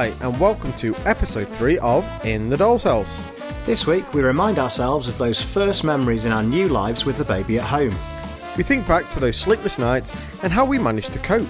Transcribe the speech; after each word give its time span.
Hi, 0.00 0.14
and 0.22 0.40
welcome 0.40 0.72
to 0.78 0.96
episode 1.04 1.46
3 1.46 1.76
of 1.80 2.06
In 2.24 2.48
the 2.48 2.56
Doll's 2.56 2.84
House. 2.84 3.22
This 3.66 3.86
week, 3.86 4.14
we 4.14 4.22
remind 4.22 4.58
ourselves 4.58 5.08
of 5.08 5.18
those 5.18 5.42
first 5.42 5.84
memories 5.84 6.24
in 6.24 6.32
our 6.32 6.42
new 6.42 6.70
lives 6.70 7.04
with 7.04 7.18
the 7.18 7.24
baby 7.26 7.58
at 7.58 7.66
home. 7.66 7.94
We 8.56 8.62
think 8.62 8.88
back 8.88 9.10
to 9.10 9.20
those 9.20 9.36
sleepless 9.36 9.78
nights 9.78 10.14
and 10.42 10.54
how 10.54 10.64
we 10.64 10.78
managed 10.78 11.12
to 11.12 11.18
cope. 11.18 11.46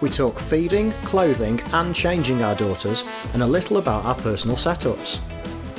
We 0.00 0.08
talk 0.08 0.38
feeding, 0.38 0.92
clothing, 1.02 1.60
and 1.72 1.92
changing 1.92 2.44
our 2.44 2.54
daughters, 2.54 3.02
and 3.32 3.42
a 3.42 3.46
little 3.48 3.78
about 3.78 4.04
our 4.04 4.14
personal 4.14 4.54
setups. 4.54 5.18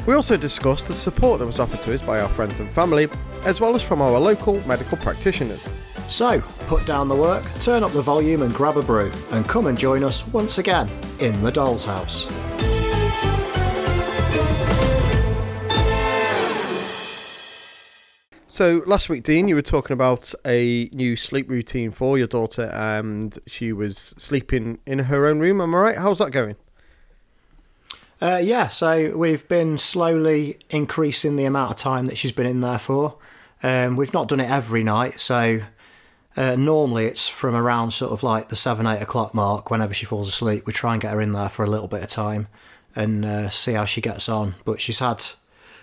We 0.05 0.15
also 0.15 0.35
discuss 0.35 0.83
the 0.83 0.93
support 0.93 1.39
that 1.39 1.45
was 1.45 1.59
offered 1.59 1.81
to 1.83 1.93
us 1.93 2.01
by 2.01 2.19
our 2.19 2.27
friends 2.27 2.59
and 2.59 2.69
family, 2.71 3.07
as 3.45 3.61
well 3.61 3.73
as 3.73 3.81
from 3.81 4.01
our 4.01 4.19
local 4.19 4.55
medical 4.67 4.97
practitioners. 4.97 5.65
So, 6.09 6.41
put 6.67 6.85
down 6.85 7.07
the 7.07 7.15
work, 7.15 7.45
turn 7.61 7.83
up 7.83 7.91
the 7.91 8.01
volume, 8.01 8.41
and 8.41 8.53
grab 8.53 8.75
a 8.75 8.83
brew, 8.83 9.13
and 9.31 9.47
come 9.47 9.67
and 9.67 9.77
join 9.77 10.03
us 10.03 10.27
once 10.27 10.57
again 10.57 10.89
in 11.19 11.41
the 11.41 11.51
Doll's 11.51 11.85
House. 11.85 12.27
So 18.47 18.83
last 18.85 19.09
week, 19.09 19.23
Dean, 19.23 19.49
you 19.49 19.55
were 19.55 19.61
talking 19.61 19.93
about 19.93 20.33
a 20.45 20.89
new 20.93 21.17
sleep 21.17 21.49
routine 21.49 21.91
for 21.91 22.17
your 22.17 22.27
daughter, 22.27 22.67
and 22.67 23.37
she 23.45 23.73
was 23.73 23.97
sleeping 24.17 24.79
in 24.85 24.99
her 24.99 25.25
own 25.25 25.39
room. 25.39 25.59
Am 25.59 25.75
I 25.75 25.77
right? 25.77 25.97
How's 25.97 26.19
that 26.19 26.31
going? 26.31 26.55
Uh, 28.21 28.39
yeah, 28.41 28.69
so 28.69 29.15
we've 29.17 29.45
been 29.49 29.77
slowly 29.77 30.57
increasing 30.69 31.35
the 31.35 31.43
amount 31.43 31.71
of 31.71 31.75
time 31.77 32.07
that 32.07 32.17
she's 32.17 32.31
been 32.31 32.45
in 32.45 32.61
there 32.61 32.79
for. 32.79 33.17
Um, 33.61 33.97
we've 33.97 34.13
not 34.13 34.29
done 34.29 34.39
it 34.39 34.49
every 34.49 34.83
night, 34.83 35.19
so 35.19 35.59
uh, 36.37 36.55
normally 36.55 37.05
it's 37.05 37.27
from 37.27 37.55
around 37.55 37.91
sort 37.91 38.11
of 38.11 38.23
like 38.23 38.49
the 38.49 38.55
seven, 38.55 38.87
eight 38.87 39.01
o'clock 39.01 39.33
mark. 39.33 39.71
Whenever 39.71 39.93
she 39.93 40.05
falls 40.05 40.27
asleep, 40.27 40.65
we 40.65 40.73
try 40.73 40.93
and 40.93 41.01
get 41.01 41.13
her 41.13 41.21
in 41.21 41.33
there 41.33 41.49
for 41.49 41.63
a 41.63 41.69
little 41.69 41.87
bit 41.87 42.03
of 42.03 42.09
time 42.09 42.47
and 42.95 43.25
uh, 43.25 43.49
see 43.49 43.73
how 43.73 43.85
she 43.85 44.01
gets 44.01 44.27
on. 44.29 44.55
But 44.65 44.81
she's 44.81 44.99
had 44.99 45.21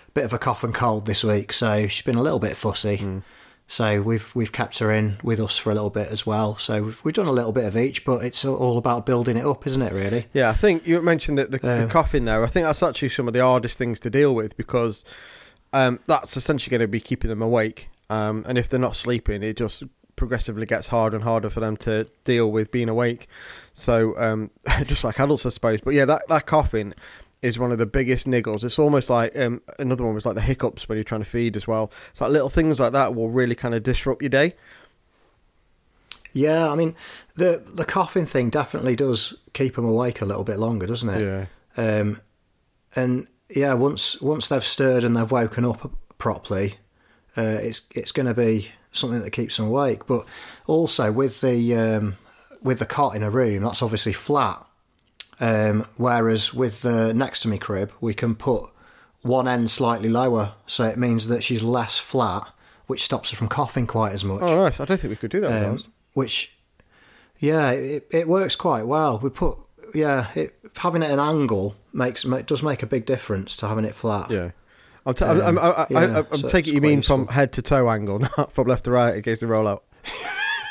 a 0.07 0.11
bit 0.13 0.25
of 0.25 0.33
a 0.33 0.39
cough 0.39 0.63
and 0.63 0.73
cold 0.73 1.05
this 1.05 1.23
week, 1.23 1.53
so 1.53 1.87
she's 1.87 2.05
been 2.05 2.15
a 2.15 2.23
little 2.23 2.39
bit 2.39 2.55
fussy. 2.55 3.21
So 3.65 4.01
we've 4.01 4.35
we've 4.35 4.51
kept 4.51 4.79
her 4.79 4.91
in 4.91 5.17
with 5.23 5.39
us 5.39 5.57
for 5.57 5.71
a 5.71 5.73
little 5.73 5.89
bit 5.89 6.09
as 6.11 6.25
well. 6.25 6.57
So 6.57 6.83
we've, 6.83 7.03
we've 7.03 7.13
done 7.13 7.27
a 7.27 7.31
little 7.31 7.53
bit 7.53 7.65
of 7.65 7.77
each, 7.77 8.03
but 8.03 8.23
it's 8.23 8.43
all 8.45 8.77
about 8.77 9.05
building 9.05 9.37
it 9.37 9.45
up, 9.45 9.65
isn't 9.65 9.81
it? 9.81 9.93
Really? 9.93 10.27
Yeah, 10.33 10.49
I 10.49 10.53
think 10.53 10.85
you 10.85 11.01
mentioned 11.01 11.37
that 11.37 11.49
the, 11.49 11.59
the 11.59 11.83
Um, 11.83 11.89
coughing 11.89 12.25
there. 12.25 12.43
I 12.43 12.47
think 12.47 12.65
that's 12.65 12.83
actually 12.83 13.09
some 13.09 13.27
of 13.27 13.33
the 13.33 13.39
hardest 13.41 13.77
things 13.77 13.99
to 14.01 14.09
deal 14.09 14.35
with 14.35 14.57
because 14.57 15.05
um, 15.71 15.99
that's 16.05 16.35
essentially 16.35 16.71
going 16.71 16.81
to 16.81 16.91
be 16.91 16.99
keeping 16.99 17.29
them 17.29 17.41
awake. 17.41 17.89
Um, 18.09 18.43
and 18.47 18.57
if 18.57 18.67
they're 18.69 18.79
not 18.79 18.95
sleeping, 18.95 19.41
it 19.41 19.57
just 19.57 19.83
progressively 20.15 20.65
gets 20.65 20.87
harder 20.87 21.15
and 21.15 21.23
harder 21.23 21.49
for 21.49 21.59
them 21.59 21.77
to 21.77 22.07
deal 22.23 22.51
with 22.51 22.71
being 22.71 22.89
awake. 22.89 23.27
So 23.73 24.17
um, 24.17 24.51
just 24.83 25.03
like 25.03 25.19
adults, 25.19 25.45
I 25.45 25.49
suppose. 25.49 25.81
But 25.81 25.93
yeah, 25.93 26.05
that, 26.05 26.23
that 26.29 26.45
coughing 26.45 26.93
is 27.41 27.59
one 27.59 27.71
of 27.71 27.77
the 27.77 27.85
biggest 27.85 28.25
niggles. 28.25 28.63
It's 28.63 28.79
almost 28.79 29.09
like 29.09 29.37
um, 29.37 29.61
another 29.77 30.03
one 30.03 30.15
was 30.15 30.25
like 30.25 30.35
the 30.35 30.41
hiccups 30.41 30.87
when 30.87 30.97
you're 30.97 31.03
trying 31.03 31.21
to 31.21 31.29
feed 31.29 31.55
as 31.55 31.67
well. 31.67 31.91
It's 32.11 32.21
like 32.21 32.31
little 32.31 32.49
things 32.49 32.79
like 32.79 32.93
that 32.93 33.15
will 33.15 33.29
really 33.29 33.55
kind 33.55 33.75
of 33.75 33.83
disrupt 33.83 34.21
your 34.21 34.29
day. 34.29 34.55
Yeah, 36.31 36.71
I 36.71 36.75
mean 36.75 36.95
the 37.35 37.63
the 37.63 37.85
coughing 37.85 38.25
thing 38.25 38.49
definitely 38.49 38.95
does 38.95 39.35
keep 39.53 39.75
them 39.75 39.85
awake 39.85 40.19
a 40.19 40.25
little 40.25 40.43
bit 40.43 40.57
longer, 40.57 40.87
doesn't 40.87 41.09
it? 41.09 41.21
Yeah. 41.21 41.45
Um, 41.77 42.21
and 42.95 43.27
yeah, 43.49 43.75
once 43.75 44.19
once 44.19 44.47
they've 44.47 44.63
stirred 44.63 45.03
and 45.03 45.15
they've 45.15 45.29
woken 45.29 45.63
up 45.63 45.91
properly, 46.17 46.75
uh, 47.37 47.59
it's 47.61 47.87
it's 47.93 48.11
going 48.11 48.25
to 48.25 48.33
be 48.33 48.71
something 48.93 49.21
that 49.21 49.31
keeps 49.31 49.57
them 49.57 49.67
awake. 49.67 50.07
But 50.07 50.25
also 50.65 51.11
with 51.11 51.41
the 51.41 51.75
um, 51.75 52.17
with 52.61 52.79
the 52.79 52.85
cot 52.85 53.15
in 53.15 53.23
a 53.23 53.29
room, 53.29 53.63
that's 53.63 53.81
obviously 53.81 54.13
flat. 54.13 54.65
Um, 55.39 55.85
whereas 55.97 56.53
with 56.53 56.83
the 56.83 57.13
next 57.13 57.41
to 57.41 57.47
me 57.47 57.57
crib, 57.57 57.91
we 57.99 58.13
can 58.13 58.35
put 58.35 58.69
one 59.23 59.47
end 59.47 59.71
slightly 59.71 60.09
lower, 60.09 60.53
so 60.67 60.83
it 60.83 60.97
means 60.97 61.27
that 61.27 61.43
she's 61.43 61.63
less 61.63 61.97
flat, 61.97 62.49
which 62.87 63.03
stops 63.03 63.31
her 63.31 63.37
from 63.37 63.47
coughing 63.47 63.87
quite 63.87 64.13
as 64.13 64.23
much. 64.23 64.41
Oh, 64.41 64.55
nice. 64.63 64.79
I 64.79 64.85
don't 64.85 64.99
think 64.99 65.09
we 65.09 65.15
could 65.15 65.31
do 65.31 65.41
that. 65.41 65.65
Um, 65.69 65.83
which, 66.13 66.55
yeah, 67.39 67.71
it, 67.71 68.07
it 68.11 68.27
works 68.27 68.55
quite 68.55 68.83
well. 68.83 69.19
We 69.19 69.29
put, 69.29 69.57
yeah, 69.95 70.27
it, 70.35 70.53
having 70.77 71.01
it 71.01 71.05
at 71.05 71.11
an 71.13 71.19
angle 71.19 71.75
makes 71.93 72.25
ma- 72.25 72.41
does 72.41 72.61
make 72.61 72.83
a 72.83 72.87
big 72.87 73.05
difference 73.05 73.55
to 73.57 73.67
having 73.67 73.85
it 73.85 73.95
flat. 73.95 74.29
Yeah. 74.29 74.51
I'm, 75.05 75.13
t- 75.13 75.25
Um, 75.25 75.41
I'm, 75.41 75.59
I'm, 75.59 75.71
I, 75.73 75.87
yeah, 75.89 75.99
I, 75.99 76.17
I'm 76.19 76.35
so 76.37 76.47
taking 76.47 76.75
you 76.75 76.81
mean 76.81 76.99
quite 76.99 77.05
from 77.05 77.27
head 77.27 77.51
to 77.53 77.61
toe 77.61 77.89
angle, 77.89 78.19
not 78.37 78.53
from 78.53 78.67
left 78.67 78.85
to 78.85 78.91
right 78.91 79.15
in 79.15 79.21
case 79.21 79.41
they 79.41 79.45
roll 79.45 79.67
out. 79.67 79.83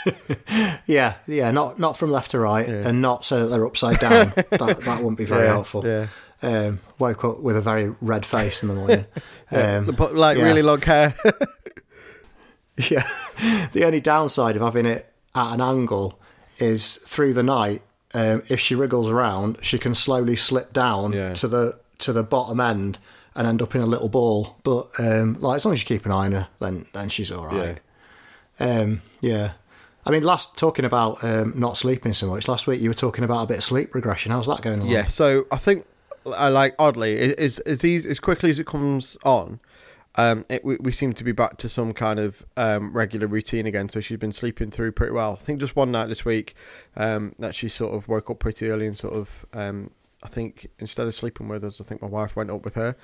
yeah, 0.87 1.15
yeah, 1.27 1.51
not 1.51 1.79
not 1.79 1.97
from 1.97 2.11
left 2.11 2.31
to 2.33 2.39
right, 2.41 2.69
Yeah. 2.69 2.89
and 2.89 3.01
not 3.03 3.25
so 3.25 3.41
that 3.43 3.47
they're 3.49 3.67
upside 3.67 3.99
down. 4.01 4.33
that 4.51 4.81
that 4.85 4.99
wouldn't 4.99 5.19
be 5.19 5.25
very 5.25 5.45
yeah, 5.47 5.53
helpful. 5.53 5.87
Yeah. 5.87 6.07
Um, 6.43 6.81
woke 6.99 7.25
up 7.25 7.41
with 7.41 7.57
a 7.57 7.61
very 7.61 7.95
red 8.01 8.27
face 8.27 8.63
in 8.63 8.69
the 8.69 8.75
morning. 8.75 9.07
Um, 9.53 9.87
but 9.97 10.15
like 10.17 10.39
really 10.39 10.63
long 10.63 10.81
hair. 10.81 11.15
Yeah. 12.77 13.07
The 13.73 13.85
only 13.85 14.01
downside 14.01 14.57
of 14.57 14.63
having 14.63 14.87
it 14.87 15.13
at 15.35 15.55
an 15.55 15.61
angle 15.61 16.19
is 16.59 16.97
through 16.97 17.35
the 17.35 17.43
night, 17.43 17.83
um, 18.15 18.43
if 18.49 18.61
she 18.61 18.75
wriggles 18.75 19.09
around, 19.09 19.59
she 19.63 19.79
can 19.79 19.95
slowly 19.95 20.37
slip 20.37 20.73
down 20.73 21.13
to 21.35 21.47
the 21.49 21.79
to 21.99 22.13
the 22.13 22.23
bottom 22.23 22.61
end 22.61 22.99
and 23.35 23.47
end 23.47 23.63
up 23.63 23.75
in 23.75 23.81
a 23.81 23.87
little 23.87 24.09
ball. 24.09 24.57
But 24.63 24.89
um, 24.99 25.37
like 25.41 25.57
as 25.57 25.65
long 25.65 25.75
as 25.75 25.81
you 25.83 25.87
keep 25.87 26.07
an 26.07 26.13
eye 26.13 26.27
on 26.27 26.33
her, 26.33 26.49
then 26.61 26.87
then 26.95 27.09
she's 27.09 27.31
all 27.33 27.47
right. 27.47 27.81
Yeah. 28.61 28.67
Um, 28.81 29.03
yeah. 29.21 29.53
I 30.05 30.11
mean, 30.11 30.23
last 30.25 30.57
talking 30.59 30.85
about 30.85 31.23
um, 31.23 31.53
not 31.57 31.77
sleeping 31.77 32.13
so 32.13 32.27
much. 32.27 32.49
Last 32.49 32.67
week 32.67 32.81
you 32.81 32.91
were 32.91 32.95
talking 32.95 33.23
about 33.25 33.45
a 33.45 33.47
bit 33.47 33.59
of 33.59 33.65
sleep 33.65 33.95
regression. 33.95 34.33
How's 34.33 34.47
that 34.49 34.61
going 34.63 34.81
along? 34.81 34.91
yeah. 34.91 35.07
So 35.07 35.47
I 35.53 35.59
think, 35.59 35.87
I 36.27 36.49
like 36.49 36.75
oddly, 36.79 37.17
it- 37.19 37.39
as 37.39 37.59
as 37.61 37.85
as 37.85 38.19
quickly 38.19 38.51
as 38.51 38.59
it 38.59 38.67
comes 38.67 39.17
on, 39.25 39.61
um, 40.17 40.45
it, 40.49 40.65
we, 40.65 40.77
we 40.81 40.91
seem 40.93 41.13
to 41.15 41.23
be 41.25 41.31
back 41.33 41.57
to 41.59 41.69
some 41.69 41.93
kind 41.93 42.19
of 42.19 42.45
um, 42.57 42.93
regular 42.93 43.29
routine 43.29 43.65
again. 43.65 43.89
So 43.89 44.01
she's 44.01 44.19
been 44.19 44.33
sleeping 44.33 44.71
through 44.73 44.91
pretty 44.93 45.13
well. 45.13 45.33
I 45.35 45.37
think 45.37 45.61
just 45.61 45.77
one 45.77 45.93
night 45.93 46.09
this 46.09 46.25
week 46.25 46.55
um, 46.97 47.35
that 47.39 47.55
she 47.55 47.69
sort 47.69 47.95
of 47.95 48.09
woke 48.09 48.29
up 48.29 48.41
pretty 48.41 48.69
early 48.71 48.87
and 48.89 48.99
sort 48.99 49.15
of, 49.15 49.47
um, 49.55 49.91
I 50.23 50.29
think 50.29 50.69
instead 50.79 51.07
of 51.07 51.15
sleeping 51.15 51.49
with 51.49 51.65
us, 51.65 51.81
I 51.81 51.85
think 51.85 52.03
my 52.03 52.09
wife 52.09 52.37
went 52.37 52.51
up 52.51 52.65
with 52.65 52.75
her 52.75 52.97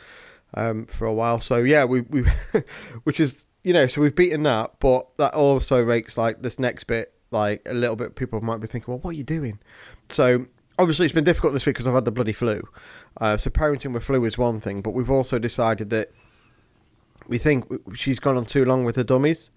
um, 0.55 0.87
for 0.87 1.07
a 1.07 1.13
while. 1.13 1.41
So 1.41 1.59
yeah, 1.59 1.85
we 1.85 2.03
we, 2.03 2.25
which 3.05 3.21
is 3.21 3.45
you 3.65 3.73
know, 3.73 3.87
so 3.87 4.01
we've 4.01 4.15
beaten 4.15 4.45
that, 4.45 4.79
but 4.79 5.17
that 5.19 5.35
also 5.35 5.85
makes 5.85 6.17
like 6.17 6.43
this 6.43 6.59
next 6.59 6.85
bit 6.85 7.13
like 7.31 7.63
a 7.67 7.75
little 7.75 7.97
bit. 7.97 8.15
People 8.15 8.41
might 8.41 8.61
be 8.61 8.67
thinking, 8.67 8.93
well, 8.93 9.01
what 9.01 9.11
are 9.11 9.15
you 9.15 9.25
doing? 9.25 9.59
So 10.09 10.47
obviously 10.79 11.07
it's 11.07 11.15
been 11.15 11.25
difficult 11.25 11.53
this 11.53 11.67
week 11.67 11.75
because 11.75 11.87
I've 11.87 11.95
had 11.95 12.05
the 12.05 12.13
bloody 12.13 12.33
flu. 12.33 12.63
Uh, 13.21 13.37
so 13.37 13.51
parenting 13.51 13.93
with 13.93 14.05
flu 14.05 14.25
is 14.25 14.39
one 14.39 14.61
thing, 14.61 14.81
but 14.81 14.93
we've 14.93 15.11
also 15.11 15.39
decided 15.39 15.91
that 15.91 16.13
we 17.27 17.37
think 17.37 17.67
she's 17.95 18.19
gone 18.19 18.37
on 18.37 18.47
too 18.47 18.65
long 18.65 18.85
with 18.85 18.97
her 18.97 19.05
dummies. 19.05 19.51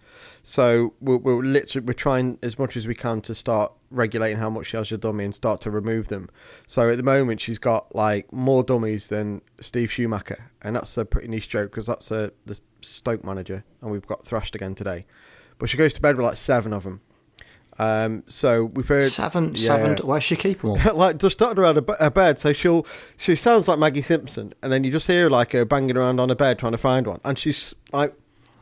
So 0.44 0.94
we're, 1.02 1.18
we're 1.18 1.42
literally 1.44 1.86
we're 1.86 1.94
trying 1.94 2.38
as 2.42 2.58
much 2.60 2.76
as 2.78 2.88
we 2.88 2.96
can 2.96 3.22
to 3.22 3.36
start 3.36 3.72
regulating 3.90 4.38
how 4.38 4.50
much 4.50 4.68
she 4.68 4.78
has 4.78 4.90
your 4.90 4.98
dummy 4.98 5.26
and 5.26 5.36
start 5.36 5.62
to 5.62 5.72
remove 5.72 6.08
them. 6.08 6.30
So 6.68 6.90
at 6.90 6.98
the 6.98 7.04
moment 7.04 7.42
she's 7.42 7.60
got 7.60 7.94
like 7.96 8.32
more 8.34 8.64
dummies 8.64 9.08
than 9.10 9.42
Steve 9.60 9.92
Schumacher, 9.92 10.52
and 10.62 10.76
that's 10.76 10.98
a 10.98 11.06
pretty 11.06 11.28
niche 11.28 11.50
joke 11.50 11.72
because 11.72 11.88
that's 11.88 12.12
a 12.12 12.32
the 12.46 12.60
Stoke 12.82 13.24
manager, 13.24 13.64
and 13.82 13.92
we've 13.92 14.08
got 14.08 14.26
thrashed 14.26 14.56
again 14.56 14.74
today. 14.76 15.06
But 15.60 15.70
she 15.70 15.78
goes 15.78 15.94
to 15.94 16.02
bed 16.02 16.16
with 16.18 16.26
like 16.26 16.38
seven 16.38 16.74
of 16.74 16.84
them. 16.84 17.02
Um, 17.80 18.24
so 18.28 18.66
we've 18.66 18.88
heard 18.88 19.06
Seven, 19.06 19.50
Yeah. 19.50 19.56
seven. 19.56 19.98
Where's 20.06 20.24
she 20.24 20.36
keep 20.36 20.62
them 20.62 20.72
all? 20.72 20.80
like 20.94 21.18
just 21.18 21.38
started 21.38 21.60
around 21.60 21.76
her, 21.78 21.96
her 22.00 22.10
bed. 22.10 22.38
So 22.38 22.54
she'll 22.54 22.86
she 23.18 23.36
sounds 23.36 23.68
like 23.68 23.80
Maggie 23.80 24.02
Simpson, 24.02 24.54
and 24.62 24.72
then 24.72 24.84
you 24.84 24.92
just 24.92 25.08
hear 25.08 25.30
like 25.30 25.54
her 25.54 25.64
banging 25.66 25.96
around 25.98 26.20
on 26.20 26.30
her 26.30 26.36
bed 26.36 26.60
trying 26.60 26.74
to 26.74 26.78
find 26.78 27.08
one, 27.08 27.22
and 27.24 27.40
she's 27.40 27.74
like, 27.94 28.14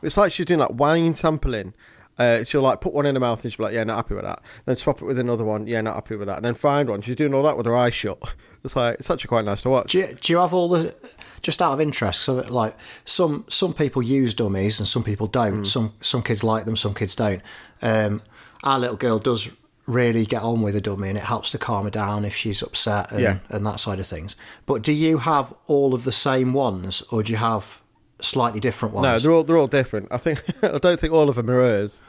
it's 0.02 0.16
like 0.16 0.32
she's 0.32 0.46
doing 0.46 0.60
like 0.60 0.72
wine 0.72 1.14
sampling. 1.14 1.74
Uh, 2.18 2.44
she'll 2.44 2.60
like 2.60 2.82
put 2.82 2.92
one 2.92 3.06
in 3.06 3.14
her 3.14 3.20
mouth 3.20 3.42
and 3.44 3.50
she'll 3.52 3.58
be 3.58 3.64
like, 3.64 3.72
yeah, 3.74 3.82
not 3.84 3.96
happy 3.96 4.14
with 4.14 4.24
that. 4.24 4.42
Then 4.66 4.76
swap 4.76 5.00
it 5.00 5.06
with 5.06 5.18
another 5.18 5.42
one, 5.44 5.66
yeah, 5.66 5.80
not 5.80 5.94
happy 5.94 6.16
with 6.16 6.28
that. 6.28 6.36
And 6.36 6.44
then 6.44 6.54
find 6.54 6.90
one. 6.90 7.00
She's 7.00 7.16
doing 7.16 7.32
all 7.32 7.42
that 7.44 7.56
with 7.56 7.64
her 7.66 7.76
eyes 7.76 7.94
shut. 7.94 8.18
It's 8.62 8.76
like 8.76 8.96
it's 8.96 9.08
actually 9.10 9.28
quite 9.28 9.46
nice 9.46 9.62
to 9.62 9.70
watch. 9.70 9.92
Do 9.92 10.00
you, 10.00 10.08
do 10.20 10.34
you 10.34 10.38
have 10.38 10.52
all 10.52 10.68
the 10.68 10.94
just 11.40 11.62
out 11.62 11.72
of 11.72 11.80
interest? 11.80 12.20
So 12.20 12.34
like 12.50 12.76
some 13.06 13.46
some 13.48 13.72
people 13.72 14.02
use 14.02 14.34
dummies 14.34 14.78
and 14.78 14.86
some 14.86 15.02
people 15.02 15.28
Mm. 15.28 15.32
don't. 15.32 15.64
Some 15.64 15.94
some 16.02 16.20
kids 16.22 16.44
like 16.44 16.66
them, 16.66 16.76
some 16.76 16.92
kids 16.92 17.14
don't. 17.14 17.40
Um, 17.80 18.20
our 18.62 18.78
little 18.78 18.96
girl 18.98 19.18
does 19.18 19.50
really 19.86 20.26
get 20.26 20.42
on 20.42 20.60
with 20.60 20.76
a 20.76 20.80
dummy, 20.82 21.08
and 21.08 21.16
it 21.16 21.24
helps 21.24 21.48
to 21.52 21.58
calm 21.58 21.84
her 21.84 21.90
down 21.90 22.26
if 22.26 22.36
she's 22.36 22.60
upset 22.60 23.10
and, 23.12 23.20
Yeah. 23.22 23.38
and 23.48 23.64
that 23.64 23.80
side 23.80 23.98
of 23.98 24.06
things. 24.06 24.36
But 24.66 24.82
do 24.82 24.92
you 24.92 25.16
have 25.16 25.54
all 25.66 25.94
of 25.94 26.04
the 26.04 26.12
same 26.12 26.52
ones, 26.52 27.02
or 27.10 27.22
do 27.22 27.32
you 27.32 27.38
have 27.38 27.79
slightly 28.24 28.60
different 28.60 28.94
ones? 28.94 29.04
No, 29.04 29.18
they're 29.18 29.32
all 29.32 29.44
they're 29.44 29.58
all 29.58 29.66
different. 29.66 30.08
I 30.10 30.16
think 30.18 30.42
I 30.62 30.78
don't 30.78 30.98
think 30.98 31.12
all 31.12 31.28
of 31.28 31.36
them 31.36 31.50
are 31.50 31.54
hers. 31.54 32.00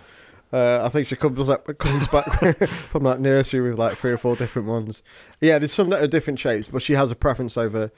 Uh, 0.53 0.81
I 0.83 0.89
think 0.89 1.07
she 1.07 1.15
comes 1.15 1.47
up, 1.47 1.65
comes 1.77 2.07
back 2.09 2.25
from 2.69 3.03
that 3.03 3.21
nursery 3.21 3.69
with 3.69 3.79
like 3.79 3.97
three 3.97 4.11
or 4.11 4.17
four 4.17 4.35
different 4.35 4.67
ones. 4.67 5.01
Yeah, 5.39 5.59
there's 5.59 5.73
some 5.73 5.89
that 5.89 6.03
are 6.03 6.07
different 6.07 6.39
shapes, 6.39 6.67
but 6.67 6.81
she 6.81 6.93
has 6.93 7.09
a 7.09 7.15
preference 7.15 7.57
over 7.57 7.91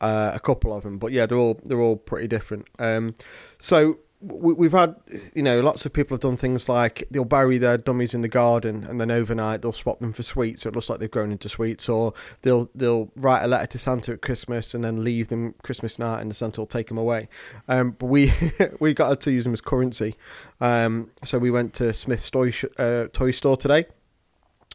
uh, 0.00 0.30
a 0.32 0.38
couple 0.38 0.72
of 0.72 0.84
them. 0.84 0.98
But 0.98 1.12
yeah, 1.12 1.26
they're 1.26 1.38
all 1.38 1.60
they're 1.64 1.80
all 1.80 1.96
pretty 1.96 2.28
different. 2.28 2.68
Um, 2.78 3.14
so 3.60 3.98
we, 4.20 4.52
we've 4.54 4.72
had, 4.72 4.96
you 5.34 5.42
know, 5.42 5.60
lots 5.60 5.86
of 5.86 5.92
people 5.92 6.14
have 6.14 6.22
done 6.22 6.36
things 6.36 6.68
like 6.68 7.04
they'll 7.10 7.24
bury 7.24 7.56
their 7.58 7.78
dummies 7.78 8.14
in 8.14 8.20
the 8.20 8.28
garden 8.28 8.84
and 8.84 9.00
then 9.00 9.10
overnight 9.10 9.62
they'll 9.62 9.72
swap 9.72 10.00
them 10.00 10.12
for 10.12 10.22
sweets, 10.22 10.62
so 10.62 10.68
it 10.68 10.74
looks 10.74 10.90
like 10.90 10.98
they've 10.98 11.10
grown 11.10 11.30
into 11.30 11.48
sweets, 11.48 11.88
or 11.88 12.12
they'll 12.42 12.68
they'll 12.74 13.10
write 13.16 13.42
a 13.42 13.46
letter 13.46 13.66
to 13.66 13.78
Santa 13.78 14.12
at 14.12 14.22
Christmas 14.22 14.74
and 14.74 14.82
then 14.82 15.04
leave 15.04 15.28
them 15.28 15.54
Christmas 15.62 15.98
night, 15.98 16.20
and 16.20 16.30
the 16.30 16.34
Santa 16.34 16.60
will 16.60 16.66
take 16.66 16.88
them 16.88 16.98
away. 16.98 17.28
Um, 17.68 17.92
but 17.92 18.06
we 18.06 18.32
we 18.80 18.94
got 18.94 19.20
to 19.20 19.30
use 19.30 19.44
them 19.44 19.52
as 19.52 19.60
currency, 19.60 20.16
um, 20.60 21.10
so 21.24 21.38
we 21.38 21.50
went 21.50 21.74
to 21.74 21.92
Smyths 21.92 22.28
toy 22.30 22.52
uh, 22.78 23.06
toy 23.12 23.30
store 23.30 23.56
today 23.56 23.86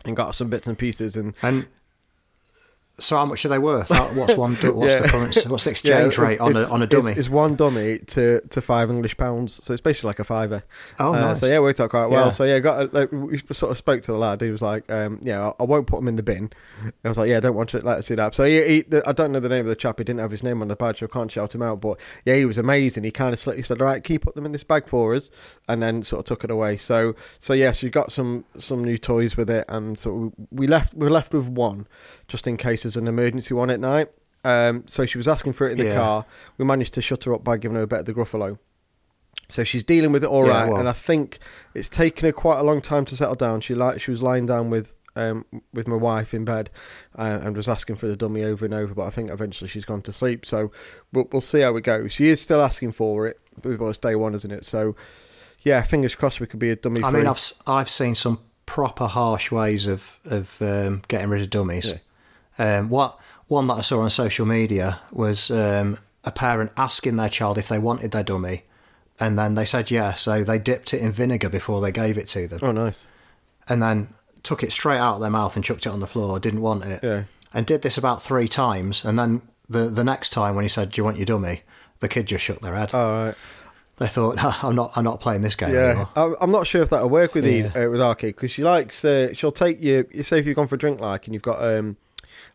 and 0.06 0.16
got 0.16 0.36
some 0.36 0.50
bits 0.50 0.68
and 0.68 0.78
pieces 0.78 1.16
and 1.16 1.34
And 1.42 1.68
so, 3.00 3.18
how 3.18 3.26
much 3.26 3.44
are 3.44 3.50
they 3.50 3.58
worth? 3.58 3.90
What's 3.90 4.36
one? 4.36 4.56
What's 4.56 4.94
Yeah. 4.96 5.02
the 5.02 5.08
currency? 5.08 5.50
What's 5.50 5.64
the 5.64 5.72
exchange 5.72 6.18
rate 6.20 6.40
on 6.40 6.56
a 6.56 6.60
it's- 6.60 6.72
on 6.72 6.82
a 6.84 6.88
dummy? 6.88 7.14
It's, 7.14 7.28
one 7.30 7.56
dummy 7.56 7.98
to, 8.00 8.40
to 8.42 8.62
five 8.62 8.92
English 8.92 9.18
pounds, 9.18 9.64
so 9.64 9.74
it's 9.74 9.82
basically 9.82 10.10
like 10.10 10.20
a 10.20 10.24
fiver. 10.24 10.64
oh, 11.00 11.14
Uh, 11.14 11.20
nice. 11.20 11.40
So 11.40 11.48
yeah, 11.48 11.56
it 11.56 11.62
worked 11.62 11.80
out 11.80 11.90
quite 11.90 12.06
well. 12.06 12.26
Yeah. 12.26 12.30
So 12.32 12.44
yeah, 12.44 12.60
got 12.60 12.82
a, 12.84 12.90
like, 12.98 13.12
we 13.12 13.40
sort 13.52 13.72
of 13.72 13.78
spoke 13.78 14.04
to 14.04 14.12
the 14.12 14.18
lad. 14.18 14.42
He 14.42 14.52
was 14.52 14.62
like, 14.62 14.92
um, 14.92 15.20
"Yeah, 15.24 15.48
I, 15.50 15.54
I 15.62 15.64
won't 15.64 15.88
put 15.88 15.96
them 15.98 16.08
in 16.08 16.18
the 16.18 16.24
bin." 16.24 16.52
I 17.04 17.10
was 17.10 17.18
like, 17.18 17.30
"Yeah, 17.30 17.38
I 17.38 17.40
don't 17.40 17.56
want 17.56 17.70
to 17.70 17.80
let 17.80 17.98
us 17.98 18.08
see 18.08 18.16
that." 18.16 18.36
So 18.36 18.44
he, 18.46 18.64
he, 18.68 18.82
the, 18.82 19.02
I 19.10 19.12
don't 19.12 19.32
know 19.32 19.40
the 19.40 19.50
name 19.50 19.62
of 19.66 19.70
the 19.70 19.76
chap. 19.76 19.98
He 19.98 20.04
didn't 20.04 20.20
have 20.20 20.32
his 20.32 20.44
name 20.44 20.62
on 20.62 20.68
the 20.68 20.76
badge, 20.76 21.00
so 21.00 21.06
I 21.08 21.10
can't 21.10 21.32
shout 21.32 21.56
him 21.56 21.64
out. 21.64 21.82
But 21.82 22.00
yeah, 22.26 22.36
he 22.36 22.46
was 22.46 22.60
amazing. 22.60 23.04
He 23.06 23.12
kind 23.12 23.34
of. 23.34 23.56
He 23.56 23.64
said, 23.64 23.82
"All 23.82 23.88
right, 23.88 24.04
can 24.04 24.14
you 24.14 24.20
put 24.20 24.36
them 24.36 24.46
in 24.46 24.52
this 24.52 24.64
bag 24.64 24.88
for 24.88 25.16
us?" 25.16 25.32
And 25.68 25.82
then 25.82 26.04
sort 26.04 26.20
of 26.20 26.26
took 26.26 26.44
it 26.44 26.52
away. 26.52 26.78
So 26.78 27.16
so 27.40 27.54
yes, 27.54 27.82
we 27.82 27.90
got 27.90 28.12
some 28.12 28.46
some 28.60 28.84
new 28.84 29.00
toys 29.00 29.36
with 29.36 29.50
it, 29.50 29.66
and 29.68 29.98
so 29.98 30.14
we, 30.14 30.32
we 30.52 30.68
left 30.68 30.94
we 30.94 31.06
were 31.08 31.12
left 31.12 31.34
with 31.34 31.48
one, 31.50 31.88
just 32.28 32.46
in 32.46 32.56
case 32.58 32.83
there's 32.84 32.98
an 32.98 33.08
emergency 33.08 33.54
one 33.54 33.70
at 33.70 33.80
night. 33.80 34.10
Um, 34.46 34.84
so 34.88 35.06
she 35.06 35.18
was 35.18 35.28
asking 35.28 35.54
for 35.54 35.68
it 35.68 35.72
in 35.74 35.78
the 35.78 35.86
Yeah. 35.86 35.96
car. 35.96 36.26
We 36.58 36.66
managed 36.66 36.94
to 36.96 37.02
shut 37.02 37.24
her 37.24 37.34
up 37.34 37.44
by 37.44 37.58
giving 37.58 37.76
her 37.78 37.84
a 37.84 37.88
bit 37.88 38.00
of 38.00 38.06
the 38.06 38.14
Gruffalo. 38.14 38.58
So 39.50 39.64
she's 39.64 39.84
dealing 39.84 40.12
with 40.12 40.24
it 40.24 40.28
all 40.30 40.46
Yeah, 40.48 40.52
right, 40.64 40.70
well- 40.70 40.80
and 40.80 40.90
I 40.90 40.94
think 40.94 41.40
it's 41.74 41.90
taken 41.90 42.26
her 42.26 42.32
quite 42.34 42.60
a 42.60 42.64
long 42.64 42.82
time 42.82 43.06
to 43.06 43.16
settle 43.16 43.36
down. 43.36 43.62
She 43.62 43.74
like 43.76 44.02
she 44.02 44.12
was 44.12 44.22
lying 44.24 44.46
down 44.46 44.70
with 44.70 44.96
um 45.16 45.46
with 45.74 45.88
my 45.88 45.96
wife 45.96 46.34
in 46.34 46.44
bed, 46.44 46.70
uh, 47.18 47.40
and 47.44 47.56
was 47.56 47.68
asking 47.68 47.98
for 47.98 48.08
the 48.08 48.16
dummy 48.16 48.44
over 48.44 48.66
and 48.66 48.74
over. 48.74 48.94
But 48.96 49.04
I 49.06 49.10
think 49.12 49.30
eventually 49.30 49.68
she's 49.70 49.86
gone 49.86 50.02
to 50.04 50.12
sleep. 50.14 50.46
So 50.46 50.72
we'll 51.12 51.28
we'll 51.32 51.42
see 51.42 51.62
how 51.62 51.76
it 51.78 51.82
goes. 51.82 52.12
She 52.12 52.30
is 52.30 52.42
still 52.42 52.62
asking 52.62 52.94
for 52.94 53.28
it, 53.28 53.40
but 53.62 53.80
it's 53.80 53.98
day 54.00 54.16
one, 54.16 54.34
isn't 54.34 54.52
it? 54.52 54.66
So 54.66 54.96
yeah, 55.62 55.82
fingers 55.84 56.16
crossed 56.16 56.40
we 56.40 56.48
could 56.48 56.60
be 56.60 56.70
a 56.72 56.76
dummy. 56.76 57.04
I 57.04 57.12
mean, 57.12 57.28
I've 57.28 57.40
I've 57.68 57.90
seen 57.90 58.16
some 58.16 58.40
proper 58.66 59.08
harsh 59.08 59.52
ways 59.52 59.88
of 59.88 60.20
of 60.26 60.58
um, 60.62 61.02
getting 61.08 61.30
rid 61.30 61.42
of 61.42 61.50
dummies. 61.50 61.94
Um, 62.58 62.90
what 62.90 63.20
one 63.48 63.68
that 63.68 63.74
I 63.76 63.82
saw 63.82 64.02
on 64.02 64.10
social 64.10 64.46
media 64.46 65.02
was 65.12 65.52
um, 65.52 65.98
a 66.24 66.32
parent 66.32 66.72
asking 66.78 67.18
their 67.18 67.30
child 67.30 67.58
if 67.58 67.68
they 67.68 67.80
wanted 67.80 68.12
their 68.12 68.24
dummy, 68.24 68.64
and 69.20 69.38
then 69.38 69.56
they 69.56 69.66
said 69.66 69.92
yes, 69.92 70.22
so 70.22 70.44
they 70.44 70.60
dipped 70.60 70.94
it 70.94 71.02
in 71.02 71.12
vinegar 71.12 71.50
before 71.50 71.82
they 71.82 71.92
gave 71.92 72.18
it 72.18 72.28
to 72.30 72.48
them, 72.48 72.60
oh 72.62 72.72
nice, 72.72 73.08
and 73.68 73.82
then 73.82 74.14
took 74.44 74.64
it 74.64 74.72
straight 74.72 74.98
out 75.00 75.16
of 75.16 75.22
their 75.22 75.30
mouth 75.30 75.56
and 75.56 75.64
chucked 75.64 75.86
it 75.86 75.90
on 75.90 76.00
the 76.00 76.08
floor. 76.08 76.40
Didn't 76.40 76.62
want 76.62 76.86
it, 76.86 77.02
yeah. 77.04 77.24
and 77.54 77.66
did 77.66 77.82
this 77.82 77.98
about 77.98 78.22
three 78.22 78.48
times, 78.48 79.04
and 79.06 79.18
then 79.18 79.42
the 79.70 79.90
the 79.90 80.04
next 80.04 80.30
time 80.30 80.56
when 80.56 80.64
he 80.64 80.70
said, 80.70 80.92
"Do 80.92 81.00
you 81.00 81.06
want 81.06 81.18
your 81.18 81.26
dummy?" 81.26 81.62
the 82.00 82.10
kid 82.10 82.28
just 82.28 82.44
shook 82.44 82.60
their 82.60 82.76
head. 82.76 82.94
All 82.94 83.26
right. 83.26 83.36
They 83.98 84.08
thought, 84.08 84.64
"I'm 84.64 84.76
not, 84.76 84.92
I'm 84.96 85.04
not 85.04 85.22
playing 85.22 85.42
this 85.42 85.56
game 85.56 85.74
Yeah, 85.74 85.80
anymore." 85.80 86.10
I'm 86.16 86.36
I'm 86.42 86.52
not 86.52 86.68
sure 86.68 86.82
if 86.82 86.90
that'll 86.90 87.10
work 87.10 87.34
with 87.34 87.46
Yeah. 87.46 87.52
Eve, 87.52 87.78
uh, 87.78 87.90
with 87.90 88.02
our 88.02 88.16
kid 88.16 88.36
because 88.36 88.52
she 88.52 88.64
likes. 88.64 89.04
Uh, 89.06 89.34
she'll 89.34 89.52
take 89.52 89.82
you. 89.82 90.08
You 90.12 90.24
say 90.24 90.40
if 90.40 90.46
you've 90.46 90.56
gone 90.56 90.68
for 90.68 90.76
a 90.76 90.78
drink, 90.78 91.00
like, 91.00 91.28
and 91.28 91.34
you've 91.34 91.44
got 91.44 91.64
um, 91.64 91.98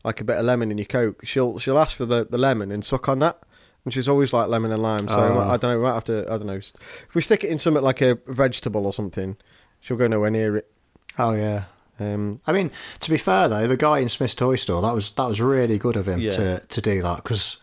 like 0.05 0.21
a 0.21 0.25
bit 0.25 0.37
of 0.37 0.45
lemon 0.45 0.71
in 0.71 0.79
your 0.79 0.85
coke, 0.87 1.23
she'll 1.25 1.59
she'll 1.59 1.79
ask 1.79 1.97
for 1.97 2.07
the, 2.07 2.27
the 2.29 2.39
lemon 2.39 2.71
and 2.73 2.85
suck 2.85 3.09
on 3.09 3.19
that, 3.21 3.41
and 3.85 3.93
she's 3.95 4.09
always 4.09 4.33
like 4.33 4.49
lemon 4.49 4.73
and 4.73 4.83
lime. 4.83 5.09
So 5.09 5.15
Oh. 5.19 5.41
I 5.51 5.57
don't 5.57 5.71
know. 5.73 5.79
We 5.79 5.85
might 5.85 5.95
have 5.95 6.05
to. 6.05 6.25
I 6.27 6.39
don't 6.39 6.47
know. 6.47 6.55
If 6.55 7.15
we 7.15 7.23
stick 7.23 7.45
it 7.45 7.51
in 7.51 7.59
something 7.59 7.83
like 7.83 8.01
a 8.01 8.19
vegetable 8.27 8.87
or 8.87 8.93
something, 8.93 9.37
she'll 9.81 9.97
go 9.97 10.07
nowhere 10.07 10.31
near 10.31 10.57
it. 10.57 10.71
Oh 11.19 11.33
yeah. 11.35 11.65
Um, 12.01 12.39
I 12.47 12.53
mean, 12.53 12.71
to 13.01 13.11
be 13.11 13.17
fair 13.19 13.49
though, 13.49 13.67
the 13.67 13.77
guy 13.77 13.99
in 13.99 14.09
Smyths 14.09 14.35
toy 14.35 14.55
store 14.57 14.81
that 14.83 14.95
was 14.95 15.11
that 15.13 15.27
was 15.27 15.41
really 15.41 15.79
good 15.79 15.97
of 15.97 16.07
him 16.07 16.21
Yeah. 16.21 16.31
to 16.33 16.61
to 16.61 16.81
do 16.81 17.03
that 17.03 17.17
because 17.25 17.57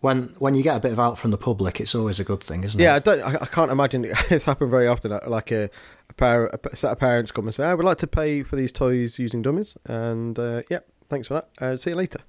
when 0.00 0.34
when 0.38 0.54
you 0.54 0.62
get 0.62 0.76
a 0.78 0.80
bit 0.80 0.92
of 0.92 0.98
out 0.98 1.18
from 1.18 1.30
the 1.30 1.36
public, 1.36 1.78
it's 1.78 1.94
always 1.94 2.18
a 2.18 2.24
good 2.24 2.42
thing, 2.42 2.64
isn't 2.64 2.80
it? 2.80 2.84
yeah, 2.84 2.94
I 2.94 2.96
it? 2.96 3.04
don't. 3.04 3.20
I, 3.20 3.34
I 3.42 3.46
can't 3.46 3.70
imagine 3.70 4.04
it's 4.30 4.46
happened 4.46 4.70
very 4.70 4.88
often. 4.88 5.12
uh, 5.12 5.20
Like 5.26 5.50
a 5.52 5.68
a, 6.08 6.12
pair, 6.14 6.46
a 6.46 6.76
set 6.76 6.90
of 6.92 6.98
parents 6.98 7.32
come 7.32 7.46
and 7.46 7.54
say, 7.54 7.64
"I 7.64 7.74
would 7.74 7.84
like 7.84 7.98
to 7.98 8.06
pay 8.06 8.42
for 8.42 8.56
these 8.56 8.72
toys 8.72 9.18
using 9.18 9.42
dummies," 9.42 9.76
and 9.86 10.38
uh, 10.38 10.62
yeah, 10.70 10.80
thanks 11.12 11.28
for 11.28 11.34
that. 11.34 11.48
Uh, 11.58 11.76
see 11.76 11.90
you 11.90 11.96
later. 11.96 12.20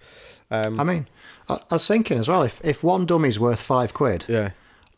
Um, 0.52 0.80
I 0.80 0.84
mean, 0.84 1.08
I, 1.50 1.58
I 1.72 1.76
was 1.76 1.88
thinking 1.88 2.18
as 2.18 2.28
well 2.28 2.44
if 2.44 2.60
if 2.64 2.84
one 2.84 3.06
dummy's 3.06 3.40
worth 3.40 3.62
five 3.62 3.94
quid, 3.94 4.26
yeah. 4.28 4.52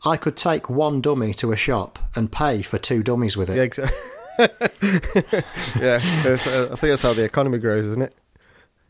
I 0.04 0.16
could 0.16 0.36
take 0.36 0.68
one 0.68 1.00
dummy 1.00 1.32
to 1.34 1.52
a 1.52 1.56
shop 1.56 1.98
and 2.14 2.30
pay 2.30 2.62
for 2.62 2.78
two 2.78 3.02
dummies 3.02 3.36
with 3.36 3.48
it. 3.48 3.56
Yeah, 3.56 3.62
exactly. 3.62 3.96
yeah, 5.80 5.98
uh, 6.26 6.68
I 6.72 6.76
think 6.76 6.80
that's 6.80 7.02
how 7.02 7.14
the 7.14 7.24
economy 7.24 7.58
grows, 7.58 7.86
isn't 7.86 8.02
it? 8.02 8.14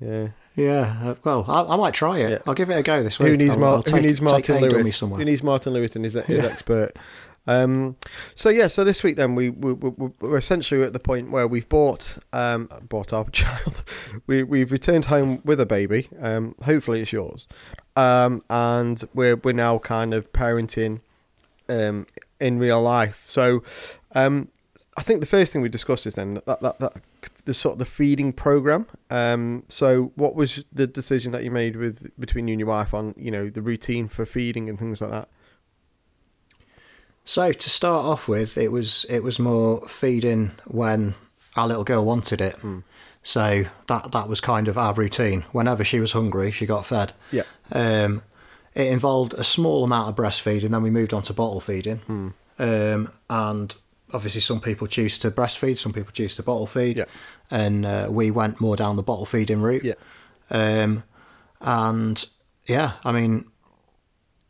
Yeah. 0.01 0.29
Yeah, 0.57 0.97
uh, 1.03 1.15
well, 1.23 1.45
I, 1.47 1.75
I 1.75 1.77
might 1.77 1.93
try 1.93 2.19
it. 2.19 2.31
Yeah. 2.31 2.39
I'll 2.47 2.55
give 2.55 2.71
it 2.71 2.79
a 2.79 2.83
go 2.83 3.03
this 3.03 3.19
week. 3.19 3.29
Who 3.29 3.37
needs, 3.37 3.51
I'll, 3.51 3.59
Mar- 3.59 3.75
I'll 3.75 3.83
take, 3.83 3.97
who 3.97 4.01
needs 4.01 4.23
Martin 4.23 4.63
Lewis? 4.63 4.97
somewhere. 4.97 5.19
Who 5.19 5.25
needs 5.27 5.43
Martin 5.43 5.75
Lewis 5.75 5.95
and 5.95 6.05
his, 6.05 6.15
his 6.15 6.45
expert? 6.45 6.93
Um, 7.47 7.97
so 8.35 8.49
yeah, 8.49 8.67
so 8.67 8.85
this 8.85 9.03
week 9.03 9.17
then 9.17 9.35
we, 9.35 9.51
we, 9.51 9.73
we 9.73 10.11
we're 10.21 10.37
essentially 10.37 10.83
at 10.83 10.93
the 10.93 10.99
point 10.99 11.31
where 11.31 11.47
we've 11.47 11.69
bought 11.69 12.19
um, 12.33 12.69
bought 12.89 13.13
our 13.13 13.25
child. 13.31 13.85
We 14.27 14.43
we've 14.43 14.73
returned 14.73 15.07
home 15.07 15.41
with 15.45 15.61
a 15.61 15.67
baby. 15.67 16.09
Um, 16.21 16.55
hopefully 16.65 17.03
it's 17.03 17.13
yours. 17.13 17.47
Um, 17.95 18.43
and 18.51 19.03
we're 19.15 19.37
we're 19.37 19.53
now 19.53 19.79
kind 19.79 20.13
of 20.13 20.33
parenting 20.33 21.01
um, 21.69 22.07
in 22.41 22.59
real 22.59 22.83
life. 22.83 23.25
So 23.27 23.63
um, 24.15 24.49
I 24.97 25.03
think 25.03 25.21
the 25.21 25.27
first 25.27 25.53
thing 25.53 25.63
we 25.63 25.69
discussed 25.69 26.07
is 26.07 26.15
then 26.15 26.35
that, 26.47 26.61
that, 26.61 26.79
that 26.79 26.95
the 27.45 27.55
sort 27.55 27.75
of 27.75 27.79
the 27.79 27.85
feeding 27.85 28.33
program. 28.33 28.87
Um, 29.11 29.65
so 29.69 30.13
what 30.17 30.35
was 30.35 30.65
the 30.73 30.87
decision 30.87 31.33
that 31.33 31.45
you 31.45 31.51
made 31.51 31.77
with 31.77 32.11
between 32.19 32.49
you 32.49 32.53
and 32.53 32.61
your 32.61 32.69
wife 32.69 32.93
on 32.93 33.15
you 33.17 33.31
know 33.31 33.49
the 33.49 33.63
routine 33.63 34.09
for 34.09 34.25
feeding 34.25 34.69
and 34.69 34.79
things 34.79 35.01
like 35.01 35.11
that? 35.11 35.29
So 37.26 37.52
to 37.52 37.70
start 37.70 38.05
off 38.05 38.28
with, 38.28 38.56
it 38.56 38.70
was 38.70 39.05
it 39.11 39.23
was 39.23 39.38
more 39.38 39.87
feeding 39.88 40.52
when 40.64 41.16
our 41.56 41.66
little 41.66 41.85
girl 41.85 42.04
wanted 42.04 42.40
it. 42.40 42.54
Hmm. 42.54 42.78
So 43.25 43.64
that 43.88 44.12
that 44.12 44.28
was 44.28 44.40
kind 44.40 44.68
of 44.68 44.78
our 44.78 44.95
routine. 44.95 45.45
Whenever 45.50 45.85
she 45.85 45.99
was 45.99 46.12
hungry, 46.12 46.52
she 46.52 46.66
got 46.66 46.87
fed. 46.87 47.12
Yeah. 47.33 47.42
Um, 47.73 48.23
it 48.75 48.92
involved 48.92 49.35
a 49.35 49.42
small 49.42 49.83
amount 49.83 50.09
of 50.09 50.14
breastfeeding, 50.14 50.71
then 50.71 50.83
we 50.83 50.90
moved 50.90 51.12
on 51.12 51.23
to 51.25 51.33
bottle 51.33 51.61
feeding. 51.61 51.99
Hmm. 51.99 52.28
Um, 52.61 53.11
and 53.28 53.75
obviously, 54.12 54.40
some 54.40 54.61
people 54.61 54.87
choose 54.87 55.18
to 55.18 55.30
breastfeed, 55.33 55.78
some 55.78 55.92
people 55.92 56.12
choose 56.12 56.37
to 56.37 56.45
bottle 56.45 56.68
feed. 56.68 56.99
Yeah. 56.99 57.04
And 57.50 57.85
uh, 57.85 58.06
we 58.09 58.30
went 58.30 58.61
more 58.61 58.76
down 58.76 58.95
the 58.95 59.02
bottle 59.02 59.26
feeding 59.26 59.61
route. 59.61 59.83
Yeah. 59.83 59.95
Um, 60.50 61.02
and 61.61 62.25
yeah, 62.66 62.92
I 63.02 63.11
mean, 63.11 63.50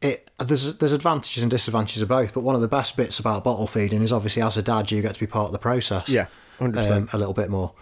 it 0.03 0.31
there's 0.39 0.79
there's 0.79 0.93
advantages 0.93 1.43
and 1.43 1.51
disadvantages 1.51 2.03
of 2.03 2.09
both. 2.09 2.35
But 2.35 2.43
one 2.43 2.55
of 2.55 2.61
the 2.61 2.69
best 2.69 2.97
bits 2.97 3.19
about 3.19 3.45
bottle 3.45 3.67
feeding 3.67 4.03
is 4.03 4.13
obviously 4.13 4.43
as 4.43 4.57
a 4.57 4.63
dad, 4.63 4.91
you 4.91 5.03
get 5.03 5.15
to 5.15 5.21
be 5.21 5.27
part 5.27 5.47
of 5.47 5.53
the 5.53 5.59
process. 5.59 6.09
Yeah, 6.09 6.27
hundred 6.59 6.91
um, 6.91 7.09
a 7.13 7.19
little 7.19 7.35
bit 7.35 7.51
more. 7.51 7.73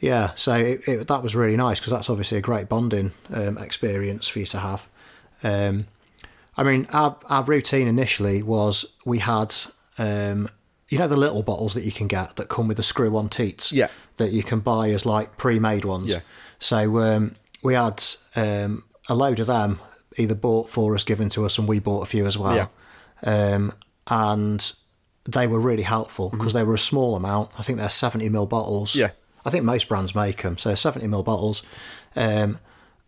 Yeah, 0.00 0.32
so 0.36 0.54
it, 0.54 0.86
it, 0.86 1.08
that 1.08 1.22
was 1.22 1.34
really 1.34 1.56
nice 1.56 1.80
because 1.80 1.92
that's 1.92 2.08
obviously 2.08 2.38
a 2.38 2.40
great 2.40 2.68
bonding 2.68 3.12
um, 3.34 3.58
experience 3.58 4.28
for 4.28 4.38
you 4.38 4.46
to 4.46 4.58
have. 4.58 4.88
Um, 5.42 5.88
I 6.56 6.62
mean, 6.62 6.86
our 6.92 7.16
our 7.28 7.42
routine 7.42 7.88
initially 7.88 8.42
was 8.42 8.84
we 9.04 9.18
had, 9.18 9.54
um, 9.98 10.48
you 10.88 10.98
know, 10.98 11.08
the 11.08 11.16
little 11.16 11.42
bottles 11.42 11.74
that 11.74 11.82
you 11.82 11.92
can 11.92 12.06
get 12.06 12.36
that 12.36 12.48
come 12.48 12.68
with 12.68 12.76
the 12.76 12.82
screw-on 12.82 13.28
teats. 13.28 13.72
Yeah. 13.72 13.88
That 14.18 14.32
you 14.32 14.42
can 14.42 14.60
buy 14.60 14.90
as 14.90 15.06
like 15.06 15.36
pre-made 15.36 15.84
ones. 15.84 16.08
Yeah. 16.08 16.20
So 16.58 16.98
um, 16.98 17.34
we 17.62 17.74
had 17.74 18.02
um, 18.34 18.84
a 19.08 19.14
load 19.14 19.38
of 19.38 19.46
them 19.46 19.80
either 20.16 20.34
bought 20.34 20.68
for 20.68 20.94
us, 20.94 21.04
given 21.04 21.28
to 21.30 21.44
us, 21.44 21.58
and 21.58 21.68
we 21.68 21.78
bought 21.78 22.02
a 22.02 22.06
few 22.06 22.26
as 22.26 22.38
well. 22.38 22.68
Yeah. 23.24 23.54
Um, 23.54 23.72
and 24.06 24.72
they 25.24 25.46
were 25.46 25.60
really 25.60 25.82
helpful 25.82 26.30
because 26.30 26.54
they 26.54 26.64
were 26.64 26.74
a 26.74 26.78
small 26.78 27.14
amount. 27.14 27.50
I 27.58 27.62
think 27.62 27.78
they're 27.78 27.90
70 27.90 28.28
ml 28.30 28.48
bottles. 28.48 28.92
Mm-hmm. 28.92 29.00
Yeah. 29.00 29.10
I 29.44 29.50
think 29.50 29.64
most 29.64 29.88
brands 29.88 30.14
make 30.14 30.42
them. 30.42 30.56
So 30.56 30.74
70 30.74 31.06
ml 31.06 31.24
bottles. 31.24 31.62
Um, 32.16 32.58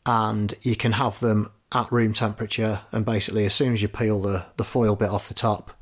and 0.07 0.55
you 0.63 0.77
can 0.77 0.93
have 0.93 1.21
them 1.21 1.51
at 1.73 1.91
room 1.91 2.13
temperature. 2.13 2.83
And 2.93 3.07
basically, 3.07 3.47
as 3.47 3.55
soon 3.55 3.73
as 3.73 3.83
you 3.83 3.89
peel 3.89 4.21
the, 4.21 4.47
the 4.57 4.65
foil 4.65 4.97
bit 4.97 5.09
off 5.09 5.29
the 5.29 5.35
top, 5.35 5.73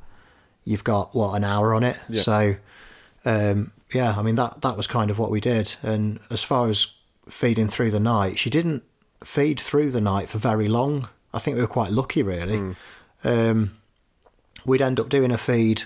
you've 0.63 0.83
got, 0.83 1.13
what, 1.13 1.35
an 1.35 1.43
hour 1.43 1.73
on 1.73 1.83
it? 1.83 1.99
Yeah. 2.07 2.21
So, 2.21 2.55
um, 3.25 3.71
yeah, 3.93 4.15
I 4.17 4.21
mean, 4.21 4.35
that, 4.35 4.61
that 4.61 4.77
was 4.77 4.87
kind 4.87 5.09
of 5.09 5.19
what 5.19 5.31
we 5.31 5.41
did. 5.41 5.75
And 5.81 6.19
as 6.31 6.43
far 6.43 6.69
as 6.69 6.93
feeding 7.27 7.67
through 7.67 7.91
the 7.91 7.99
night, 7.99 8.37
she 8.37 8.49
didn't 8.49 8.83
feed 9.23 9.59
through 9.59 9.91
the 9.91 10.01
night 10.01 10.29
for 10.29 10.37
very 10.37 10.67
long. 10.67 11.09
I 11.33 11.39
think 11.39 11.55
we 11.55 11.61
were 11.61 11.67
quite 11.67 11.91
lucky, 11.91 12.23
really. 12.23 12.75
Um, 13.23 13.77
we'd 14.65 14.81
end 14.81 14.99
up 14.99 15.09
doing 15.09 15.31
a 15.31 15.37
feed 15.37 15.83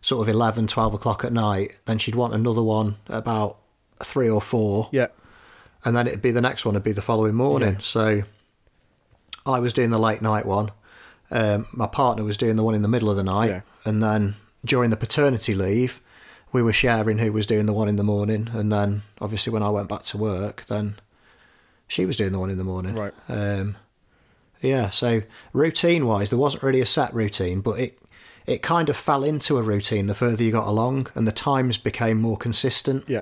sort 0.00 0.22
of 0.22 0.28
11, 0.32 0.66
12 0.68 0.94
o'clock 0.94 1.24
at 1.24 1.32
night. 1.32 1.76
Then 1.86 1.98
she'd 1.98 2.14
want 2.14 2.34
another 2.34 2.62
one 2.62 2.96
at 3.08 3.16
about 3.18 3.56
three 4.02 4.28
or 4.30 4.40
four. 4.40 4.88
Yeah, 4.92 5.08
And 5.84 5.96
then 5.96 6.06
it'd 6.06 6.22
be 6.22 6.30
the 6.30 6.40
next 6.40 6.64
one 6.64 6.74
it'd 6.74 6.84
be 6.84 6.92
the 6.92 7.02
following 7.02 7.34
morning. 7.34 7.78
So 7.80 8.22
I 9.46 9.58
was 9.60 9.72
doing 9.72 9.90
the 9.90 9.98
late 9.98 10.22
night 10.22 10.46
one. 10.46 10.70
um, 11.30 11.66
my 11.74 11.86
partner 11.86 12.24
was 12.24 12.36
doing 12.38 12.56
the 12.56 12.62
one 12.62 12.74
in 12.74 12.80
the 12.82 12.88
middle 12.88 13.10
of 13.10 13.16
the 13.16 13.22
night, 13.22 13.48
Yeah. 13.50 13.60
and 13.84 14.02
then 14.02 14.36
during 14.64 14.88
the 14.90 14.96
paternity 14.96 15.54
leave, 15.54 16.00
we 16.52 16.62
were 16.62 16.72
sharing 16.72 17.18
who 17.18 17.32
was 17.34 17.44
doing 17.44 17.66
the 17.66 17.72
one 17.74 17.86
in 17.88 17.96
the 17.96 18.02
morning, 18.04 18.48
and 18.54 18.72
then 18.72 19.02
obviously 19.20 19.52
when 19.52 19.62
I 19.62 19.68
went 19.68 19.90
back 19.90 20.04
to 20.04 20.16
work, 20.16 20.64
then 20.66 20.94
she 21.88 22.06
was 22.06 22.16
doing 22.16 22.30
the 22.32 22.38
one 22.38 22.50
in 22.50 22.58
the 22.58 22.64
morning. 22.64 22.94
Right. 22.94 23.14
Um, 23.28 23.76
yeah. 24.62 24.90
So 24.90 25.22
routine 25.52 26.06
wise, 26.06 26.30
there 26.30 26.38
wasn't 26.38 26.62
really 26.62 26.80
a 26.80 26.86
set 26.86 27.12
routine, 27.12 27.60
but 27.60 27.80
it 27.80 27.98
it 28.46 28.62
kind 28.62 28.88
of 28.88 28.96
fell 28.96 29.24
into 29.24 29.58
a 29.58 29.62
routine 29.62 30.06
the 30.06 30.14
further 30.14 30.42
you 30.44 30.52
got 30.52 30.66
along, 30.68 31.08
and 31.14 31.26
the 31.26 31.32
times 31.32 31.76
became 31.78 32.20
more 32.20 32.36
consistent 32.36 33.04
Yeah. 33.08 33.20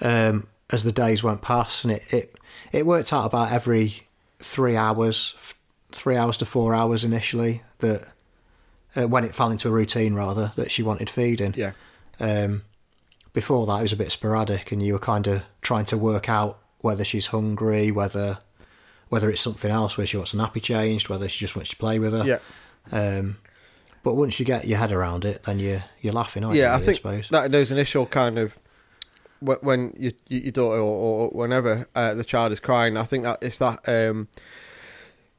um, 0.00 0.46
as 0.70 0.84
the 0.84 0.92
days 0.92 1.22
went 1.22 1.42
past, 1.42 1.84
and 1.84 1.92
it, 1.94 2.12
it 2.12 2.36
it 2.72 2.86
worked 2.86 3.12
out 3.12 3.24
about 3.26 3.50
every 3.52 4.02
three 4.40 4.76
hours, 4.76 5.34
three 5.92 6.16
hours 6.16 6.36
to 6.38 6.44
four 6.46 6.74
hours 6.74 7.02
initially. 7.04 7.62
That 7.78 8.08
uh, 8.96 9.08
when 9.08 9.24
it 9.24 9.34
fell 9.34 9.50
into 9.50 9.68
a 9.68 9.72
routine, 9.72 10.14
rather 10.14 10.52
that 10.56 10.70
she 10.70 10.82
wanted 10.82 11.10
feeding. 11.10 11.54
Yeah. 11.56 11.72
Um, 12.20 12.62
before 13.32 13.66
that, 13.66 13.80
it 13.80 13.82
was 13.82 13.92
a 13.92 13.96
bit 13.96 14.12
sporadic, 14.12 14.70
and 14.70 14.80
you 14.80 14.92
were 14.92 15.00
kind 15.00 15.26
of 15.26 15.42
trying 15.62 15.84
to 15.86 15.98
work 15.98 16.28
out 16.28 16.58
whether 16.84 17.02
she's 17.04 17.28
hungry, 17.28 17.90
whether 17.90 18.38
whether 19.08 19.30
it's 19.30 19.40
something 19.40 19.70
else, 19.70 19.96
where 19.96 20.06
she 20.06 20.16
wants 20.18 20.34
a 20.34 20.36
nappy 20.36 20.60
changed, 20.62 21.08
whether 21.08 21.28
she 21.28 21.38
just 21.38 21.56
wants 21.56 21.70
to 21.70 21.76
play 21.76 21.98
with 21.98 22.12
her. 22.12 22.24
Yeah. 22.26 22.38
Um, 22.92 23.38
but 24.02 24.14
once 24.16 24.38
you 24.38 24.44
get 24.44 24.66
your 24.66 24.78
head 24.78 24.92
around 24.92 25.24
it, 25.24 25.44
then 25.44 25.58
you 25.58 25.80
you're 26.02 26.12
laughing, 26.12 26.44
aren't 26.44 26.56
you? 26.56 26.62
yeah, 26.62 26.74
I 26.74 26.78
think 26.78 26.96
suppose. 26.96 27.28
that 27.30 27.50
those 27.52 27.70
initial 27.72 28.04
kind 28.06 28.38
of 28.38 28.58
when 29.40 29.94
you, 29.98 30.12
you- 30.28 30.40
your 30.40 30.52
daughter 30.52 30.78
or, 30.80 31.28
or 31.28 31.28
whenever 31.30 31.88
uh, 31.94 32.14
the 32.14 32.24
child 32.24 32.52
is 32.52 32.60
crying, 32.60 32.96
I 32.98 33.04
think 33.04 33.24
that 33.24 33.38
it's 33.42 33.58
that 33.58 33.80
um, 33.88 34.28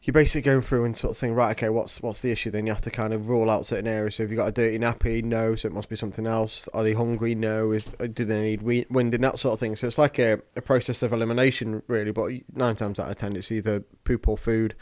you're 0.06 0.14
basically 0.14 0.42
going 0.42 0.62
through 0.62 0.86
and 0.86 0.96
sort 0.96 1.12
of 1.12 1.18
saying, 1.18 1.34
right, 1.34 1.52
okay, 1.58 1.70
what's 1.70 2.02
what's 2.02 2.22
the 2.22 2.32
issue? 2.32 2.52
Then 2.52 2.66
you 2.66 2.72
have 2.72 2.82
to 2.82 2.92
kind 2.92 3.12
of 3.14 3.28
rule 3.28 3.50
out 3.50 3.66
certain 3.66 3.88
areas. 3.88 4.16
So 4.16 4.24
if 4.24 4.30
you've 4.30 4.38
got 4.38 4.48
a 4.48 4.52
dirty 4.52 4.78
nappy, 4.80 5.24
no, 5.24 5.56
so 5.56 5.68
it 5.68 5.74
must 5.74 5.90
be 5.90 5.96
something 5.96 6.26
else. 6.28 6.68
Are 6.74 6.84
they 6.84 6.94
hungry? 6.94 7.36
No. 7.36 7.72
Is 7.72 7.94
uh, 8.00 8.08
do 8.08 8.24
they 8.24 8.40
need 8.42 8.62
wind 8.62 8.86
winding? 8.90 9.22
That 9.22 9.40
sort 9.40 9.54
of 9.54 9.60
thing. 9.60 9.76
So 9.76 9.88
it's 9.88 9.98
like 9.98 10.20
a, 10.20 10.40
a 10.56 10.62
process 10.62 11.02
of 11.04 11.12
elimination, 11.12 11.82
really. 11.88 12.12
But 12.12 12.32
nine 12.54 12.76
times 12.76 13.00
out 13.00 13.10
of 13.10 13.18
ten, 13.18 13.36
it's 13.36 13.52
either 13.52 13.82
poop 14.04 14.28
or 14.28 14.38
food. 14.38 14.76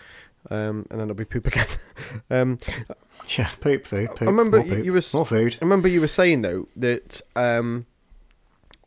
Um, 0.51 0.85
and 0.91 0.99
then 0.99 1.03
it'll 1.09 1.15
be 1.15 1.23
poop 1.25 1.47
again. 1.53 1.67
um, 2.29 2.57
Yeah, 3.37 3.49
poop 3.61 3.85
food. 3.85 4.09
Poop, 4.09 4.21
remember 4.27 4.57
more 4.57 4.65
you- 4.67 4.75
poop, 4.75 4.85
you 4.85 4.91
was- 4.93 5.13
more 5.13 5.25
food. 5.25 5.55
I 5.61 5.63
remember 5.63 5.87
you 5.87 6.01
were 6.01 6.07
saying 6.09 6.41
though 6.41 6.67
that 6.75 7.21
um, 7.37 7.85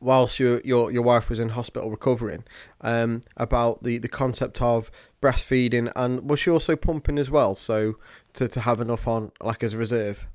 whilst 0.00 0.38
your 0.38 0.60
your 0.60 0.90
your 0.90 1.02
wife 1.02 1.30
was 1.30 1.38
in 1.38 1.48
hospital 1.50 1.90
recovering, 1.90 2.44
um, 2.82 3.22
about 3.38 3.82
the, 3.82 3.96
the 3.98 4.08
concept 4.08 4.60
of 4.60 4.90
breastfeeding, 5.20 5.90
and 5.96 6.28
was 6.28 6.40
she 6.40 6.50
also 6.50 6.76
pumping 6.76 7.18
as 7.18 7.30
well? 7.30 7.54
So 7.54 7.96
to, 8.35 8.49
to 8.49 8.61
have 8.61 8.80
enough 8.80 9.08
on 9.08 9.32
like 9.40 9.62
as 9.62 9.75
a 9.75 9.78
reserve. 9.78 10.26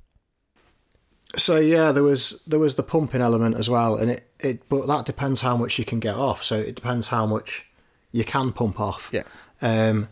So 1.36 1.56
yeah, 1.56 1.92
there 1.92 2.02
was 2.02 2.40
there 2.46 2.58
was 2.58 2.74
the 2.74 2.82
pumping 2.82 3.22
element 3.22 3.56
as 3.56 3.70
well, 3.70 3.96
and 3.96 4.10
it, 4.10 4.28
it 4.40 4.68
but 4.68 4.86
that 4.86 5.06
depends 5.06 5.40
how 5.40 5.56
much 5.56 5.78
you 5.78 5.84
can 5.84 5.98
get 5.98 6.14
off. 6.14 6.44
So 6.44 6.56
it 6.56 6.74
depends 6.74 7.08
how 7.08 7.26
much 7.26 7.66
you 8.10 8.24
can 8.24 8.52
pump 8.52 8.78
off. 8.78 9.10
Yeah. 9.12 9.22
Um, 9.62 10.08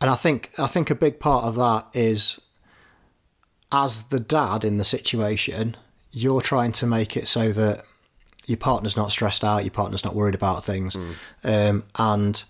and 0.00 0.10
I 0.10 0.16
think 0.16 0.50
I 0.58 0.66
think 0.66 0.90
a 0.90 0.94
big 0.94 1.20
part 1.20 1.44
of 1.44 1.54
that 1.56 1.86
is 1.94 2.40
as 3.70 4.04
the 4.04 4.20
dad 4.20 4.64
in 4.64 4.78
the 4.78 4.84
situation, 4.84 5.76
you're 6.10 6.40
trying 6.40 6.72
to 6.72 6.86
make 6.86 7.16
it 7.16 7.28
so 7.28 7.52
that 7.52 7.84
your 8.46 8.58
partner's 8.58 8.96
not 8.96 9.10
stressed 9.10 9.44
out, 9.44 9.64
your 9.64 9.72
partner's 9.72 10.04
not 10.04 10.14
worried 10.14 10.34
about 10.34 10.64
things, 10.64 10.96
um, 11.44 11.84
and 11.98 12.44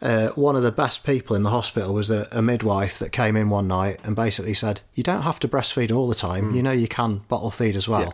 uh, 0.00 0.28
one 0.30 0.54
of 0.54 0.62
the 0.62 0.70
best 0.70 1.04
people 1.04 1.34
in 1.34 1.42
the 1.42 1.50
hospital 1.50 1.92
was 1.92 2.10
a, 2.10 2.28
a 2.30 2.40
midwife 2.40 2.98
that 2.98 3.10
came 3.10 3.36
in 3.36 3.50
one 3.50 3.66
night 3.66 3.98
and 4.04 4.14
basically 4.14 4.54
said, 4.54 4.80
"You 4.94 5.02
don't 5.02 5.22
have 5.22 5.40
to 5.40 5.48
breastfeed 5.48 5.94
all 5.94 6.08
the 6.08 6.14
time. 6.14 6.54
You 6.54 6.62
know, 6.62 6.72
you 6.72 6.88
can 6.88 7.22
bottle 7.28 7.50
feed 7.50 7.74
as 7.74 7.88
well." 7.88 8.02
Yeah. 8.02 8.10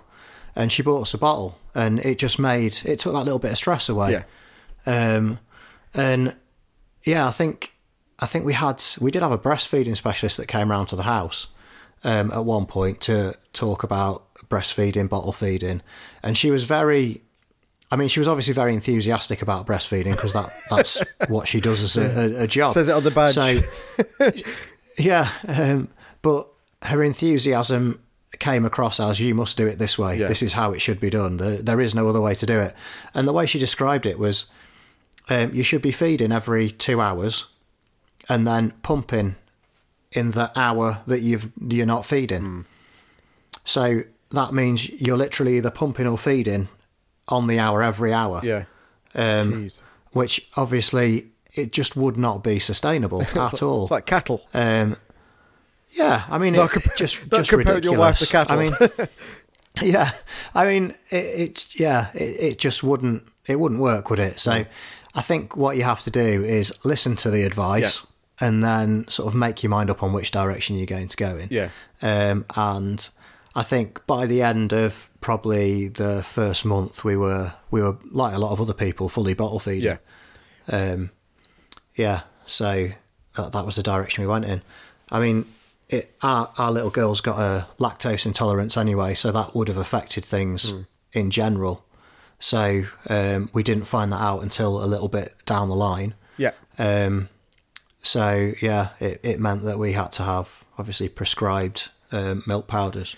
And 0.57 0.73
she 0.73 0.83
bought 0.83 1.03
us 1.03 1.15
a 1.15 1.19
bottle, 1.19 1.59
and 1.75 1.99
it 2.01 2.19
just 2.19 2.39
made 2.39 2.79
it 2.85 3.01
took 3.01 3.13
that 3.13 3.25
little 3.25 3.39
bit 3.39 3.51
of 3.51 3.59
stress 3.59 3.89
away. 3.89 4.23
Yeah. 4.87 5.17
Um, 5.17 5.39
and 5.93 6.37
yeah, 7.03 7.29
I 7.29 7.31
think 7.31 7.75
I 8.19 8.27
think 8.27 8.45
we 8.45 8.55
had 8.55 8.83
we 9.01 9.11
did 9.11 9.23
have 9.23 9.33
a 9.33 9.39
breastfeeding 9.39 9.97
specialist 9.97 10.37
that 10.39 10.49
came 10.49 10.71
round 10.71 10.89
to 10.89 10.97
the 10.97 11.03
house 11.03 11.49
um, 12.03 12.31
at 12.33 12.45
one 12.45 12.67
point 12.67 13.01
to 13.03 13.35
talk 13.53 13.83
about 13.83 14.35
breastfeeding, 14.49 15.11
bottle 15.11 15.33
feeding, 15.33 15.83
and 16.23 16.37
she 16.37 16.51
was 16.51 16.65
very. 16.65 17.21
I 17.95 17.97
mean, 17.97 18.09
she 18.09 18.19
was 18.19 18.27
obviously 18.27 18.55
very 18.55 18.75
enthusiastic 18.75 19.41
about 19.41 19.69
breastfeeding 19.69 20.17
because 20.17 20.33
that, 20.33 20.53
that's 20.69 21.01
what 21.29 21.47
she 21.47 21.61
does 21.61 21.81
as 21.81 21.97
a, 21.97 22.41
a, 22.41 22.43
a 22.43 22.47
job. 22.49 22.73
Says 22.73 22.89
it 22.89 22.93
on 22.93 23.05
the 23.05 23.13
badge. 23.13 23.35
So, 23.35 23.61
yeah, 24.99 25.31
um, 25.47 25.87
but 26.21 26.49
her 26.83 27.05
enthusiasm 27.05 28.03
came 28.41 28.65
across 28.65 28.99
as 28.99 29.21
you 29.21 29.33
must 29.33 29.57
do 29.57 29.69
it 29.69 29.79
this 29.79 29.97
way. 29.97 30.19
Yeah. 30.19 30.27
This 30.27 30.43
is 30.43 30.55
how 30.55 30.73
it 30.73 30.81
should 30.81 30.99
be 30.99 31.09
done. 31.09 31.37
There, 31.37 31.59
there 31.59 31.81
is 31.81 31.95
no 31.95 32.09
other 32.09 32.21
way 32.21 32.35
to 32.35 32.45
do 32.45 32.59
it. 32.59 32.75
And 33.15 33.29
the 33.29 33.33
way 33.33 33.47
she 33.47 33.61
described 33.61 34.07
it 34.07 34.19
was 34.19 34.51
um, 35.29 35.55
you 35.55 35.63
should 35.63 35.81
be 35.81 35.93
feeding 35.93 36.33
every 36.33 36.73
two 36.73 37.01
hours 37.01 37.45
and 38.29 38.45
then 38.45 38.73
pumping 38.83 39.37
in 40.11 40.33
the 40.33 40.51
hour 40.59 41.03
that 41.07 41.21
you've, 41.21 41.53
you're 41.61 41.87
not 41.87 42.05
feeding. 42.05 42.43
Hmm. 42.43 42.61
So 43.63 44.01
that 44.31 44.53
means 44.53 44.91
you're 45.01 45.17
literally 45.17 45.59
either 45.59 45.71
pumping 45.71 46.09
or 46.09 46.19
feeding 46.19 46.69
on 47.29 47.47
the 47.47 47.59
hour 47.59 47.83
every 47.83 48.13
hour, 48.13 48.41
Yeah. 48.43 48.65
um, 49.15 49.53
Jeez. 49.53 49.79
which 50.13 50.47
obviously 50.57 51.29
it 51.55 51.73
just 51.73 51.97
would 51.97 52.17
not 52.17 52.43
be 52.45 52.59
sustainable 52.59 53.23
at 53.35 53.63
all. 53.63 53.89
Like 53.91 54.07
cattle. 54.07 54.47
Um, 54.53 54.97
yeah, 55.93 56.25
I 56.29 56.39
mean, 56.39 56.55
Not 56.55 56.75
it, 56.77 56.81
compa- 56.83 56.97
just 56.97 57.31
just 57.31 57.53
ridiculous. 57.53 57.85
your 57.85 57.99
wife 57.99 58.19
to 58.19 58.27
cattle. 58.27 58.59
I 58.59 58.63
mean, 58.63 58.75
yeah, 59.83 60.11
I 60.55 60.65
mean, 60.67 60.91
it, 61.11 61.17
it's 61.17 61.79
yeah, 61.79 62.11
it, 62.15 62.41
it 62.53 62.59
just 62.59 62.83
wouldn't 62.83 63.25
it 63.47 63.61
wouldn't 63.61 63.81
work, 63.81 64.11
would 64.11 64.19
it? 64.19 64.41
So, 64.41 64.65
I 65.15 65.21
think 65.21 65.57
what 65.57 65.77
you 65.77 65.85
have 65.85 66.01
to 66.01 66.11
do 66.11 66.21
is 66.43 66.73
listen 66.85 67.15
to 67.17 67.31
the 67.31 67.45
advice 67.45 68.07
and 68.41 68.65
then 68.65 69.07
sort 69.07 69.29
of 69.29 69.35
make 69.39 69.63
your 69.63 69.71
mind 69.71 69.91
up 69.91 70.03
on 70.03 70.13
which 70.13 70.33
direction 70.33 70.77
you're 70.77 70.87
going 70.87 71.07
to 71.07 71.17
go 71.17 71.37
in. 71.37 71.49
Yeah. 71.53 71.69
Um, 72.03 72.45
and 72.57 73.09
I 73.55 73.63
think 73.63 74.05
by 74.09 74.27
the 74.27 74.43
end 74.43 74.73
of 74.73 75.09
probably 75.25 75.89
the 75.89 76.23
first 76.23 76.67
month, 76.67 77.03
we 77.03 77.17
were 77.17 77.55
we 77.71 77.81
were 77.81 77.97
like 78.11 78.35
a 78.35 78.39
lot 78.39 78.53
of 78.53 78.61
other 78.61 78.75
people, 78.75 79.09
fully 79.09 79.33
bottle 79.33 79.59
feeding. 79.59 79.97
Yeah. 80.69 80.93
Um, 80.93 81.13
yeah, 81.95 82.25
so 82.45 82.91
that, 83.35 83.53
that 83.53 83.65
was 83.65 83.77
the 83.77 83.83
direction 83.83 84.23
we 84.23 84.29
went 84.29 84.45
in. 84.45 84.61
I 85.11 85.21
mean, 85.21 85.47
it, 85.89 86.15
our, 86.23 86.53
our 86.59 86.71
little 86.71 86.91
girl's 86.91 87.23
got 87.23 87.39
a 87.39 87.67
lactose 87.79 88.27
intolerance 88.27 88.77
anyway, 88.77 89.15
so 89.15 89.33
that 89.33 89.55
would 89.55 89.69
have 89.69 89.79
affected 89.79 90.27
things 90.27 90.75
in 91.15 91.31
general. 91.31 91.87
So 92.39 92.85
um, 93.09 93.49
we 93.55 93.63
didn't 93.63 93.87
find 93.87 94.13
that 94.13 94.21
out 94.21 94.43
until 94.43 94.85
a 94.85 94.85
little 94.85 95.09
bit 95.09 95.33
down 95.47 95.71
the 95.71 95.75
line. 95.75 96.13
Yeah. 96.37 96.53
Um, 96.79 97.31
so 98.03 98.53
yeah, 98.61 98.91
it, 99.01 99.21
it 99.23 99.41
meant 99.41 99.63
that 99.63 99.79
we 99.79 99.93
had 99.93 100.13
to 100.13 100.23
have 100.23 100.65
obviously 100.77 101.09
prescribed 101.09 101.89
um, 102.13 102.43
milk 102.47 102.67
powders. 102.67 103.17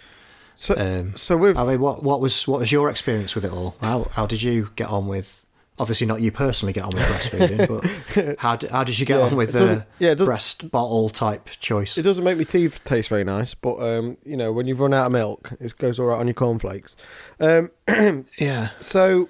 So 0.57 0.75
Um, 0.79 1.17
so 1.17 1.37
with 1.37 1.57
I 1.59 1.65
mean, 1.65 1.81
what 1.81 2.03
what 2.03 2.21
was 2.21 2.47
what 2.49 2.61
was 2.61 2.73
your 2.73 2.89
experience 2.91 3.35
with 3.35 3.45
it 3.45 3.53
all? 3.53 3.77
How 3.83 4.07
how 4.13 4.27
did 4.27 4.43
you 4.43 4.71
get 4.77 4.89
on 4.89 5.07
with? 5.07 5.43
Obviously, 5.79 6.07
not 6.07 6.23
you 6.23 6.33
personally 6.33 6.73
get 6.73 6.85
on 6.85 6.91
with 6.95 7.03
breastfeeding, 7.03 7.69
but 7.69 8.37
how 8.39 8.57
did, 8.57 8.71
how 8.71 8.83
did 8.83 8.99
you 8.99 9.05
get 9.05 9.19
Yeah, 9.19 9.27
on 9.27 9.37
with 9.37 9.53
the 9.53 9.87
yeah, 9.99 10.15
breast 10.15 10.71
bottle 10.71 11.11
type 11.11 11.51
choice? 11.61 11.99
it 11.99 12.03
doesn't 12.03 12.25
make 12.25 12.39
my 12.39 12.45
teeth 12.45 12.83
taste 12.85 13.11
very 13.11 13.25
nice, 13.25 13.55
but 13.55 13.77
um, 13.81 14.17
you 14.25 14.39
know, 14.39 14.51
when 14.53 14.67
you've 14.67 14.81
run 14.81 14.95
out 14.95 15.05
of 15.07 15.13
milk, 15.13 15.53
it 15.61 15.77
goes 15.77 15.99
all 16.01 16.07
right 16.07 16.19
on 16.19 16.27
your 16.27 16.33
cornflakes. 16.33 16.97
Um, 17.41 17.71
yeah, 18.41 18.71
So 18.81 19.29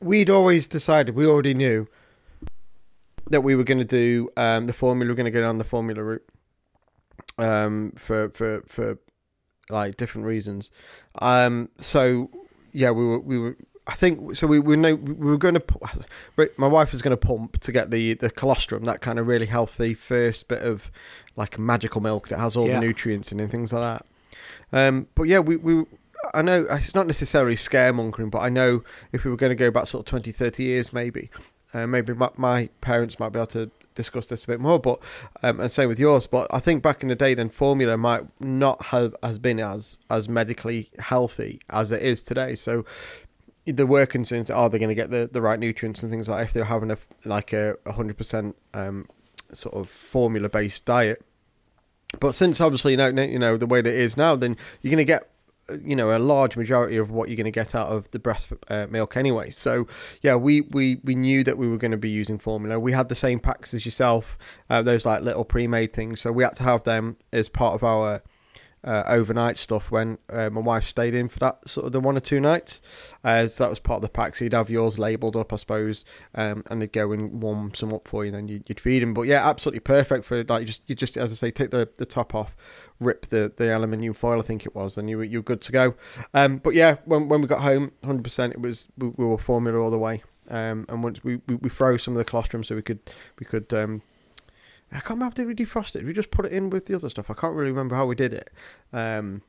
we'd 0.00 0.30
always 0.30 0.66
decided, 0.66 1.14
we 1.14 1.26
already 1.26 1.52
knew 1.52 1.86
that 3.28 3.42
we 3.42 3.54
were 3.54 3.64
going 3.64 3.78
to 3.78 3.84
do 3.84 4.30
um, 4.38 4.68
the 4.68 4.72
formula, 4.72 5.08
we 5.08 5.12
are 5.12 5.16
going 5.16 5.26
to 5.26 5.30
go 5.30 5.42
down 5.42 5.58
the 5.58 5.64
formula 5.64 6.02
route 6.02 6.24
um, 7.36 7.92
for 7.96 8.30
for 8.30 8.62
for 8.66 8.98
like 9.70 9.96
different 9.96 10.26
reasons. 10.26 10.70
Um, 11.20 11.68
so 11.78 12.30
yeah, 12.72 12.90
we 12.90 13.04
were 13.04 13.18
we 13.20 13.38
were. 13.38 13.56
I 13.86 13.94
think 13.94 14.36
so. 14.36 14.46
We 14.46 14.60
we 14.60 14.76
know 14.76 14.94
we 14.94 15.12
were 15.30 15.38
going 15.38 15.54
to. 15.54 15.62
My 16.56 16.68
wife 16.68 16.92
was 16.92 17.02
going 17.02 17.16
to 17.16 17.26
pump 17.26 17.60
to 17.62 17.72
get 17.72 17.90
the 17.90 18.14
the 18.14 18.30
colostrum, 18.30 18.84
that 18.84 19.00
kind 19.00 19.18
of 19.18 19.26
really 19.26 19.46
healthy 19.46 19.92
first 19.94 20.46
bit 20.48 20.62
of 20.62 20.90
like 21.36 21.58
magical 21.58 22.00
milk 22.00 22.28
that 22.28 22.38
has 22.38 22.54
all 22.56 22.68
Yeah. 22.68 22.78
the 22.80 22.86
nutrients 22.86 23.32
in 23.32 23.40
and 23.40 23.50
things 23.50 23.72
like 23.72 23.82
that. 23.98 24.06
Um, 24.72 25.08
but 25.14 25.24
yeah, 25.24 25.40
we, 25.40 25.56
we 25.56 25.84
I 26.32 26.42
know 26.42 26.64
it's 26.70 26.94
not 26.94 27.06
necessarily 27.08 27.56
scaremongering, 27.56 28.30
but 28.30 28.38
I 28.38 28.48
know 28.48 28.84
if 29.12 29.24
we 29.24 29.30
were 29.30 29.36
going 29.36 29.50
to 29.50 29.56
go 29.56 29.70
back 29.70 29.88
sort 29.88 30.02
of 30.02 30.10
20, 30.10 30.30
30 30.30 30.62
years, 30.62 30.92
maybe, 30.92 31.28
uh, 31.74 31.86
maybe 31.86 32.14
my, 32.14 32.30
my 32.36 32.68
parents 32.80 33.18
might 33.18 33.30
be 33.30 33.38
able 33.40 33.46
to 33.48 33.70
discuss 33.94 34.26
this 34.26 34.44
a 34.44 34.46
bit 34.46 34.60
more. 34.60 34.78
But 34.78 35.00
um, 35.42 35.60
and 35.60 35.70
same 35.70 35.88
with 35.88 35.98
yours. 35.98 36.26
But 36.26 36.52
I 36.52 36.60
think 36.60 36.82
back 36.82 37.02
in 37.02 37.08
the 37.08 37.14
day, 37.14 37.34
then 37.34 37.48
formula 37.48 37.96
might 37.96 38.22
not 38.40 38.86
have 38.86 39.14
has 39.22 39.38
been 39.38 39.60
as 39.60 39.98
as 40.10 40.28
medically 40.28 40.90
healthy 40.98 41.60
as 41.70 41.90
it 41.90 42.02
is 42.02 42.22
today. 42.22 42.54
So 42.54 42.84
there 43.66 43.86
were 43.86 44.06
concerns: 44.06 44.50
are 44.50 44.68
they 44.68 44.78
going 44.78 44.88
to 44.88 44.94
get 44.94 45.10
the, 45.10 45.28
the 45.30 45.42
right 45.42 45.58
nutrients 45.58 46.02
and 46.02 46.10
things 46.10 46.28
like 46.28 46.46
if 46.46 46.52
they're 46.52 46.64
having 46.64 46.90
a 46.90 46.98
like 47.24 47.52
a 47.52 47.76
hundred 47.86 48.16
percent 48.16 48.56
um, 48.74 49.08
sort 49.52 49.74
of 49.74 49.88
formula 49.88 50.48
based 50.48 50.84
diet. 50.84 51.24
But 52.20 52.34
since 52.34 52.60
obviously 52.60 52.92
you 52.92 52.98
know 52.98 53.08
you 53.08 53.38
know 53.38 53.56
the 53.56 53.66
way 53.66 53.80
that 53.80 53.88
it 53.88 53.98
is 53.98 54.16
now, 54.16 54.36
then 54.36 54.56
you're 54.80 54.90
going 54.90 54.98
to 54.98 55.04
get 55.04 55.31
you 55.84 55.96
know 55.96 56.16
a 56.16 56.18
large 56.18 56.56
majority 56.56 56.96
of 56.96 57.10
what 57.10 57.28
you're 57.28 57.36
going 57.36 57.44
to 57.44 57.50
get 57.50 57.74
out 57.74 57.88
of 57.88 58.10
the 58.10 58.18
breast 58.18 58.52
uh, 58.68 58.86
milk 58.88 59.16
anyway. 59.16 59.50
So 59.50 59.86
yeah, 60.22 60.36
we 60.36 60.62
we 60.62 61.00
we 61.04 61.14
knew 61.14 61.44
that 61.44 61.58
we 61.58 61.68
were 61.68 61.78
going 61.78 61.90
to 61.92 61.96
be 61.96 62.10
using 62.10 62.38
formula. 62.38 62.78
We 62.78 62.92
had 62.92 63.08
the 63.08 63.14
same 63.14 63.40
packs 63.40 63.74
as 63.74 63.84
yourself, 63.84 64.38
uh, 64.70 64.82
those 64.82 65.06
like 65.06 65.22
little 65.22 65.44
pre-made 65.44 65.92
things. 65.92 66.20
So 66.20 66.32
we 66.32 66.42
had 66.42 66.56
to 66.56 66.62
have 66.62 66.84
them 66.84 67.16
as 67.32 67.48
part 67.48 67.74
of 67.74 67.84
our 67.84 68.22
uh, 68.84 69.04
overnight 69.06 69.58
stuff 69.58 69.90
when 69.90 70.18
uh, 70.30 70.50
my 70.50 70.60
wife 70.60 70.84
stayed 70.84 71.14
in 71.14 71.28
for 71.28 71.38
that 71.38 71.68
sort 71.68 71.86
of 71.86 71.92
the 71.92 72.00
one 72.00 72.16
or 72.16 72.20
two 72.20 72.40
nights. 72.40 72.80
Uh, 73.22 73.46
so 73.46 73.64
that 73.64 73.70
was 73.70 73.78
part 73.78 73.96
of 73.96 74.02
the 74.02 74.08
pack. 74.08 74.36
So 74.36 74.44
you'd 74.44 74.54
have 74.54 74.70
yours 74.70 74.98
labelled 74.98 75.36
up, 75.36 75.52
I 75.52 75.56
suppose, 75.56 76.04
um, 76.34 76.64
and 76.70 76.82
they'd 76.82 76.92
go 76.92 77.12
and 77.12 77.42
warm 77.42 77.74
some 77.74 77.92
up 77.92 78.08
for 78.08 78.24
you, 78.24 78.28
and 78.28 78.36
then 78.36 78.48
you'd, 78.48 78.68
you'd 78.68 78.80
feed 78.80 79.02
them. 79.02 79.14
But 79.14 79.22
yeah, 79.22 79.48
absolutely 79.48 79.80
perfect 79.80 80.24
for 80.24 80.42
like 80.44 80.60
you 80.60 80.66
just 80.66 80.82
you 80.86 80.94
just 80.94 81.16
as 81.16 81.30
I 81.32 81.34
say, 81.34 81.50
take 81.50 81.70
the, 81.70 81.88
the 81.98 82.06
top 82.06 82.34
off, 82.34 82.56
rip 82.98 83.26
the, 83.26 83.52
the 83.54 83.74
aluminium 83.74 84.14
foil, 84.14 84.38
I 84.38 84.42
think 84.42 84.66
it 84.66 84.74
was, 84.74 84.98
and 84.98 85.08
you 85.08 85.18
were 85.18 85.24
you're 85.24 85.42
good 85.42 85.60
to 85.62 85.72
go. 85.72 85.94
Um, 86.34 86.58
but 86.58 86.74
yeah, 86.74 86.96
when 87.04 87.28
when 87.28 87.40
we 87.40 87.46
got 87.46 87.62
home, 87.62 87.92
hundred 88.04 88.24
percent, 88.24 88.52
it 88.52 88.60
was 88.60 88.88
we, 88.98 89.08
we, 89.16 89.24
were 89.24 89.38
formula 89.38 89.78
all 89.78 89.90
the 89.90 89.98
way. 89.98 90.22
Um, 90.48 90.86
and 90.88 91.04
once 91.04 91.22
we, 91.22 91.36
we, 91.46 91.54
we 91.54 91.68
froze 91.68 92.02
some 92.02 92.14
of 92.14 92.18
the 92.18 92.24
colostrum 92.24 92.64
so 92.64 92.74
we 92.74 92.82
could 92.82 92.98
we 93.38 93.46
could 93.46 93.72
um, 93.72 94.02
I 94.92 95.00
can't 95.00 95.10
remember 95.10 95.34
did 95.34 95.46
we 95.46 95.54
defrost 95.54 95.96
it? 95.96 96.04
we 96.04 96.12
just 96.12 96.30
put 96.30 96.44
it 96.44 96.52
in 96.52 96.70
with 96.70 96.86
the 96.86 96.94
other 96.94 97.08
stuff? 97.08 97.30
I 97.30 97.34
can't 97.34 97.54
really 97.54 97.70
remember 97.70 97.96
how 97.96 98.06
we 98.06 98.14
did 98.14 98.32
it. 98.32 98.50
Um, 98.92 99.42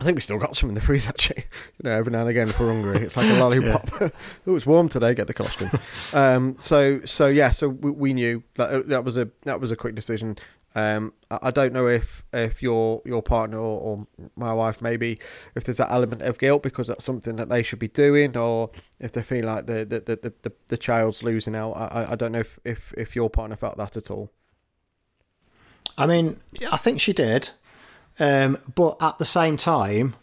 I 0.00 0.04
think 0.04 0.14
we 0.14 0.22
still 0.22 0.38
got 0.38 0.56
some 0.56 0.68
in 0.68 0.74
the 0.74 0.80
freezer 0.80 1.10
actually. 1.10 1.44
You 1.82 1.88
know, 1.88 1.96
every 1.96 2.12
now 2.12 2.20
and 2.20 2.28
again 2.28 2.48
if 2.48 2.60
we're 2.60 2.72
hungry, 2.72 2.98
it's 2.98 3.16
like 3.16 3.30
a 3.30 3.34
lollipop. 3.40 3.90
yeah. 4.00 4.08
oh, 4.46 4.54
it's 4.54 4.66
warm 4.66 4.88
today. 4.88 5.14
Get 5.14 5.26
the 5.26 5.34
costume. 5.34 5.70
um, 6.12 6.58
so 6.58 7.00
so 7.04 7.26
yeah, 7.26 7.50
so 7.50 7.68
we, 7.68 7.90
we, 7.90 8.14
knew 8.14 8.42
that 8.56 8.70
uh, 8.70 8.82
that 8.86 9.04
was 9.04 9.16
a 9.16 9.30
that 9.44 9.60
was 9.60 9.70
a 9.70 9.76
quick 9.76 9.94
decision. 9.94 10.36
Um, 10.74 11.14
I, 11.30 11.50
don't 11.50 11.72
know 11.72 11.88
if 11.88 12.22
if 12.32 12.62
your 12.62 13.02
your 13.04 13.22
partner 13.22 13.58
or, 13.58 13.80
or, 13.80 14.06
my 14.36 14.52
wife 14.52 14.80
maybe 14.80 15.18
if 15.56 15.64
there's 15.64 15.78
that 15.78 15.90
element 15.90 16.22
of 16.22 16.38
guilt 16.38 16.62
because 16.62 16.86
that's 16.86 17.04
something 17.04 17.36
that 17.36 17.48
they 17.48 17.62
should 17.62 17.78
be 17.78 17.88
doing, 17.88 18.36
or 18.36 18.70
if 19.00 19.12
they 19.12 19.22
feel 19.22 19.46
like 19.46 19.66
the 19.66 19.84
the 19.84 20.00
the, 20.00 20.32
the, 20.42 20.52
the 20.68 20.76
child's 20.76 21.22
losing 21.22 21.56
out. 21.56 21.72
I, 21.72 22.12
I 22.12 22.14
don't 22.14 22.32
know 22.32 22.40
if, 22.40 22.58
if 22.64 22.94
if 22.96 23.16
your 23.16 23.30
partner 23.30 23.56
felt 23.56 23.78
that 23.78 23.96
at 23.96 24.10
all. 24.10 24.30
I 26.00 26.06
mean, 26.06 26.38
I 26.72 26.76
think 26.76 27.00
she 27.00 27.12
did, 27.12 27.50
um, 28.18 28.58
but 28.74 28.96
at 29.02 29.18
the 29.18 29.24
same 29.24 29.56
time, 29.56 30.14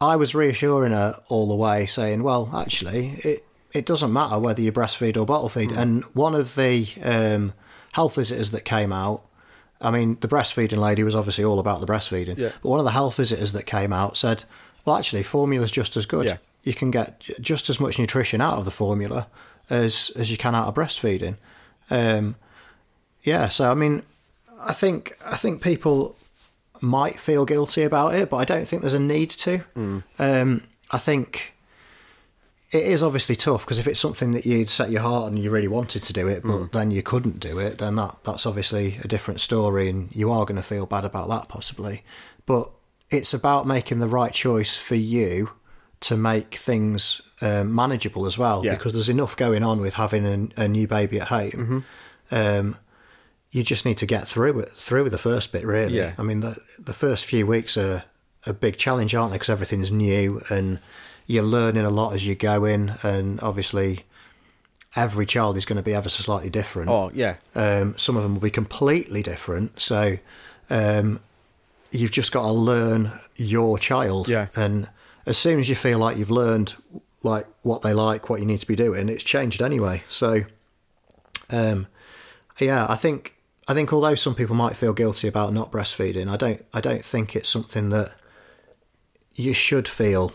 I 0.00 0.16
was 0.16 0.34
reassuring 0.34 0.92
her 0.92 1.14
all 1.28 1.48
the 1.48 1.54
way, 1.54 1.86
saying, 1.86 2.22
"Well, 2.22 2.50
actually, 2.54 3.14
it 3.24 3.44
it 3.72 3.86
doesn't 3.86 4.12
matter 4.12 4.38
whether 4.38 4.60
you 4.60 4.72
breastfeed 4.72 5.16
or 5.16 5.24
bottle 5.24 5.48
feed." 5.48 5.70
Mm. 5.70 5.78
And 5.78 6.04
one 6.14 6.34
of 6.34 6.56
the 6.56 6.88
um, 7.04 7.52
health 7.92 8.16
visitors 8.16 8.50
that 8.50 8.64
came 8.64 8.92
out, 8.92 9.24
I 9.80 9.90
mean, 9.90 10.18
the 10.20 10.28
breastfeeding 10.28 10.78
lady 10.78 11.02
was 11.02 11.16
obviously 11.16 11.44
all 11.44 11.58
about 11.58 11.80
the 11.80 11.86
breastfeeding, 11.86 12.36
yeah. 12.36 12.50
but 12.62 12.68
one 12.68 12.78
of 12.78 12.84
the 12.84 12.92
health 12.92 13.16
visitors 13.16 13.52
that 13.52 13.64
came 13.66 13.92
out 13.92 14.16
said, 14.16 14.44
"Well, 14.84 14.96
actually, 14.96 15.22
formula's 15.22 15.70
just 15.70 15.96
as 15.96 16.06
good. 16.06 16.26
Yeah. 16.26 16.36
You 16.64 16.74
can 16.74 16.90
get 16.90 17.20
just 17.40 17.68
as 17.68 17.80
much 17.80 17.98
nutrition 17.98 18.40
out 18.40 18.58
of 18.58 18.64
the 18.64 18.70
formula 18.70 19.26
as 19.68 20.10
as 20.16 20.30
you 20.30 20.36
can 20.36 20.54
out 20.54 20.68
of 20.68 20.74
breastfeeding." 20.74 21.38
Um, 21.90 22.36
yeah, 23.22 23.48
so 23.48 23.70
I 23.70 23.74
mean, 23.74 24.02
I 24.66 24.72
think 24.72 25.16
I 25.24 25.36
think 25.36 25.62
people 25.62 26.16
might 26.80 27.18
feel 27.18 27.44
guilty 27.44 27.82
about 27.82 28.14
it, 28.14 28.28
but 28.28 28.38
I 28.38 28.44
don't 28.44 28.66
think 28.66 28.82
there's 28.82 28.94
a 28.94 29.00
need 29.00 29.30
to. 29.30 29.64
Mm. 29.76 30.02
Um, 30.18 30.62
I 30.90 30.98
think 30.98 31.54
it 32.72 32.84
is 32.84 33.02
obviously 33.02 33.36
tough 33.36 33.64
because 33.64 33.78
if 33.78 33.86
it's 33.86 34.00
something 34.00 34.32
that 34.32 34.46
you'd 34.46 34.68
set 34.68 34.90
your 34.90 35.02
heart 35.02 35.24
on 35.24 35.34
and 35.34 35.38
you 35.38 35.50
really 35.50 35.68
wanted 35.68 36.02
to 36.02 36.12
do 36.12 36.26
it, 36.26 36.42
but 36.42 36.48
mm. 36.48 36.72
then 36.72 36.90
you 36.90 37.02
couldn't 37.02 37.38
do 37.38 37.58
it, 37.58 37.78
then 37.78 37.96
that 37.96 38.16
that's 38.24 38.46
obviously 38.46 38.98
a 39.04 39.08
different 39.08 39.40
story, 39.40 39.88
and 39.88 40.14
you 40.14 40.30
are 40.30 40.44
going 40.44 40.56
to 40.56 40.62
feel 40.62 40.86
bad 40.86 41.04
about 41.04 41.28
that 41.28 41.48
possibly. 41.48 42.02
But 42.46 42.70
it's 43.10 43.34
about 43.34 43.66
making 43.66 43.98
the 43.98 44.08
right 44.08 44.32
choice 44.32 44.76
for 44.76 44.94
you 44.94 45.50
to 46.00 46.16
make 46.16 46.56
things 46.56 47.20
um, 47.42 47.74
manageable 47.74 48.26
as 48.26 48.36
well, 48.36 48.64
yeah. 48.64 48.72
because 48.72 48.92
there's 48.92 49.08
enough 49.08 49.36
going 49.36 49.62
on 49.62 49.80
with 49.80 49.94
having 49.94 50.26
a, 50.56 50.62
a 50.62 50.66
new 50.66 50.88
baby 50.88 51.20
at 51.20 51.28
home. 51.28 51.50
Mm-hmm. 51.50 51.78
Um, 52.34 52.76
you 53.52 53.62
just 53.62 53.84
need 53.84 53.98
to 53.98 54.06
get 54.06 54.26
through 54.26 54.58
it 54.60 54.70
through 54.70 55.08
the 55.10 55.18
first 55.18 55.52
bit 55.52 55.64
really. 55.64 55.96
Yeah. 55.96 56.14
i 56.18 56.22
mean 56.22 56.40
the 56.40 56.58
the 56.78 56.94
first 56.94 57.26
few 57.26 57.46
weeks 57.46 57.76
are 57.76 58.04
a 58.46 58.52
big 58.52 58.76
challenge 58.76 59.14
aren't 59.14 59.30
they? 59.30 59.36
Because 59.36 59.50
everything's 59.50 59.92
new 59.92 60.40
and 60.50 60.80
you're 61.26 61.44
learning 61.44 61.84
a 61.84 61.90
lot 61.90 62.12
as 62.14 62.26
you 62.26 62.34
go 62.34 62.64
in 62.64 62.94
and 63.02 63.40
obviously 63.40 64.00
every 64.96 65.24
child 65.24 65.56
is 65.56 65.64
going 65.64 65.76
to 65.76 65.82
be 65.82 65.94
ever 65.94 66.08
so 66.08 66.22
slightly 66.22 66.50
different. 66.50 66.90
Oh 66.90 67.10
yeah. 67.14 67.36
Um, 67.54 67.96
some 67.96 68.16
of 68.16 68.22
them 68.22 68.34
will 68.34 68.40
be 68.42 68.50
completely 68.50 69.22
different. 69.22 69.80
So 69.80 70.18
um, 70.68 71.20
you've 71.90 72.10
just 72.10 72.32
got 72.32 72.42
to 72.42 72.52
learn 72.52 73.12
your 73.36 73.78
child. 73.78 74.28
Yeah. 74.28 74.48
And 74.56 74.90
as 75.24 75.38
soon 75.38 75.60
as 75.60 75.68
you 75.68 75.76
feel 75.76 75.98
like 75.98 76.16
you've 76.16 76.30
learned 76.30 76.74
like 77.22 77.46
what 77.62 77.82
they 77.82 77.94
like 77.94 78.28
what 78.28 78.40
you 78.40 78.46
need 78.46 78.58
to 78.58 78.66
be 78.66 78.74
doing 78.74 79.08
it's 79.08 79.22
changed 79.22 79.62
anyway. 79.62 80.02
So 80.08 80.40
um, 81.50 81.86
yeah 82.58 82.86
i 82.88 82.96
think 82.96 83.34
I 83.68 83.74
think 83.74 83.92
although 83.92 84.14
some 84.14 84.34
people 84.34 84.56
might 84.56 84.76
feel 84.76 84.92
guilty 84.92 85.28
about 85.28 85.52
not 85.52 85.70
breastfeeding, 85.70 86.28
I 86.28 86.36
don't 86.36 86.62
I 86.72 86.80
don't 86.80 87.04
think 87.04 87.36
it's 87.36 87.48
something 87.48 87.90
that 87.90 88.14
you 89.34 89.52
should 89.52 89.88
feel. 89.88 90.32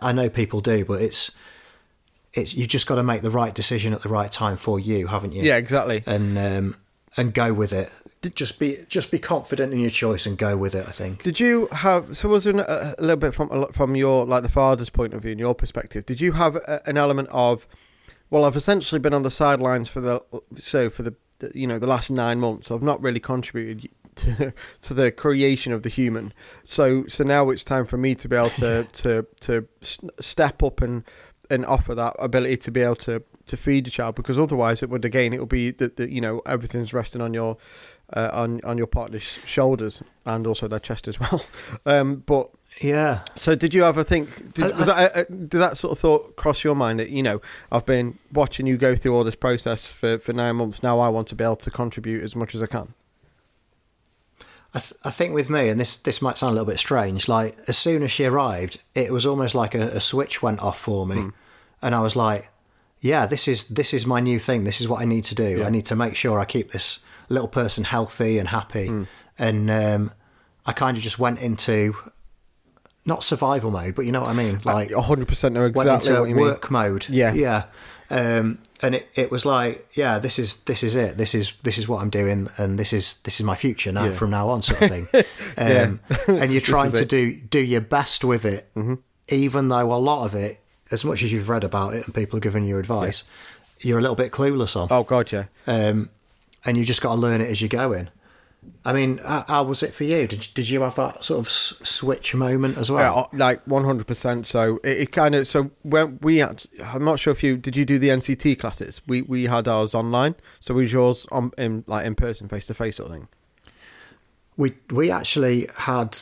I 0.00 0.12
know 0.12 0.28
people 0.28 0.60
do, 0.60 0.84
but 0.84 1.00
it's 1.02 1.30
it's 2.32 2.54
you've 2.54 2.68
just 2.68 2.86
got 2.86 2.96
to 2.96 3.02
make 3.02 3.22
the 3.22 3.30
right 3.30 3.54
decision 3.54 3.92
at 3.92 4.02
the 4.02 4.08
right 4.08 4.30
time 4.30 4.56
for 4.56 4.78
you, 4.78 5.08
haven't 5.08 5.34
you? 5.34 5.42
Yeah, 5.42 5.56
exactly. 5.56 6.02
And 6.06 6.38
um, 6.38 6.76
and 7.16 7.34
go 7.34 7.52
with 7.52 7.72
it. 7.72 7.90
Just 8.34 8.58
be 8.58 8.78
just 8.88 9.10
be 9.10 9.18
confident 9.18 9.72
in 9.72 9.80
your 9.80 9.90
choice 9.90 10.26
and 10.26 10.38
go 10.38 10.56
with 10.56 10.74
it. 10.74 10.86
I 10.86 10.92
think. 10.92 11.22
Did 11.22 11.40
you 11.40 11.68
have 11.72 12.16
so 12.16 12.28
was 12.28 12.44
there 12.44 12.54
a, 12.54 12.94
little 12.98 13.16
bit 13.16 13.34
from 13.34 13.70
from 13.72 13.96
your 13.96 14.24
like 14.24 14.42
the 14.42 14.48
father's 14.48 14.90
point 14.90 15.14
of 15.14 15.22
view 15.22 15.32
and 15.32 15.40
your 15.40 15.54
perspective? 15.54 16.06
Did 16.06 16.20
you 16.20 16.32
have 16.32 16.56
a, 16.56 16.82
an 16.86 16.96
element 16.96 17.28
of 17.30 17.66
well, 18.30 18.44
I've 18.44 18.56
essentially 18.56 19.00
been 19.00 19.12
on 19.12 19.22
the 19.22 19.30
sidelines 19.30 19.88
for 19.88 20.00
the 20.00 20.22
so 20.56 20.88
for 20.88 21.02
the 21.02 21.14
you 21.54 21.66
know 21.66 21.78
the 21.78 21.86
last 21.86 22.10
nine 22.10 22.40
months 22.40 22.70
I've 22.70 22.82
not 22.82 23.00
really 23.02 23.20
contributed 23.20 23.90
to, 24.16 24.52
to 24.82 24.94
the 24.94 25.10
creation 25.10 25.72
of 25.72 25.82
the 25.82 25.88
human. 25.88 26.32
So 26.64 27.04
so 27.06 27.24
now 27.24 27.50
it's 27.50 27.64
time 27.64 27.86
for 27.86 27.96
me 27.96 28.14
to 28.16 28.28
be 28.28 28.36
able 28.36 28.50
to 28.50 28.84
to 28.92 29.26
to 29.40 29.68
step 30.20 30.62
up 30.62 30.80
and 30.80 31.04
and 31.50 31.66
offer 31.66 31.94
that 31.94 32.14
ability 32.18 32.56
to 32.58 32.70
be 32.70 32.80
able 32.80 32.96
to 32.96 33.22
to 33.46 33.56
feed 33.56 33.84
the 33.84 33.90
child 33.90 34.14
because 34.14 34.38
otherwise 34.38 34.82
it 34.82 34.88
would 34.88 35.04
again 35.04 35.32
it 35.32 35.40
would 35.40 35.48
be 35.48 35.70
that 35.72 35.98
you 35.98 36.20
know 36.20 36.40
everything's 36.46 36.94
resting 36.94 37.20
on 37.20 37.34
your 37.34 37.56
uh, 38.12 38.30
on 38.32 38.60
on 38.64 38.78
your 38.78 38.86
partner's 38.86 39.38
shoulders 39.44 40.02
and 40.24 40.46
also 40.46 40.68
their 40.68 40.80
chest 40.80 41.08
as 41.08 41.18
well. 41.18 41.42
Um, 41.86 42.16
but 42.16 42.50
yeah. 42.80 43.20
So 43.34 43.54
did 43.54 43.74
you 43.74 43.84
ever 43.84 44.04
think? 44.04 44.54
Did, 44.54 44.72
I, 44.72 44.84
that, 44.84 45.16
uh, 45.16 45.24
did 45.24 45.50
that 45.50 45.76
sort 45.76 45.92
of 45.92 45.98
thought 45.98 46.36
cross 46.36 46.64
your 46.64 46.74
mind 46.74 46.98
that 47.00 47.10
you 47.10 47.22
know 47.22 47.40
I've 47.70 47.84
been 47.84 48.18
watching 48.32 48.66
you 48.66 48.76
go 48.76 48.94
through 48.94 49.14
all 49.14 49.24
this 49.24 49.34
process 49.34 49.86
for 49.86 50.18
for 50.18 50.32
nine 50.32 50.56
months 50.56 50.82
now? 50.82 50.98
I 51.00 51.08
want 51.08 51.28
to 51.28 51.34
be 51.34 51.44
able 51.44 51.56
to 51.56 51.70
contribute 51.70 52.22
as 52.22 52.36
much 52.36 52.54
as 52.54 52.62
I 52.62 52.66
can. 52.66 52.94
I, 54.72 54.78
th- 54.78 54.94
I 55.04 55.10
think 55.10 55.34
with 55.34 55.50
me, 55.50 55.68
and 55.68 55.80
this 55.80 55.96
this 55.96 56.22
might 56.22 56.38
sound 56.38 56.52
a 56.52 56.54
little 56.54 56.70
bit 56.70 56.78
strange. 56.78 57.28
Like 57.28 57.58
as 57.66 57.76
soon 57.76 58.02
as 58.02 58.12
she 58.12 58.24
arrived, 58.24 58.80
it 58.94 59.12
was 59.12 59.26
almost 59.26 59.54
like 59.54 59.74
a, 59.74 59.88
a 59.88 60.00
switch 60.00 60.42
went 60.42 60.60
off 60.60 60.78
for 60.78 61.06
me, 61.06 61.16
mm. 61.16 61.32
and 61.82 61.94
I 61.94 62.00
was 62.00 62.14
like, 62.14 62.50
"Yeah, 63.00 63.26
this 63.26 63.48
is 63.48 63.64
this 63.68 63.92
is 63.92 64.06
my 64.06 64.20
new 64.20 64.38
thing. 64.38 64.64
This 64.64 64.80
is 64.80 64.86
what 64.86 65.02
I 65.02 65.04
need 65.04 65.24
to 65.24 65.34
do. 65.34 65.58
Yeah. 65.58 65.66
I 65.66 65.70
need 65.70 65.86
to 65.86 65.96
make 65.96 66.14
sure 66.14 66.38
I 66.38 66.44
keep 66.44 66.70
this 66.70 67.00
little 67.28 67.48
person 67.48 67.84
healthy 67.84 68.38
and 68.38 68.48
happy." 68.48 68.88
Mm. 68.88 69.06
And 69.38 69.70
um, 69.70 70.12
I 70.66 70.72
kind 70.72 70.96
of 70.96 71.02
just 71.02 71.18
went 71.18 71.40
into 71.40 71.94
not 73.04 73.24
survival 73.24 73.70
mode, 73.70 73.94
but 73.94 74.04
you 74.04 74.12
know 74.12 74.20
what 74.20 74.30
I 74.30 74.34
mean. 74.34 74.60
Like 74.64 74.92
hundred 74.92 75.28
percent 75.28 75.54
know 75.54 75.64
exactly 75.64 76.12
what 76.12 76.28
you 76.28 76.34
mean. 76.34 76.44
Work 76.44 76.70
mode. 76.70 77.08
Yeah, 77.08 77.32
yeah. 77.32 77.64
Um, 78.10 78.58
and 78.82 78.96
it, 78.96 79.08
it 79.14 79.30
was 79.30 79.46
like, 79.46 79.86
yeah, 79.94 80.18
this 80.18 80.38
is 80.38 80.64
this 80.64 80.82
is 80.82 80.96
it. 80.96 81.16
This 81.16 81.34
is 81.34 81.54
this 81.62 81.78
is 81.78 81.88
what 81.88 82.02
I'm 82.02 82.10
doing, 82.10 82.48
and 82.58 82.78
this 82.78 82.92
is 82.92 83.20
this 83.22 83.38
is 83.40 83.46
my 83.46 83.54
future 83.54 83.92
now 83.92 84.06
yeah. 84.06 84.12
from 84.12 84.30
now 84.30 84.48
on, 84.48 84.62
sort 84.62 84.82
of 84.82 84.88
thing. 84.88 85.08
Um, 85.58 86.00
and 86.26 86.52
you're 86.52 86.60
trying 86.60 86.92
to 86.92 87.04
do 87.04 87.34
do 87.34 87.58
your 87.58 87.82
best 87.82 88.24
with 88.24 88.44
it, 88.44 88.70
mm-hmm. 88.74 88.94
even 89.28 89.68
though 89.68 89.92
a 89.92 89.96
lot 89.96 90.24
of 90.24 90.34
it, 90.34 90.58
as 90.90 91.04
much 91.04 91.22
as 91.22 91.32
you've 91.32 91.48
read 91.48 91.64
about 91.64 91.92
it 91.92 92.06
and 92.06 92.14
people 92.14 92.38
are 92.38 92.40
giving 92.40 92.64
you 92.64 92.78
advice, 92.78 93.24
yeah. 93.80 93.88
you're 93.88 93.98
a 93.98 94.00
little 94.00 94.16
bit 94.16 94.30
clueless 94.32 94.80
on. 94.80 94.88
Oh 94.90 95.02
God, 95.02 95.30
yeah. 95.32 95.46
Um, 95.66 96.08
and 96.64 96.78
you 96.78 96.84
just 96.84 97.02
got 97.02 97.14
to 97.14 97.20
learn 97.20 97.40
it 97.40 97.48
as 97.48 97.60
you're 97.60 97.68
going. 97.68 98.08
I 98.84 98.92
mean, 98.94 99.18
how, 99.18 99.62
was 99.64 99.82
it 99.82 99.92
for 99.92 100.04
you? 100.04 100.26
Did 100.26 100.48
did 100.54 100.68
you 100.70 100.80
have 100.82 100.94
that 100.94 101.22
sort 101.24 101.38
of 101.38 101.50
switch 101.50 102.34
moment 102.34 102.78
as 102.78 102.90
well? 102.90 103.28
Yeah, 103.32 103.38
like 103.38 103.66
one 103.66 103.84
hundred 103.84 104.06
percent. 104.06 104.46
So 104.46 104.80
it, 104.82 104.98
it, 104.98 105.12
kind 105.12 105.34
of 105.34 105.46
so 105.46 105.70
when 105.82 106.18
we 106.22 106.38
had, 106.38 106.64
I'm 106.82 107.04
not 107.04 107.18
sure 107.18 107.30
if 107.30 107.42
you 107.42 107.56
did 107.56 107.76
you 107.76 107.84
do 107.84 107.98
the 107.98 108.08
NCT 108.08 108.58
classes. 108.58 109.02
We 109.06 109.22
we 109.22 109.44
had 109.44 109.68
ours 109.68 109.94
online. 109.94 110.34
So 110.60 110.74
was 110.74 110.92
yours 110.92 111.26
on 111.30 111.52
in 111.58 111.84
like 111.86 112.06
in 112.06 112.14
person, 112.14 112.48
face 112.48 112.66
to 112.68 112.74
face 112.74 112.96
sort 112.96 113.10
of 113.10 113.16
thing. 113.16 113.28
We 114.56 114.74
we 114.90 115.10
actually 115.10 115.68
had 115.76 116.18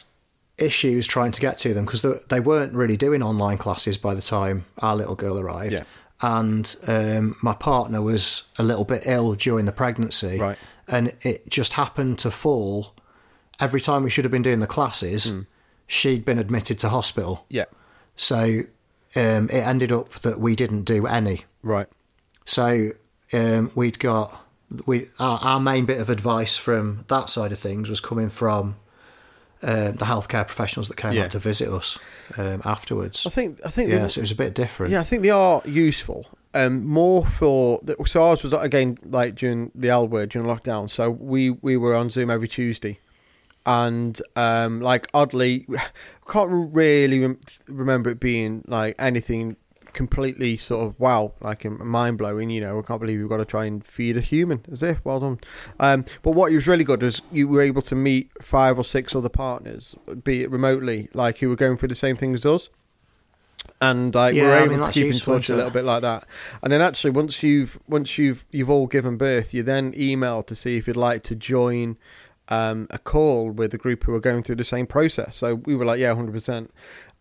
issues 0.59 1.07
trying 1.07 1.31
to 1.33 1.40
get 1.40 1.59
to 1.59 1.72
them 1.72 1.85
because 1.85 2.05
they 2.29 2.40
weren't 2.40 2.74
really 2.74 2.96
doing 2.96 3.22
online 3.22 3.59
classes 3.59 3.96
by 3.96 4.14
the 4.14 4.22
time 4.22 4.64
our 4.79 4.96
little 4.96 5.14
girl 5.14 5.38
arrived. 5.38 5.74
Yeah. 5.74 5.85
And 6.20 6.74
um, 6.88 7.37
my 7.40 7.55
partner 7.55 8.03
was 8.03 8.42
a 8.59 8.64
little 8.64 8.85
bit 8.85 9.03
ill 9.07 9.35
during 9.35 9.66
the 9.66 9.72
pregnancy. 9.72 10.38
Right 10.38 10.59
and 10.88 11.14
it 11.22 11.48
just 11.48 11.74
happened 11.74 12.18
to 12.20 12.31
fall 12.31 12.94
every 13.61 13.81
time 13.81 14.03
we 14.05 14.11
should 14.11 14.24
have 14.24 14.33
been 14.33 14.42
doing 14.42 14.61
the 14.61 14.66
classes, 14.66 15.33
she'd 15.87 16.24
been 16.24 16.38
admitted 16.38 16.79
to 16.81 16.88
hospital. 16.88 17.44
Yeah. 17.48 17.64
So 18.16 18.61
um, 19.16 19.48
it 19.51 19.64
ended 19.66 19.90
up 19.92 20.11
that 20.20 20.38
we 20.40 20.55
didn't 20.57 20.83
do 20.85 21.07
any. 21.07 21.44
Right. 21.62 21.88
So 22.44 22.90
um, 23.33 23.70
we'd 23.74 23.98
got 23.98 24.44
we 24.87 25.09
our, 25.18 25.38
our 25.42 25.61
main 25.61 25.87
bit 25.87 26.01
of 26.01 26.11
advice 26.11 26.57
from 26.57 27.05
that 27.09 27.31
side 27.31 27.53
of 27.53 27.59
things 27.59 27.88
was 27.88 28.01
coming 28.01 28.29
from 28.29 28.77
uh, 29.62 29.90
the 29.92 30.05
healthcare 30.05 30.46
professionals 30.46 30.88
that 30.88 30.96
came 30.96 31.14
Yeah. 31.14 31.24
out 31.24 31.31
to 31.33 31.38
visit 31.38 31.68
us 31.68 31.98
um, 32.37 32.61
afterwards. 32.64 33.27
I 33.27 33.31
think 33.31 33.61
I 33.64 33.70
think 33.70 33.90
Yeah, 33.90 34.03
they- 34.05 34.09
so 34.11 34.18
it 34.20 34.22
was 34.22 34.31
a 34.33 34.37
bit 34.37 34.55
different. 34.55 34.92
Yeah, 34.92 35.01
I 35.01 35.05
think 35.05 35.22
they 35.22 35.31
are 35.31 35.62
useful. 35.64 36.27
Um, 36.55 36.87
more 36.87 37.27
for 37.27 37.79
the, 37.83 37.97
so 38.07 38.23
ours 38.23 38.43
was 38.43 38.53
again 38.53 38.99
like 39.05 39.35
during 39.35 39.71
the 39.75 39.91
L 39.91 40.09
word 40.09 40.31
during 40.31 40.49
lockdown. 40.49 40.89
So 40.89 41.11
we 41.11 41.51
we 41.51 41.77
were 41.77 41.95
on 41.95 42.11
Zoom 42.11 42.31
every 42.31 42.49
Tuesday, 42.49 43.01
and 43.67 44.21
um, 44.35 44.81
like 44.81 45.09
oddly, 45.13 45.67
can't 46.29 46.51
really 46.51 47.21
rem- 47.21 47.41
remember 47.69 48.11
it 48.11 48.21
being 48.21 48.65
like 48.67 48.95
anything 48.99 49.57
completely 49.93 50.57
sort 50.57 50.87
of 50.87 50.99
wow, 50.99 51.33
like 51.41 51.65
mind 51.67 52.17
blowing. 52.17 52.49
You 52.49 52.63
know, 52.63 52.79
I 52.79 52.83
can't 52.83 53.01
believe 53.01 53.19
you've 53.19 53.29
got 53.29 53.39
to 53.39 53.45
try 53.45 53.67
and 53.67 53.85
feed 53.85 54.17
a 54.17 54.23
human. 54.23 54.65
As 54.73 54.83
if 54.83 55.05
well 55.05 55.21
done. 55.21 55.41
Um, 55.79 56.07
but 56.23 56.31
what 56.31 56.51
was 56.51 56.67
really 56.67 56.85
good 56.85 57.03
was 57.03 57.21
you 57.31 57.47
were 57.47 57.61
able 57.61 57.83
to 57.83 57.95
meet 57.95 58.31
five 58.41 58.79
or 58.79 58.85
six 58.85 59.15
other 59.15 59.29
partners, 59.29 59.95
be 60.25 60.43
it 60.43 60.51
remotely, 60.51 61.11
like 61.13 61.39
who 61.39 61.51
were 61.51 61.57
going 61.57 61.77
through 61.77 61.89
the 61.89 61.95
same 61.95 62.17
thing 62.17 62.33
as 62.33 62.47
us 62.47 62.71
and 63.81 64.14
like 64.14 64.35
Yeah, 64.35 64.43
we're 64.43 64.55
I 64.55 64.62
able 64.62 64.77
mean, 64.77 64.87
to 64.87 64.93
keep 64.93 65.12
in 65.12 65.19
touch 65.19 65.51
a 65.51 65.57
little 65.57 65.71
bit 65.71 65.85
like 65.85 66.03
that. 66.03 66.27
And 66.62 66.73
then 66.73 66.81
actually, 66.81 67.11
once 67.11 67.43
you've 67.43 67.79
once 67.88 68.19
you've 68.19 68.45
you've 68.51 68.71
all 68.71 68.87
given 68.87 69.17
birth, 69.17 69.55
you 69.55 69.62
then 69.62 69.95
email 69.97 70.43
to 70.45 70.55
see 70.55 70.77
if 70.77 70.87
you'd 70.87 70.97
like 70.97 71.23
to 71.25 71.35
join 71.35 71.97
um, 72.49 72.87
a 72.91 72.99
call 72.99 73.51
with 73.51 73.75
a 73.75 73.79
group 73.79 74.05
who 74.05 74.15
are 74.15 74.21
going 74.21 74.43
through 74.43 74.57
the 74.57 74.65
same 74.65 74.87
process. 74.87 75.37
So 75.37 75.57
we 75.57 75.77
were 75.77 75.85
like, 75.85 76.01
yeah, 76.01 76.15
hundred 76.15 76.33
percent. 76.33 76.73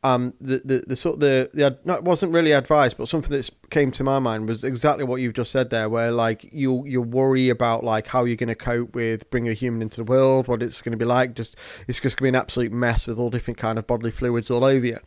Um, 0.04 0.36
the, 0.40 0.62
the 0.64 0.84
the 0.88 0.96
sort 0.96 1.16
of 1.16 1.20
the, 1.22 1.50
the 1.54 2.02
wasn't 2.02 2.32
really 2.32 2.52
advice, 2.52 2.94
but 2.94 3.10
something 3.10 3.36
that 3.36 3.50
came 3.72 3.90
to 3.92 4.04
my 4.04 4.20
mind 4.20 4.48
was 4.48 4.64
exactly 4.64 5.04
what 5.04 5.22
you've 5.22 5.34
just 5.34 5.52
said 5.52 5.70
there, 5.72 5.90
where 5.90 6.12
like 6.12 6.48
you 6.54 6.86
you 6.86 7.02
worry 7.02 7.50
about 7.50 7.84
like 7.84 8.08
how 8.08 8.24
you're 8.24 8.38
going 8.38 8.48
to 8.48 8.56
cope 8.56 8.94
with 8.96 9.30
bringing 9.32 9.52
a 9.52 9.56
human 9.56 9.82
into 9.82 9.98
the 9.98 10.04
world, 10.04 10.48
what 10.48 10.62
it's 10.62 10.82
going 10.82 10.92
to 10.92 10.98
be 10.98 11.04
like. 11.06 11.34
Just 11.34 11.56
it's 11.88 12.00
just 12.00 12.16
going 12.16 12.18
to 12.18 12.24
be 12.24 12.30
an 12.30 12.36
absolute 12.36 12.72
mess 12.72 13.08
with 13.08 13.18
all 13.18 13.32
different 13.32 13.58
kind 13.58 13.80
of 13.80 13.88
bodily 13.88 14.12
fluids 14.12 14.52
all 14.52 14.64
over 14.64 14.86
you. 14.86 15.00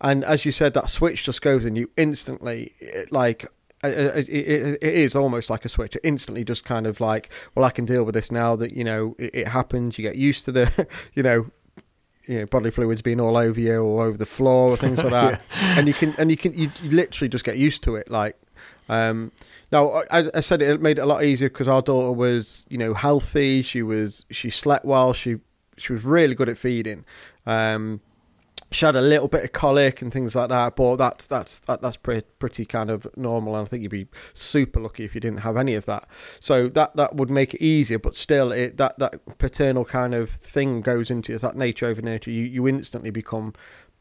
And 0.00 0.24
as 0.24 0.46
you 0.46 0.50
said, 0.50 0.72
that 0.74 0.88
switch 0.88 1.24
just 1.24 1.42
goes 1.42 1.64
and 1.64 1.76
you 1.76 1.90
instantly 1.96 2.72
it, 2.80 3.12
like. 3.12 3.46
It, 3.84 4.28
it, 4.28 4.78
it 4.82 4.94
is 4.94 5.14
almost 5.14 5.50
like 5.50 5.64
a 5.64 5.68
switch. 5.68 5.94
It 5.94 6.00
instantly 6.02 6.44
just 6.44 6.64
kind 6.64 6.86
of 6.86 7.00
like, 7.00 7.30
well, 7.54 7.64
I 7.64 7.70
can 7.70 7.84
deal 7.84 8.02
with 8.02 8.14
this 8.14 8.32
now 8.32 8.56
that 8.56 8.72
you 8.72 8.82
know 8.82 9.14
it, 9.18 9.34
it 9.34 9.48
happens. 9.48 9.98
You 9.98 10.02
get 10.02 10.16
used 10.16 10.44
to 10.46 10.52
the, 10.52 10.86
you 11.14 11.22
know, 11.22 11.50
you 12.26 12.40
know, 12.40 12.46
bodily 12.46 12.70
fluids 12.70 13.02
being 13.02 13.20
all 13.20 13.36
over 13.36 13.60
you 13.60 13.80
or 13.80 14.04
over 14.04 14.18
the 14.18 14.26
floor 14.26 14.70
or 14.70 14.76
things 14.76 15.02
like 15.02 15.12
that, 15.12 15.42
and 15.78 15.86
you 15.86 15.94
can 15.94 16.14
and 16.18 16.30
you 16.30 16.36
can 16.36 16.54
you, 16.54 16.70
you 16.82 16.90
literally 16.90 17.28
just 17.28 17.44
get 17.44 17.56
used 17.56 17.82
to 17.84 17.94
it. 17.94 18.10
Like, 18.10 18.36
um, 18.88 19.30
now 19.70 20.02
I, 20.10 20.30
I 20.34 20.40
said 20.40 20.60
it 20.60 20.80
made 20.80 20.98
it 20.98 21.02
a 21.02 21.06
lot 21.06 21.22
easier 21.22 21.48
because 21.48 21.68
our 21.68 21.82
daughter 21.82 22.12
was 22.12 22.66
you 22.68 22.78
know 22.78 22.94
healthy. 22.94 23.62
She 23.62 23.82
was 23.82 24.26
she 24.30 24.50
slept 24.50 24.84
well. 24.84 25.12
She 25.12 25.38
she 25.76 25.92
was 25.92 26.04
really 26.04 26.34
good 26.34 26.48
at 26.48 26.58
feeding. 26.58 27.04
Um, 27.46 28.00
she 28.70 28.84
had 28.84 28.96
a 28.96 29.00
little 29.00 29.28
bit 29.28 29.44
of 29.44 29.52
colic 29.52 30.02
and 30.02 30.12
things 30.12 30.34
like 30.34 30.50
that, 30.50 30.76
but 30.76 30.96
that's 30.96 31.26
that's 31.26 31.60
that, 31.60 31.80
that's 31.80 31.96
pretty 31.96 32.26
pretty 32.38 32.64
kind 32.64 32.90
of 32.90 33.06
normal. 33.16 33.56
And 33.56 33.66
I 33.66 33.68
think 33.68 33.82
you'd 33.82 33.90
be 33.90 34.08
super 34.34 34.80
lucky 34.80 35.04
if 35.04 35.14
you 35.14 35.20
didn't 35.20 35.40
have 35.40 35.56
any 35.56 35.74
of 35.74 35.86
that. 35.86 36.06
So 36.40 36.68
that 36.70 36.94
that 36.96 37.16
would 37.16 37.30
make 37.30 37.54
it 37.54 37.62
easier, 37.62 37.98
but 37.98 38.14
still, 38.14 38.52
it 38.52 38.76
that 38.76 38.98
that 38.98 39.38
paternal 39.38 39.84
kind 39.84 40.14
of 40.14 40.30
thing 40.30 40.82
goes 40.82 41.10
into 41.10 41.32
you. 41.32 41.38
That 41.38 41.56
nature 41.56 41.86
over 41.86 42.02
nurture. 42.02 42.30
You 42.30 42.44
you 42.44 42.68
instantly 42.68 43.10
become 43.10 43.54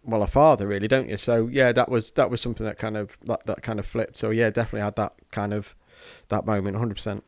well 0.03 0.23
a 0.23 0.27
father, 0.27 0.67
really, 0.67 0.87
don't 0.87 1.07
you? 1.07 1.17
So 1.17 1.47
yeah, 1.47 1.71
that 1.71 1.89
was 1.89 2.11
that 2.11 2.29
was 2.29 2.41
something 2.41 2.65
that 2.65 2.77
kind 2.77 2.97
of 2.97 3.17
that 3.23 3.45
that 3.45 3.61
kind 3.61 3.79
of 3.79 3.85
flipped. 3.85 4.17
So 4.17 4.31
yeah, 4.31 4.49
definitely 4.49 4.81
had 4.81 4.97
that 4.97 5.13
kind 5.31 5.53
of 5.53 5.75
that 6.27 6.45
moment, 6.45 6.75
hundred 6.75 6.95
percent. 6.95 7.23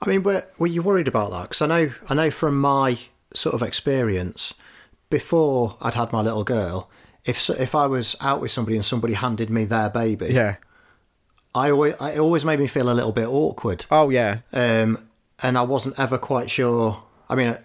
I 0.00 0.08
mean, 0.08 0.22
were 0.22 0.44
were 0.60 0.68
you 0.68 0.82
worried 0.82 1.08
about 1.08 1.32
that? 1.32 1.42
Because 1.44 1.62
I 1.62 1.66
know 1.66 1.90
I 2.08 2.14
know 2.14 2.30
from 2.30 2.60
my 2.60 2.98
sort 3.34 3.54
of 3.54 3.62
experience 3.62 4.54
before 5.10 5.76
I'd 5.80 5.94
had 5.94 6.12
my 6.12 6.20
little 6.20 6.44
girl. 6.44 6.90
If 7.24 7.48
if 7.50 7.74
I 7.74 7.86
was 7.86 8.16
out 8.20 8.40
with 8.40 8.50
somebody 8.50 8.76
and 8.76 8.84
somebody 8.84 9.14
handed 9.14 9.50
me 9.50 9.64
their 9.64 9.90
baby, 9.90 10.26
Yeah. 10.30 10.56
I 11.54 11.70
always 11.70 11.94
it 12.00 12.18
always 12.18 12.44
made 12.44 12.58
me 12.60 12.66
feel 12.66 12.90
a 12.90 12.94
little 12.94 13.12
bit 13.12 13.26
awkward. 13.26 13.86
Oh 13.90 14.10
yeah. 14.10 14.38
um, 14.52 15.08
and 15.42 15.56
I 15.58 15.62
wasn't 15.62 15.98
ever 15.98 16.18
quite 16.18 16.50
sure. 16.50 17.02
I 17.28 17.34
mean, 17.34 17.56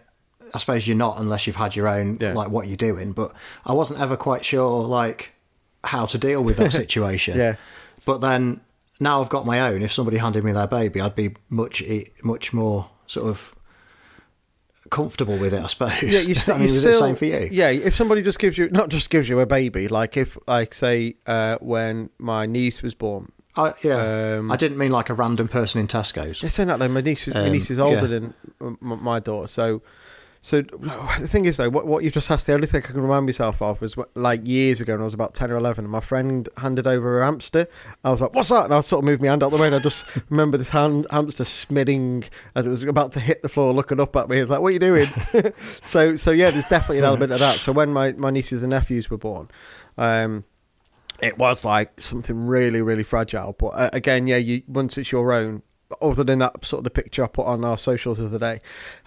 I 0.54 0.58
suppose 0.60 0.88
you're 0.88 0.98
not 0.98 1.20
unless 1.20 1.48
you've 1.48 1.56
had 1.58 1.76
your 1.76 1.88
own 1.88 2.18
Yeah. 2.20 2.34
like 2.34 2.50
what 2.50 2.68
you're 2.68 2.78
doing, 2.78 3.14
but 3.14 3.32
I 3.66 3.74
wasn't 3.74 4.00
ever 4.00 4.16
quite 4.18 4.44
sure 4.46 4.84
like 4.86 5.32
how 5.84 6.06
to 6.08 6.18
deal 6.18 6.44
with 6.44 6.58
that 6.58 6.74
situation. 6.84 7.38
Yeah. 7.38 7.56
But 8.06 8.20
then 8.22 8.62
now 9.00 9.22
I've 9.22 9.30
got 9.30 9.46
my 9.46 9.60
own. 9.62 9.82
If 9.82 9.92
somebody 9.94 10.18
handed 10.18 10.44
me 10.44 10.52
their 10.54 10.68
baby, 10.68 11.00
I'd 11.02 11.16
be 11.16 11.36
much 11.50 11.84
much 12.24 12.54
more 12.54 12.90
sort 13.06 13.28
of 13.28 13.56
comfortable 14.89 15.38
with 15.38 15.54
it. 15.54 15.63
I 15.63 15.67
suppose. 15.67 16.02
Yeah, 16.04 16.19
you 16.19 16.36
still. 16.36 16.56
I 16.56 16.60
mean, 16.60 16.69
still, 16.69 16.84
it 16.84 16.88
the 16.88 16.93
same 16.93 17.15
for 17.15 17.26
you? 17.26 17.50
Yeah, 17.52 17.69
if 17.69 17.96
somebody 17.96 18.22
just 18.22 18.39
gives 18.39 18.58
you, 18.58 18.69
not 18.69 18.89
just 18.89 19.10
gives 19.10 19.30
you 19.30 19.39
a 19.39 19.46
baby, 19.46 19.88
like 19.88 20.17
if, 20.17 20.38
like, 20.48 20.74
say, 20.74 21.15
uh, 21.26 21.58
when 21.62 22.10
my 22.17 22.46
niece 22.46 22.82
was 22.82 22.96
born, 22.96 23.32
I, 23.56 23.74
yeah. 23.84 24.38
Um, 24.38 24.52
I 24.52 24.56
didn't 24.56 24.78
mean 24.78 24.91
like 24.91 25.10
a 25.10 25.13
random 25.13 25.48
person 25.48 25.80
in 25.80 25.88
Tesco's. 25.88 26.39
Just 26.39 26.56
saying 26.56 26.67
that 26.67 26.80
though, 26.80 26.88
my 26.88 27.02
niece, 27.02 27.28
is 27.28 27.34
my 27.34 27.46
Um, 27.46 27.52
niece 27.52 27.69
is 27.69 27.80
older 27.80 28.08
yeah. 28.08 28.30
than 28.60 28.78
my 28.82 29.19
daughter. 29.19 29.48
So, 29.48 29.82
so 30.46 30.62
the 30.62 31.28
thing 31.28 31.46
is 31.46 31.56
though, 31.56 31.70
what 31.70 31.88
what 31.88 32.04
you've 32.04 32.12
just 32.12 32.30
asked, 32.30 32.48
the 32.48 32.54
only 32.54 32.68
thing 32.68 32.84
I 32.84 32.88
can 32.88 33.00
remind 33.00 33.26
myself 33.26 33.62
of 33.62 33.80
was 33.80 33.94
wh- 33.94 34.14
like 34.14 34.46
years 34.46 34.82
ago 34.82 34.92
when 34.94 35.00
I 35.00 35.06
was 35.06 35.14
about 35.14 35.34
ten 35.34 35.50
or 35.50 35.56
eleven, 35.56 35.86
and 35.86 35.92
my 35.92 36.02
friend 36.02 36.50
handed 36.58 36.86
over 36.86 37.18
her 37.18 37.24
hamster. 37.24 37.66
I 38.04 38.12
was 38.12 38.20
like, 38.20 38.36
"What's 38.36 38.50
that?" 38.50 38.66
And 38.66 38.74
I 38.74 38.82
sort 38.82 39.00
of 39.00 39.06
moved 39.06 39.22
my 39.22 39.30
hand 39.30 39.42
out 39.42 39.52
the 39.52 39.58
way, 39.58 39.68
and 39.68 39.76
I 39.76 39.80
just 39.80 40.06
remember 40.30 40.58
this 40.58 40.68
hand, 40.68 41.08
hamster 41.12 41.46
smidding 41.46 42.26
as 42.56 42.66
it 42.66 42.70
was 42.70 42.84
about 42.84 43.14
to 43.14 43.22
hit 43.22 43.42
the 43.42 43.48
floor, 43.48 43.74
looking 43.74 44.02
up 44.02 44.14
at 44.18 44.28
me. 44.28 44.38
It's 44.38 44.52
like, 44.52 44.60
"What 44.60 44.68
are 44.68 44.72
you 44.72 44.80
doing?" 44.80 45.08
so, 45.82 46.18
so 46.18 46.32
yeah, 46.32 46.52
there's 46.52 46.66
definitely 46.66 47.00
an 47.00 47.06
element 47.06 47.32
of 47.32 47.40
that. 47.40 47.60
So 47.60 47.72
when 47.72 47.94
my 47.94 48.12
my 48.12 48.30
nieces 48.30 48.64
and 48.64 48.72
nephews 48.72 49.10
were 49.10 49.18
born. 49.18 49.50
Um, 49.98 50.44
it 51.22 51.38
was 51.38 51.64
like 51.64 52.02
something 52.02 52.48
really, 52.48 52.82
really 52.82 53.04
fragile. 53.04 53.54
But 53.54 53.68
uh, 53.68 53.90
again, 53.94 54.28
yeah, 54.28 54.38
you 54.38 54.64
once 54.68 54.98
it's 54.98 55.12
your 55.12 55.32
own. 55.32 55.64
Other 56.02 56.24
than 56.24 56.40
that, 56.40 56.66
sort 56.66 56.80
of 56.80 56.84
the 56.84 56.90
picture 56.90 57.24
I 57.24 57.28
put 57.28 57.46
on 57.46 57.64
our 57.64 57.78
socials 57.78 58.20
of 58.20 58.32
the 58.32 58.36
other 58.36 58.56
day, 58.58 58.62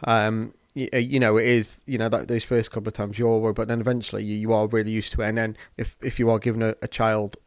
um, 0.04 0.54
you, 0.76 0.88
you 0.98 1.18
know, 1.18 1.38
it 1.38 1.46
is 1.46 1.82
you 1.86 1.98
know 1.98 2.08
that 2.10 2.28
those 2.28 2.44
first 2.44 2.70
couple 2.70 2.88
of 2.88 2.94
times 2.94 3.18
you're 3.18 3.38
worried, 3.38 3.56
but 3.56 3.66
then 3.66 3.80
eventually 3.80 4.22
you, 4.22 4.36
you 4.36 4.52
are 4.52 4.66
really 4.68 4.90
used 4.92 5.12
to 5.14 5.22
it. 5.22 5.28
And 5.28 5.38
then 5.38 5.56
if 5.76 5.96
if 6.02 6.18
you 6.20 6.30
are 6.30 6.38
given 6.38 6.62
a, 6.62 6.74
a 6.82 6.88
child 6.88 7.38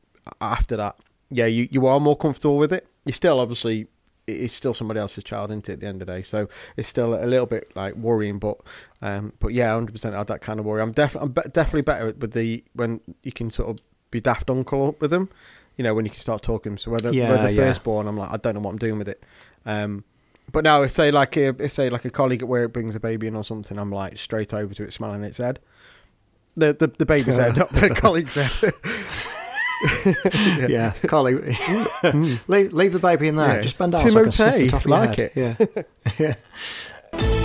after 0.41 0.75
that, 0.77 0.97
yeah, 1.29 1.45
you 1.45 1.67
you 1.71 1.85
are 1.85 1.99
more 1.99 2.17
comfortable 2.17 2.57
with 2.57 2.73
it. 2.73 2.87
You 3.05 3.13
still 3.13 3.39
obviously 3.39 3.87
it's 4.27 4.53
still 4.53 4.73
somebody 4.73 4.99
else's 4.99 5.23
child, 5.23 5.51
isn't 5.51 5.69
it? 5.69 5.73
At 5.73 5.79
the 5.79 5.87
end 5.87 6.01
of 6.01 6.07
the 6.07 6.13
day, 6.13 6.23
so 6.23 6.49
it's 6.75 6.89
still 6.89 7.13
a 7.15 7.25
little 7.25 7.45
bit 7.45 7.71
like 7.75 7.95
worrying, 7.95 8.39
but 8.39 8.57
um, 9.01 9.33
but 9.39 9.53
yeah, 9.53 9.73
hundred 9.73 9.91
percent 9.93 10.15
had 10.15 10.27
that 10.27 10.41
kind 10.41 10.59
of 10.59 10.65
worry. 10.65 10.81
I'm 10.81 10.91
definitely 10.91 11.27
I'm 11.27 11.33
be- 11.33 11.49
definitely 11.51 11.81
better 11.83 12.05
with 12.07 12.33
the 12.33 12.63
when 12.73 12.99
you 13.23 13.31
can 13.31 13.49
sort 13.51 13.69
of 13.69 13.77
be 14.11 14.19
daft 14.19 14.49
uncle 14.49 14.95
with 14.99 15.11
them. 15.11 15.29
You 15.77 15.83
know, 15.83 15.93
when 15.93 16.03
you 16.03 16.11
can 16.11 16.19
start 16.19 16.41
talking. 16.41 16.77
So 16.77 16.91
whether 16.91 17.11
Yeah, 17.13 17.29
whether 17.29 17.49
yeah. 17.49 17.67
firstborn, 17.67 18.07
I'm 18.07 18.17
like, 18.17 18.31
I 18.31 18.37
don't 18.37 18.55
know 18.55 18.59
what 18.59 18.71
I'm 18.71 18.77
doing 18.79 18.97
with 18.97 19.07
it. 19.07 19.23
Um, 19.65 20.03
but 20.51 20.63
now, 20.63 20.81
if 20.83 20.91
say 20.91 21.11
like 21.11 21.35
a, 21.37 21.55
if 21.63 21.71
say 21.73 21.89
like 21.89 22.05
a 22.05 22.09
colleague 22.09 22.41
at 22.41 22.47
work 22.47 22.73
brings 22.73 22.95
a 22.95 22.99
baby 22.99 23.27
in 23.27 23.35
or 23.35 23.43
something, 23.43 23.77
I'm 23.77 23.91
like 23.91 24.17
straight 24.17 24.53
over 24.53 24.73
to 24.73 24.83
it, 24.83 24.93
smelling 24.93 25.23
its 25.23 25.37
head. 25.37 25.59
The 26.55 26.73
the, 26.73 26.87
the 26.87 27.05
baby's 27.05 27.37
head, 27.37 27.57
not 27.57 27.71
the 27.71 27.89
colleague's 27.95 28.35
head. 28.35 28.51
Yeah, 30.67 30.91
colleague, 31.07 31.37
leave, 32.49 32.73
leave 32.73 32.91
the 32.91 32.99
baby 33.01 33.29
in 33.29 33.37
there. 33.37 33.55
Yeah. 33.55 33.61
Just 33.61 33.77
bend 33.77 33.93
down 33.93 34.09
so 34.09 34.19
I 34.19 34.23
can 34.23 34.31
sniff 34.33 34.55
the 34.55 34.67
top 34.67 34.81
of 34.81 34.87
like 34.87 35.15
head. 35.15 35.31
it. 35.33 35.57
Yeah, 36.19 36.35
yeah. 37.13 37.39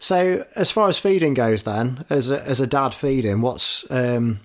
So, 0.00 0.44
as 0.54 0.70
far 0.70 0.88
as 0.88 0.96
feeding 0.98 1.34
goes, 1.34 1.64
then 1.64 2.04
as 2.08 2.30
a, 2.30 2.40
as 2.48 2.60
a 2.60 2.66
dad 2.66 2.94
feeding, 2.94 3.40
what's 3.40 3.84
um, 3.90 4.40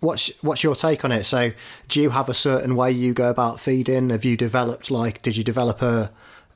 what's 0.00 0.28
what's 0.42 0.62
your 0.62 0.74
take 0.74 1.04
on 1.04 1.12
it? 1.12 1.24
So, 1.24 1.52
do 1.88 2.00
you 2.00 2.10
have 2.10 2.28
a 2.28 2.34
certain 2.34 2.76
way 2.76 2.90
you 2.92 3.12
go 3.14 3.30
about 3.30 3.60
feeding? 3.60 4.10
Have 4.10 4.24
you 4.24 4.36
developed 4.36 4.90
like? 4.90 5.22
Did 5.22 5.36
you 5.36 5.44
develop 5.44 5.82
a 5.82 6.10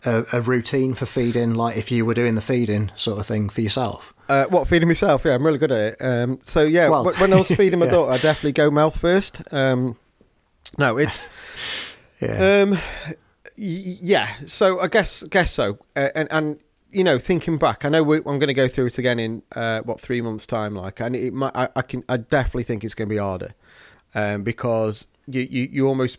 a, 0.07 0.25
a 0.33 0.41
routine 0.41 0.95
for 0.95 1.05
feeding, 1.07 1.55
like 1.55 1.77
if 1.77 1.91
you 1.93 2.07
were 2.07 2.15
doing 2.15 2.35
the 2.35 2.41
feeding 2.41 2.91
sort 2.97 3.19
of 3.21 3.27
thing 3.27 3.49
for 3.51 3.61
yourself? 3.61 4.15
Uh, 4.29 4.47
what 4.47 4.67
feeding 4.69 4.89
myself? 4.89 5.25
Yeah, 5.25 5.35
I'm 5.35 5.45
really 5.45 5.59
good 5.59 5.73
at 5.73 5.81
it. 5.95 5.97
Um, 6.01 6.39
so 6.43 6.63
yeah, 6.63 6.89
Well, 6.89 7.05
wh- 7.05 7.21
when 7.21 7.33
I 7.33 7.37
was 7.37 7.49
feeding 7.57 7.79
my 7.81 7.85
yeah. 7.87 7.91
daughter, 7.93 8.13
I 8.13 8.17
definitely 8.19 8.53
go 8.53 8.71
mouth 8.71 8.99
first. 8.99 9.43
Um, 9.53 9.97
no, 10.79 10.97
it's 10.99 11.29
Yeah, 12.23 12.63
um, 12.63 12.73
y- 13.57 13.99
yeah. 14.03 14.35
So 14.47 14.81
I 14.81 14.87
guess 14.89 15.23
guess 15.25 15.53
so. 15.53 15.79
Uh, 15.97 16.09
and 16.15 16.29
and 16.33 16.61
you 16.93 17.05
know, 17.05 17.19
thinking 17.19 17.59
back, 17.59 17.85
I 17.85 17.89
know 17.89 18.03
we, 18.03 18.17
I'm 18.19 18.39
going 18.39 18.49
to 18.49 18.55
go 18.55 18.69
through 18.69 18.87
it 18.87 18.99
again 18.99 19.19
in 19.19 19.43
uh, 19.55 19.81
what 19.83 20.01
three 20.01 20.21
months' 20.21 20.47
time. 20.47 20.75
Like, 20.75 21.01
and 21.01 21.15
it 21.15 21.33
might, 21.33 21.55
I, 21.55 21.69
I 21.77 21.83
can, 21.83 22.05
I 22.09 22.17
definitely 22.17 22.65
think 22.65 22.85
it's 22.85 22.95
going 22.95 23.09
to 23.09 23.15
be 23.15 23.19
harder, 23.19 23.55
um, 24.15 24.43
because 24.43 25.07
you, 25.27 25.43
you, 25.43 25.69
you 25.71 25.89
almost 25.89 26.19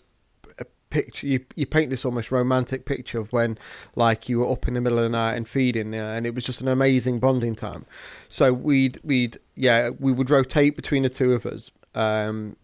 picture 0.92 1.26
you 1.26 1.40
you 1.56 1.66
paint 1.66 1.90
this 1.90 2.06
almost 2.06 2.32
romantic 2.32 2.86
picture 2.86 3.18
of 3.18 3.32
when 3.34 3.58
like 3.96 4.30
you 4.30 4.40
were 4.40 4.52
up 4.52 4.68
in 4.68 4.76
the 4.76 4.82
middle 4.82 5.00
of 5.00 5.04
the 5.06 5.10
night 5.10 5.34
and 5.34 5.48
feeding, 5.48 5.96
uh, 5.96 6.14
and 6.16 6.28
it 6.28 6.36
was 6.36 6.44
just 6.44 6.62
an 6.62 6.68
amazing 6.68 7.18
bonding 7.18 7.56
time. 7.56 7.86
So 8.30 8.54
we'd 8.54 9.00
we'd 9.04 9.40
yeah 9.56 9.90
we 9.98 10.12
would 10.12 10.30
rotate 10.30 10.76
between 10.76 11.04
the 11.04 11.10
two 11.10 11.34
of 11.34 11.46
us. 11.46 11.72
Um, 11.96 12.58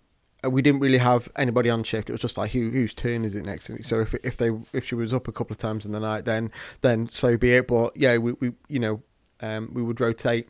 we 0.50 0.62
didn't 0.62 0.82
really 0.82 0.98
have 0.98 1.30
anybody 1.36 1.70
on 1.70 1.84
shift. 1.84 2.10
It 2.10 2.14
was 2.14 2.22
just 2.22 2.38
like 2.38 2.52
who 2.52 2.70
whose 2.72 2.94
turn 2.94 3.26
is 3.26 3.36
it 3.36 3.46
next? 3.46 3.72
So 3.86 4.00
if 4.00 4.14
if 4.24 4.38
they 4.38 4.50
if 4.74 4.86
she 4.86 4.96
was 4.96 5.14
up 5.14 5.28
a 5.28 5.32
couple 5.32 5.54
of 5.54 5.58
times 5.58 5.86
in 5.86 5.92
the 5.92 6.00
night, 6.00 6.26
then 6.26 6.52
then 6.82 7.08
so 7.08 7.38
be 7.38 7.54
it. 7.54 7.68
But 7.68 7.96
yeah, 7.96 8.18
we, 8.18 8.34
we 8.34 8.54
you 8.68 8.80
know 8.80 9.02
um, 9.42 9.72
we 9.74 9.84
would 9.84 10.00
rotate 10.00 10.50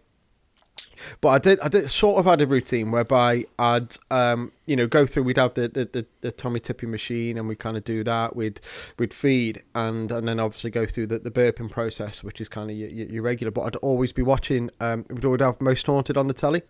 but 1.21 1.29
I 1.29 1.37
did, 1.37 1.59
I 1.61 1.67
did 1.67 1.89
sort 1.91 2.19
of 2.19 2.25
had 2.25 2.41
a 2.41 2.47
routine 2.47 2.91
whereby 2.91 3.45
I'd, 3.57 3.97
um, 4.11 4.51
you 4.65 4.75
know, 4.75 4.87
go 4.87 5.05
through. 5.05 5.23
We'd 5.23 5.37
have 5.37 5.53
the, 5.53 5.67
the, 5.67 5.85
the, 5.85 6.05
the 6.21 6.31
Tommee 6.31 6.59
Tippee 6.59 6.87
machine, 6.87 7.37
and 7.37 7.47
we 7.47 7.55
kind 7.55 7.77
of 7.77 7.83
do 7.83 8.03
that. 8.03 8.35
We'd 8.35 8.59
we'd 8.97 9.13
feed, 9.13 9.63
and 9.75 10.11
and 10.11 10.27
then 10.27 10.39
obviously 10.39 10.71
go 10.71 10.85
through 10.85 11.07
the, 11.07 11.19
the 11.19 11.31
burping 11.31 11.69
process, 11.69 12.23
which 12.23 12.41
is 12.41 12.49
kind 12.49 12.69
of 12.69 12.77
your, 12.77 12.89
your, 12.89 13.23
regular. 13.23 13.51
But 13.51 13.61
I'd 13.61 13.75
always 13.77 14.13
be 14.13 14.21
watching. 14.21 14.69
Um, 14.79 15.05
we'd 15.09 15.25
always 15.25 15.41
have 15.41 15.61
Most 15.61 15.87
Haunted 15.87 16.17
on 16.17 16.27
the 16.27 16.33
telly, 16.33 16.63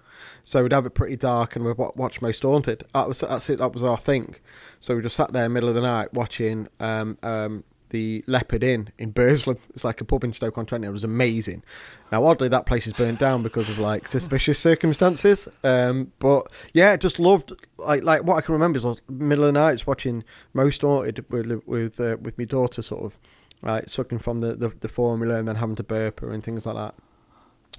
so 0.43 0.63
we'd 0.63 0.73
have 0.73 0.85
it 0.85 0.91
pretty 0.91 1.15
dark, 1.15 1.55
and 1.55 1.65
we'd 1.65 1.77
watch 1.77 2.21
Most 2.21 2.43
Haunted. 2.43 2.83
That 2.93 3.07
was 3.07 3.19
that's 3.19 3.49
it. 3.49 3.59
That 3.59 3.73
was 3.73 3.83
our 3.83 3.97
thing. 3.97 4.35
So 4.79 4.95
we 4.95 5.01
just 5.01 5.15
sat 5.15 5.33
there 5.33 5.45
in 5.45 5.51
the 5.51 5.53
middle 5.53 5.69
of 5.69 5.75
the 5.75 5.81
night 5.81 6.13
watching 6.13 6.67
um, 6.79 7.17
um, 7.23 7.63
the 7.89 8.23
Leopard 8.27 8.63
Inn 8.63 8.89
in 8.97 9.11
Burslem. 9.11 9.57
It's 9.73 9.83
like 9.83 10.01
a 10.01 10.05
pub 10.05 10.23
in 10.23 10.33
Stoke 10.33 10.57
on 10.57 10.65
Trent. 10.65 10.85
It 10.85 10.89
was 10.89 11.03
amazing. 11.03 11.63
Now, 12.11 12.25
oddly, 12.25 12.47
that 12.49 12.65
place 12.65 12.87
is 12.87 12.93
burnt 12.93 13.19
down 13.19 13.43
because 13.43 13.69
of 13.69 13.79
like 13.79 14.07
suspicious 14.07 14.59
circumstances. 14.59 15.47
Um, 15.63 16.11
but 16.19 16.51
yeah, 16.73 16.95
just 16.97 17.19
loved 17.19 17.53
like 17.77 18.03
like 18.03 18.23
what 18.23 18.37
I 18.37 18.41
can 18.41 18.53
remember 18.53 18.77
is 18.77 18.85
like, 18.85 19.09
middle 19.09 19.45
of 19.45 19.53
the 19.53 19.59
night 19.59 19.85
watching 19.85 20.23
Most 20.53 20.81
Haunted 20.81 21.25
with 21.29 21.61
with 21.65 21.99
uh, 21.99 22.17
with 22.21 22.37
my 22.37 22.45
daughter, 22.45 22.81
sort 22.81 23.03
of 23.03 23.19
like 23.61 23.89
sucking 23.89 24.19
from 24.19 24.39
the, 24.39 24.55
the, 24.55 24.69
the 24.69 24.87
formula 24.87 25.37
and 25.37 25.47
then 25.47 25.55
having 25.55 25.75
to 25.75 25.83
burp 25.83 26.19
her 26.19 26.31
and 26.31 26.43
things 26.43 26.65
like 26.65 26.75
that. 26.75 26.95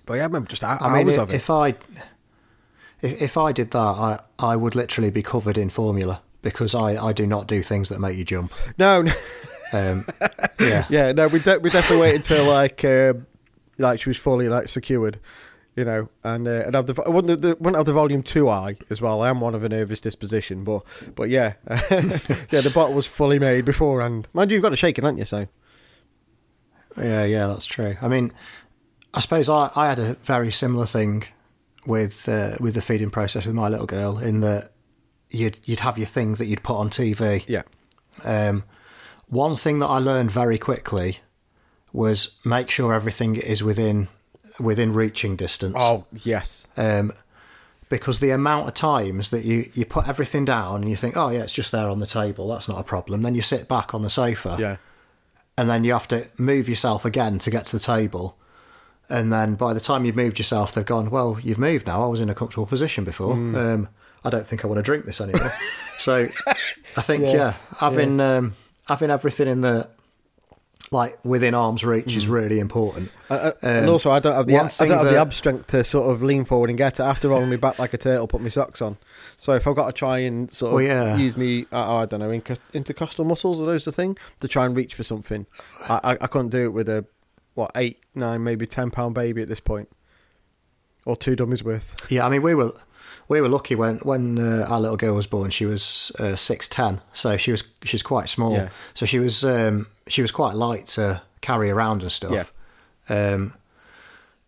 But 0.06 0.14
yeah, 0.14 0.22
I 0.22 0.26
remember 0.26 0.48
just 0.48 0.64
hours 0.64 0.80
I 0.80 0.92
mean, 0.92 1.08
if, 1.08 1.18
of 1.18 1.30
it. 1.30 1.34
If 1.36 1.50
I 1.50 1.68
if, 3.00 3.22
if 3.22 3.36
I 3.36 3.52
did 3.52 3.70
that, 3.72 3.78
I 3.78 4.20
I 4.38 4.56
would 4.56 4.74
literally 4.74 5.10
be 5.10 5.22
covered 5.22 5.58
in 5.58 5.70
formula 5.70 6.22
because 6.42 6.74
I, 6.74 6.96
I 7.02 7.12
do 7.12 7.26
not 7.26 7.46
do 7.46 7.62
things 7.62 7.88
that 7.88 8.00
make 8.00 8.16
you 8.16 8.24
jump. 8.24 8.52
No, 8.78 9.02
no. 9.02 9.12
Um, 9.72 10.06
yeah, 10.60 10.86
yeah. 10.90 11.12
No, 11.12 11.28
we 11.28 11.40
de- 11.40 11.58
we 11.58 11.70
definitely 11.70 12.02
wait 12.02 12.16
until 12.16 12.46
like 12.46 12.84
um, 12.84 13.26
like 13.78 14.00
she 14.00 14.08
was 14.08 14.16
fully 14.16 14.48
like 14.48 14.68
secured, 14.68 15.18
you 15.76 15.84
know, 15.84 16.08
and 16.24 16.46
uh, 16.46 16.62
and 16.66 16.74
have 16.74 16.86
the 16.86 17.02
I 17.06 17.10
wouldn't, 17.10 17.42
the, 17.42 17.56
wouldn't 17.56 17.76
have 17.76 17.86
the 17.86 17.92
volume 17.92 18.22
too 18.22 18.48
high 18.48 18.76
as 18.90 19.00
well. 19.00 19.22
I 19.22 19.28
am 19.28 19.40
one 19.40 19.54
of 19.54 19.64
a 19.64 19.68
nervous 19.68 20.00
disposition, 20.00 20.64
but 20.64 20.82
but 21.14 21.30
yeah, 21.30 21.54
yeah. 21.70 22.60
The 22.60 22.72
bottle 22.74 22.94
was 22.94 23.06
fully 23.06 23.38
made 23.38 23.64
beforehand. 23.64 24.28
Mind 24.32 24.50
you, 24.50 24.56
you've 24.56 24.62
got 24.62 24.70
to 24.70 24.76
shake 24.76 24.98
it, 24.98 25.04
haven't 25.04 25.18
you? 25.18 25.24
So 25.24 25.48
yeah, 26.96 27.24
yeah, 27.24 27.46
that's 27.46 27.66
true. 27.66 27.96
I 28.00 28.08
mean, 28.08 28.32
I 29.14 29.20
suppose 29.20 29.48
I, 29.48 29.70
I 29.76 29.88
had 29.88 29.98
a 29.98 30.14
very 30.14 30.50
similar 30.50 30.86
thing 30.86 31.24
with 31.86 32.28
uh, 32.28 32.56
with 32.60 32.74
the 32.74 32.82
feeding 32.82 33.10
process 33.10 33.46
with 33.46 33.54
my 33.54 33.68
little 33.68 33.86
girl 33.86 34.18
in 34.18 34.40
that 34.40 34.72
you'd 35.30 35.60
you'd 35.68 35.80
have 35.80 35.98
your 35.98 36.06
thing 36.06 36.34
that 36.34 36.46
you'd 36.46 36.62
put 36.62 36.76
on 36.76 36.90
TV. 36.90 37.44
Yeah. 37.46 37.62
Um, 38.24 38.64
one 39.28 39.56
thing 39.56 39.78
that 39.78 39.86
I 39.86 39.98
learned 39.98 40.30
very 40.30 40.58
quickly 40.58 41.18
was 41.92 42.36
make 42.44 42.70
sure 42.70 42.92
everything 42.92 43.36
is 43.36 43.62
within 43.62 44.08
within 44.60 44.92
reaching 44.92 45.36
distance. 45.36 45.76
Oh 45.78 46.06
yes. 46.12 46.66
Um, 46.76 47.12
because 47.88 48.20
the 48.20 48.30
amount 48.30 48.68
of 48.68 48.74
times 48.74 49.30
that 49.30 49.44
you, 49.44 49.70
you 49.72 49.86
put 49.86 50.08
everything 50.08 50.44
down 50.44 50.82
and 50.82 50.90
you 50.90 50.96
think, 50.96 51.16
oh 51.16 51.30
yeah, 51.30 51.40
it's 51.40 51.52
just 51.52 51.72
there 51.72 51.88
on 51.88 52.00
the 52.00 52.06
table, 52.06 52.48
that's 52.48 52.68
not 52.68 52.78
a 52.78 52.84
problem. 52.84 53.22
Then 53.22 53.34
you 53.34 53.40
sit 53.40 53.66
back 53.66 53.94
on 53.94 54.02
the 54.02 54.10
sofa, 54.10 54.56
yeah, 54.58 54.76
and 55.56 55.70
then 55.70 55.84
you 55.84 55.92
have 55.92 56.08
to 56.08 56.28
move 56.38 56.68
yourself 56.68 57.04
again 57.04 57.38
to 57.38 57.50
get 57.50 57.66
to 57.66 57.76
the 57.76 57.82
table. 57.82 58.36
And 59.10 59.32
then 59.32 59.54
by 59.54 59.72
the 59.72 59.80
time 59.80 60.04
you've 60.04 60.16
moved 60.16 60.38
yourself, 60.38 60.74
they've 60.74 60.84
gone, 60.84 61.08
well, 61.08 61.38
you've 61.42 61.58
moved 61.58 61.86
now. 61.86 62.04
I 62.04 62.06
was 62.08 62.20
in 62.20 62.28
a 62.28 62.34
comfortable 62.34 62.66
position 62.66 63.04
before. 63.04 63.34
Mm. 63.34 63.56
Um, 63.56 63.88
I 64.22 64.28
don't 64.28 64.46
think 64.46 64.64
I 64.64 64.68
want 64.68 64.76
to 64.76 64.82
drink 64.82 65.06
this 65.06 65.18
anymore. 65.18 65.50
so 65.98 66.28
I 66.94 67.00
think, 67.00 67.24
yeah, 67.24 67.32
yeah 67.32 67.54
having 67.78 68.18
yeah. 68.18 68.36
Um, 68.36 68.54
having 68.88 69.10
everything 69.10 69.48
in 69.48 69.60
the 69.60 69.88
like 70.90 71.22
within 71.24 71.54
arm's 71.54 71.84
reach 71.84 72.06
mm. 72.06 72.16
is 72.16 72.28
really 72.28 72.58
important. 72.58 73.10
Uh, 73.28 73.52
um, 73.62 73.68
and 73.68 73.90
also, 73.90 74.10
I 74.10 74.20
don't 74.20 74.34
have 74.34 74.46
the 74.46 74.56
I 74.56 74.58
don't 74.58 74.70
have 74.70 75.04
that, 75.04 75.10
the 75.10 75.18
ab 75.18 75.34
strength 75.34 75.66
to 75.68 75.84
sort 75.84 76.10
of 76.10 76.22
lean 76.22 76.44
forward 76.44 76.70
and 76.70 76.78
get 76.78 76.98
it. 76.98 77.02
After 77.02 77.28
rolling 77.28 77.50
me 77.50 77.56
back 77.56 77.78
like 77.78 77.94
a 77.94 77.98
turtle, 77.98 78.26
put 78.26 78.40
my 78.40 78.48
socks 78.48 78.80
on. 78.80 78.96
So 79.36 79.52
if 79.52 79.66
I've 79.66 79.76
got 79.76 79.86
to 79.86 79.92
try 79.92 80.18
and 80.18 80.50
sort 80.50 80.70
of 80.70 80.74
well, 80.76 80.84
yeah. 80.84 81.16
use 81.16 81.36
me, 81.36 81.66
uh, 81.72 81.96
I 81.96 82.06
don't 82.06 82.20
know, 82.20 82.30
intercostal 82.72 83.24
muscles, 83.24 83.60
are 83.60 83.66
those 83.66 83.84
the 83.84 83.92
thing 83.92 84.16
to 84.40 84.48
try 84.48 84.66
and 84.66 84.74
reach 84.74 84.94
for 84.94 85.02
something? 85.02 85.46
I, 85.88 86.00
I, 86.02 86.18
I 86.22 86.26
couldn't 86.26 86.50
do 86.50 86.64
it 86.64 86.72
with 86.72 86.88
a 86.88 87.04
what 87.54 87.70
eight, 87.74 87.98
nine, 88.14 88.42
maybe 88.42 88.66
ten 88.66 88.90
pound 88.90 89.14
baby 89.14 89.42
at 89.42 89.48
this 89.48 89.60
point, 89.60 89.88
or 91.04 91.16
two 91.16 91.36
dummies 91.36 91.62
worth. 91.62 91.94
Yeah, 92.10 92.26
I 92.26 92.30
mean 92.30 92.42
we 92.42 92.54
were 92.54 92.72
we 93.28 93.40
were 93.40 93.48
lucky 93.48 93.74
when 93.74 93.98
when 93.98 94.38
uh, 94.38 94.66
our 94.68 94.80
little 94.80 94.96
girl 94.96 95.14
was 95.14 95.26
born. 95.26 95.50
She 95.50 95.66
was 95.66 96.10
uh, 96.18 96.34
six 96.34 96.66
ten, 96.66 97.00
so 97.12 97.36
she 97.36 97.50
was 97.50 97.64
she's 97.84 98.02
quite 98.02 98.28
small. 98.28 98.52
Yeah. 98.52 98.70
So 98.94 99.06
she 99.06 99.18
was 99.18 99.44
um, 99.44 99.86
she 100.06 100.22
was 100.22 100.30
quite 100.30 100.54
light 100.54 100.86
to 100.88 101.22
carry 101.40 101.70
around 101.70 102.02
and 102.02 102.10
stuff. 102.10 102.52
Yeah. 103.08 103.34
Um, 103.34 103.54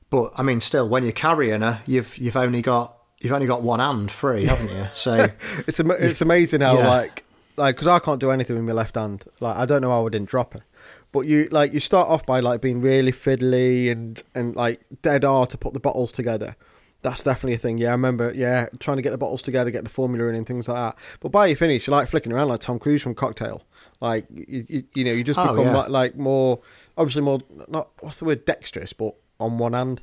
but 0.08 0.32
I 0.36 0.42
mean, 0.42 0.60
still, 0.60 0.88
when 0.88 1.02
you're 1.02 1.12
carrying 1.12 1.60
her, 1.60 1.80
you've 1.86 2.16
you've 2.16 2.36
only 2.36 2.62
got 2.62 2.96
you've 3.20 3.32
only 3.32 3.46
got 3.46 3.62
one 3.62 3.80
hand 3.80 4.10
free, 4.10 4.46
haven't 4.46 4.70
you? 4.70 4.86
So 4.94 5.26
it's 5.66 5.78
am- 5.78 5.90
it's 5.92 6.22
amazing 6.22 6.62
how 6.62 6.78
yeah. 6.78 6.88
like 6.88 7.24
like 7.56 7.76
because 7.76 7.86
I 7.86 7.98
can't 7.98 8.18
do 8.18 8.30
anything 8.30 8.56
with 8.56 8.64
my 8.64 8.72
left 8.72 8.94
hand. 8.94 9.24
Like 9.40 9.56
I 9.56 9.66
don't 9.66 9.82
know 9.82 9.90
how 9.90 10.06
I 10.06 10.08
didn't 10.08 10.28
drop 10.28 10.54
her. 10.54 10.64
But 11.12 11.20
you 11.22 11.48
like 11.50 11.74
you 11.74 11.80
start 11.80 12.08
off 12.08 12.24
by 12.24 12.40
like 12.40 12.60
being 12.60 12.80
really 12.80 13.12
fiddly 13.12 13.92
and 13.92 14.22
and 14.34 14.56
like 14.56 14.80
dead 15.02 15.24
hard 15.24 15.50
to 15.50 15.58
put 15.58 15.74
the 15.74 15.80
bottles 15.80 16.12
together 16.12 16.56
that's 17.02 17.22
definitely 17.22 17.54
a 17.54 17.58
thing. 17.58 17.78
Yeah, 17.78 17.88
I 17.88 17.92
remember. 17.92 18.32
Yeah, 18.34 18.68
trying 18.78 18.96
to 18.96 19.02
get 19.02 19.10
the 19.10 19.18
bottles 19.18 19.42
together, 19.42 19.70
get 19.70 19.84
the 19.84 19.90
formula 19.90 20.28
in, 20.28 20.34
and 20.34 20.46
things 20.46 20.68
like 20.68 20.76
that. 20.76 21.02
But 21.20 21.30
by 21.30 21.46
you 21.46 21.56
finish, 21.56 21.86
you're 21.86 21.96
like 21.96 22.08
flicking 22.08 22.32
around 22.32 22.48
like 22.48 22.60
Tom 22.60 22.78
Cruise 22.78 23.02
from 23.02 23.14
Cocktail. 23.14 23.62
Like 24.00 24.26
you, 24.30 24.64
you, 24.68 24.84
you 24.94 25.04
know, 25.04 25.12
you 25.12 25.24
just 25.24 25.38
oh, 25.38 25.48
become 25.48 25.66
yeah. 25.66 25.76
like, 25.76 25.88
like, 25.88 26.16
more, 26.16 26.60
obviously 26.96 27.22
more 27.22 27.40
not 27.68 27.88
what's 28.00 28.18
the 28.18 28.24
word 28.24 28.44
dexterous, 28.44 28.92
but 28.92 29.14
on 29.38 29.58
one 29.58 29.72
hand, 29.72 30.02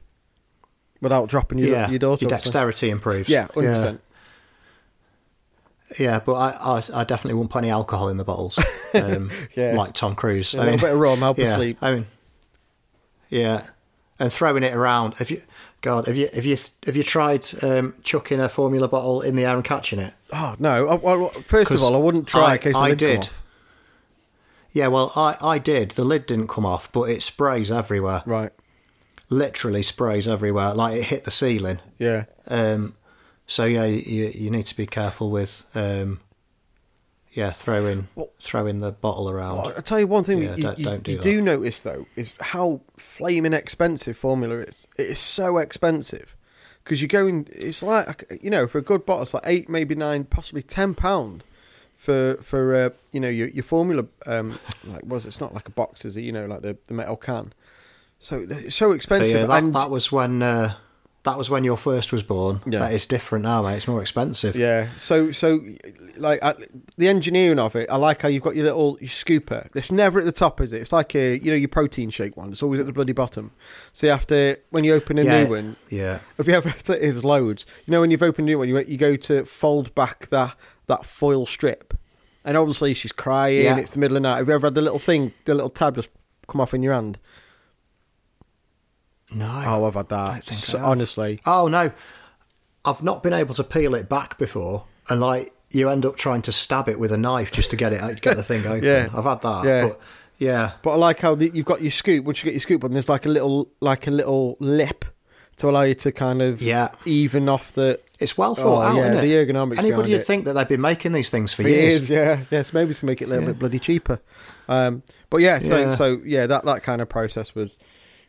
without 1.01 1.29
dropping 1.29 1.59
your 1.59 1.69
yeah, 1.69 1.89
your 1.89 1.99
daughter. 1.99 2.23
Your 2.23 2.29
dexterity 2.29 2.89
improves. 2.89 3.29
Yeah, 3.29 3.47
hundred 3.53 3.67
yeah. 3.67 3.73
percent. 3.73 4.01
Yeah, 5.97 6.19
but 6.19 6.33
I, 6.33 6.49
I, 6.49 7.01
I 7.01 7.03
definitely 7.05 7.35
won't 7.35 7.49
put 7.49 7.59
any 7.59 7.69
alcohol 7.69 8.09
in 8.09 8.17
the 8.17 8.25
bottles, 8.25 8.59
um, 8.93 9.31
yeah. 9.55 9.73
like 9.73 9.93
Tom 9.93 10.15
Cruise. 10.15 10.53
Yeah, 10.53 10.63
I 10.63 10.65
mean, 10.65 10.75
a 10.75 10.81
bit 10.81 10.91
of 10.91 10.99
rum, 10.99 11.19
help 11.19 11.37
yeah, 11.37 11.55
sleep. 11.55 11.77
I 11.81 11.95
mean, 11.95 12.05
yeah, 13.29 13.67
and 14.19 14.31
throwing 14.31 14.63
it 14.63 14.73
around. 14.73 15.15
If 15.19 15.31
you 15.31 15.41
God, 15.87 16.07
have 16.07 16.17
you 16.17 16.27
have 16.33 16.45
you 16.45 16.57
have 16.85 16.97
you 16.97 17.03
tried 17.03 17.47
um, 17.63 17.95
chucking 18.03 18.41
a 18.41 18.49
formula 18.49 18.89
bottle 18.89 19.21
in 19.21 19.37
the 19.37 19.45
air 19.45 19.55
and 19.55 19.63
catching 19.63 19.99
it? 19.99 20.13
Oh 20.33 20.53
no! 20.59 20.97
Well, 21.01 21.29
first 21.45 21.71
of 21.71 21.81
all, 21.81 21.95
I 21.95 21.97
wouldn't 21.97 22.27
try. 22.27 22.41
I, 22.41 22.53
in 22.55 22.59
case 22.59 22.75
I 22.75 22.93
did. 22.93 23.29
Yeah, 24.73 24.87
well, 24.87 25.13
I 25.15 25.37
I 25.41 25.59
did. 25.59 25.91
The 25.91 26.03
lid 26.03 26.25
didn't 26.25 26.49
come 26.49 26.65
off, 26.65 26.91
but 26.91 27.03
it 27.03 27.23
sprays 27.23 27.71
everywhere. 27.71 28.21
Right. 28.25 28.51
Literally 29.29 29.81
sprays 29.81 30.27
everywhere, 30.27 30.73
like 30.73 30.97
it 30.97 31.05
hit 31.05 31.23
the 31.23 31.31
ceiling. 31.31 31.79
Yeah. 31.97 32.25
Um. 32.49 32.97
So 33.45 33.63
yeah, 33.63 33.85
you 33.85 34.29
you 34.35 34.51
need 34.51 34.65
to 34.65 34.75
be 34.75 34.87
careful 34.87 35.31
with 35.31 35.63
um 35.73 36.19
yeah, 37.37 37.51
throwing 37.51 38.07
well, 38.15 38.31
throwing 38.39 38.79
the 38.79 38.91
bottle 38.91 39.29
around. 39.29 39.57
Well, 39.57 39.73
I'll 39.75 39.83
tell 39.83 39.99
you 39.99 40.07
one 40.07 40.23
thing 40.23 40.41
yeah, 40.41 40.55
you, 40.55 40.63
don't, 40.63 40.79
you, 40.79 40.85
don't 40.85 41.03
do, 41.03 41.11
you 41.11 41.19
do 41.19 41.39
notice 41.39 41.81
though 41.81 42.07
is 42.15 42.33
how 42.41 42.81
flaming 42.97 43.53
expensive 43.53 44.17
formula 44.17 44.57
is. 44.61 44.87
It 44.97 45.05
is 45.05 45.19
so 45.19 45.59
expensive 45.59 46.35
because 46.83 46.99
you're 46.99 47.07
going. 47.07 47.47
It's 47.51 47.83
like 47.83 48.39
you 48.41 48.49
know 48.49 48.65
for 48.65 48.79
a 48.79 48.81
good 48.81 49.05
bottle, 49.05 49.21
it's 49.21 49.35
like 49.35 49.43
eight, 49.45 49.69
maybe 49.69 49.93
nine, 49.93 50.23
possibly 50.23 50.63
ten 50.63 50.95
pound 50.95 51.43
for 51.93 52.37
for 52.41 52.75
uh, 52.75 52.89
you 53.11 53.19
know 53.19 53.29
your 53.29 53.49
your 53.49 53.63
formula. 53.63 54.07
Um, 54.25 54.57
like 54.85 55.05
was 55.05 55.27
it's 55.27 55.39
not 55.39 55.53
like 55.53 55.67
a 55.67 55.71
box, 55.71 56.05
is 56.05 56.17
it? 56.17 56.21
You 56.21 56.31
know, 56.31 56.47
like 56.47 56.63
the 56.63 56.75
the 56.87 56.95
metal 56.95 57.17
can. 57.17 57.53
So 58.17 58.47
it's 58.49 58.75
so 58.75 58.93
expensive. 58.93 59.41
yeah, 59.41 59.45
that, 59.45 59.63
and, 59.63 59.75
that 59.75 59.91
was 59.91 60.11
when. 60.11 60.41
Uh, 60.41 60.73
that 61.27 61.37
was 61.37 61.49
when 61.49 61.65
your 61.65 61.75
first 61.75 62.13
was 62.13 62.23
born. 62.23 62.61
Yeah. 62.65 62.79
That 62.79 62.93
is 62.93 63.05
different 63.05 63.43
now, 63.43 63.61
mate. 63.61 63.75
It's 63.75 63.87
more 63.87 64.01
expensive. 64.01 64.55
Yeah. 64.55 64.89
So, 64.97 65.33
so 65.33 65.59
like 66.15 66.39
uh, 66.41 66.53
the 66.97 67.09
engineering 67.09 67.59
of 67.59 67.75
it, 67.75 67.89
I 67.89 67.97
like 67.97 68.21
how 68.21 68.29
you've 68.29 68.43
got 68.43 68.55
your 68.55 68.63
little 68.63 68.97
your 69.01 69.09
scooper. 69.09 69.69
It's 69.75 69.91
never 69.91 70.19
at 70.19 70.25
the 70.25 70.31
top, 70.31 70.61
is 70.61 70.71
it? 70.71 70.81
It's 70.81 70.93
like 70.93 71.13
a 71.15 71.37
you 71.37 71.51
know 71.51 71.57
your 71.57 71.67
protein 71.67 72.09
shake 72.09 72.37
one. 72.37 72.49
It's 72.51 72.63
always 72.63 72.79
at 72.79 72.85
the 72.85 72.93
bloody 72.93 73.11
bottom. 73.11 73.51
So 73.91 74.07
you 74.07 74.11
have 74.11 74.25
to 74.27 74.57
when 74.69 74.85
you 74.85 74.93
open 74.93 75.17
a 75.17 75.23
yeah. 75.23 75.43
new 75.43 75.49
one. 75.49 75.75
Yeah. 75.89 76.19
Have 76.37 76.47
you 76.47 76.53
ever? 76.53 76.73
There's 76.85 77.25
loads. 77.25 77.65
You 77.85 77.91
know 77.91 78.01
when 78.01 78.09
you've 78.09 78.23
opened 78.23 78.47
a 78.47 78.51
new 78.51 78.59
one, 78.59 78.69
you 78.69 78.79
you 78.79 78.97
go 78.97 79.17
to 79.17 79.43
fold 79.43 79.93
back 79.95 80.29
that 80.29 80.55
that 80.87 81.05
foil 81.05 81.45
strip, 81.45 81.93
and 82.45 82.55
obviously 82.55 82.93
she's 82.93 83.11
crying. 83.11 83.65
Yeah. 83.65 83.77
It's 83.77 83.91
the 83.91 83.99
middle 83.99 84.15
of 84.15 84.23
the 84.23 84.29
night. 84.29 84.37
Have 84.37 84.47
you 84.47 84.53
ever 84.53 84.67
had 84.67 84.75
the 84.75 84.81
little 84.81 84.99
thing, 84.99 85.33
the 85.43 85.53
little 85.53 85.69
tab 85.69 85.95
just 85.95 86.09
come 86.47 86.61
off 86.61 86.73
in 86.73 86.83
your 86.83 86.93
hand? 86.93 87.19
No. 89.33 89.63
Oh, 89.65 89.85
I've 89.85 89.95
had 89.95 90.09
that. 90.09 90.43
So, 90.45 90.79
honestly. 90.79 91.39
Oh 91.45 91.67
no, 91.67 91.91
I've 92.85 93.03
not 93.03 93.23
been 93.23 93.33
able 93.33 93.53
to 93.55 93.63
peel 93.63 93.93
it 93.95 94.07
back 94.07 94.37
before, 94.37 94.85
and 95.09 95.19
like 95.19 95.53
you 95.69 95.89
end 95.89 96.05
up 96.05 96.15
trying 96.15 96.41
to 96.43 96.51
stab 96.51 96.87
it 96.87 96.97
with 96.99 97.11
a 97.11 97.17
knife 97.17 97.51
just 97.51 97.69
to 97.71 97.75
get 97.75 97.91
it 97.91 98.21
get 98.21 98.37
the 98.37 98.43
thing 98.43 98.65
open. 98.67 98.83
Yeah. 98.83 99.09
I've 99.13 99.25
had 99.25 99.41
that. 99.41 99.63
Yeah. 99.65 99.87
But 99.87 99.99
yeah, 100.39 100.71
But 100.83 100.91
I 100.91 100.95
like 100.97 101.19
how 101.19 101.33
the, 101.35 101.49
you've 101.53 101.65
got 101.65 101.81
your 101.81 101.89
scoop. 101.91 102.23
Once 102.23 102.39
you 102.39 102.45
get 102.45 102.53
your 102.53 102.61
scoop 102.61 102.83
on, 102.83 102.93
there's 102.93 103.09
like 103.09 103.25
a 103.25 103.29
little 103.29 103.69
like 103.81 104.05
a 104.07 104.11
little 104.11 104.55
lip 104.59 105.03
to 105.57 105.67
allow 105.69 105.81
you 105.81 105.95
to 105.95 106.11
kind 106.11 106.41
of 106.43 106.61
yeah. 106.61 106.89
even 107.05 107.49
off 107.49 107.73
the 107.73 107.99
It's 108.19 108.37
well 108.37 108.53
thought 108.53 108.85
Oh, 108.85 108.89
out, 108.89 108.95
yeah, 108.95 109.11
isn't 109.13 109.21
the 109.27 109.33
ergonomics 109.33 109.79
Anybody 109.79 110.13
would 110.13 110.23
think 110.23 110.45
that 110.45 110.53
they've 110.53 110.67
been 110.69 110.79
making 110.81 111.13
these 111.13 111.29
things 111.31 111.53
for 111.55 111.63
for 111.63 111.69
years. 111.69 112.07
years. 112.07 112.09
Yeah, 112.09 112.43
yes, 112.51 112.71
maybe 112.71 112.93
to 112.93 113.05
make 113.07 113.21
it 113.23 113.25
a 113.25 113.27
little 113.29 113.45
Yeah. 113.45 113.49
bit 113.53 113.59
bloody 113.59 113.79
cheaper. 113.79 114.19
Um, 114.69 115.01
but 115.31 115.37
yeah, 115.37 115.57
so 115.59 115.77
Yeah. 115.79 115.95
so 115.95 116.21
yeah, 116.23 116.45
that 116.45 116.63
that 116.65 116.83
kind 116.83 117.01
of 117.01 117.09
process 117.09 117.53
was. 117.55 117.71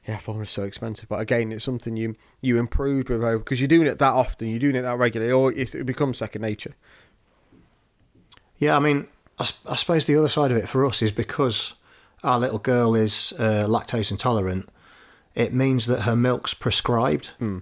Yeah, 0.08 0.18
I 0.26 0.32
is 0.40 0.48
so 0.48 0.62
expensive, 0.62 1.06
but 1.06 1.20
again, 1.20 1.52
it's 1.52 1.66
something 1.66 1.94
you 1.94 2.16
you 2.40 2.56
improved 2.56 3.10
with 3.10 3.22
over 3.22 3.38
because 3.38 3.60
you're 3.60 3.68
doing 3.68 3.86
it 3.86 3.98
that 3.98 4.14
often, 4.14 4.48
you're 4.48 4.58
doing 4.58 4.74
it 4.74 4.80
that 4.80 4.96
regularly, 4.96 5.30
or 5.30 5.52
it 5.52 5.84
becomes 5.84 6.16
second 6.16 6.40
nature. 6.40 6.74
Yeah, 8.56 8.74
I 8.74 8.78
mean, 8.78 9.08
I, 9.38 9.42
I, 9.68 9.76
suppose 9.76 10.06
the 10.06 10.16
other 10.16 10.28
side 10.28 10.50
of 10.50 10.56
it 10.56 10.66
for 10.66 10.86
us 10.86 11.02
is 11.02 11.12
because 11.12 11.74
our 12.24 12.38
little 12.40 12.58
girl 12.58 12.94
is 12.94 13.34
uh, 13.38 13.66
lactose 13.68 14.10
intolerant, 14.10 14.70
it 15.34 15.52
means 15.52 15.84
that 15.86 16.00
her 16.02 16.16
milk's 16.16 16.54
prescribed. 16.54 17.32
Hmm. 17.38 17.58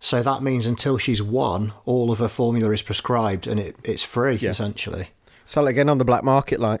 So 0.00 0.22
that 0.22 0.42
means 0.42 0.64
until 0.66 0.96
she's 0.96 1.22
one, 1.22 1.74
all 1.84 2.10
of 2.10 2.20
her 2.20 2.28
formula 2.28 2.70
is 2.70 2.80
prescribed 2.80 3.46
and 3.46 3.60
it, 3.60 3.76
it's 3.84 4.02
free, 4.02 4.36
Yeah. 4.36 4.50
essentially. 4.50 5.10
Sell 5.44 5.66
it 5.66 5.70
again 5.70 5.90
on 5.90 5.98
the 5.98 6.04
black 6.06 6.24
market, 6.24 6.58
like 6.58 6.80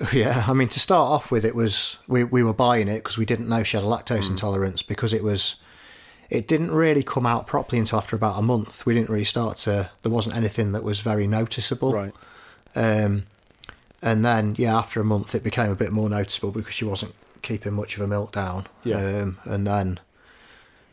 Yeah, 0.12 0.44
I 0.46 0.54
mean, 0.54 0.68
to 0.68 0.80
start 0.80 1.10
off 1.10 1.30
with, 1.30 1.44
it 1.44 1.54
was 1.54 1.98
we, 2.08 2.24
we 2.24 2.42
were 2.42 2.54
buying 2.54 2.88
it 2.88 2.98
because 2.98 3.18
we 3.18 3.26
didn't 3.26 3.48
know 3.48 3.62
she 3.62 3.76
had 3.76 3.84
a 3.84 3.86
lactose 3.88 4.26
Hmm. 4.26 4.32
intolerance 4.32 4.82
because 4.82 5.12
it 5.12 5.22
was. 5.22 5.56
It 6.30 6.46
didn't 6.46 6.70
really 6.70 7.02
come 7.02 7.26
out 7.26 7.48
properly 7.48 7.80
until 7.80 7.98
after 7.98 8.14
about 8.14 8.38
a 8.38 8.42
month. 8.42 8.86
We 8.86 8.94
didn't 8.94 9.10
really 9.10 9.24
start 9.24 9.56
to. 9.58 9.90
There 10.02 10.12
wasn't 10.12 10.36
anything 10.36 10.70
that 10.72 10.84
was 10.84 11.00
very 11.00 11.26
noticeable. 11.26 11.92
right. 11.92 12.14
Um, 12.76 13.24
and 14.00 14.24
then, 14.24 14.54
yeah, 14.56 14.78
after 14.78 15.00
a 15.00 15.04
month, 15.04 15.34
it 15.34 15.42
became 15.42 15.70
a 15.72 15.74
bit 15.74 15.90
more 15.92 16.08
noticeable 16.08 16.52
because 16.52 16.72
she 16.72 16.84
wasn't 16.84 17.14
keeping 17.42 17.72
much 17.74 17.96
of 17.96 18.00
a 18.02 18.06
milk 18.06 18.30
down. 18.32 18.68
Yeah. 18.84 18.96
Um, 19.22 19.38
and 19.44 19.66
then, 19.66 19.98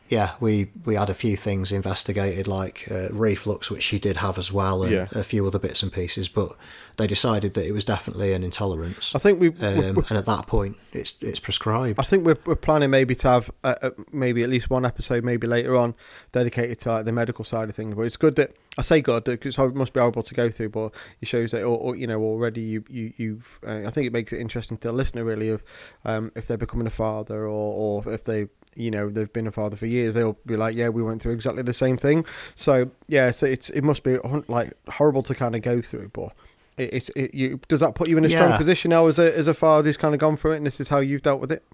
yeah, 0.08 0.32
we, 0.40 0.70
we 0.84 0.94
had 0.94 1.10
a 1.10 1.14
few 1.14 1.36
things 1.36 1.70
investigated, 1.72 2.48
like 2.48 2.86
uh, 2.90 3.08
reflux, 3.12 3.70
which 3.70 3.82
she 3.82 3.98
did 3.98 4.16
have 4.18 4.38
as 4.38 4.50
well, 4.52 4.82
and 4.82 4.92
Yeah. 4.92 5.06
a 5.12 5.22
few 5.24 5.46
other 5.46 5.58
bits 5.58 5.82
and 5.82 5.92
pieces. 5.92 6.28
But 6.28 6.56
they 6.96 7.06
decided 7.06 7.54
that 7.54 7.64
it 7.66 7.72
was 7.72 7.84
definitely 7.84 8.32
an 8.32 8.42
intolerance. 8.42 9.14
I 9.14 9.18
think 9.18 9.40
we. 9.40 9.48
Um, 9.48 9.98
and 10.08 10.12
at 10.12 10.26
that 10.26 10.46
point, 10.46 10.76
it's 10.92 11.16
it's 11.20 11.40
prescribed. 11.40 11.98
I 12.00 12.02
think 12.02 12.24
we're, 12.26 12.38
we're 12.46 12.56
planning 12.56 12.90
maybe 12.90 13.14
to 13.16 13.28
have 13.28 13.50
uh, 13.62 13.74
uh, 13.82 13.90
maybe 14.12 14.42
at 14.42 14.48
least 14.48 14.70
one 14.70 14.84
episode, 14.86 15.24
maybe 15.24 15.46
later 15.46 15.76
on, 15.76 15.94
dedicated 16.32 16.80
to 16.80 16.92
like 16.92 17.04
the 17.04 17.12
medical 17.12 17.44
side 17.44 17.68
of 17.68 17.76
things. 17.76 17.94
But 17.94 18.02
it's 18.02 18.16
good 18.16 18.36
that 18.36 18.52
I 18.78 18.82
say 18.82 19.00
good 19.00 19.24
because 19.24 19.58
it 19.58 19.74
must 19.74 19.92
be 19.92 20.00
horrible 20.00 20.22
to 20.22 20.34
go 20.34 20.50
through, 20.50 20.70
but 20.70 20.94
it 21.20 21.28
shows 21.28 21.50
that, 21.50 21.62
or, 21.62 21.76
or 21.78 21.96
you 21.96 22.06
know, 22.06 22.20
already 22.20 22.62
you 22.62 22.84
you 22.88 23.12
you've. 23.16 23.60
Uh, 23.66 23.82
I 23.86 23.90
think 23.90 24.06
it 24.06 24.12
makes 24.12 24.32
it 24.32 24.40
interesting 24.40 24.76
to 24.78 24.88
the 24.88 24.92
listener 24.92 25.24
really 25.24 25.50
of 25.50 25.62
um, 26.04 26.32
if 26.34 26.46
they're 26.46 26.56
becoming 26.56 26.86
a 26.86 26.90
father 26.90 27.44
or 27.46 28.02
or 28.06 28.12
if 28.12 28.24
they 28.24 28.48
you 28.78 28.90
know 28.90 29.10
they've 29.10 29.32
been 29.32 29.46
a 29.46 29.52
father 29.52 29.76
for 29.76 29.86
years, 29.86 30.14
they'll 30.14 30.38
be 30.46 30.56
like, 30.56 30.76
yeah, 30.76 30.88
we 30.88 31.02
went 31.02 31.20
through 31.20 31.32
exactly 31.32 31.62
the 31.62 31.72
same 31.72 31.96
thing. 31.96 32.24
So 32.54 32.90
yeah, 33.08 33.30
so 33.30 33.46
it's 33.46 33.70
it 33.70 33.82
must 33.82 34.02
be 34.02 34.18
like 34.48 34.72
horrible 34.88 35.22
to 35.24 35.34
kind 35.34 35.54
of 35.54 35.62
go 35.62 35.82
through, 35.82 36.10
but. 36.12 36.32
It, 36.76 36.94
it's 36.94 37.08
it, 37.16 37.34
you, 37.34 37.58
does 37.66 37.80
that 37.80 37.96
put 37.96 38.08
you 38.08 38.16
in 38.18 38.24
a 38.24 38.30
strong 38.30 38.56
position 38.56 38.90
now 38.90 39.08
as 39.08 39.18
a 39.18 39.36
as 39.36 39.48
a 39.48 39.52
father 39.52 39.88
who's 39.88 39.96
kind 39.96 40.14
of 40.14 40.20
gone 40.20 40.36
through 40.36 40.52
it, 40.52 40.58
and 40.58 40.66
this 40.66 40.78
is 40.78 40.86
how 40.86 41.00
you've 41.00 41.22
dealt 41.22 41.40
with 41.40 41.50
it? 41.50 41.64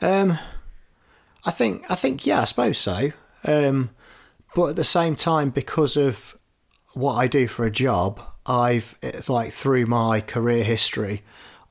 Um, 0.00 0.40
I 1.44 1.52
think 1.52 1.84
I 1.88 1.94
think 1.94 2.26
yeah, 2.26 2.42
I 2.42 2.44
suppose 2.44 2.78
so. 2.78 3.12
Um, 3.44 3.90
but 4.54 4.70
at 4.70 4.76
the 4.76 4.84
same 4.84 5.16
time, 5.16 5.50
because 5.50 5.96
of 5.96 6.36
what 6.94 7.14
I 7.14 7.26
do 7.26 7.46
for 7.48 7.64
a 7.64 7.70
job, 7.70 8.20
I've 8.46 8.98
it's 9.02 9.28
like 9.28 9.50
through 9.50 9.86
my 9.86 10.20
career 10.20 10.64
history, 10.64 11.22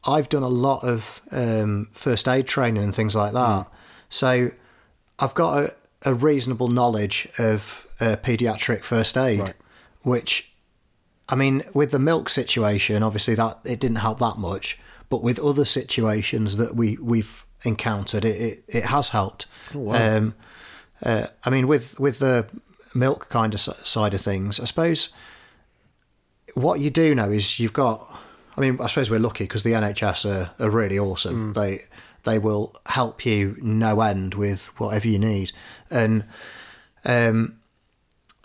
I've 0.08 0.30
done 0.30 0.44
a 0.44 0.48
lot 0.50 0.84
of 0.84 1.22
um, 1.32 1.88
first 1.92 2.28
aid 2.28 2.48
training 2.48 2.84
and 2.84 2.94
things 2.96 3.16
like 3.16 3.34
that. 3.34 3.68
So 4.10 4.52
I've 5.20 5.34
got 5.36 5.58
a, 5.64 5.76
a 6.06 6.14
reasonable 6.14 6.70
knowledge 6.70 7.28
of 7.38 7.88
uh, 8.00 8.16
pediatric 8.24 8.84
first 8.84 9.16
aid, 9.18 9.40
Right. 9.42 9.54
which 10.02 10.52
I 11.30 11.36
mean, 11.36 11.62
with 11.74 11.92
the 11.92 12.00
milk 12.00 12.30
situation, 12.30 13.04
obviously 13.04 13.36
that 13.36 13.60
it 13.64 13.80
didn't 13.80 13.98
help 13.98 14.20
that 14.20 14.38
much. 14.38 14.80
But 15.10 15.22
with 15.24 15.40
other 15.40 15.66
situations 15.66 16.58
that 16.58 16.76
we 16.76 16.98
we've 17.02 17.46
encountered, 17.64 18.26
it 18.26 18.42
it, 18.42 18.64
it 18.68 18.86
has 18.86 19.10
helped. 19.10 19.46
wow. 19.74 20.18
Um, 20.18 20.36
uh, 21.04 21.28
I 21.44 21.50
mean, 21.52 21.68
with 21.68 22.00
with 22.00 22.20
the 22.20 22.48
milk 22.96 23.30
kind 23.30 23.54
of 23.54 23.60
side 23.60 24.14
of 24.14 24.22
things, 24.22 24.60
I 24.60 24.66
suppose 24.66 25.10
what 26.56 26.80
you 26.80 26.90
do 26.90 27.14
know 27.16 27.30
is 27.30 27.60
you've 27.60 27.74
got. 27.74 28.08
I 28.58 28.62
mean, 28.62 28.78
I 28.82 28.88
suppose 28.88 29.10
we're 29.10 29.20
lucky 29.20 29.46
because 29.46 29.64
the 29.64 29.72
NHS 29.72 30.30
are, 30.30 30.52
are 30.64 30.70
really 30.70 31.00
awesome. 31.00 31.54
They 31.54 31.80
they 32.24 32.38
will 32.38 32.76
help 32.86 33.26
you 33.26 33.58
no 33.62 34.02
end 34.02 34.36
with 34.36 34.68
whatever 34.80 35.08
you 35.08 35.20
need, 35.20 35.52
and 35.90 36.26
um, 37.06 37.58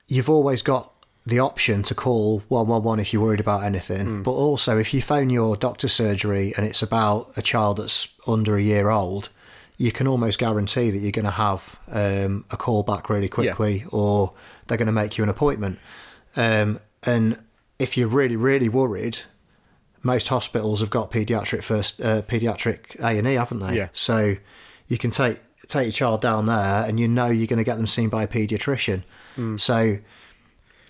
you've 0.09 0.31
always 0.31 0.63
got 0.63 0.93
the 1.27 1.41
option 1.41 1.83
to 1.83 1.95
call 1.95 2.39
111 2.49 3.01
if 3.01 3.13
you're 3.13 3.23
worried 3.23 3.41
about 3.41 3.65
anything. 3.65 4.23
But 4.23 4.31
also, 4.31 4.79
if 4.79 4.95
you 4.95 5.03
phone 5.03 5.29
your 5.29 5.57
doctor's 5.57 5.93
surgery 5.93 6.53
and 6.57 6.65
it's 6.65 6.83
about 6.83 7.37
a 7.37 7.43
child 7.43 7.79
that's 7.79 8.09
under 8.29 8.57
a 8.57 8.63
year 8.63 8.91
old, 8.91 9.29
you 9.77 9.91
can 9.91 10.07
almost 10.07 10.39
guarantee 10.39 10.91
that 10.91 10.99
you're 10.99 11.13
going 11.13 11.25
to 11.25 11.31
have 11.33 11.79
um, 11.93 12.45
a 12.53 12.57
call 12.57 12.85
back 12.85 13.11
really 13.11 13.29
quickly 13.29 13.85
or 13.91 14.33
they're 14.67 14.79
going 14.79 14.87
to 14.87 14.93
make 14.93 15.19
you 15.19 15.25
an 15.25 15.31
appointment. 15.31 15.81
Um, 16.37 16.79
and 17.03 17.43
if 17.79 17.97
you're 17.97 18.09
really, 18.09 18.37
really 18.37 18.69
worried, 18.69 19.19
most 20.03 20.29
hospitals 20.29 20.81
have 20.81 20.91
got 20.91 21.11
pediatric 21.11 21.63
first, 21.63 22.01
uh, 22.01 22.23
pediatric 22.23 22.99
A 23.01 23.19
and 23.19 23.27
E, 23.27 23.35
haven't 23.35 23.61
they? 23.61 23.77
Yeah. 23.77 23.89
So 23.93 24.37
you 24.89 24.99
can 24.99 25.11
take 25.11 25.41
take 25.69 25.87
your 25.87 25.93
child 25.93 26.21
down 26.21 26.47
there, 26.47 26.85
and 26.87 27.01
you 27.01 27.09
know 27.09 27.27
you're 27.27 27.47
going 27.49 27.59
to 27.59 27.65
get 27.65 27.77
them 27.77 27.87
seen 27.87 28.09
by 28.09 28.23
a 28.25 28.29
paediatrician. 28.29 29.03
So, 29.59 29.99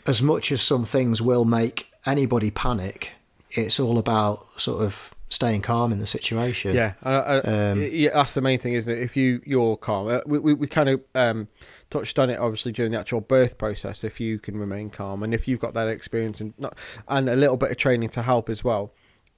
as 0.07 0.23
much 0.23 0.53
as 0.53 0.63
some 0.63 0.85
things 0.85 1.21
will 1.21 1.45
make 1.45 1.91
anybody 2.07 2.53
panic, 2.53 3.15
it's 3.51 3.81
all 3.81 3.99
about 3.99 4.47
sort 4.61 4.85
of 4.85 5.15
staying 5.29 5.63
calm 5.63 5.91
in 5.91 5.99
the 5.99 6.07
situation. 6.07 6.73
Yeah, 6.75 6.93
I, 7.03 7.13
I, 7.13 7.39
Um, 7.39 7.83
yeah, 7.91 8.11
that's 8.15 8.35
the 8.35 8.41
main 8.41 8.61
thing, 8.61 8.75
isn't 8.75 8.93
it? 8.93 9.01
If 9.01 9.17
you 9.17 9.41
you're 9.45 9.77
calm, 9.77 10.07
Uh, 10.07 10.21
we 10.27 10.39
we, 10.39 10.55
we 10.55 10.67
kind 10.69 10.89
of 10.89 11.01
um, 11.17 11.49
touched 11.91 12.19
on 12.19 12.31
it 12.31 12.39
obviously 12.39 12.73
during 12.73 12.93
the 12.93 12.99
actual 12.99 13.21
birth 13.21 13.59
process. 13.59 14.05
If 14.05 14.21
you 14.21 14.39
can 14.39 14.57
remain 14.57 14.91
calm, 14.91 15.23
and 15.23 15.33
if 15.33 15.47
you've 15.49 15.61
got 15.61 15.75
that 15.75 15.89
experience 15.89 16.41
and 16.41 16.55
not, 16.59 16.77
and 17.09 17.29
a 17.29 17.37
little 17.37 17.57
bit 17.57 17.71
of 17.71 17.77
training 17.77 18.09
to 18.11 18.23
help 18.23 18.49
as 18.49 18.65
well, 18.65 18.93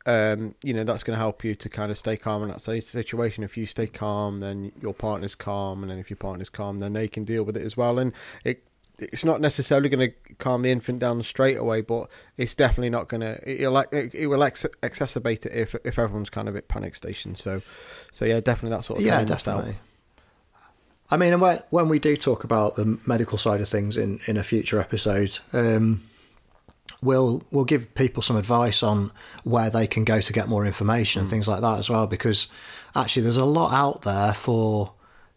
um, 0.06 0.54
you 0.62 0.72
know 0.72 0.84
that's 0.84 1.02
going 1.02 1.16
to 1.16 1.20
help 1.20 1.44
you 1.44 1.54
to 1.54 1.68
kind 1.68 1.90
of 1.90 1.98
stay 1.98 2.16
calm 2.16 2.42
in 2.42 2.48
that 2.48 2.60
situation. 2.60 3.44
If 3.44 3.56
you 3.56 3.66
stay 3.66 3.86
calm, 3.86 4.40
then 4.40 4.72
your 4.80 4.94
partner's 4.94 5.34
calm, 5.34 5.82
and 5.82 5.90
then 5.90 5.98
if 5.98 6.10
your 6.10 6.16
partner's 6.16 6.48
calm, 6.48 6.78
then 6.78 6.94
they 6.94 7.08
can 7.08 7.24
deal 7.24 7.42
with 7.42 7.56
it 7.56 7.64
as 7.64 7.76
well. 7.76 7.98
And 7.98 8.12
it 8.44 8.64
it's 8.98 9.24
not 9.24 9.40
necessarily 9.40 9.88
going 9.88 10.10
to 10.10 10.34
calm 10.34 10.62
the 10.62 10.70
infant 10.70 10.98
down 10.98 11.22
straight 11.22 11.56
away, 11.56 11.82
but 11.82 12.10
it's 12.36 12.54
definitely 12.54 12.90
not 12.90 13.08
going 13.08 13.20
to. 13.20 13.38
It'll 13.48 13.78
it, 13.92 14.26
will 14.26 14.42
ex- 14.42 14.66
exacerbate 14.82 15.46
it 15.46 15.52
if 15.52 15.74
if 15.84 15.98
everyone's 15.98 16.30
kind 16.30 16.48
of 16.48 16.56
at 16.56 16.68
panic 16.68 16.96
station. 16.96 17.34
So, 17.34 17.62
so 18.10 18.24
yeah, 18.24 18.40
definitely 18.40 18.76
that 18.76 18.84
sort 18.84 18.98
of 18.98 19.06
yeah, 19.06 19.24
definitely. 19.24 19.78
I 21.10 21.16
mean, 21.16 21.38
when 21.40 21.62
when 21.70 21.88
we 21.88 21.98
do 21.98 22.16
talk 22.16 22.44
about 22.44 22.76
the 22.76 22.98
medical 23.06 23.38
side 23.38 23.60
of 23.60 23.68
things 23.68 23.96
in, 23.96 24.20
in 24.26 24.36
a 24.36 24.42
future 24.42 24.78
episode, 24.80 25.38
um, 25.52 26.02
we'll 27.02 27.42
we'll 27.50 27.64
give 27.64 27.94
people 27.94 28.22
some 28.22 28.36
advice 28.36 28.82
on 28.82 29.10
where 29.44 29.70
they 29.70 29.86
can 29.86 30.04
go 30.04 30.20
to 30.20 30.32
get 30.32 30.48
more 30.48 30.66
information 30.66 31.20
Hmm. 31.20 31.24
and 31.24 31.30
things 31.30 31.48
like 31.48 31.60
that 31.62 31.78
as 31.78 31.88
well. 31.88 32.06
Because 32.06 32.48
actually, 32.94 33.22
there's 33.22 33.36
a 33.36 33.44
lot 33.44 33.72
out 33.72 34.02
there 34.02 34.34
for 34.34 34.92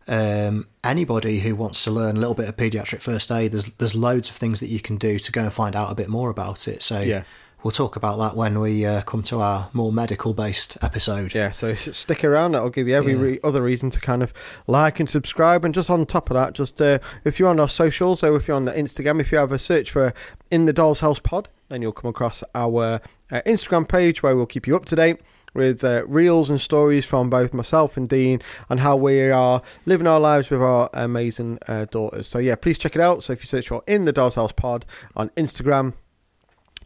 um, 0.07 0.67
anybody 0.83 1.39
who 1.39 1.55
wants 1.55 1.83
to 1.85 1.91
learn 1.91 2.17
a 2.17 2.19
little 2.19 2.35
bit 2.35 2.49
of 2.49 2.57
pediatric 2.57 3.01
first 3.01 3.31
aid. 3.31 3.51
There's 3.51 3.65
there's 3.77 3.95
loads 3.95 4.29
of 4.29 4.35
things 4.35 4.59
that 4.59 4.67
you 4.69 4.81
can 4.81 4.97
do 4.97 5.19
to 5.19 5.31
go 5.31 5.43
and 5.43 5.53
find 5.53 5.75
out 5.75 5.91
a 5.91 5.95
bit 5.95 6.09
more 6.09 6.29
about 6.29 6.67
it. 6.67 6.81
So 6.81 6.99
Yeah. 6.99 7.23
We'll 7.63 7.71
talk 7.71 7.95
about 7.95 8.17
that 8.17 8.35
when 8.35 8.59
we 8.59 8.85
uh, 8.85 9.01
come 9.01 9.23
to 9.23 9.39
our 9.39 9.69
more 9.73 9.91
medical 9.91 10.33
based 10.33 10.77
episode. 10.81 11.33
Yeah, 11.35 11.51
so 11.51 11.75
stick 11.75 12.23
around. 12.23 12.53
That'll 12.53 12.69
give 12.69 12.87
you 12.87 12.95
every 12.95 13.13
Yeah. 13.13 13.21
re- 13.21 13.39
other 13.43 13.61
reason 13.61 13.89
to 13.91 13.99
kind 13.99 14.23
of 14.23 14.33
like 14.67 14.99
and 14.99 15.09
subscribe. 15.09 15.63
And 15.65 15.73
just 15.73 15.89
on 15.89 16.05
top 16.05 16.29
of 16.29 16.35
that, 16.35 16.53
just 16.53 16.81
uh, 16.81 16.99
if 17.23 17.39
you're 17.39 17.49
on 17.49 17.59
our 17.59 17.69
socials, 17.69 18.19
so 18.21 18.35
if 18.35 18.47
you're 18.47 18.57
on 18.57 18.65
the 18.65 18.71
Instagram, 18.73 19.19
if 19.19 19.31
you 19.31 19.37
have 19.37 19.51
a 19.51 19.59
search 19.59 19.91
for 19.91 20.13
In 20.49 20.65
the 20.65 20.73
Doll's 20.73 20.99
House 21.01 21.19
Pod, 21.19 21.49
then 21.69 21.81
you'll 21.81 21.91
come 21.91 22.09
across 22.09 22.43
our 22.55 22.99
uh, 23.31 23.41
Instagram 23.45 23.87
page 23.87 24.21
where 24.23 24.35
we'll 24.35 24.45
keep 24.45 24.67
you 24.67 24.75
up 24.75 24.85
to 24.85 24.95
date 24.95 25.19
with 25.53 25.83
uh, 25.83 26.01
reels 26.07 26.49
and 26.49 26.61
stories 26.61 27.05
from 27.05 27.29
both 27.29 27.53
myself 27.53 27.97
and 27.97 28.07
Dean 28.07 28.41
and 28.69 28.79
how 28.79 28.95
we 28.95 29.29
are 29.29 29.61
living 29.85 30.07
our 30.07 30.19
lives 30.19 30.49
with 30.49 30.61
our 30.61 30.89
amazing 30.93 31.59
uh, 31.67 31.85
daughters. 31.91 32.25
So 32.27 32.39
yeah, 32.39 32.55
please 32.55 32.77
check 32.77 32.95
it 32.95 33.01
out. 33.01 33.21
So 33.23 33.33
if 33.33 33.41
you 33.41 33.47
search 33.47 33.67
for 33.67 33.83
In 33.85 34.05
the 34.05 34.13
Doll's 34.13 34.35
House 34.35 34.53
Pod 34.53 34.85
on 35.13 35.27
Instagram, 35.31 35.93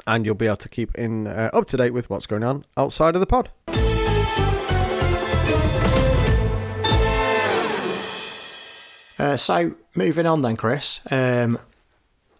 and 0.07 0.25
you'll 0.25 0.35
be 0.35 0.45
able 0.47 0.57
to 0.57 0.69
keep 0.69 0.95
in 0.95 1.27
uh, 1.27 1.49
up 1.53 1.67
to 1.67 1.77
date 1.77 1.91
with 1.91 2.09
what's 2.09 2.25
going 2.27 2.43
on 2.43 2.65
outside 2.77 3.15
of 3.15 3.19
the 3.21 3.25
pod. 3.27 3.49
Uh, 9.17 9.37
so 9.37 9.73
moving 9.95 10.25
on 10.25 10.41
then, 10.41 10.57
Chris. 10.57 10.99
Um, 11.09 11.57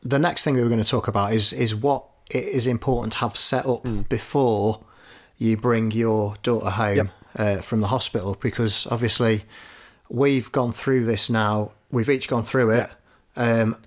the 0.01 0.20
next 0.20 0.43
thing 0.43 0.55
we 0.55 0.61
were 0.61 0.68
going 0.70 0.84
to 0.84 0.89
talk 0.89 1.07
about 1.07 1.32
is 1.34 1.53
is 1.53 1.74
what 1.74 2.03
it 2.30 2.43
is 2.43 2.68
important 2.68 3.13
to 3.13 3.20
have 3.20 3.38
set 3.38 3.66
up 3.66 3.84
Hmm. 3.84 4.01
before 4.01 4.82
you 5.38 5.55
bring 5.57 5.91
your 5.91 6.36
daughter 6.43 6.70
home 6.72 6.95
Yep. 6.97 7.07
uh, 7.38 7.55
from 7.61 7.80
the 7.82 7.88
hospital, 7.88 8.36
because 8.41 8.88
obviously 8.91 9.45
we've 10.09 10.51
gone 10.51 10.72
through 10.74 11.05
this 11.05 11.30
now. 11.30 11.72
We've 11.91 12.09
each 12.09 12.28
gone 12.28 12.43
through 12.43 12.72
it. 12.72 12.89
Um, 13.38 13.78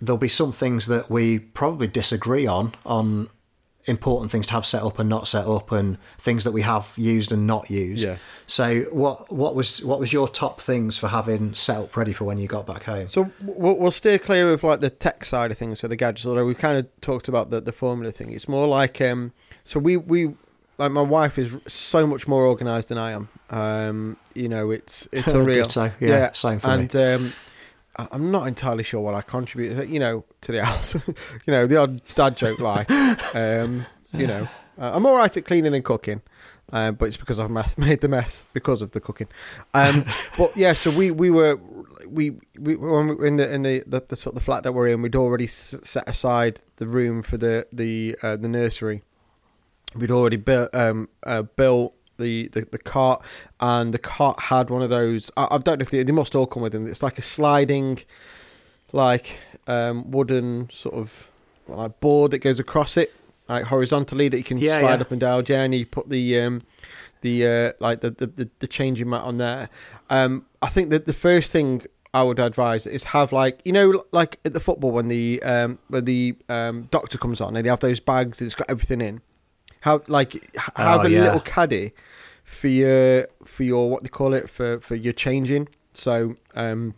there'll 0.00 0.18
be 0.18 0.28
some 0.28 0.52
things 0.52 0.86
that 0.86 1.10
we 1.10 1.38
probably 1.38 1.86
disagree 1.86 2.46
on 2.46 2.74
on 2.84 3.28
important 3.86 4.30
things 4.30 4.46
to 4.46 4.52
have 4.52 4.66
set 4.66 4.82
up 4.82 4.98
and 4.98 5.08
not 5.08 5.26
set 5.26 5.46
up, 5.46 5.72
and 5.72 5.96
things 6.18 6.44
that 6.44 6.52
we 6.52 6.62
have 6.62 6.92
used 6.96 7.32
and 7.32 7.46
not 7.46 7.70
used. 7.70 8.04
Yeah. 8.04 8.16
So 8.46 8.82
what 8.92 9.32
what 9.32 9.54
was 9.54 9.82
what 9.82 9.98
was 9.98 10.12
your 10.12 10.28
top 10.28 10.60
things 10.60 10.98
for 10.98 11.08
having 11.08 11.54
set 11.54 11.78
up 11.78 11.96
ready 11.96 12.12
for 12.12 12.24
when 12.24 12.38
you 12.38 12.46
got 12.46 12.66
back 12.66 12.84
home? 12.84 13.08
So 13.08 13.30
we'll, 13.42 13.78
we'll 13.78 13.90
steer 13.90 14.18
clear 14.18 14.52
of 14.52 14.62
like 14.62 14.80
the 14.80 14.90
tech 14.90 15.24
side 15.24 15.50
of 15.50 15.58
things, 15.58 15.80
so 15.80 15.88
the 15.88 15.96
gadgets. 15.96 16.26
Although 16.26 16.46
we 16.46 16.54
kind 16.54 16.78
of 16.78 16.88
talked 17.00 17.28
about 17.28 17.50
the 17.50 17.60
the 17.60 17.72
formula 17.72 18.12
thing, 18.12 18.32
it's 18.32 18.48
more 18.48 18.66
like 18.66 19.00
um. 19.00 19.32
So 19.64 19.78
we 19.78 19.96
we 19.96 20.34
like 20.78 20.92
my 20.92 21.02
wife 21.02 21.38
is 21.38 21.58
so 21.68 22.06
much 22.06 22.26
more 22.26 22.46
organised 22.46 22.88
than 22.88 22.98
I 22.98 23.12
am. 23.12 23.28
Um, 23.50 24.16
you 24.34 24.48
know, 24.48 24.70
it's 24.70 25.08
it's 25.12 25.28
unreal. 25.28 25.64
Ditto. 25.64 25.92
Yeah, 26.00 26.32
same 26.32 26.58
for 26.58 26.68
and 26.68 26.92
me. 26.92 27.02
um, 27.02 27.32
I'm 28.10 28.30
not 28.30 28.46
entirely 28.48 28.84
sure 28.84 29.00
what 29.00 29.14
I 29.14 29.22
contribute. 29.22 29.88
You 29.88 30.00
know, 30.00 30.24
to 30.42 30.52
the 30.52 30.64
house. 30.70 30.94
you 30.94 31.02
know, 31.48 31.66
the 31.66 31.76
odd 31.76 32.02
dad 32.14 32.36
joke 32.36 32.58
lie. 32.60 32.84
Um, 33.34 33.86
you 34.12 34.26
know, 34.26 34.48
uh, 34.78 34.90
I'm 34.94 35.06
all 35.06 35.16
right 35.16 35.34
at 35.36 35.44
cleaning 35.44 35.74
and 35.74 35.84
cooking. 35.84 36.22
Uh, 36.72 36.92
but 36.92 37.06
it's 37.06 37.16
because 37.16 37.40
I've 37.40 37.50
mess, 37.50 37.76
made 37.78 38.00
the 38.00 38.08
mess 38.08 38.44
because 38.52 38.80
of 38.80 38.92
the 38.92 39.00
cooking. 39.00 39.26
Um, 39.74 40.04
but 40.38 40.56
yeah, 40.56 40.72
so 40.72 40.90
we, 40.90 41.10
we 41.10 41.28
were 41.28 41.58
we, 42.06 42.30
we 42.58 42.76
when 42.76 43.08
we 43.08 43.14
were 43.16 43.26
in 43.26 43.36
the 43.38 43.52
in 43.52 43.62
the, 43.64 43.82
the, 43.86 44.04
the 44.06 44.14
sort 44.16 44.34
of 44.34 44.40
the 44.40 44.44
flat 44.44 44.62
that 44.62 44.72
we're 44.72 44.86
in, 44.88 45.02
we'd 45.02 45.16
already 45.16 45.46
s- 45.46 45.74
set 45.82 46.08
aside 46.08 46.60
the 46.76 46.86
room 46.86 47.22
for 47.22 47.36
the 47.38 47.66
the 47.72 48.16
uh, 48.22 48.36
the 48.36 48.48
nursery. 48.48 49.02
We'd 49.96 50.12
already 50.12 50.36
built 50.36 50.72
um, 50.72 51.08
uh, 51.24 51.42
built 51.42 51.94
the, 52.20 52.48
the 52.48 52.60
the 52.70 52.78
cart, 52.78 53.22
and 53.58 53.92
the 53.92 53.98
cart 53.98 54.38
had 54.44 54.70
one 54.70 54.82
of 54.82 54.90
those. 54.90 55.30
I, 55.36 55.48
I 55.50 55.58
don't 55.58 55.78
know 55.78 55.82
if 55.82 55.90
they, 55.90 56.02
they 56.04 56.12
must 56.12 56.36
all 56.36 56.46
come 56.46 56.62
with 56.62 56.72
them. 56.72 56.86
It's 56.86 57.02
like 57.02 57.18
a 57.18 57.22
sliding, 57.22 58.00
like 58.92 59.40
um, 59.66 60.10
wooden 60.10 60.68
sort 60.70 60.94
of 60.94 61.28
like 61.66 61.98
board 62.00 62.30
that 62.32 62.38
goes 62.38 62.58
across 62.58 62.96
it, 62.96 63.12
like 63.48 63.64
horizontally 63.64 64.28
that 64.28 64.36
you 64.36 64.44
can 64.44 64.58
Yeah, 64.58 64.78
slide 64.80 64.94
yeah. 64.96 65.00
up 65.00 65.10
and 65.12 65.20
down. 65.20 65.44
Yeah, 65.48 65.62
and 65.62 65.74
you 65.74 65.86
put 65.86 66.08
the 66.08 66.38
um, 66.40 66.62
the 67.22 67.46
uh, 67.46 67.72
like 67.80 68.00
the, 68.00 68.10
the 68.10 68.48
the 68.60 68.66
changing 68.66 69.08
mat 69.10 69.22
on 69.22 69.38
there. 69.38 69.68
Um, 70.08 70.46
I 70.62 70.68
think 70.68 70.90
that 70.90 71.06
the 71.06 71.12
first 71.12 71.52
thing 71.52 71.82
I 72.12 72.22
would 72.24 72.40
advise 72.40 72.86
is 72.86 73.04
have 73.04 73.32
like 73.32 73.60
you 73.64 73.72
know 73.72 74.04
like 74.10 74.40
at 74.44 74.52
the 74.52 74.60
football 74.60 74.90
when 74.90 75.08
the 75.08 75.40
um 75.44 75.78
when 75.88 76.04
the 76.04 76.34
um 76.48 76.88
doctor 76.90 77.18
comes 77.18 77.40
on 77.40 77.56
and 77.56 77.64
they 77.64 77.70
have 77.70 77.80
those 77.80 78.00
bags 78.00 78.42
it's 78.42 78.56
got 78.56 78.68
everything 78.68 79.00
in. 79.00 79.20
Have 79.80 80.08
like 80.08 80.54
have 80.56 81.00
Oh, 81.00 81.06
a 81.06 81.08
yeah. 81.08 81.22
little 81.24 81.40
caddy 81.40 81.92
for 82.44 82.68
your 82.68 83.26
for 83.44 83.62
your 83.62 83.90
what 83.90 84.02
they 84.02 84.08
call 84.08 84.34
it 84.34 84.50
for 84.50 84.80
for 84.80 84.94
your 84.94 85.12
changing. 85.12 85.68
So 85.94 86.36
um 86.54 86.94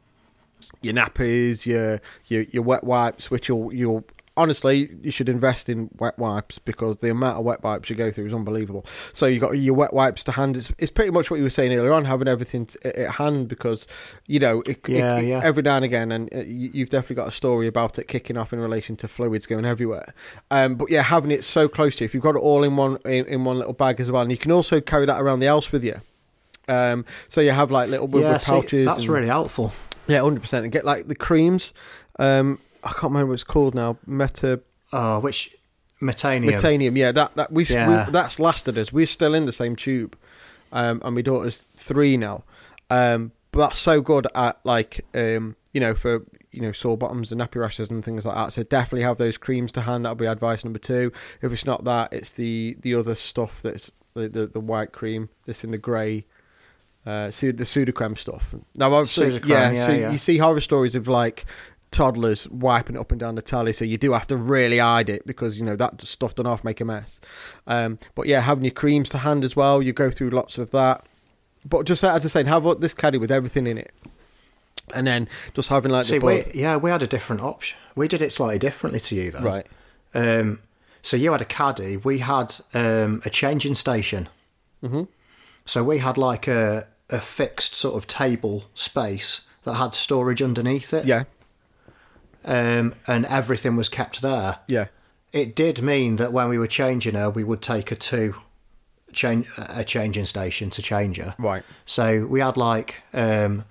your 0.81 0.95
nappies, 0.95 1.65
your 1.67 2.01
your 2.27 2.43
your 2.51 2.63
wet 2.63 2.85
wipes, 2.85 3.31
which 3.31 3.49
you'll 3.49 3.73
you'll 3.73 4.05
honestly 4.37 4.89
you 5.03 5.11
should 5.11 5.29
invest 5.29 5.69
in 5.69 5.91
wet 5.99 6.19
wipes 6.19 6.59
because 6.59 6.97
the 6.99 7.11
amount 7.11 7.39
of 7.39 7.45
wet 7.45 7.63
wipes 7.63 7.91
you 7.91 7.97
go 7.97 8.11
through 8.11 8.27
is 8.27 8.33
unbelievable. 8.35 8.87
So 9.13 9.27
you 9.27 9.39
got 9.39 9.51
your 9.53 9.75
wet 9.75 9.93
wipes 9.93 10.25
to 10.25 10.33
hand. 10.33 10.57
It's, 10.57 10.73
it's 10.79 10.91
pretty 10.91 11.11
much 11.11 11.31
what 11.31 11.37
you 11.37 11.43
were 11.43 11.51
saying 11.51 11.73
earlier 11.73 11.93
on, 11.93 12.07
having 12.07 12.29
everything 12.29 12.67
t- 12.67 12.79
at 12.85 13.13
hand 13.17 13.49
because 13.49 13.87
you 14.27 14.39
know 14.41 14.63
it, 14.67 14.79
Yeah, 14.89 15.19
it- 15.19 15.27
yeah. 15.27 15.41
every 15.45 15.63
now 15.63 15.77
and 15.77 15.85
again, 15.85 16.11
and 16.13 16.33
uh, 16.35 16.39
you- 16.39 16.71
you've 16.73 16.91
definitely 16.91 17.17
got 17.17 17.29
a 17.29 17.33
story 17.33 17.67
about 17.67 17.99
it 17.99 18.09
kicking 18.09 18.37
off 18.37 18.53
in 18.53 18.59
relation 18.61 18.97
to 18.97 19.09
fluids 19.09 19.45
going 19.47 19.65
everywhere. 19.65 20.15
Um, 20.51 20.77
but 20.77 20.91
yeah, 20.91 21.03
having 21.03 21.31
it 21.31 21.45
so 21.45 21.69
close 21.69 21.97
to 21.97 22.05
you, 22.05 22.07
if 22.07 22.15
you've 22.15 22.23
got 22.23 22.35
it 22.37 22.41
all 22.43 22.63
in 22.65 22.77
one 22.77 22.97
in, 23.05 23.27
in 23.27 23.45
one 23.45 23.59
little 23.59 23.75
bag 23.75 24.01
as 24.01 24.11
well, 24.11 24.23
and 24.23 24.31
you 24.31 24.39
can 24.39 24.51
also 24.53 24.81
carry 24.81 25.05
that 25.07 25.21
around 25.21 25.41
the 25.41 25.47
house 25.47 25.71
with 25.73 25.85
you. 25.85 26.01
Um, 26.69 27.05
so 27.29 27.41
you 27.41 27.51
have 27.51 27.71
like 27.71 27.91
little 27.91 28.09
yeah, 28.21 28.39
see, 28.39 28.53
pouches. 28.53 28.87
that's 28.87 29.05
and- 29.05 29.09
really 29.13 29.27
helpful. 29.27 29.73
yeah, 30.07 30.21
hundred 30.21 30.41
percent. 30.43 30.65
And 30.65 30.73
get 30.73 30.85
like 30.85 31.09
the 31.09 31.15
creams. 31.17 31.75
Um, 32.19 32.59
I 32.85 32.89
can't 32.93 33.05
remember 33.05 33.29
what 33.29 33.35
it's 33.35 33.45
called 33.45 33.75
now. 33.75 33.99
Meta 34.07 34.61
Oh, 34.93 35.21
which 35.21 35.55
metanium? 36.01 36.51
Metanium. 36.51 36.97
Yeah, 36.97 37.13
that 37.13 37.35
that 37.37 37.53
we, 37.53 37.65
Yeah. 37.65 38.07
we 38.07 38.13
that's 38.13 38.39
lasted 38.39 38.77
us. 38.77 38.93
We're 38.93 39.07
still 39.07 39.35
in 39.35 39.47
the 39.47 39.53
same 39.53 39.77
tube, 39.77 40.17
um, 40.73 41.01
and 41.05 41.15
my 41.15 41.23
daughter's 41.23 41.63
three 41.77 42.17
now. 42.17 42.45
Um, 42.91 43.33
but 43.53 43.69
that's 43.69 43.79
so 43.79 44.01
good 44.01 44.27
at 44.35 44.59
like 44.65 45.05
um, 45.15 45.57
you 45.73 45.81
know 45.81 45.95
for 45.95 46.27
you 46.51 46.61
know 46.61 46.73
sore 46.73 46.99
bottoms 46.99 47.33
and 47.33 47.41
nappy 47.41 47.61
rashes 47.61 47.91
and 47.91 48.05
things 48.05 48.27
like 48.27 48.35
that. 48.35 48.53
So 48.53 48.63
definitely 48.63 49.05
have 49.05 49.19
those 49.19 49.39
creams 49.39 49.73
to 49.73 49.83
hand. 49.83 50.05
That'll 50.05 50.17
be 50.17 50.27
advice 50.27 50.65
number 50.65 50.79
two. 50.79 51.13
If 51.41 51.53
it's 51.53 51.65
not 51.65 51.85
that, 51.85 52.13
it's 52.13 52.33
the 52.33 52.77
the 52.81 52.95
other 52.95 53.15
stuff 53.15 53.63
that's 53.63 53.91
the 54.15 54.29
the, 54.29 54.47
the 54.47 54.61
white 54.61 54.93
cream 54.93 55.31
that's 55.47 55.65
in 55.65 55.71
the 55.71 55.79
grey. 55.79 56.27
Uh, 57.05 57.27
the 57.31 57.65
Sudocrem 57.65 58.17
stuff. 58.17 58.55
Now, 58.77 58.95
obviously, 58.95 59.41
yeah, 59.45 59.73
yeah, 59.73 59.87
so 59.87 59.93
yeah. 59.93 60.13
you 60.13 60.19
see 60.19 60.39
horror 60.39 60.61
stories 60.61 60.95
of 60.95 61.09
like 61.09 61.45
toddlers 61.93 62.49
wiping 62.49 62.97
it 62.97 62.99
up 62.99 63.13
and 63.13 63.21
down 63.21 63.35
the 63.37 63.43
tally, 63.43 63.73
so 63.73 63.85
you 63.85 63.97
do 63.99 64.13
have 64.13 64.27
to 64.29 64.37
really 64.37 64.79
hide 64.79 65.09
it 65.09 65.27
because 65.27 65.59
you 65.59 65.65
know 65.65 65.77
that 65.77 66.01
stuff 66.03 66.35
doesn't 66.35 66.49
half 66.51 66.65
make 66.65 66.81
a 66.81 66.85
mess. 66.85 67.21
Um, 67.67 67.99
but 68.15 68.27
yeah, 68.27 68.41
having 68.41 68.65
your 68.65 68.73
creams 68.73 69.09
to 69.11 69.19
hand 69.19 69.45
as 69.45 69.55
well, 69.55 69.81
you 69.83 69.93
go 69.93 70.11
through 70.11 70.31
lots 70.31 70.59
of 70.59 70.71
that. 70.73 71.07
But 71.65 71.87
just 71.87 72.03
as 72.03 72.11
I 72.11 72.19
was 72.19 72.33
saying, 72.33 72.47
have 72.47 72.65
what- 72.65 72.81
this 72.81 72.95
caddy 72.95 73.19
with 73.19 73.31
everything 73.31 73.67
in 73.69 73.79
it, 73.79 73.93
and 74.93 75.07
then 75.07 75.29
just 75.55 75.69
having 75.69 75.93
like 75.93 76.05
See, 76.07 76.19
we, 76.19 76.45
yeah, 76.55 76.77
we 76.77 76.91
had 76.91 77.03
a 77.03 77.07
different 77.07 77.43
option. 77.43 77.79
We 77.95 78.09
did 78.09 78.21
it 78.23 78.33
slightly 78.33 78.59
differently 78.59 78.99
to 79.01 79.15
you, 79.15 79.31
though. 79.31 79.41
right, 79.41 79.67
Um, 80.15 80.59
so 81.03 81.17
you 81.17 81.31
had 81.33 81.41
a 81.43 81.45
caddy. 81.47 81.97
We 81.97 82.19
had 82.19 82.55
um, 82.75 83.21
a 83.25 83.31
changing 83.31 83.75
station. 83.75 84.29
Mhm. 84.83 85.07
So 85.67 85.85
we 85.85 85.99
had 85.99 86.19
like 86.19 86.49
a 86.49 86.87
a 87.11 87.21
fixed 87.21 87.75
sort 87.75 87.95
of 87.97 88.07
table 88.07 88.65
space 88.75 89.43
that 89.65 89.75
had 89.75 89.93
storage 89.95 90.41
underneath 90.43 90.93
it. 90.95 91.05
yeah, 91.05 91.25
Um, 92.45 92.95
and 93.07 93.25
everything 93.27 93.77
was 93.77 93.89
kept 93.89 94.21
there. 94.23 94.59
yeah, 94.67 94.87
It 95.33 95.55
did 95.55 95.81
mean 95.83 96.17
that 96.17 96.33
when 96.33 96.49
we 96.49 96.59
were 96.59 96.67
changing 96.67 97.15
her, 97.15 97.31
we 97.31 97.45
would 97.45 97.63
take 97.63 97.91
her 97.91 97.97
to 97.97 98.35
change 99.13 99.47
a 99.69 99.85
changing 99.85 100.27
station 100.27 100.71
to 100.71 100.83
change 100.83 101.19
her. 101.19 101.35
right, 101.39 101.63
So 101.87 102.27
we 102.27 102.41
had 102.41 102.57
like 102.57 103.03
um, 103.13 103.65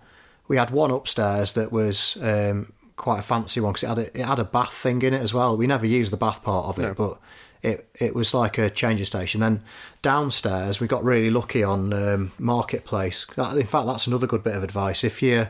we 0.47 0.57
had 0.57 0.69
one 0.71 0.91
upstairs 0.91 1.53
that 1.53 1.71
was 1.71 2.17
um, 2.21 2.73
quite 2.95 3.19
a 3.19 3.23
fancy 3.23 3.59
one 3.59 3.73
because 3.73 3.83
it 3.83 3.87
had 3.89 3.97
a, 3.97 4.19
it 4.19 4.25
had 4.25 4.39
a 4.39 4.43
bath 4.43 4.73
thing 4.73 5.01
in 5.01 5.13
it 5.13 5.21
as 5.21 5.33
well. 5.33 5.57
We 5.57 5.65
never 5.67 5.85
used 5.87 6.11
the 6.13 6.17
bath 6.17 6.43
part 6.43 6.67
of 6.67 6.77
it, 6.77 6.87
No. 6.87 6.93
but 6.93 7.19
it 7.63 7.89
it 7.99 8.13
was 8.15 8.33
like 8.33 8.57
a 8.57 8.69
changing 8.69 9.05
station. 9.05 9.41
Then 9.41 9.63
downstairs 10.01 10.79
we 10.79 10.87
got 10.87 11.03
really 11.03 11.29
lucky 11.29 11.63
on 11.63 11.93
um, 11.93 12.31
marketplace. 12.39 13.25
In 13.37 13.65
fact, 13.67 13.87
that's 13.87 14.07
another 14.07 14.27
good 14.27 14.43
bit 14.43 14.55
of 14.55 14.63
advice. 14.63 15.03
If 15.03 15.21
you 15.21 15.47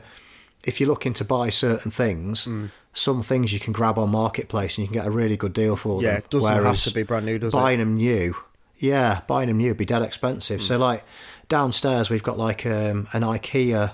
if 0.63 0.79
you're 0.79 0.89
looking 0.89 1.13
to 1.13 1.25
buy 1.25 1.49
certain 1.49 1.91
things, 1.91 2.45
Mm. 2.45 2.69
Some 2.93 3.21
things 3.21 3.53
you 3.53 3.59
can 3.59 3.73
grab 3.73 3.97
on 3.97 4.09
marketplace 4.09 4.77
and 4.77 4.83
you 4.83 4.87
can 4.89 5.01
get 5.01 5.07
a 5.07 5.11
really 5.11 5.37
good 5.37 5.53
deal 5.53 5.75
for 5.75 6.01
yeah. 6.01 6.09
them. 6.09 6.17
It 6.19 6.29
doesn't 6.29 6.63
have 6.65 6.83
to 6.83 6.93
be 6.93 7.03
brand 7.03 7.25
new, 7.25 7.39
does 7.39 7.53
buying 7.53 7.79
it? 7.79 7.83
them 7.83 7.95
new, 7.95 8.35
yeah, 8.77 9.21
buying 9.27 9.47
them 9.47 9.57
new 9.57 9.69
would 9.69 9.77
be 9.77 9.85
dead 9.85 10.01
expensive. 10.01 10.61
So 10.61 10.77
like 10.77 11.03
downstairs 11.47 12.09
we've 12.09 12.23
got 12.23 12.37
like 12.37 12.65
um, 12.65 13.07
an 13.13 13.21
IKEA 13.21 13.93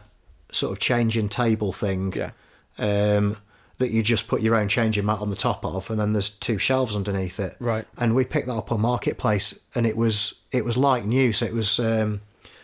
sort 0.51 0.71
of 0.71 0.79
changing 0.79 1.29
table 1.29 1.71
thing. 1.73 2.13
Yeah, 2.15 2.31
Um, 2.79 3.37
that 3.79 3.91
you 3.91 4.01
just 4.01 4.27
put 4.27 4.41
your 4.41 4.55
own 4.55 4.67
changing 4.67 5.05
mat 5.05 5.19
on 5.19 5.29
the 5.29 5.35
top 5.35 5.63
of, 5.63 5.91
and 5.91 5.99
then 5.99 6.11
there's 6.13 6.31
two 6.31 6.57
shelves 6.57 6.95
underneath 6.95 7.39
it. 7.39 7.55
Right. 7.59 7.85
And 7.95 8.15
we 8.15 8.25
picked 8.25 8.47
that 8.47 8.55
up 8.55 8.71
on 8.71 8.81
marketplace, 8.81 9.53
and 9.75 9.85
it 9.85 9.95
was 9.95 10.33
it 10.51 10.65
was 10.65 10.77
like 10.77 11.05
new. 11.05 11.31
So 11.31 11.45
it 11.45 11.53
was 11.53 11.79
um, 11.79 12.21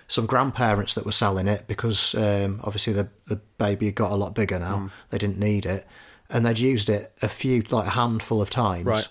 some 0.08 0.26
grandparents 0.26 0.96
that 0.96 1.06
were 1.06 1.12
selling 1.12 1.48
it 1.48 1.66
because 1.68 2.16
um, 2.16 2.62
obviously 2.64 2.94
the 2.94 3.10
the 3.28 3.40
baby 3.60 3.86
had 3.86 3.96
got 3.96 4.12
a 4.12 4.16
lot 4.16 4.34
bigger 4.34 4.58
Hmm. 4.58 4.64
now. 4.64 4.90
They 5.12 5.20
didn't 5.20 5.38
need 5.38 5.68
it, 5.68 5.86
and 6.34 6.46
they'd 6.46 6.60
used 6.60 6.90
it 6.90 7.12
a 7.22 7.30
few 7.30 7.62
like 7.70 7.88
a 7.88 7.92
handful 7.92 8.42
of 8.42 8.50
times. 8.50 8.86
Right. 8.86 9.08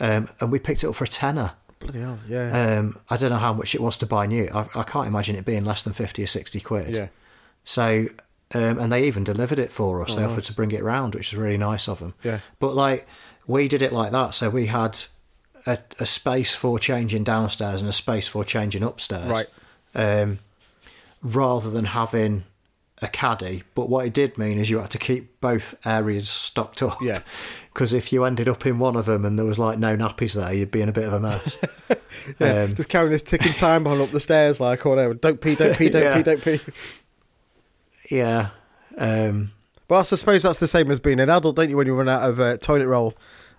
Um, 0.00 0.28
and 0.40 0.50
we 0.50 0.58
picked 0.58 0.82
it 0.82 0.88
up 0.88 0.94
for 0.96 1.04
a 1.04 1.08
tenner. 1.08 1.52
bloody 1.78 2.00
hell, 2.00 2.18
yeah, 2.26 2.78
Um, 2.78 2.98
I 3.10 3.16
don't 3.16 3.30
know 3.30 3.36
how 3.36 3.52
much 3.52 3.74
it 3.74 3.80
was 3.80 3.96
to 3.98 4.06
buy 4.06 4.26
new. 4.26 4.48
I, 4.52 4.66
I 4.74 4.82
can't 4.82 5.06
imagine 5.06 5.36
it 5.36 5.44
being 5.44 5.64
less 5.64 5.82
than 5.84 5.92
fifty 5.92 6.24
or 6.24 6.26
sixty 6.26 6.58
quid. 6.58 6.96
yeah, 6.96 7.08
So, 7.62 8.06
um, 8.54 8.78
and 8.78 8.90
they 8.92 9.06
even 9.06 9.22
delivered 9.22 9.58
it 9.60 9.70
for 9.70 10.02
us. 10.02 10.12
Oh, 10.12 10.16
they 10.16 10.22
nice. 10.22 10.30
offered 10.32 10.44
to 10.44 10.52
bring 10.54 10.72
it 10.72 10.82
round, 10.82 11.14
which 11.14 11.32
is 11.32 11.38
really 11.38 11.58
nice 11.58 11.86
of 11.88 12.00
them. 12.00 12.14
Yeah. 12.24 12.40
But 12.58 12.74
like, 12.74 13.06
we 13.46 13.68
did 13.68 13.82
it 13.82 13.92
like 13.92 14.10
that. 14.12 14.34
So 14.34 14.50
we 14.50 14.66
had 14.66 14.98
a, 15.66 15.78
a 16.00 16.06
space 16.06 16.54
for 16.56 16.78
changing 16.78 17.22
downstairs 17.24 17.80
and 17.80 17.88
a 17.88 17.92
space 17.92 18.26
for 18.26 18.44
changing 18.44 18.82
upstairs. 18.82 19.28
Right. 19.30 19.46
Um, 19.94 20.38
rather 21.22 21.70
than 21.70 21.84
having 21.86 22.44
a 23.02 23.08
caddy. 23.08 23.62
But 23.74 23.88
what 23.88 24.06
it 24.06 24.12
did 24.14 24.38
mean 24.38 24.58
is 24.58 24.70
you 24.70 24.78
had 24.78 24.90
to 24.90 24.98
keep 24.98 25.40
both 25.40 25.74
areas 25.86 26.28
stocked 26.28 26.82
up. 26.82 27.00
Yeah. 27.02 27.20
Because 27.74 27.92
if 27.92 28.12
you 28.12 28.22
ended 28.22 28.48
up 28.48 28.64
in 28.66 28.78
one 28.78 28.94
of 28.94 29.06
them 29.06 29.24
and 29.24 29.36
there 29.36 29.44
was 29.44 29.58
like 29.58 29.80
no 29.80 29.96
nappies 29.96 30.36
there, 30.36 30.54
you'd 30.54 30.70
be 30.70 30.80
in 30.80 30.88
a 30.88 30.92
bit 30.92 31.08
of 31.08 31.12
a 31.12 31.18
mess. 31.18 31.58
yeah. 32.38 32.62
um, 32.62 32.76
just 32.76 32.88
carrying 32.88 33.10
this 33.10 33.24
ticking 33.24 33.52
time 33.52 33.82
bomb 33.82 34.00
up 34.00 34.10
the 34.12 34.20
stairs, 34.20 34.60
like 34.60 34.86
or 34.86 34.90
whatever. 34.90 35.12
Don't 35.14 35.40
pee, 35.40 35.56
don't 35.56 35.76
pee, 35.76 35.88
don't 35.88 36.02
Yeah. 36.04 36.16
pee, 36.16 36.22
don't 36.22 36.40
pee. 36.40 36.60
Yeah. 38.12 38.50
Um, 38.96 39.50
But 39.88 39.98
I 39.98 40.02
suppose 40.04 40.42
that's 40.42 40.60
the 40.60 40.68
same 40.68 40.88
as 40.92 41.00
being 41.00 41.18
an 41.18 41.28
adult, 41.28 41.56
don't 41.56 41.68
you? 41.68 41.76
When 41.76 41.88
you 41.88 41.96
run 41.96 42.08
out 42.08 42.28
of 42.30 42.38
uh, 42.38 42.58
toilet 42.58 42.86
roll, 42.86 43.14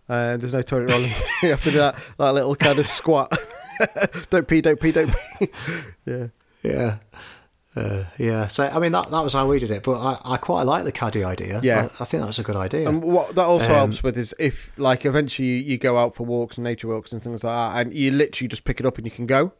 uh, 0.07 0.37
there's 0.37 0.53
no 0.53 0.61
toilet 0.61 0.91
roll. 0.91 1.01
you 1.43 1.49
have 1.49 1.63
to 1.63 1.71
do 1.71 1.77
that, 1.79 1.97
that 2.17 2.33
little 2.33 2.55
kind 2.55 2.79
of 2.79 2.87
squat. 2.87 3.37
don't 4.29 4.47
pee, 4.47 4.61
don't 4.61 4.79
pee, 4.79 4.93
don't 4.93 5.13
pee. 5.39 5.49
yeah. 6.05 6.27
Yeah. 6.63 6.97
Uh, 7.75 8.05
yeah, 8.17 8.47
so 8.47 8.63
I 8.63 8.79
mean 8.79 8.93
that 8.93 9.11
that 9.11 9.21
was 9.21 9.33
how 9.33 9.47
we 9.47 9.59
did 9.59 9.69
it, 9.69 9.83
but 9.83 9.99
I, 9.99 10.35
I 10.35 10.37
quite 10.37 10.63
like 10.63 10.85
the 10.85 10.93
caddy 10.93 11.25
idea. 11.25 11.59
Yeah. 11.61 11.89
I, 11.99 12.03
I 12.03 12.05
think 12.05 12.23
that's 12.23 12.39
a 12.39 12.43
good 12.43 12.55
idea. 12.55 12.87
And 12.87 13.03
what 13.03 13.35
that 13.35 13.45
also 13.45 13.67
Um, 13.67 13.75
helps 13.75 14.01
with 14.01 14.17
is 14.17 14.33
if, 14.39 14.71
like, 14.77 15.05
eventually 15.05 15.47
you, 15.49 15.55
you 15.55 15.77
go 15.77 15.97
out 15.97 16.15
for 16.15 16.25
walks 16.25 16.57
and 16.57 16.63
nature 16.63 16.87
walks 16.87 17.11
and 17.11 17.21
things 17.21 17.43
like 17.43 17.51
that, 17.51 17.81
and 17.81 17.93
you 17.93 18.11
literally 18.11 18.47
just 18.47 18.63
pick 18.63 18.79
it 18.79 18.85
up 18.85 18.97
and 18.97 19.05
you 19.05 19.11
can 19.11 19.25
go. 19.25 19.51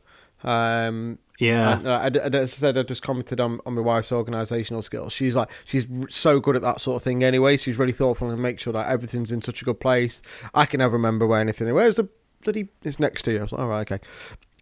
Um, 0.45 1.19
yeah, 1.39 1.77
and, 1.77 1.87
uh, 1.87 1.99
I, 2.23 2.35
as 2.37 2.53
I 2.53 2.55
said, 2.55 2.77
I 2.77 2.83
just 2.83 3.01
commented 3.01 3.41
on, 3.41 3.59
on 3.65 3.73
my 3.73 3.81
wife's 3.81 4.11
organisational 4.11 4.81
skills. 4.81 5.11
She's 5.11 5.35
like, 5.35 5.49
she's 5.65 5.85
so 6.09 6.39
good 6.39 6.55
at 6.55 6.61
that 6.61 6.79
sort 6.79 6.95
of 6.95 7.03
thing 7.03 7.21
anyway. 7.21 7.57
She's 7.57 7.77
really 7.77 7.91
thoughtful 7.91 8.29
and 8.29 8.41
make 8.41 8.61
sure 8.61 8.71
that 8.71 8.87
everything's 8.87 9.31
in 9.31 9.41
such 9.41 9.61
a 9.61 9.65
good 9.65 9.81
place. 9.81 10.21
I 10.53 10.65
can 10.65 10.77
never 10.77 10.93
remember 10.93 11.27
where 11.27 11.41
anything. 11.41 11.73
Where's 11.73 11.97
the 11.97 12.07
bloody? 12.43 12.69
It's 12.83 12.99
next 12.99 13.23
to 13.23 13.31
you. 13.31 13.39
I 13.39 13.41
was 13.41 13.51
like, 13.51 13.61
all 13.61 13.67
right, 13.67 13.91
okay. 13.91 14.05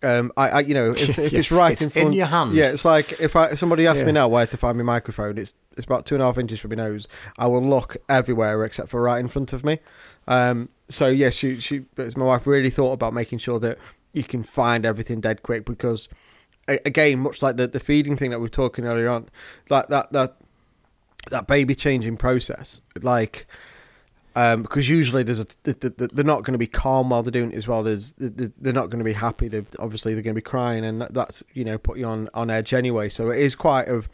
Um, 0.04 0.32
I, 0.36 0.50
I, 0.50 0.60
you 0.62 0.74
know, 0.74 0.90
if, 0.90 1.18
if 1.20 1.32
Yeah, 1.32 1.40
it's 1.40 1.52
right 1.52 1.74
it's 1.74 1.84
in 1.84 1.90
front, 1.90 2.08
in 2.08 2.14
your 2.14 2.28
hand. 2.28 2.54
Yeah, 2.54 2.66
it's 2.66 2.86
like 2.86 3.20
if 3.20 3.36
I 3.36 3.48
if 3.48 3.60
somebody 3.60 3.88
asks 3.88 4.04
me 4.04 4.12
now 4.12 4.28
where 4.28 4.46
to 4.46 4.58
find 4.58 4.78
my 4.78 4.84
microphone, 4.84 5.38
it's 5.38 5.56
it's 5.78 5.86
about 5.86 6.06
two 6.06 6.16
and 6.16 6.22
a 6.22 6.26
half 6.26 6.38
inches 6.38 6.60
from 6.60 6.70
my 6.70 6.76
nose. 6.76 7.08
I 7.38 7.48
will 7.48 7.64
look 7.64 7.98
everywhere 8.10 8.64
except 8.66 8.90
for 8.90 9.02
right 9.02 9.20
in 9.20 9.28
front 9.28 9.54
of 9.54 9.64
me. 9.64 9.80
Um, 10.28 10.70
so 10.90 11.08
yes, 11.08 11.36
she 11.36 11.60
she, 11.60 11.86
my 11.98 12.26
wife 12.26 12.46
really 12.46 12.70
thought 12.70 12.92
about 12.92 13.14
making 13.14 13.40
sure 13.40 13.60
that 13.60 13.78
you 14.12 14.24
can 14.24 14.44
find 14.44 14.86
everything 14.86 15.22
dead 15.22 15.42
quick 15.42 15.66
because 15.66 16.10
again, 16.68 17.20
much 17.20 17.42
like 17.42 17.58
the 17.58 17.68
the 17.68 17.80
feeding 17.80 18.18
thing 18.18 18.32
that 18.32 18.40
we 18.40 18.44
were 18.44 18.50
talking 18.50 18.88
earlier 18.88 19.10
on, 19.10 19.30
like 19.70 19.88
that 19.88 20.12
that 20.12 20.38
that 21.32 21.48
baby 21.48 21.76
changing 21.76 22.18
process, 22.18 22.82
like. 23.02 23.48
Um, 24.36 24.64
because 24.64 24.90
usually 24.90 25.24
there's 25.24 25.40
a, 25.40 25.46
th- 25.46 25.80
th- 25.80 25.98
th- 25.98 26.12
they're 26.12 26.26
not 26.26 26.44
going 26.44 26.54
to 26.54 26.60
be 26.60 26.68
calm 26.68 27.12
while 27.12 27.22
they're 27.22 27.32
doing 27.32 27.52
it 27.52 27.58
as 27.58 27.68
well. 27.68 27.84
There's 27.84 28.14
th- 28.14 28.36
th- 28.36 28.52
they're 28.60 28.74
not 28.74 28.90
going 28.90 29.00
to 29.00 29.06
be 29.06 29.14
happy. 29.14 29.48
They're, 29.48 29.66
obviously 29.80 30.14
they're 30.14 30.24
going 30.24 30.34
to 30.36 30.40
be 30.40 30.42
crying, 30.42 30.84
and 30.84 31.02
that's 31.02 31.44
you 31.54 31.64
know 31.64 31.78
put 31.78 32.00
you 32.00 32.06
on, 32.06 32.30
on 32.34 32.50
edge 32.50 32.74
anyway. 32.74 33.10
So 33.10 33.30
it 33.30 33.40
is 33.40 33.54
quite 33.56 33.88
of 33.88 34.10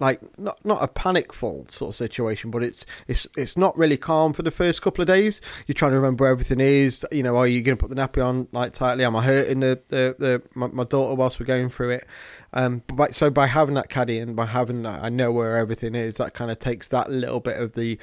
like 0.00 0.20
not 0.38 0.64
not 0.64 0.82
a 0.82 0.88
panicful 0.88 1.66
sort 1.68 1.90
of 1.90 1.96
situation, 1.96 2.50
but 2.50 2.62
it's 2.62 2.84
it's 3.06 3.26
it's 3.36 3.56
not 3.56 3.76
really 3.76 3.96
calm 3.96 4.32
for 4.32 4.42
the 4.42 4.50
first 4.50 4.82
couple 4.82 5.02
of 5.02 5.08
days. 5.08 5.40
You're 5.66 5.74
trying 5.74 5.92
to 5.92 5.96
remember 5.96 6.24
where 6.24 6.32
everything 6.32 6.60
is. 6.60 7.06
You 7.12 7.22
know, 7.22 7.36
are 7.36 7.46
you 7.46 7.62
going 7.62 7.76
to 7.76 7.80
put 7.80 7.94
the 7.94 8.00
nappy 8.00 8.24
on 8.24 8.48
like 8.52 8.72
tightly? 8.72 9.04
Am 9.04 9.14
I 9.16 9.22
hurting 9.22 9.60
the 9.60 9.80
the, 9.88 10.16
the 10.18 10.42
my, 10.54 10.66
my 10.68 10.84
daughter 10.84 11.14
whilst 11.14 11.38
we're 11.38 11.46
going 11.46 11.68
through 11.68 11.90
it? 11.90 12.06
Um, 12.52 12.82
but 12.86 13.14
so 13.14 13.30
by 13.30 13.46
having 13.46 13.74
that 13.74 13.88
caddy 13.88 14.18
and 14.18 14.34
by 14.34 14.46
having 14.46 14.82
that, 14.82 15.02
I 15.02 15.08
know 15.08 15.30
where 15.30 15.56
everything 15.56 15.94
is. 15.94 16.16
That 16.16 16.34
kind 16.34 16.50
of 16.50 16.58
takes 16.58 16.88
that 16.88 17.10
little 17.10 17.40
bit 17.40 17.60
of 17.60 17.74
the 17.74 17.98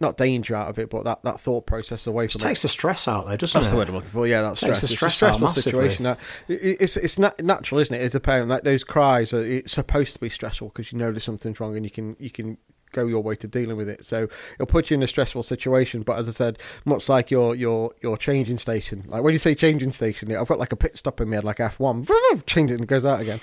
not 0.00 0.16
danger 0.16 0.54
out 0.56 0.68
of 0.68 0.78
it, 0.78 0.90
but 0.90 1.04
that, 1.04 1.22
that 1.22 1.38
thought 1.40 1.66
process 1.66 2.06
away 2.06 2.26
from 2.26 2.40
takes 2.40 2.44
it. 2.44 2.48
Takes 2.48 2.62
the 2.62 2.68
stress 2.68 3.06
out 3.08 3.26
there, 3.26 3.36
doesn't 3.36 3.58
That's 3.58 3.68
it? 3.68 3.70
the 3.72 3.76
word 3.78 3.88
I'm 3.88 3.94
looking 3.94 4.10
for. 4.10 4.26
Yeah, 4.26 4.42
that's 4.42 4.60
Takes 4.60 4.78
stress. 4.78 4.80
the 4.80 4.84
It's 4.86 4.92
a 4.92 4.96
stress 4.96 5.12
out 5.22 5.36
stressful 5.36 5.48
massively. 5.48 5.62
situation. 5.88 6.02
Now, 6.04 6.16
it- 6.48 6.76
it's 6.80 6.96
it's 6.96 7.18
not 7.18 7.40
natural, 7.42 7.80
isn't 7.80 7.94
it? 7.94 8.02
As 8.02 8.14
a 8.14 8.20
parent, 8.20 8.48
like 8.48 8.64
those 8.64 8.82
cries, 8.84 9.32
are, 9.32 9.44
it's 9.44 9.72
supposed 9.72 10.12
to 10.14 10.18
be 10.18 10.28
stressful 10.28 10.68
because 10.68 10.92
you 10.92 10.98
know 10.98 11.10
there's 11.12 11.24
something's 11.24 11.60
wrong 11.60 11.76
and 11.76 11.84
you 11.84 11.90
can 11.90 12.16
you 12.18 12.30
can 12.30 12.58
go 12.92 13.06
your 13.06 13.22
way 13.24 13.34
to 13.34 13.48
dealing 13.48 13.76
with 13.76 13.88
it. 13.88 14.04
So 14.04 14.28
it'll 14.54 14.66
put 14.66 14.88
you 14.90 14.94
in 14.94 15.02
a 15.02 15.08
stressful 15.08 15.42
situation. 15.42 16.02
But 16.02 16.18
as 16.18 16.28
I 16.28 16.30
said, 16.32 16.58
much 16.84 17.08
like 17.08 17.30
your 17.30 17.54
your 17.54 17.92
your 18.02 18.16
changing 18.16 18.58
station, 18.58 19.04
like 19.08 19.22
when 19.22 19.32
you 19.32 19.38
say 19.38 19.54
changing 19.54 19.90
station, 19.92 20.34
I've 20.34 20.48
got 20.48 20.58
like 20.58 20.72
a 20.72 20.76
pit 20.76 20.98
stop 20.98 21.20
in 21.20 21.28
my 21.30 21.36
head, 21.36 21.44
like 21.44 21.60
F 21.60 21.78
one, 21.80 22.04
change 22.46 22.70
it 22.70 22.74
and 22.74 22.82
it 22.82 22.86
goes 22.88 23.04
out 23.04 23.20
again. 23.20 23.40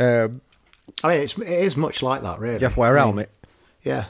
Um, 0.00 0.40
I 1.04 1.08
mean, 1.14 1.20
it's, 1.22 1.38
it 1.38 1.46
is 1.48 1.76
much 1.76 2.02
like 2.02 2.22
that, 2.22 2.38
really. 2.40 2.54
you 2.58 2.64
have 2.64 2.74
to 2.74 2.80
wear 2.80 2.96
a 2.96 3.00
I 3.00 3.04
mean, 3.04 3.06
helmet. 3.14 3.30
Yeah. 3.84 4.04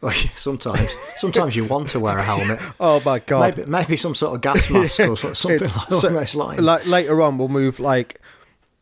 Sometimes, 0.34 0.94
sometimes 1.16 1.56
you 1.56 1.64
want 1.64 1.88
to 1.90 2.00
wear 2.00 2.18
a 2.18 2.22
helmet. 2.22 2.60
Oh 2.80 3.02
my 3.04 3.18
god! 3.18 3.56
Maybe, 3.56 3.68
maybe 3.68 3.96
some 3.96 4.14
sort 4.14 4.36
of 4.36 4.40
gas 4.40 4.70
mask 4.70 5.00
or 5.00 5.16
something 5.34 5.60
like 5.60 5.88
so- 5.88 6.00
those 6.00 6.34
lines. 6.36 6.60
Like 6.60 6.86
later 6.86 7.20
on, 7.20 7.36
we'll 7.36 7.48
move 7.48 7.80
like 7.80 8.20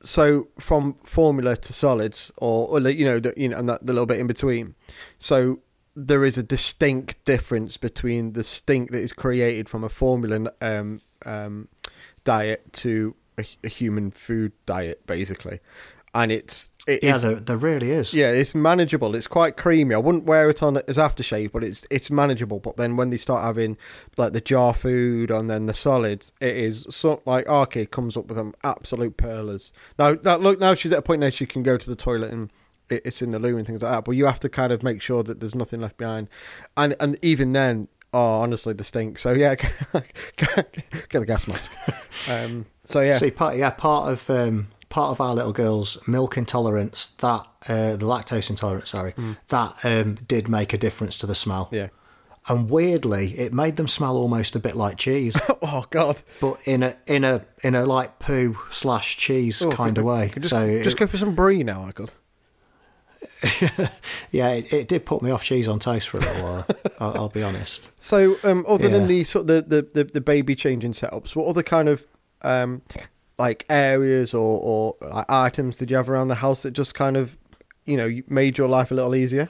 so 0.03 0.49
from 0.59 0.95
formula 1.05 1.57
to 1.57 1.73
solids, 1.73 2.31
or, 2.37 2.69
or 2.69 2.81
you 2.91 3.05
know, 3.05 3.19
the, 3.19 3.33
you 3.37 3.49
know, 3.49 3.57
and 3.57 3.69
that 3.69 3.87
the 3.87 3.93
little 3.93 4.07
bit 4.07 4.19
in 4.19 4.27
between. 4.27 4.75
So 5.19 5.61
there 5.95 6.25
is 6.25 6.37
a 6.37 6.43
distinct 6.43 7.25
difference 7.25 7.79
between 7.79 8.35
the 8.35 8.45
stink 8.45 8.91
that 8.91 9.01
is 9.01 9.15
created 9.15 9.69
from 9.69 9.83
a 9.83 9.89
formula 9.89 10.53
um, 10.61 11.01
um, 11.25 11.69
diet 12.25 12.71
to 12.75 13.17
a, 13.39 13.47
a 13.65 13.69
human 13.69 14.11
food 14.11 14.53
diet, 14.67 15.07
basically, 15.07 15.61
and 16.15 16.31
it's 16.31 16.69
it, 16.87 17.03
yeah, 17.03 17.19
there, 17.19 17.35
there 17.35 17.57
really 17.57 17.91
is. 17.91 18.15
yeah, 18.15 18.31
it's 18.31 18.55
manageable. 18.55 19.17
It's 19.17 19.27
quite 19.27 19.57
creamy. 19.57 19.95
I 19.95 19.99
wouldn't 19.99 20.25
wear 20.25 20.49
it 20.49 20.63
on 20.63 20.77
as 20.89 20.97
aftershave, 20.97 21.51
but 21.51 21.65
it's 21.65 21.85
it's 21.91 22.11
manageable. 22.11 22.61
But 22.61 22.77
then 22.77 22.97
when 22.97 23.11
they 23.11 23.17
start 23.17 23.43
having 23.43 23.77
like 24.17 24.33
the 24.33 24.41
jar 24.41 24.73
food 24.73 25.31
and 25.31 25.51
then 25.51 25.67
the 25.67 25.75
solids, 25.75 26.31
it 26.41 26.57
is 26.57 26.87
so 26.91 27.23
like 27.27 27.49
Arcade 27.49 27.91
comes 27.91 28.17
up 28.17 28.27
with 28.27 28.37
them 28.37 28.55
absolute 28.63 29.17
pearlers. 29.17 29.73
Now, 29.99 30.17
now 30.23 30.37
look, 30.37 30.61
now 30.61 30.75
she's 30.75 30.93
at 30.93 30.99
a 30.99 31.03
point 31.03 31.21
now 31.21 31.31
she 31.31 31.45
can 31.47 31.65
go 31.65 31.77
to 31.77 31.91
the 31.91 31.97
toilet 31.97 32.33
and 32.33 32.51
it, 32.89 33.03
it's 33.05 33.21
in 33.21 33.31
the 33.31 33.39
loo 33.39 33.57
and 33.57 33.67
things 33.67 33.83
like 33.83 33.91
that. 33.91 34.05
But 34.05 34.13
you 34.13 34.27
have 34.27 34.41
to 34.41 34.49
kind 34.49 34.73
of 34.73 34.83
make 34.85 35.03
sure 35.03 35.25
that 35.25 35.41
there's 35.41 35.55
nothing 35.57 35.81
left 35.81 35.97
behind, 35.97 36.29
and 36.77 36.95
and 37.01 37.19
even 37.23 37.53
then, 37.53 37.89
oh, 38.15 38.43
honestly, 38.43 38.75
the 38.75 38.85
stink. 38.85 39.19
So 39.19 39.33
yeah, 39.33 39.57
get 40.37 40.73
the 41.11 41.27
gas 41.27 41.49
mask. 41.49 41.73
Um, 42.31 42.67
so 42.85 43.01
yeah, 43.01 43.13
See, 43.13 43.33
part 43.33 43.57
yeah, 43.57 43.71
part 43.71 44.13
of 44.13 44.31
um, 44.31 44.69
part 44.97 45.11
of 45.11 45.21
our 45.21 45.35
little 45.35 45.53
girl's 45.53 45.99
milk 46.09 46.39
intolerance, 46.39 47.09
that 47.19 47.43
uh, 47.69 47.97
the 47.97 48.07
lactose 48.07 48.49
intolerance, 48.49 48.89
sorry, 48.91 49.13
that 49.49 49.73
um, 49.85 50.15
did 50.27 50.49
make 50.49 50.73
a 50.73 50.79
difference 50.79 51.19
to 51.19 51.27
the 51.27 51.35
smell. 51.35 51.69
Yeah. 51.71 51.89
And 52.49 52.71
weirdly, 52.71 53.27
it 53.33 53.53
made 53.53 53.77
them 53.77 53.89
smell 53.89 54.17
almost 54.17 54.57
a 54.57 54.59
bit 54.59 54.75
like 54.75 54.97
cheese, 54.97 55.37
Oh 55.63 55.85
God. 55.91 56.23
but 56.41 56.57
in 56.65 56.83
a 56.83 56.95
in 57.07 57.25
a 57.25 57.45
in 57.63 57.75
a 57.75 57.85
like 57.85 58.19
poo 58.21 58.57
slash 58.71 59.19
cheese 59.19 59.61
Oh, 59.63 59.71
kind 59.71 59.99
of 59.99 60.05
way. 60.05 60.33
Just, 60.35 60.49
so 60.51 60.83
just 60.83 60.97
it- 60.97 60.99
go 60.99 61.07
for 61.07 61.19
some 61.19 61.35
brie 61.35 61.63
now. 61.63 61.85
I 61.87 61.93
could. 61.93 62.13
yeah, 64.31 64.51
it, 64.53 64.73
it 64.73 64.89
did 64.89 65.05
put 65.05 65.21
me 65.23 65.31
off 65.31 65.43
cheese 65.45 65.69
on 65.69 65.79
toast 65.79 66.09
for 66.09 66.19
a 66.19 66.21
little 66.21 66.43
while. 66.43 66.67
I'll, 67.01 67.15
I'll 67.19 67.29
be 67.29 67.43
honest. 67.43 67.91
So, 67.99 68.37
um, 68.45 68.65
other 68.67 68.89
than 68.89 69.09
the 69.09 69.25
sort 69.25 69.43
of 69.51 69.69
the, 69.69 69.83
the, 69.83 69.89
the, 69.93 70.05
the 70.05 70.21
baby 70.21 70.55
changing 70.55 70.93
setups, 70.93 71.37
what 71.37 71.47
other 71.49 71.63
kind 71.63 71.89
of 71.89 72.07
um, 72.43 72.81
like 73.39 73.67
areas 73.69 74.33
or 74.35 74.61
or 74.63 74.97
like, 75.11 75.27
items 75.29 75.77
did 75.77 75.91
you 75.91 75.97
have 75.97 76.09
around 76.09 76.29
the 76.29 76.37
house 76.37 76.63
that 76.63 76.73
just 76.73 76.95
kind 76.95 77.17
of 77.17 77.37
you 77.85 77.97
know 77.97 78.21
made 78.29 78.59
your 78.59 78.69
life 78.69 78.91
a 78.91 78.95
little 78.95 79.15
easier? 79.15 79.49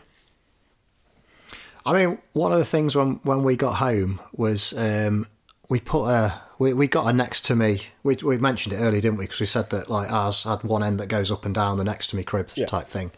I 1.84 1.93
mean, 1.93 2.18
one 2.32 2.53
of 2.53 2.59
the 2.59 2.64
things 2.64 2.97
when 2.97 3.20
when 3.22 3.43
we 3.45 3.57
got 3.57 3.74
home 3.74 4.20
was 4.32 4.72
um, 4.76 5.26
we 5.68 5.78
put 5.80 6.07
a 6.09 6.34
we, 6.59 6.72
we 6.74 6.89
got 6.89 7.07
a 7.07 7.12
next 7.12 7.43
to 7.47 7.57
me. 7.57 7.82
We 8.03 8.16
we 8.16 8.39
mentioned 8.39 8.74
it 8.74 8.78
earlier, 8.78 9.01
didn't 9.01 9.18
we? 9.18 9.24
Because 9.24 9.41
we 9.41 9.47
said 9.47 9.70
that 9.70 9.89
like 9.89 10.11
ours 10.11 10.45
had 10.45 10.64
one 10.64 10.82
end 10.82 10.99
that 11.01 11.09
goes 11.09 11.30
up 11.30 11.45
and 11.45 11.55
down 11.55 11.78
the 11.78 11.84
next 11.84 12.09
to 12.09 12.16
me 12.16 12.24
crib 12.24 12.51
Yeah. 12.57 12.66
type 12.66 12.89
thing. 12.89 13.12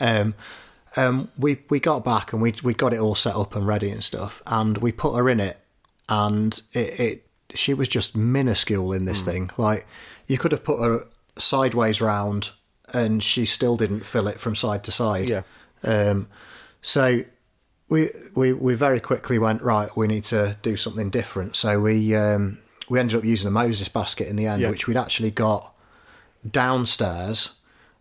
Um, 0.00 0.34
um, 0.96 1.30
we 1.38 1.60
we 1.68 1.78
got 1.78 2.04
back 2.04 2.32
and 2.32 2.42
we 2.42 2.54
we 2.64 2.74
got 2.74 2.92
it 2.92 2.98
all 2.98 3.14
set 3.14 3.36
up 3.36 3.54
and 3.54 3.66
ready 3.66 3.90
and 3.90 4.02
stuff, 4.02 4.42
and 4.46 4.78
we 4.78 4.90
put 4.90 5.14
her 5.16 5.28
in 5.28 5.38
it, 5.38 5.58
and 6.08 6.60
it, 6.72 7.00
it 7.00 7.26
she 7.54 7.72
was 7.72 7.88
just 7.88 8.16
minuscule 8.16 8.92
in 8.92 9.04
this 9.04 9.22
thing. 9.22 9.50
Like 9.56 9.86
you 10.28 10.38
could 10.38 10.52
have 10.52 10.62
put 10.62 10.78
her 10.80 11.06
sideways 11.36 12.00
round, 12.00 12.50
and 12.94 13.22
she 13.22 13.44
still 13.44 13.76
didn't 13.76 14.06
fill 14.06 14.28
it 14.28 14.38
from 14.38 14.54
side 14.54 14.84
to 14.84 14.92
side. 14.92 15.28
Yeah. 15.28 15.42
Um, 15.82 16.28
so 16.80 17.22
we 17.88 18.10
we 18.36 18.52
we 18.52 18.74
very 18.74 19.00
quickly 19.00 19.38
went 19.38 19.60
right. 19.62 19.88
We 19.96 20.06
need 20.06 20.24
to 20.24 20.56
do 20.62 20.76
something 20.76 21.10
different. 21.10 21.56
So 21.56 21.80
we 21.80 22.14
um, 22.14 22.58
we 22.88 23.00
ended 23.00 23.16
up 23.18 23.24
using 23.24 23.48
a 23.48 23.50
Moses 23.50 23.88
basket 23.88 24.28
in 24.28 24.36
the 24.36 24.46
end, 24.46 24.62
Yeah. 24.62 24.70
which 24.70 24.86
we'd 24.86 24.96
actually 24.96 25.30
got 25.32 25.74
downstairs. 26.48 27.54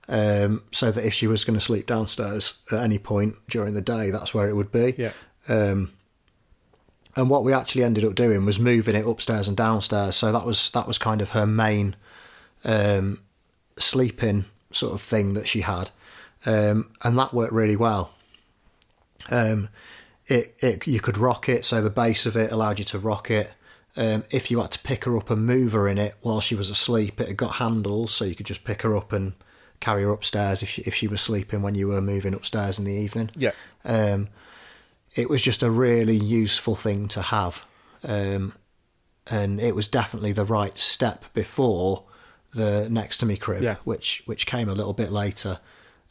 Um, 0.10 0.64
so 0.72 0.90
that 0.90 1.06
if 1.06 1.14
she 1.14 1.28
was 1.28 1.44
going 1.44 1.60
to 1.60 1.66
sleep 1.66 1.86
downstairs 1.86 2.60
at 2.72 2.82
any 2.82 2.98
point 2.98 3.36
during 3.50 3.74
the 3.74 3.82
day, 3.82 4.10
that's 4.10 4.34
where 4.34 4.48
it 4.48 4.56
would 4.56 4.72
be. 4.72 4.96
Yeah. 4.98 5.12
Um, 5.50 5.92
and 7.18 7.30
what 7.30 7.44
we 7.44 7.52
actually 7.52 7.84
ended 7.84 8.06
up 8.06 8.16
doing 8.16 8.46
was 8.46 8.58
moving 8.58 8.96
it 8.96 9.06
upstairs 9.06 9.50
and 9.50 9.58
downstairs. 9.58 10.16
So 10.16 10.32
that 10.32 10.46
was 10.46 10.70
that 10.70 10.88
was 10.88 10.98
kind 10.98 11.22
of 11.22 11.32
her 11.32 11.46
main 11.46 11.96
um, 12.64 13.22
sleeping 13.78 14.46
sort 14.72 14.94
of 14.94 15.02
thing 15.02 15.34
that 15.34 15.48
she 15.48 15.62
had, 15.62 15.92
um, 16.46 16.92
and 17.04 17.18
that 17.18 17.34
worked 17.34 17.54
really 17.54 17.76
well. 17.76 18.12
Um, 19.30 19.70
it, 20.28 20.56
it 20.60 20.88
you 20.88 21.00
could 21.00 21.18
rock 21.18 21.50
it, 21.50 21.66
so 21.66 21.82
the 21.82 21.90
base 21.90 22.26
of 22.26 22.36
it 22.36 22.52
allowed 22.52 22.80
you 22.80 22.86
to 22.86 23.00
rock 23.00 23.32
it. 23.32 23.54
Um, 23.96 24.26
if 24.30 24.52
you 24.52 24.62
had 24.62 24.72
to 24.72 24.80
pick 24.80 25.06
her 25.06 25.18
up 25.18 25.32
and 25.32 25.46
move 25.46 25.72
her 25.72 25.88
in 25.88 25.98
it 25.98 26.16
while 26.22 26.40
she 26.40 26.54
was 26.54 26.70
asleep, 26.70 27.20
it 27.20 27.30
had 27.30 27.38
got 27.38 27.56
handles, 27.56 28.14
so 28.14 28.26
you 28.26 28.36
could 28.36 28.46
just 28.46 28.64
pick 28.64 28.84
her 28.84 28.96
up 28.96 29.12
and 29.12 29.34
carry 29.80 30.04
her 30.04 30.12
upstairs 30.12 30.62
if 30.62 30.70
she, 30.70 30.82
if 30.84 30.94
she 30.94 31.08
was 31.08 31.22
sleeping 31.22 31.62
when 31.62 31.76
you 31.76 31.88
were 31.88 32.02
moving 32.02 32.34
upstairs 32.34 32.78
in 32.78 32.86
the 32.86 32.94
evening. 32.94 33.32
Yeah. 33.36 33.52
Um, 33.84 34.30
it 35.16 35.30
was 35.30 35.42
just 35.42 35.64
a 35.64 35.72
really 35.72 36.16
useful 36.16 36.76
thing 36.76 37.08
to 37.10 37.22
have, 37.22 37.66
um, 38.08 38.54
and 39.26 39.60
it 39.60 39.76
was 39.76 39.88
definitely 39.88 40.32
the 40.32 40.46
right 40.46 40.78
step 40.78 41.26
before 41.34 42.04
the 42.54 42.88
next 42.90 43.18
to 43.18 43.26
me 43.26 43.38
crib, 43.38 43.62
Yeah. 43.64 43.76
which 43.84 44.24
which 44.26 44.46
came 44.46 44.70
a 44.70 44.74
little 44.74 44.94
bit 44.94 45.12
later. 45.12 45.60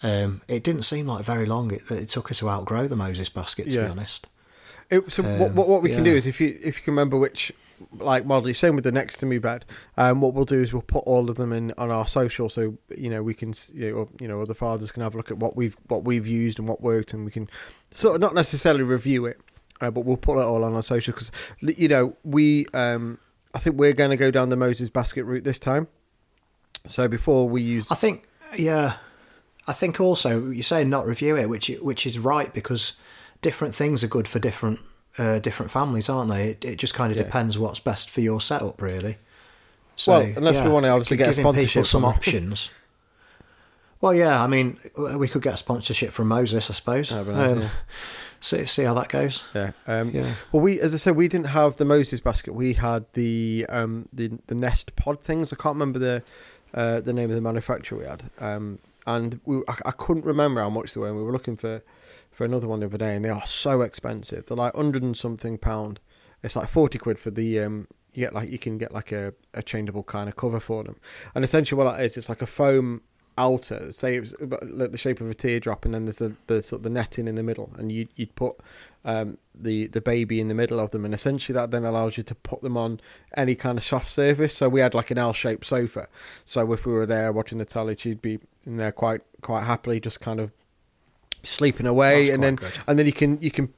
Um, 0.03 0.43
it 0.49 0.63
didn't 0.63 0.83
seem 0.83 1.07
like 1.07 1.25
very 1.25 1.47
long 1.47 1.73
it, 1.73 1.91
it 1.91 2.09
took 2.11 2.29
her 2.29 2.35
to 2.35 2.51
outgrow 2.51 2.87
the 2.87 2.97
Moses 2.97 3.29
basket, 3.31 3.71
to 3.71 3.77
Yeah. 3.77 3.85
be 3.87 3.91
honest. 3.93 4.27
It, 4.91 5.11
so 5.11 5.23
what, 5.23 5.51
Um, 5.51 5.57
what 5.57 5.69
what 5.69 5.83
we 5.83 5.91
can 5.91 6.05
do 6.05 6.15
is 6.15 6.27
if 6.27 6.41
you 6.41 6.59
if 6.63 6.77
you 6.79 6.85
can 6.85 6.93
remember 6.93 7.19
which 7.19 7.53
like 7.99 8.25
model, 8.25 8.53
same 8.55 8.75
with 8.75 8.85
the 8.85 8.93
next 8.93 9.19
to 9.19 9.27
me 9.27 9.39
bed. 9.39 9.65
Um, 9.99 10.21
what 10.23 10.33
we'll 10.33 10.45
do 10.47 10.63
is 10.63 10.73
we'll 10.73 10.81
put 10.83 11.05
all 11.05 11.29
of 11.29 11.37
them 11.37 11.53
in 11.53 11.73
on 11.77 11.91
our 11.91 12.07
social, 12.07 12.49
so 12.49 12.77
you 12.97 13.11
know 13.11 13.23
we 13.23 13.35
can 13.35 13.53
you 13.75 13.91
know, 13.93 14.09
you 14.21 14.29
know 14.29 14.41
other 14.41 14.55
fathers 14.55 14.93
can 14.93 15.03
have 15.03 15.15
a 15.15 15.17
look 15.17 15.31
at 15.31 15.39
what 15.39 15.57
we've 15.57 15.77
what 15.89 16.05
we've 16.05 16.27
used 16.27 16.59
and 16.59 16.69
what 16.69 16.81
worked, 16.81 17.13
and 17.13 17.25
we 17.25 17.31
can 17.31 17.49
sort 17.93 18.15
of 18.15 18.21
not 18.21 18.35
necessarily 18.35 18.83
review 18.83 19.27
it, 19.27 19.41
uh, 19.81 19.91
but 19.91 20.05
we'll 20.05 20.17
put 20.17 20.39
it 20.39 20.45
all 20.45 20.63
on 20.65 20.75
our 20.75 20.83
social 20.83 21.13
because 21.13 21.31
you 21.61 21.89
know 21.89 22.15
we 22.23 22.67
um 22.73 23.19
I 23.55 23.59
think 23.59 23.77
we're 23.77 23.93
going 23.95 24.11
to 24.11 24.17
go 24.17 24.31
down 24.31 24.51
the 24.51 24.57
Moses 24.57 24.89
basket 24.89 25.25
route 25.25 25.45
this 25.45 25.59
time. 25.59 25.89
So 26.89 27.09
before 27.09 27.49
we 27.49 27.63
used 27.63 27.91
I 27.93 27.95
think, 27.97 28.25
yeah, 28.57 28.97
I 29.69 29.73
think 29.73 30.01
also 30.01 30.47
you're 30.51 30.63
saying 30.63 30.89
not 30.91 31.07
review 31.07 31.37
it, 31.37 31.49
which 31.49 31.69
which 31.81 32.07
is 32.07 32.19
right 32.19 32.53
because 32.53 32.95
different 33.43 33.75
things 33.75 34.03
are 34.05 34.09
good 34.09 34.27
for 34.29 34.39
different 34.39 34.81
uh, 35.19 35.39
different 35.39 35.71
families, 35.73 36.09
aren't 36.09 36.31
they? 36.31 36.49
It, 36.51 36.65
it 36.65 36.77
just 36.77 36.95
kind 36.95 37.11
of 37.11 37.17
Yeah. 37.17 37.25
depends 37.25 37.59
what's 37.59 37.81
best 37.81 38.11
for 38.11 38.21
your 38.21 38.41
setup, 38.41 38.81
really. 38.83 39.17
So, 39.97 40.13
Well, 40.13 40.33
unless 40.37 40.63
we 40.65 40.71
wanna 40.71 40.89
obviously 40.89 41.17
gi- 41.17 41.23
get 41.25 41.29
giving 41.31 41.43
sponsorship 41.45 41.71
people 41.71 41.85
some 41.85 42.05
options. 42.05 42.71
Well, 44.01 44.13
yeah, 44.13 44.43
I 44.43 44.47
mean, 44.47 44.79
we 45.17 45.27
could 45.27 45.41
get 45.43 45.55
a 45.55 45.57
sponsorship 45.57 46.13
from 46.13 46.29
Moses, 46.29 46.69
I 46.71 46.75
suppose. 46.75 47.11
Oh, 47.13 47.23
right, 47.23 47.51
Um, 47.51 47.61
yeah. 47.63 47.69
see, 48.41 48.67
see 48.67 48.83
how 48.83 48.93
that 48.93 49.09
goes. 49.09 49.45
yeah. 49.55 49.73
Um, 49.87 50.11
Yeah. 50.11 50.35
Well, 50.53 50.61
we, 50.63 50.79
as 50.81 50.93
I 50.93 50.99
said, 50.99 51.17
we 51.17 51.29
didn't 51.29 51.47
have 51.49 51.77
the 51.79 51.87
Moses 51.87 52.21
basket. 52.21 52.53
We 52.55 52.75
had 52.75 53.07
the 53.15 53.65
um 53.71 54.09
the 54.13 54.33
the 54.49 54.55
Nest 54.55 54.95
pod 54.97 55.23
things. 55.23 55.51
I 55.53 55.57
can't 55.57 55.75
remember 55.77 55.99
the 55.99 56.23
uh, 56.77 57.01
the 57.01 57.13
name 57.13 57.31
of 57.31 57.35
the 57.35 57.43
manufacturer 57.43 57.99
we 57.99 58.05
had. 58.05 58.31
Um, 58.39 58.79
and 59.07 59.41
we 59.45 59.59
I, 59.69 59.77
I 59.87 59.91
couldn't 59.93 60.25
remember 60.25 60.61
how 60.61 60.71
much 60.71 60.95
they 60.95 61.01
were. 61.01 61.09
And 61.09 61.17
we 61.17 61.23
were 61.23 61.33
looking 61.33 61.57
for 61.57 61.83
for 62.31 62.45
another 62.45 62.69
one 62.69 62.81
the 62.81 62.87
other 62.87 62.99
day, 62.99 63.17
and 63.17 63.25
they 63.25 63.31
are 63.31 63.47
so 63.47 63.81
expensive. 63.81 64.47
They're 64.47 64.57
like 64.57 64.75
hundred 64.75 65.03
and 65.03 65.17
something 65.17 65.59
pound. 65.59 66.01
It's 66.43 66.55
like 66.57 66.69
forty 66.69 66.99
quid 66.99 67.19
for 67.19 67.31
the 67.31 67.61
um. 67.61 67.89
You 68.13 68.25
get 68.25 68.35
like 68.35 68.51
you 68.51 68.59
can 68.59 68.79
get 68.79 68.93
like 68.93 69.13
a, 69.13 69.35
a 69.53 69.63
changeable 69.63 70.03
kind 70.03 70.29
of 70.29 70.37
cover 70.37 70.59
for 70.59 70.83
them, 70.85 70.97
and 71.35 71.45
essentially 71.45 71.77
what 71.77 71.97
that 71.97 72.03
is, 72.03 72.17
it's 72.17 72.31
like 72.31 72.41
a 72.41 72.47
foam 72.47 73.03
outer. 73.37 73.93
Say 73.93 74.17
it's 74.17 74.35
like 74.41 74.93
the 74.93 74.99
shape 74.99 75.21
of 75.21 75.29
a 75.29 75.35
teardrop, 75.35 75.85
and 75.85 75.93
then 75.93 76.07
there's 76.07 76.17
the, 76.17 76.35
the 76.47 76.63
sort 76.63 76.81
of 76.81 76.83
the 76.85 76.91
netting 76.91 77.29
in 77.29 77.35
the 77.35 77.43
middle, 77.43 77.73
and 77.77 77.93
you 77.93 78.09
you'd 78.17 78.35
put 78.35 78.57
um, 79.05 79.37
the 79.59 79.87
the 79.87 80.01
baby 80.01 80.41
in 80.41 80.49
the 80.49 80.55
middle 80.55 80.79
of 80.79 80.91
them, 80.91 81.05
and 81.05 81.15
essentially 81.15 81.55
that 81.55 81.71
then 81.71 81.85
allows 81.85 82.17
you 82.17 82.23
to 82.25 82.35
put 82.35 82.63
them 82.63 82.77
on 82.77 83.01
any 83.37 83.55
kind 83.55 83.79
of 83.79 83.85
soft 83.85 84.09
surface. 84.09 84.55
So 84.55 84.69
we 84.69 84.81
had 84.81 84.95
like 84.95 85.11
an 85.11 85.19
L-shaped 85.19 85.65
sofa. 85.65 86.09
So 86.45 86.73
if 86.73 86.85
we 86.87 86.93
were 86.93 87.07
there 87.07 87.33
watching 87.33 87.59
the 87.59 87.65
telly, 87.65 87.97
she'd 87.97 88.23
be 88.23 88.39
in 88.65 88.79
there 88.79 88.93
quite 88.93 89.23
quite 89.43 89.65
happily, 89.65 90.01
just 90.01 90.21
kind 90.21 90.41
of 90.41 90.51
sleeping 91.43 91.87
away, 91.87 92.25
That's 92.27 92.35
and 92.35 92.43
then 92.43 92.55
good. 92.57 92.73
and 92.87 92.99
then 92.99 93.07
you 93.07 93.13
can 93.13 93.41
you 93.41 93.51
can. 93.51 93.73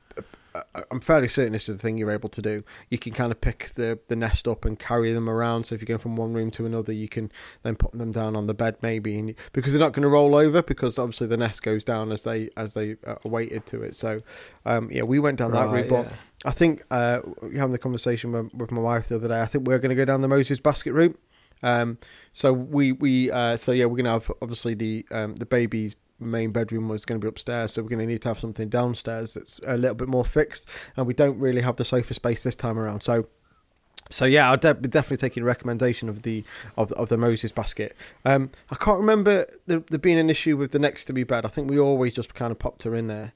Uh, 0.74 0.82
I'm 0.90 1.00
fairly 1.00 1.28
certain 1.28 1.52
this 1.52 1.68
is 1.68 1.76
the 1.76 1.82
thing 1.82 1.98
you're 1.98 2.10
able 2.10 2.28
to 2.30 2.42
do. 2.42 2.64
You 2.90 2.98
can 2.98 3.12
kind 3.12 3.32
of 3.32 3.40
pick 3.40 3.70
the, 3.74 3.98
the 4.08 4.16
nest 4.16 4.46
up 4.48 4.64
and 4.64 4.78
carry 4.78 5.12
them 5.12 5.28
around. 5.28 5.64
So 5.64 5.74
if 5.74 5.80
you're 5.80 5.86
going 5.86 5.98
from 5.98 6.16
one 6.16 6.32
room 6.32 6.50
to 6.52 6.66
another, 6.66 6.92
you 6.92 7.08
can 7.08 7.30
then 7.62 7.76
put 7.76 7.92
them 7.92 8.10
down 8.10 8.36
on 8.36 8.46
the 8.46 8.54
bed 8.54 8.76
maybe, 8.82 9.18
and 9.18 9.34
because 9.52 9.72
they're 9.72 9.80
not 9.80 9.92
going 9.92 10.02
to 10.02 10.08
roll 10.08 10.34
over 10.34 10.62
because 10.62 10.98
obviously 10.98 11.26
the 11.26 11.36
nest 11.36 11.62
goes 11.62 11.84
down 11.84 12.12
as 12.12 12.24
they 12.24 12.50
as 12.56 12.74
they 12.74 12.96
are 13.04 13.18
weighted 13.24 13.66
to 13.66 13.82
it. 13.82 13.96
So 13.96 14.22
um, 14.66 14.88
yeah, 14.90 15.02
we 15.02 15.18
went 15.18 15.38
down 15.38 15.52
that 15.52 15.66
Right, 15.66 15.82
route, 15.82 15.88
but 15.88 16.06
yeah. 16.06 16.16
I 16.44 16.50
think 16.52 16.82
uh, 16.90 17.20
having 17.54 17.70
the 17.70 17.78
conversation 17.78 18.32
with, 18.32 18.54
with 18.54 18.70
my 18.70 18.80
wife 18.80 19.08
the 19.08 19.16
other 19.16 19.28
day. 19.28 19.40
I 19.40 19.46
think 19.46 19.66
we're 19.66 19.78
going 19.78 19.90
to 19.90 19.96
go 19.96 20.04
down 20.04 20.20
the 20.20 20.28
Moses 20.28 20.60
basket 20.60 20.92
route. 20.92 21.18
Um, 21.62 21.98
so 22.32 22.52
we 22.52 22.92
we 22.92 23.30
uh, 23.30 23.56
so 23.56 23.72
yeah, 23.72 23.86
we're 23.86 23.96
going 23.96 24.04
to 24.04 24.12
have 24.12 24.30
obviously 24.40 24.74
the 24.74 25.06
um, 25.10 25.34
the 25.36 25.46
baby's 25.46 25.96
main 26.20 26.50
bedroom 26.50 26.88
was 26.88 27.04
going 27.04 27.20
to 27.20 27.24
be 27.24 27.28
upstairs, 27.28 27.72
so 27.72 27.82
we're 27.82 27.88
going 27.88 28.00
to 28.00 28.06
need 28.06 28.22
to 28.22 28.28
have 28.28 28.38
something 28.38 28.68
downstairs 28.68 29.34
that's 29.34 29.60
a 29.66 29.76
little 29.76 29.94
bit 29.94 30.08
more 30.08 30.24
fixed, 30.24 30.68
and 30.96 31.06
we 31.06 31.14
don't 31.14 31.38
really 31.38 31.60
have 31.60 31.76
the 31.76 31.84
sofa 31.84 32.14
space 32.14 32.42
this 32.42 32.56
time 32.56 32.78
around. 32.78 33.02
So. 33.02 33.28
So 34.10 34.24
yeah, 34.24 34.48
I'll 34.50 34.56
de- 34.56 34.74
be 34.74 34.88
definitely 34.88 35.18
taking 35.18 35.42
a 35.42 35.46
recommendation 35.46 36.08
of 36.08 36.22
the 36.22 36.42
of, 36.78 36.90
of 36.92 37.10
the 37.10 37.18
Moses 37.18 37.52
basket. 37.52 37.94
Um, 38.24 38.50
I 38.70 38.76
can't 38.76 38.98
remember 38.98 39.44
there, 39.66 39.80
there 39.80 39.98
being 39.98 40.18
an 40.18 40.30
issue 40.30 40.56
with 40.56 40.70
the 40.70 40.78
next 40.78 41.04
to 41.06 41.12
me 41.12 41.24
bed. 41.24 41.44
I 41.44 41.48
think 41.48 41.68
we 41.68 41.78
always 41.78 42.14
just 42.14 42.34
kind 42.34 42.50
of 42.50 42.58
popped 42.58 42.84
her 42.84 42.94
in 42.94 43.08
there, 43.08 43.32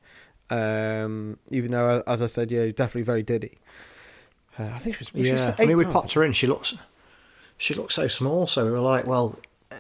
um, 0.49 1.39
even 1.51 1.73
though, 1.73 2.03
as 2.07 2.23
I 2.23 2.27
said, 2.27 2.51
yeah, 2.51 2.65
definitely 2.67 3.03
very 3.03 3.23
diddy. 3.23 3.59
Uh, 4.59 4.71
I 4.75 4.79
think 4.79 4.97
it 4.97 5.01
was. 5.01 5.13
was 5.13 5.23
she 5.23 5.29
Yeah, 5.29 5.37
say 5.37 5.55
I 5.59 5.67
mean, 5.67 5.77
we 5.77 5.85
popped 5.85 6.15
her 6.15 6.25
in. 6.25 6.33
She 6.33 6.47
looks, 6.47 6.75
she 7.59 7.75
looks 7.75 7.95
so 7.95 8.07
small. 8.07 8.47
So 8.47 8.65
we 8.65 8.71
were 8.71 8.81
like, 8.81 9.07
well, 9.07 9.39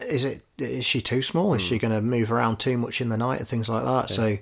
is 0.08 0.24
it? 0.24 0.42
Is 0.58 0.84
she 0.84 1.00
too 1.00 1.22
small? 1.22 1.54
Is 1.54 1.62
she 1.62 1.76
Hmm. 1.76 1.80
going 1.88 1.94
to 1.94 2.00
move 2.00 2.30
around 2.32 2.58
too 2.58 2.76
much 2.78 3.00
in 3.00 3.08
the 3.08 3.16
night 3.16 3.38
and 3.40 3.48
things 3.48 3.68
like 3.68 3.84
that? 3.84 4.10
So, 4.10 4.38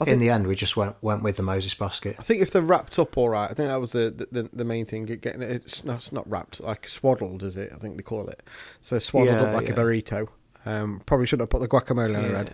I 0.00 0.10
in 0.10 0.18
the 0.20 0.28
end, 0.30 0.46
we 0.46 0.54
just 0.54 0.76
went 0.76 0.96
went 1.02 1.22
with 1.22 1.36
the 1.36 1.42
Moses 1.42 1.74
basket. 1.74 2.16
I 2.18 2.22
think 2.22 2.42
if 2.42 2.50
they're 2.50 2.60
wrapped 2.62 2.98
up 2.98 3.16
all 3.16 3.30
right, 3.30 3.50
I 3.50 3.54
think 3.54 3.68
that 3.68 3.80
was 3.80 3.92
the 3.92 4.26
the, 4.30 4.48
the 4.52 4.64
main 4.64 4.84
thing. 4.86 5.04
Getting 5.06 5.42
it, 5.42 5.50
it's 5.50 5.84
not, 5.84 5.96
it's 5.96 6.12
not 6.12 6.28
wrapped, 6.30 6.60
like 6.60 6.86
swaddled, 6.88 7.42
is 7.42 7.56
it? 7.56 7.72
I 7.74 7.78
think 7.78 7.96
they 7.96 8.02
call 8.02 8.28
it. 8.28 8.42
So 8.82 8.98
swaddled 8.98 9.36
Yeah, 9.40 9.44
up 9.44 9.54
like 9.54 9.68
a 9.68 9.72
burrito. 9.72 10.28
Um, 10.66 11.00
probably 11.06 11.26
shouldn't 11.26 11.44
have 11.44 11.50
put 11.50 11.60
the 11.60 11.68
guacamole 11.68 12.16
on. 12.18 12.46
Yeah. 12.46 12.48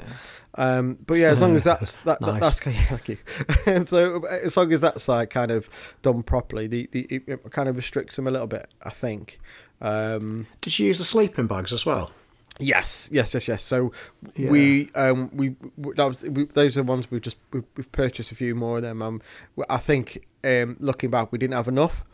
Um, 0.54 0.98
but 1.06 1.14
yeah, 1.14 1.28
as 1.30 1.40
long 1.40 1.56
as 1.56 1.64
that's 1.70 1.96
that, 1.98 2.20
that 2.20 2.26
Nice. 2.40 2.60
that's 2.60 2.66
yeah, 2.66 2.84
thank 2.96 3.08
you. 3.08 3.84
so 3.86 4.24
as 4.26 4.54
long 4.56 4.70
as 4.70 4.82
that's 4.82 5.08
like 5.08 5.30
kind 5.30 5.50
of 5.50 5.68
done 6.02 6.22
properly, 6.22 6.66
the, 6.66 6.88
the 6.92 7.06
it 7.10 7.22
it 7.26 7.50
kind 7.52 7.68
of 7.70 7.76
restricts 7.76 8.16
them 8.16 8.26
a 8.26 8.30
little 8.30 8.46
bit. 8.46 8.72
I 8.82 8.90
think. 8.90 9.40
Um, 9.80 10.46
Did 10.60 10.72
she 10.74 10.84
use 10.86 10.98
the 10.98 11.04
sleeping 11.04 11.46
bags 11.48 11.72
as 11.72 11.84
well? 11.86 12.12
Yes, 12.58 13.08
yes, 13.12 13.34
yes, 13.34 13.48
yes. 13.48 13.62
So 13.62 13.92
Yeah. 14.36 14.50
we, 14.50 14.90
um, 14.94 15.30
we, 15.32 15.56
that 15.96 16.04
was, 16.04 16.22
we, 16.22 16.44
those 16.46 16.76
are 16.76 16.80
the 16.82 16.84
ones 16.88 17.10
we've 17.10 17.22
just 17.22 17.38
we've, 17.52 17.64
we've 17.76 17.90
purchased 17.92 18.30
a 18.30 18.34
few 18.34 18.54
more 18.54 18.76
of 18.76 18.82
them. 18.82 19.02
Um, 19.02 19.22
I 19.70 19.78
think 19.78 20.26
um, 20.44 20.76
looking 20.78 21.10
back, 21.10 21.32
we 21.32 21.38
didn't 21.38 21.54
have 21.54 21.68
enough. 21.68 22.04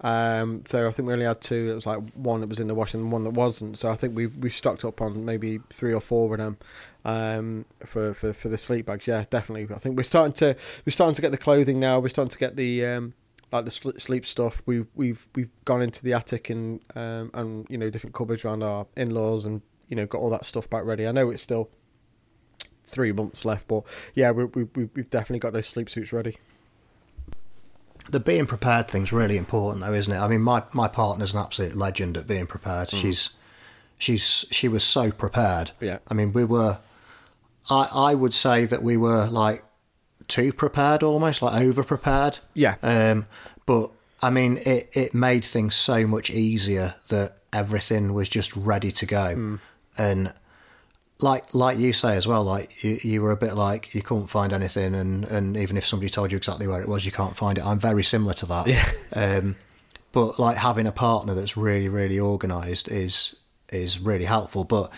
Um, 0.00 0.62
so 0.66 0.86
I 0.86 0.90
think 0.90 1.06
we 1.06 1.12
only 1.12 1.24
had 1.24 1.40
two. 1.40 1.70
It 1.70 1.74
was 1.74 1.86
like 1.86 2.00
one 2.14 2.40
that 2.40 2.48
was 2.48 2.58
in 2.58 2.66
the 2.66 2.74
wash 2.74 2.92
and 2.92 3.10
one 3.12 3.22
that 3.22 3.30
wasn't. 3.30 3.78
So 3.78 3.90
I 3.90 3.94
think 3.94 4.16
we 4.16 4.26
we 4.26 4.50
stocked 4.50 4.84
up 4.84 5.00
on 5.00 5.24
maybe 5.24 5.60
three 5.70 5.94
or 5.94 6.00
four 6.00 6.32
of 6.34 6.38
them 6.38 6.58
um, 7.04 7.64
for, 7.86 8.12
for 8.12 8.32
for 8.32 8.48
the 8.48 8.58
sleep 8.58 8.86
bags. 8.86 9.06
Yeah, 9.06 9.24
definitely. 9.30 9.72
I 9.74 9.78
think 9.78 9.96
we're 9.96 10.02
starting 10.02 10.34
to 10.34 10.56
we're 10.84 10.90
starting 10.90 11.14
to 11.14 11.22
get 11.22 11.30
the 11.30 11.38
clothing 11.38 11.78
now. 11.80 12.00
We're 12.00 12.08
starting 12.08 12.30
to 12.32 12.38
get 12.38 12.56
the 12.56 12.84
um, 12.84 13.14
like 13.52 13.64
the 13.64 13.70
sleep 13.70 14.26
stuff. 14.26 14.60
We've 14.66 14.86
we've 14.94 15.26
we've 15.36 15.50
gone 15.64 15.80
into 15.80 16.02
the 16.02 16.12
attic 16.12 16.50
and 16.50 16.80
um, 16.96 17.30
and 17.32 17.66
you 17.70 17.78
know 17.78 17.88
different 17.88 18.14
cupboards 18.14 18.44
around 18.44 18.62
our 18.62 18.86
in 18.96 19.10
laws 19.10 19.46
and 19.46 19.62
you 19.88 19.96
know 19.96 20.06
got 20.06 20.18
all 20.18 20.30
that 20.30 20.46
stuff 20.46 20.68
back 20.70 20.84
ready. 20.84 21.06
I 21.06 21.12
know 21.12 21.30
it's 21.30 21.42
still 21.42 21.68
three 22.84 23.12
months 23.12 23.44
left, 23.44 23.66
but 23.68 23.82
yeah, 24.14 24.30
we, 24.30 24.44
we, 24.44 24.64
we- 24.74 24.88
we've 24.94 25.10
definitely 25.10 25.38
got 25.40 25.52
those 25.52 25.66
sleep 25.66 25.88
suits 25.90 26.12
ready. 26.12 26.36
The 28.10 28.20
being 28.20 28.46
prepared 28.46 28.88
thing's 28.88 29.12
really 29.12 29.38
important, 29.38 29.82
though, 29.84 29.94
isn't 29.94 30.12
it? 30.12 30.18
I 30.18 30.28
mean, 30.28 30.42
my 30.42 30.62
my 30.72 30.88
partner's 30.88 31.32
an 31.32 31.40
absolute 31.40 31.74
legend 31.74 32.16
at 32.18 32.26
being 32.26 32.46
prepared. 32.46 32.90
She's 32.90 33.30
she's 33.96 34.44
she 34.50 34.68
was 34.68 34.84
so 34.84 35.10
prepared. 35.10 35.70
Yeah. 35.80 35.98
I 36.08 36.14
mean, 36.14 36.32
we 36.34 36.44
were. 36.44 36.78
I 37.70 37.88
I 37.94 38.14
would 38.14 38.34
say 38.34 38.66
that 38.66 38.82
we 38.82 38.98
were 38.98 39.26
like 39.26 39.64
too 40.28 40.52
prepared, 40.52 41.02
almost 41.02 41.40
like 41.40 41.58
over 41.62 41.82
prepared. 41.82 42.40
Yeah. 42.52 42.74
Um, 42.82 43.24
but 43.64 43.90
I 44.22 44.28
mean, 44.28 44.58
it 44.66 44.90
it 44.92 45.14
made 45.14 45.42
things 45.44 45.74
so 45.74 46.06
much 46.06 46.28
easier 46.28 46.96
that 47.08 47.38
everything 47.54 48.12
was 48.12 48.28
just 48.28 48.54
ready 48.54 48.92
to 48.92 49.06
go, 49.06 49.58
and 49.98 50.32
like 51.20 51.54
like 51.54 51.78
you 51.78 51.92
say 51.92 52.16
as 52.16 52.26
well, 52.26 52.42
like 52.44 52.82
you, 52.82 52.98
you 53.02 53.22
were 53.22 53.30
a 53.30 53.36
bit 53.36 53.54
like 53.54 53.94
you 53.94 54.02
couldn't 54.02 54.26
find 54.26 54.52
anything, 54.52 54.94
and, 54.94 55.24
and 55.24 55.56
even 55.56 55.76
if 55.76 55.86
somebody 55.86 56.10
told 56.10 56.32
you 56.32 56.36
exactly 56.36 56.66
where 56.66 56.80
it 56.80 56.88
was, 56.88 57.04
you 57.06 57.12
can't 57.12 57.36
find 57.36 57.58
it. 57.58 57.64
I'm 57.64 57.78
very 57.78 58.02
similar 58.02 58.34
to 58.34 58.46
that. 58.46 58.66
Yeah. 58.66 58.90
Um, 59.14 59.56
but 60.12 60.38
like 60.38 60.56
having 60.56 60.86
a 60.86 60.92
partner 60.92 61.34
that's 61.34 61.56
really 61.56 61.88
really 61.88 62.18
organised 62.20 62.88
is 62.88 63.36
is 63.72 63.98
really 64.00 64.24
helpful. 64.24 64.64
But 64.64 64.92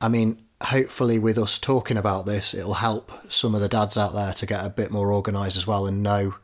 I 0.00 0.08
mean, 0.08 0.42
hopefully 0.62 1.18
with 1.18 1.38
us 1.38 1.58
talking 1.58 1.96
about 1.96 2.26
this, 2.26 2.54
it'll 2.54 2.74
help 2.74 3.12
some 3.30 3.54
of 3.54 3.60
the 3.60 3.68
dads 3.68 3.96
out 3.96 4.14
there 4.14 4.32
to 4.32 4.46
get 4.46 4.64
a 4.64 4.70
bit 4.70 4.90
more 4.90 5.12
organised 5.12 5.56
as 5.56 5.66
well 5.66 5.86
and 5.86 6.02
know. 6.02 6.34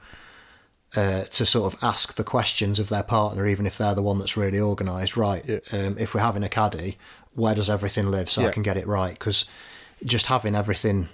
Uh, 0.97 1.23
to 1.25 1.45
sort 1.45 1.71
of 1.71 1.79
ask 1.85 2.15
the 2.15 2.25
questions 2.25 2.79
of 2.79 2.89
their 2.89 3.03
partner, 3.03 3.47
even 3.47 3.67
if 3.67 3.77
they're 3.77 3.95
the 3.95 4.01
one 4.01 4.19
that's 4.19 4.39
really 4.39 4.59
organised. 4.59 5.19
Right, 5.19 5.45
Yeah. 5.47 5.59
um, 5.71 5.99
if 5.99 6.15
we're 6.15 6.23
having 6.23 6.43
a 6.43 6.49
caddy, 6.49 6.97
where 7.35 7.55
does 7.55 7.71
everything 7.71 8.11
live 8.11 8.31
so 8.31 8.45
I 8.45 8.51
can 8.51 8.63
get 8.63 8.77
it 8.77 8.87
right? 8.87 9.13
Because 9.13 9.45
just 10.05 10.27
having 10.27 10.55
everything 10.55 11.09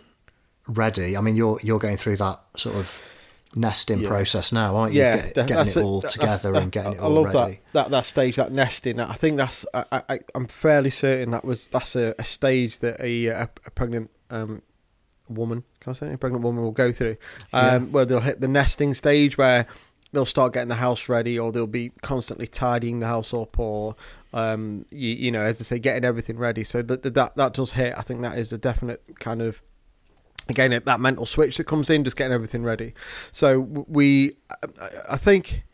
ready. 0.66 1.16
I 1.16 1.20
mean, 1.20 1.36
you're 1.36 1.58
you're 1.62 1.78
going 1.78 1.96
through 1.96 2.16
that 2.16 2.40
sort 2.56 2.76
of 2.76 3.00
nesting 3.56 4.00
Yeah. 4.00 4.08
process 4.08 4.52
now, 4.52 4.74
aren't 4.76 4.94
you? 4.94 5.00
yeah, 5.00 5.16
Get- 5.32 5.46
getting 5.46 5.66
it 5.68 5.76
all 5.76 6.00
That- 6.00 6.10
together 6.10 6.50
that's- 6.52 6.62
and 6.62 6.72
getting 6.72 6.92
that- 6.92 6.98
it 6.98 7.02
I 7.02 7.04
all 7.04 7.10
love 7.22 7.34
ready. 7.34 7.60
that, 7.72 7.72
that 7.72 7.90
that 7.90 8.06
stage, 8.06 8.36
that 8.36 8.50
nesting. 8.52 8.98
I 8.98 9.14
think 9.14 9.36
that's. 9.36 9.64
I, 9.74 9.84
I, 10.08 10.20
I'm 10.34 10.46
fairly 10.46 10.90
certain 10.90 11.30
that 11.30 11.44
was 11.44 11.68
that's 11.68 11.94
a, 11.96 12.14
a 12.18 12.24
stage 12.24 12.78
that 12.80 12.98
a, 13.00 13.26
a, 13.26 13.42
a 13.66 13.70
pregnant 13.70 14.10
um, 14.30 14.62
woman, 15.28 15.62
can 15.80 15.90
I 15.90 15.94
say, 15.94 16.12
a 16.12 16.18
pregnant 16.18 16.44
woman 16.44 16.62
will 16.64 16.72
go 16.72 16.90
through, 16.92 17.16
um, 17.52 17.64
Yeah. 17.66 17.78
where 17.90 18.04
they'll 18.04 18.20
hit 18.20 18.40
the 18.40 18.48
nesting 18.48 18.92
stage 18.94 19.38
where 19.38 19.66
they'll 20.12 20.26
start 20.26 20.52
getting 20.52 20.68
the 20.68 20.74
house 20.76 21.08
ready, 21.08 21.38
or 21.38 21.50
they'll 21.52 21.66
be 21.66 21.90
constantly 22.02 22.46
tidying 22.46 23.00
the 23.00 23.06
house 23.06 23.32
up, 23.34 23.58
or 23.58 23.94
Um, 24.34 24.84
you, 24.90 25.10
you 25.10 25.30
know, 25.30 25.42
as 25.42 25.60
I 25.60 25.64
say, 25.64 25.78
getting 25.78 26.04
everything 26.04 26.38
ready. 26.38 26.64
So 26.64 26.82
that 26.82 27.02
that 27.02 27.36
that 27.36 27.54
does 27.54 27.72
hit. 27.72 27.94
I 27.96 28.02
think 28.02 28.20
that 28.22 28.36
is 28.36 28.52
a 28.52 28.58
definite 28.58 29.00
kind 29.20 29.40
of 29.40 29.62
again 30.48 30.82
that 30.84 31.00
mental 31.00 31.24
switch 31.24 31.56
that 31.56 31.64
comes 31.64 31.88
in, 31.88 32.02
just 32.02 32.16
getting 32.16 32.32
everything 32.32 32.64
ready. 32.64 32.94
So 33.30 33.60
we, 33.60 34.36
I 35.08 35.16
think 35.16 35.64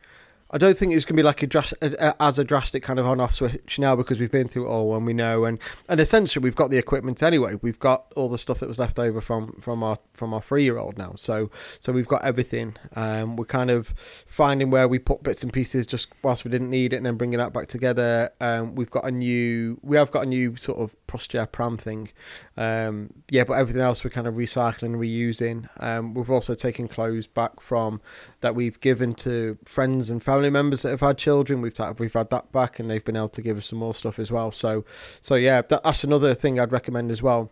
I 0.52 0.58
don't 0.58 0.76
think 0.76 0.92
it's 0.92 1.04
going 1.04 1.16
to 1.16 1.22
be 1.22 1.24
like 1.24 1.42
a, 1.42 1.46
dras- 1.46 1.74
a, 1.80 2.20
as 2.20 2.38
a 2.38 2.44
drastic 2.44 2.82
kind 2.82 2.98
of 2.98 3.06
on-off 3.06 3.34
switch 3.34 3.78
now 3.78 3.94
because 3.94 4.18
we've 4.18 4.32
been 4.32 4.48
through 4.48 4.66
it 4.66 4.70
all 4.70 4.96
and 4.96 5.06
we 5.06 5.12
know 5.12 5.44
and 5.44 5.58
and 5.88 6.00
essentially 6.00 6.42
we've 6.42 6.56
got 6.56 6.70
the 6.70 6.78
equipment 6.78 7.22
anyway. 7.22 7.54
We've 7.62 7.78
got 7.78 8.12
all 8.16 8.28
the 8.28 8.38
stuff 8.38 8.58
that 8.58 8.68
was 8.68 8.78
left 8.78 8.98
over 8.98 9.20
from 9.20 9.52
from 9.60 9.82
our 9.82 9.98
from 10.12 10.34
our 10.34 10.42
three-year-old 10.42 10.98
now. 10.98 11.12
So 11.16 11.50
so 11.78 11.92
we've 11.92 12.08
got 12.08 12.24
everything. 12.24 12.76
Um, 12.96 13.36
we're 13.36 13.44
kind 13.44 13.70
of 13.70 13.94
finding 14.26 14.70
where 14.70 14.88
we 14.88 14.98
put 14.98 15.22
bits 15.22 15.42
and 15.42 15.52
pieces 15.52 15.86
just 15.86 16.08
whilst 16.22 16.44
we 16.44 16.50
didn't 16.50 16.70
need 16.70 16.92
it 16.92 16.96
and 16.96 17.06
then 17.06 17.16
bringing 17.16 17.38
that 17.38 17.52
back 17.52 17.68
together. 17.68 18.30
Um, 18.40 18.74
we've 18.74 18.90
got 18.90 19.04
a 19.04 19.10
new 19.10 19.78
we 19.82 19.96
have 19.96 20.10
got 20.10 20.24
a 20.24 20.26
new 20.26 20.56
sort 20.56 20.78
of 20.78 20.94
posture 21.06 21.46
pram 21.46 21.76
thing. 21.76 22.10
Um, 22.60 23.14
yeah, 23.30 23.44
but 23.44 23.54
everything 23.54 23.80
else 23.80 24.04
we're 24.04 24.10
kind 24.10 24.26
of 24.26 24.34
recycling, 24.34 24.96
reusing. 24.96 25.66
Um, 25.82 26.12
we've 26.12 26.30
also 26.30 26.54
taken 26.54 26.88
clothes 26.88 27.26
back 27.26 27.58
from 27.58 28.02
that 28.42 28.54
we've 28.54 28.78
given 28.80 29.14
to 29.14 29.56
friends 29.64 30.10
and 30.10 30.22
family 30.22 30.50
members 30.50 30.82
that 30.82 30.90
have 30.90 31.00
had 31.00 31.16
children. 31.16 31.62
We've 31.62 31.80
we've 31.98 32.12
had 32.12 32.28
that 32.28 32.52
back, 32.52 32.78
and 32.78 32.90
they've 32.90 33.04
been 33.04 33.16
able 33.16 33.30
to 33.30 33.40
give 33.40 33.56
us 33.56 33.64
some 33.64 33.78
more 33.78 33.94
stuff 33.94 34.18
as 34.18 34.30
well. 34.30 34.52
So, 34.52 34.84
so 35.22 35.36
yeah, 35.36 35.62
that, 35.62 35.82
that's 35.82 36.04
another 36.04 36.34
thing 36.34 36.60
I'd 36.60 36.70
recommend 36.70 37.10
as 37.10 37.22
well. 37.22 37.50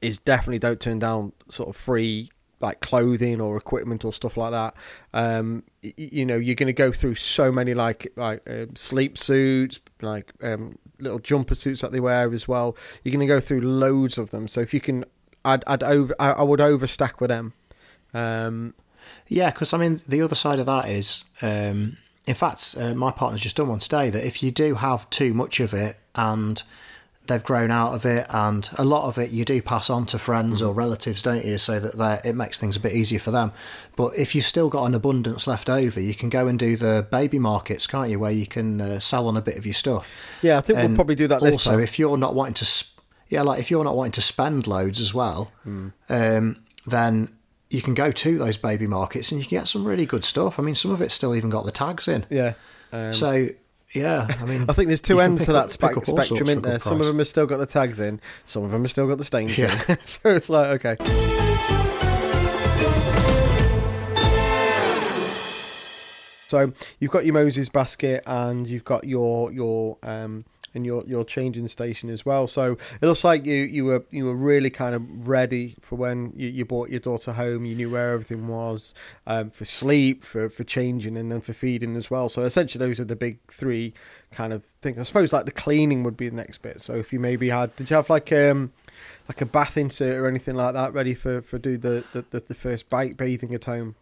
Is 0.00 0.18
definitely 0.18 0.58
don't 0.58 0.80
turn 0.80 0.98
down 0.98 1.32
sort 1.48 1.68
of 1.68 1.76
free 1.76 2.28
like 2.60 2.80
clothing 2.80 3.40
or 3.40 3.56
equipment 3.56 4.04
or 4.04 4.12
stuff 4.12 4.36
like 4.36 4.50
that. 4.50 4.74
Um, 5.12 5.62
y- 5.82 5.92
you 5.96 6.24
know, 6.24 6.36
you're 6.36 6.56
going 6.56 6.68
to 6.68 6.72
go 6.72 6.90
through 6.90 7.14
so 7.16 7.52
many 7.52 7.72
like 7.74 8.10
like 8.16 8.48
uh, 8.50 8.66
sleep 8.74 9.16
suits, 9.16 9.78
like 10.00 10.32
um, 10.42 10.74
little 11.02 11.18
jumper 11.18 11.54
suits 11.54 11.80
that 11.80 11.92
they 11.92 12.00
wear 12.00 12.32
as 12.32 12.46
well. 12.48 12.76
You're 13.02 13.12
going 13.12 13.26
to 13.26 13.32
go 13.32 13.40
through 13.40 13.60
loads 13.60 14.18
of 14.18 14.30
them. 14.30 14.48
So 14.48 14.60
if 14.60 14.72
you 14.72 14.80
can, 14.80 15.04
I'd, 15.44 15.64
I'd 15.66 15.82
over, 15.82 16.14
I, 16.18 16.30
I 16.32 16.42
would 16.42 16.60
overstack 16.60 17.20
with 17.20 17.28
them. 17.28 17.52
Um, 18.14 18.74
yeah, 19.28 19.50
because 19.50 19.72
I 19.72 19.78
mean, 19.78 20.00
the 20.06 20.22
other 20.22 20.34
side 20.34 20.58
of 20.58 20.66
that 20.66 20.88
is, 20.88 21.24
um, 21.42 21.96
in 22.26 22.34
fact, 22.34 22.76
uh, 22.78 22.94
my 22.94 23.10
partner's 23.10 23.40
just 23.40 23.56
done 23.56 23.68
one 23.68 23.78
today 23.78 24.10
that 24.10 24.24
if 24.24 24.42
you 24.42 24.50
do 24.50 24.76
have 24.76 25.10
too 25.10 25.34
much 25.34 25.60
of 25.60 25.74
it 25.74 25.96
and 26.14 26.62
they've 27.26 27.42
grown 27.42 27.70
out 27.70 27.94
of 27.94 28.04
it, 28.04 28.26
and 28.30 28.68
a 28.76 28.84
lot 28.84 29.06
of 29.06 29.18
it 29.18 29.30
you 29.30 29.44
do 29.44 29.62
pass 29.62 29.88
on 29.88 30.06
to 30.06 30.18
friends 30.18 30.60
mm-hmm. 30.60 30.70
or 30.70 30.72
relatives, 30.72 31.22
don't 31.22 31.44
you? 31.44 31.58
So 31.58 31.78
that 31.80 32.26
it 32.26 32.34
makes 32.34 32.58
things 32.58 32.76
a 32.76 32.80
bit 32.80 32.92
easier 32.92 33.20
for 33.20 33.30
them. 33.30 33.52
But 33.96 34.12
if 34.18 34.34
you've 34.34 34.44
still 34.44 34.68
got 34.68 34.84
an 34.84 34.94
abundance 34.94 35.46
left 35.46 35.68
over, 35.68 36.00
you 36.00 36.14
can 36.14 36.28
go 36.28 36.48
and 36.48 36.58
do 36.58 36.76
the 36.76 37.06
baby 37.10 37.38
markets, 37.38 37.86
can't 37.86 38.10
you? 38.10 38.18
Where 38.18 38.32
you 38.32 38.46
can 38.46 38.80
uh, 38.80 38.98
sell 38.98 39.28
on 39.28 39.36
a 39.36 39.42
bit 39.42 39.56
of 39.56 39.66
your 39.66 39.74
stuff. 39.74 40.10
Yeah, 40.42 40.58
I 40.58 40.60
think 40.60 40.78
and 40.78 40.88
we'll 40.90 40.96
probably 40.96 41.14
do 41.14 41.28
that. 41.28 41.42
also, 41.42 41.72
time. 41.72 41.80
if 41.80 41.98
you're 41.98 42.16
not 42.16 42.34
wanting 42.34 42.54
to, 42.54 42.64
sp- 42.66 43.00
yeah, 43.28 43.42
like 43.42 43.60
if 43.60 43.70
you're 43.70 43.84
not 43.84 43.96
wanting 43.96 44.12
to 44.12 44.22
spend 44.22 44.66
loads 44.66 45.00
as 45.00 45.14
well, 45.14 45.52
mm. 45.66 45.92
um, 46.08 46.64
then 46.86 47.28
you 47.70 47.80
can 47.80 47.94
go 47.94 48.12
to 48.12 48.36
those 48.36 48.56
baby 48.58 48.86
markets 48.86 49.32
and 49.32 49.40
you 49.40 49.46
can 49.46 49.58
get 49.58 49.68
some 49.68 49.84
really 49.84 50.04
good 50.04 50.24
stuff. 50.24 50.58
I 50.58 50.62
mean, 50.62 50.74
some 50.74 50.90
of 50.90 51.00
it's 51.00 51.14
still 51.14 51.34
even 51.34 51.48
got 51.48 51.64
the 51.64 51.70
tags 51.70 52.06
in. 52.06 52.26
Yeah. 52.28 52.54
Um, 52.92 53.14
so 53.14 53.48
yeah, 53.94 54.26
I 54.40 54.44
mean, 54.44 54.64
I 54.68 54.72
think 54.72 54.88
there's 54.88 55.00
two 55.00 55.20
ends 55.20 55.44
to 55.46 55.52
that 55.52 55.70
spe- 55.70 56.04
spectrum, 56.04 56.48
in 56.48 56.62
there? 56.62 56.78
Some 56.78 57.00
of 57.00 57.06
them 57.06 57.18
have 57.18 57.28
still 57.28 57.46
got 57.46 57.58
the 57.58 57.66
tags 57.66 58.00
in, 58.00 58.20
some 58.46 58.64
of 58.64 58.70
them 58.70 58.82
have 58.82 58.90
still 58.90 59.06
got 59.06 59.18
the 59.18 59.24
stains 59.24 59.56
yeah. 59.58 59.80
in. 59.88 59.98
so 60.04 60.30
it's 60.30 60.48
like, 60.48 60.84
okay. 60.84 60.96
So 66.48 66.70
you've 67.00 67.10
got 67.10 67.24
your 67.24 67.32
Moses 67.32 67.70
basket 67.70 68.22
and 68.26 68.66
you've 68.66 68.84
got 68.84 69.04
your 69.04 69.50
your 69.52 69.96
um, 70.02 70.44
in 70.74 70.84
your 70.84 71.04
your 71.06 71.24
changing 71.24 71.68
station 71.68 72.08
as 72.10 72.24
well. 72.24 72.46
So 72.46 72.78
it 73.00 73.06
looks 73.06 73.24
like 73.24 73.44
you 73.46 73.56
you 73.56 73.84
were 73.84 74.04
you 74.10 74.24
were 74.24 74.34
really 74.34 74.70
kind 74.70 74.94
of 74.94 75.28
ready 75.28 75.74
for 75.80 75.96
when 75.96 76.32
you, 76.36 76.48
you 76.48 76.64
brought 76.64 76.90
your 76.90 77.00
daughter 77.00 77.32
home. 77.32 77.64
You 77.64 77.74
knew 77.74 77.90
where 77.90 78.12
everything 78.12 78.48
was 78.48 78.94
um, 79.26 79.50
for 79.50 79.64
sleep, 79.64 80.24
for 80.24 80.48
for 80.48 80.64
changing, 80.64 81.16
and 81.16 81.30
then 81.30 81.40
for 81.40 81.52
feeding 81.52 81.96
as 81.96 82.10
well. 82.10 82.28
So 82.28 82.42
essentially, 82.42 82.84
those 82.84 83.00
are 83.00 83.04
the 83.04 83.16
big 83.16 83.38
three 83.48 83.92
kind 84.30 84.52
of 84.52 84.62
things. 84.80 84.98
I 84.98 85.02
suppose 85.02 85.32
like 85.32 85.44
the 85.44 85.52
cleaning 85.52 86.02
would 86.04 86.16
be 86.16 86.28
the 86.28 86.36
next 86.36 86.62
bit. 86.62 86.80
So 86.80 86.94
if 86.94 87.12
you 87.12 87.20
maybe 87.20 87.50
had, 87.50 87.74
did 87.76 87.90
you 87.90 87.96
have 87.96 88.10
like 88.10 88.32
um 88.32 88.72
like 89.28 89.40
a 89.40 89.46
bath 89.46 89.76
insert 89.76 90.18
or 90.18 90.26
anything 90.26 90.54
like 90.56 90.74
that 90.74 90.92
ready 90.92 91.14
for 91.14 91.42
for 91.42 91.58
do 91.58 91.76
the 91.76 92.04
the, 92.12 92.24
the, 92.30 92.40
the 92.40 92.54
first 92.54 92.88
bite 92.88 93.16
bathing 93.16 93.54
at 93.54 93.64
home? 93.64 93.96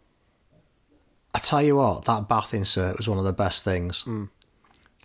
I 1.32 1.38
tell 1.38 1.62
you 1.62 1.76
what, 1.76 2.06
that 2.06 2.28
bath 2.28 2.54
insert 2.54 2.96
was 2.96 3.08
one 3.08 3.18
of 3.18 3.24
the 3.24 3.32
best 3.32 3.62
things. 3.62 4.04
Mm 4.04 4.30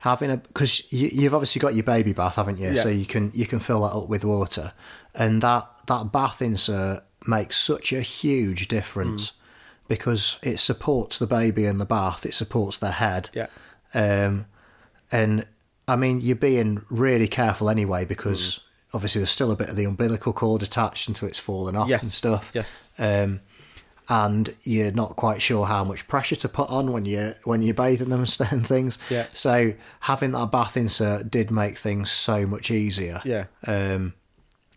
having 0.05 0.31
a 0.31 0.37
because 0.37 0.91
you, 0.93 1.23
have 1.23 1.33
obviously 1.33 1.59
got 1.59 1.73
your 1.73 1.83
baby 1.83 2.13
bath, 2.13 2.35
haven't 2.35 2.59
you? 2.59 2.69
Yeah. 2.69 2.75
So 2.75 2.89
you 2.89 3.05
can 3.05 3.31
you 3.33 3.45
can 3.45 3.59
fill 3.59 3.81
that 3.81 3.95
up 3.95 4.07
with 4.07 4.23
water, 4.23 4.71
and 5.13 5.41
that 5.41 5.67
that 5.87 6.11
bath 6.11 6.41
insert 6.41 7.03
makes 7.27 7.57
such 7.57 7.91
a 7.91 8.01
huge 8.01 8.67
difference 8.67 9.31
mm. 9.31 9.33
because 9.87 10.39
it 10.43 10.59
supports 10.59 11.17
the 11.17 11.27
baby 11.27 11.65
in 11.65 11.79
the 11.79 11.85
bath, 11.85 12.25
it 12.25 12.33
supports 12.33 12.77
their 12.77 12.91
head. 12.91 13.29
Yeah. 13.33 13.47
Um, 13.93 14.45
and 15.11 15.45
I 15.87 15.95
mean, 15.95 16.19
you're 16.21 16.35
being 16.35 16.85
really 16.89 17.27
careful 17.27 17.69
anyway 17.69 18.05
because 18.05 18.59
mm. 18.59 18.61
obviously 18.93 19.19
there's 19.19 19.31
still 19.31 19.51
a 19.51 19.55
bit 19.55 19.69
of 19.69 19.75
the 19.75 19.85
umbilical 19.85 20.33
cord 20.33 20.61
attached 20.63 21.07
until 21.07 21.27
it's 21.27 21.39
fallen 21.39 21.75
off 21.75 21.89
yes. 21.89 22.03
and 22.03 22.11
stuff. 22.11 22.51
Yes. 22.53 22.89
Um, 22.99 23.41
and 24.09 24.53
you're 24.63 24.91
not 24.91 25.15
quite 25.15 25.41
sure 25.41 25.65
how 25.65 25.83
much 25.83 26.07
pressure 26.07 26.35
to 26.35 26.49
put 26.49 26.69
on 26.69 26.91
when 26.91 27.05
you 27.05 27.33
when 27.43 27.61
you're 27.61 27.73
bathing 27.73 28.09
them 28.09 28.25
and 28.51 28.67
things. 28.67 28.97
Yeah. 29.09 29.27
So 29.33 29.73
having 30.01 30.31
that 30.31 30.51
bath 30.51 30.77
insert 30.77 31.31
did 31.31 31.51
make 31.51 31.77
things 31.77 32.11
so 32.11 32.45
much 32.45 32.71
easier. 32.71 33.21
Yeah. 33.23 33.45
Um, 33.65 34.13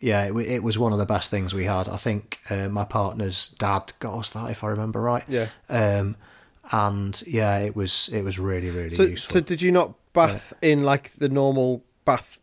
yeah, 0.00 0.26
it, 0.26 0.36
it 0.36 0.62
was 0.62 0.78
one 0.78 0.92
of 0.92 0.98
the 0.98 1.06
best 1.06 1.30
things 1.30 1.52
we 1.52 1.64
had. 1.64 1.88
I 1.88 1.96
think 1.96 2.38
uh, 2.50 2.68
my 2.68 2.84
partner's 2.84 3.48
dad 3.48 3.92
got 3.98 4.18
us 4.18 4.30
that, 4.30 4.50
if 4.50 4.62
I 4.62 4.68
remember 4.68 5.00
right. 5.00 5.24
Yeah. 5.28 5.48
Um, 5.68 6.16
and 6.70 7.20
yeah, 7.26 7.58
it 7.58 7.74
was 7.74 8.08
it 8.12 8.22
was 8.22 8.38
really 8.38 8.70
really 8.70 8.94
so, 8.94 9.02
useful. 9.04 9.34
So 9.34 9.40
did 9.40 9.60
you 9.60 9.72
not 9.72 9.94
bath 10.12 10.52
uh, 10.52 10.56
in 10.62 10.84
like 10.84 11.10
the 11.12 11.28
normal 11.28 11.84
bath 12.04 12.40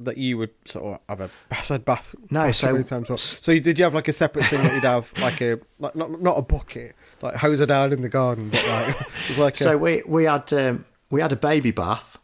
that 0.00 0.18
you 0.18 0.38
would 0.38 0.50
sort 0.64 0.84
of 0.84 1.00
have 1.08 1.20
a 1.20 1.30
I 1.50 1.62
said 1.62 1.84
bath. 1.84 2.14
No, 2.30 2.50
so 2.52 2.72
many 2.72 2.84
times. 2.84 3.20
So 3.20 3.58
did 3.58 3.78
you 3.78 3.84
have 3.84 3.94
like 3.94 4.08
a 4.08 4.12
separate 4.12 4.44
thing 4.44 4.62
that 4.62 4.74
you'd 4.74 4.84
have 4.84 5.12
like 5.20 5.40
a 5.40 5.58
like 5.78 5.94
not 5.94 6.20
not 6.20 6.38
a 6.38 6.42
bucket 6.42 6.94
like 7.22 7.36
hose 7.36 7.60
her 7.60 7.66
down 7.66 7.92
in 7.92 8.02
the 8.02 8.08
garden, 8.08 8.50
but 8.50 8.66
like, 8.68 9.38
like 9.38 9.56
so 9.56 9.72
a, 9.72 9.78
we 9.78 10.02
we 10.06 10.24
had 10.24 10.52
um, 10.52 10.84
we 11.10 11.20
had 11.20 11.32
a 11.32 11.36
baby 11.36 11.70
bath 11.70 12.18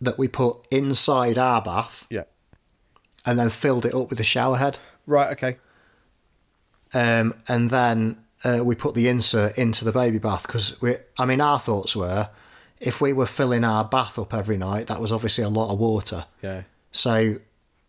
that 0.00 0.18
we 0.18 0.28
put 0.28 0.58
inside 0.70 1.38
our 1.38 1.62
bath. 1.62 2.06
Yeah, 2.10 2.24
and 3.24 3.38
then 3.38 3.50
filled 3.50 3.86
it 3.86 3.94
up 3.94 4.10
with 4.10 4.20
a 4.20 4.24
shower 4.24 4.56
head. 4.56 4.78
Right. 5.06 5.30
Okay. 5.32 5.56
Um, 6.92 7.34
and 7.48 7.70
then 7.70 8.18
uh, 8.44 8.60
we 8.62 8.74
put 8.74 8.94
the 8.94 9.08
insert 9.08 9.58
into 9.58 9.84
the 9.84 9.92
baby 9.92 10.18
bath 10.18 10.46
because 10.46 10.80
we. 10.80 10.96
I 11.18 11.24
mean, 11.24 11.40
our 11.40 11.58
thoughts 11.58 11.96
were 11.96 12.28
if 12.84 13.00
we 13.00 13.12
were 13.12 13.26
filling 13.26 13.64
our 13.64 13.84
bath 13.84 14.18
up 14.18 14.34
every 14.34 14.56
night, 14.56 14.86
that 14.88 15.00
was 15.00 15.10
obviously 15.10 15.42
a 15.42 15.48
lot 15.48 15.72
of 15.72 15.78
water. 15.78 16.26
Yeah. 16.42 16.62
So 16.92 17.36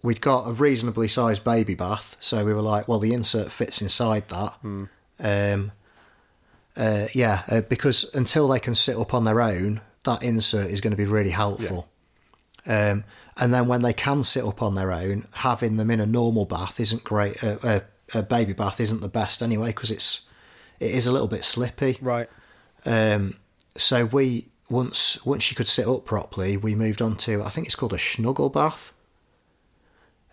we'd 0.02 0.22
got 0.22 0.48
a 0.48 0.54
reasonably 0.54 1.08
sized 1.08 1.43
baby 1.43 1.76
bath. 1.76 2.16
So 2.20 2.46
we 2.46 2.54
were 2.54 2.62
like, 2.62 2.88
well, 2.88 3.00
the 3.00 3.14
insert 3.14 3.52
fits 3.52 3.82
inside 3.82 4.30
that. 4.30 4.56
Mm. 4.64 4.89
Um, 5.20 5.72
uh, 6.78 7.06
yeah, 7.14 7.43
uh, 7.52 7.62
because 7.62 8.14
until 8.16 8.48
they 8.48 8.60
can 8.60 8.74
sit 8.74 8.98
up 8.98 9.14
on 9.14 9.26
their 9.26 9.41
own, 9.41 9.82
that 10.06 10.24
insert 10.24 10.70
is 10.70 10.82
going 10.82 10.91
to 10.91 10.98
be 10.98 11.06
really 11.06 11.32
helpful. 11.32 11.88
Yeah. 12.66 12.91
Um, 12.91 13.04
and 13.38 13.54
then 13.54 13.68
when 13.68 13.82
they 13.82 13.93
can 13.93 14.24
sit 14.24 14.46
up 14.46 14.62
on 14.62 14.76
their 14.76 14.91
own, 14.91 15.28
having 15.34 15.76
them 15.76 15.91
in 15.91 16.00
a 16.00 16.06
normal 16.06 16.46
bath 16.46 16.80
isn't 16.80 17.04
great. 17.04 17.43
Uh, 17.43 17.58
uh 17.64 17.80
a 18.14 18.22
baby 18.22 18.54
bath 18.54 18.80
isn't 18.80 19.02
the 19.02 19.08
best 19.08 19.41
anyway 19.41 19.70
because 19.70 19.89
it's 19.89 20.28
it 20.80 20.91
is 20.91 21.08
a 21.08 21.12
little 21.12 21.28
bit 21.28 21.43
slippy. 21.43 21.98
Right. 22.02 22.30
Um, 22.86 23.38
so 23.76 24.06
we 24.06 24.50
once 24.70 25.24
once 25.26 25.43
she 25.43 25.55
could 25.55 25.68
sit 25.68 25.88
up 25.88 26.05
properly, 26.05 26.57
we 26.57 26.76
moved 26.76 27.01
on 27.01 27.16
to 27.18 27.43
I 27.43 27.49
think 27.49 27.68
it's 27.68 27.76
called 27.76 27.93
a 27.93 27.99
snuggle 27.99 28.49
bath, 28.49 28.93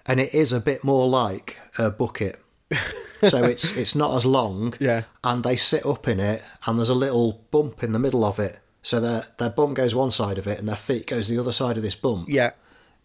and 0.07 0.20
it 0.20 0.35
is 0.35 0.53
a 0.53 0.61
bit 0.61 0.85
more 0.85 1.09
like 1.09 1.59
a 1.78 1.91
bucket. 1.91 2.39
so 3.24 3.45
it's 3.45 3.76
it's 3.76 3.95
not 3.95 4.16
as 4.16 4.24
long, 4.24 4.74
yeah. 4.80 5.03
And 5.22 5.45
they 5.45 5.57
sit 5.57 5.85
up 5.85 6.09
in 6.09 6.20
it, 6.20 6.43
and 6.66 6.78
there's 6.78 6.89
a 6.89 6.95
little 6.95 7.41
bump 7.51 7.83
in 7.83 7.93
the 7.93 7.99
middle 7.99 8.24
of 8.24 8.39
it, 8.39 8.59
so 8.83 9.01
their 9.01 9.24
their 9.39 9.51
bum 9.51 9.74
goes 9.74 9.95
one 9.95 10.11
side 10.11 10.39
of 10.39 10.47
it, 10.47 10.59
and 10.59 10.68
their 10.68 10.76
feet 10.76 11.07
goes 11.07 11.28
the 11.28 11.39
other 11.39 11.53
side 11.53 11.76
of 11.76 11.83
this 11.83 11.95
bump. 11.95 12.28
Yeah, 12.28 12.53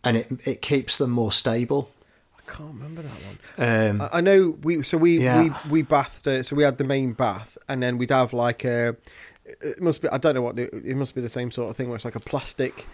and 0.04 0.18
it 0.18 0.48
it 0.48 0.62
keeps 0.62 0.98
them 0.98 1.12
more 1.12 1.32
stable. 1.32 1.92
I 2.38 2.52
can't 2.52 2.74
remember 2.74 3.02
that 3.02 3.12
one. 3.12 3.90
Um, 3.90 4.02
I, 4.02 4.18
I 4.18 4.22
know 4.22 4.58
we 4.64 4.82
so 4.84 4.98
we 4.98 5.20
yeah. 5.20 5.44
we 5.44 5.52
we 5.70 5.82
bathed 5.82 6.26
it, 6.28 6.46
so 6.46 6.56
we 6.56 6.64
had 6.64 6.78
the 6.78 6.86
main 6.86 7.12
bath, 7.12 7.58
and 7.68 7.84
then 7.84 7.98
we'd 7.98 8.12
have 8.12 8.32
like 8.32 8.64
a 8.64 8.96
it 9.62 9.82
must 9.82 10.02
be. 10.02 10.10
I 10.10 10.18
don't 10.18 10.36
know 10.36 10.42
what 10.42 10.56
the, 10.56 10.64
it 10.76 10.96
must 10.96 11.16
be 11.16 11.22
the 11.22 11.30
same 11.30 11.52
sort 11.52 11.70
of 11.70 11.78
thing 11.78 11.88
where 11.88 11.96
it's 11.96 12.06
like 12.06 12.16
a 12.16 12.20
plastic, 12.20 12.88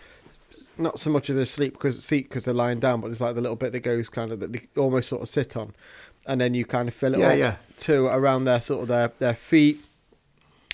not 0.77 0.99
so 0.99 1.09
much 1.09 1.29
of 1.29 1.37
a 1.37 1.45
sleep 1.45 1.73
because 1.73 2.03
seat 2.03 2.29
because 2.29 2.45
they're 2.45 2.53
lying 2.53 2.79
down, 2.79 3.01
but 3.01 3.07
there's 3.07 3.21
like 3.21 3.35
the 3.35 3.41
little 3.41 3.55
bit 3.55 3.71
that 3.71 3.79
goes 3.79 4.09
kind 4.09 4.31
of 4.31 4.39
that 4.39 4.53
they 4.53 4.61
almost 4.77 5.09
sort 5.09 5.21
of 5.21 5.29
sit 5.29 5.57
on, 5.57 5.73
and 6.25 6.39
then 6.39 6.53
you 6.53 6.65
kind 6.65 6.87
of 6.87 6.93
fill 6.93 7.13
it 7.13 7.19
yeah, 7.19 7.27
up 7.27 7.37
yeah. 7.37 7.55
to 7.79 8.07
around 8.07 8.45
their 8.45 8.61
sort 8.61 8.83
of 8.83 8.87
their 8.87 9.11
their 9.19 9.35
feet, 9.35 9.79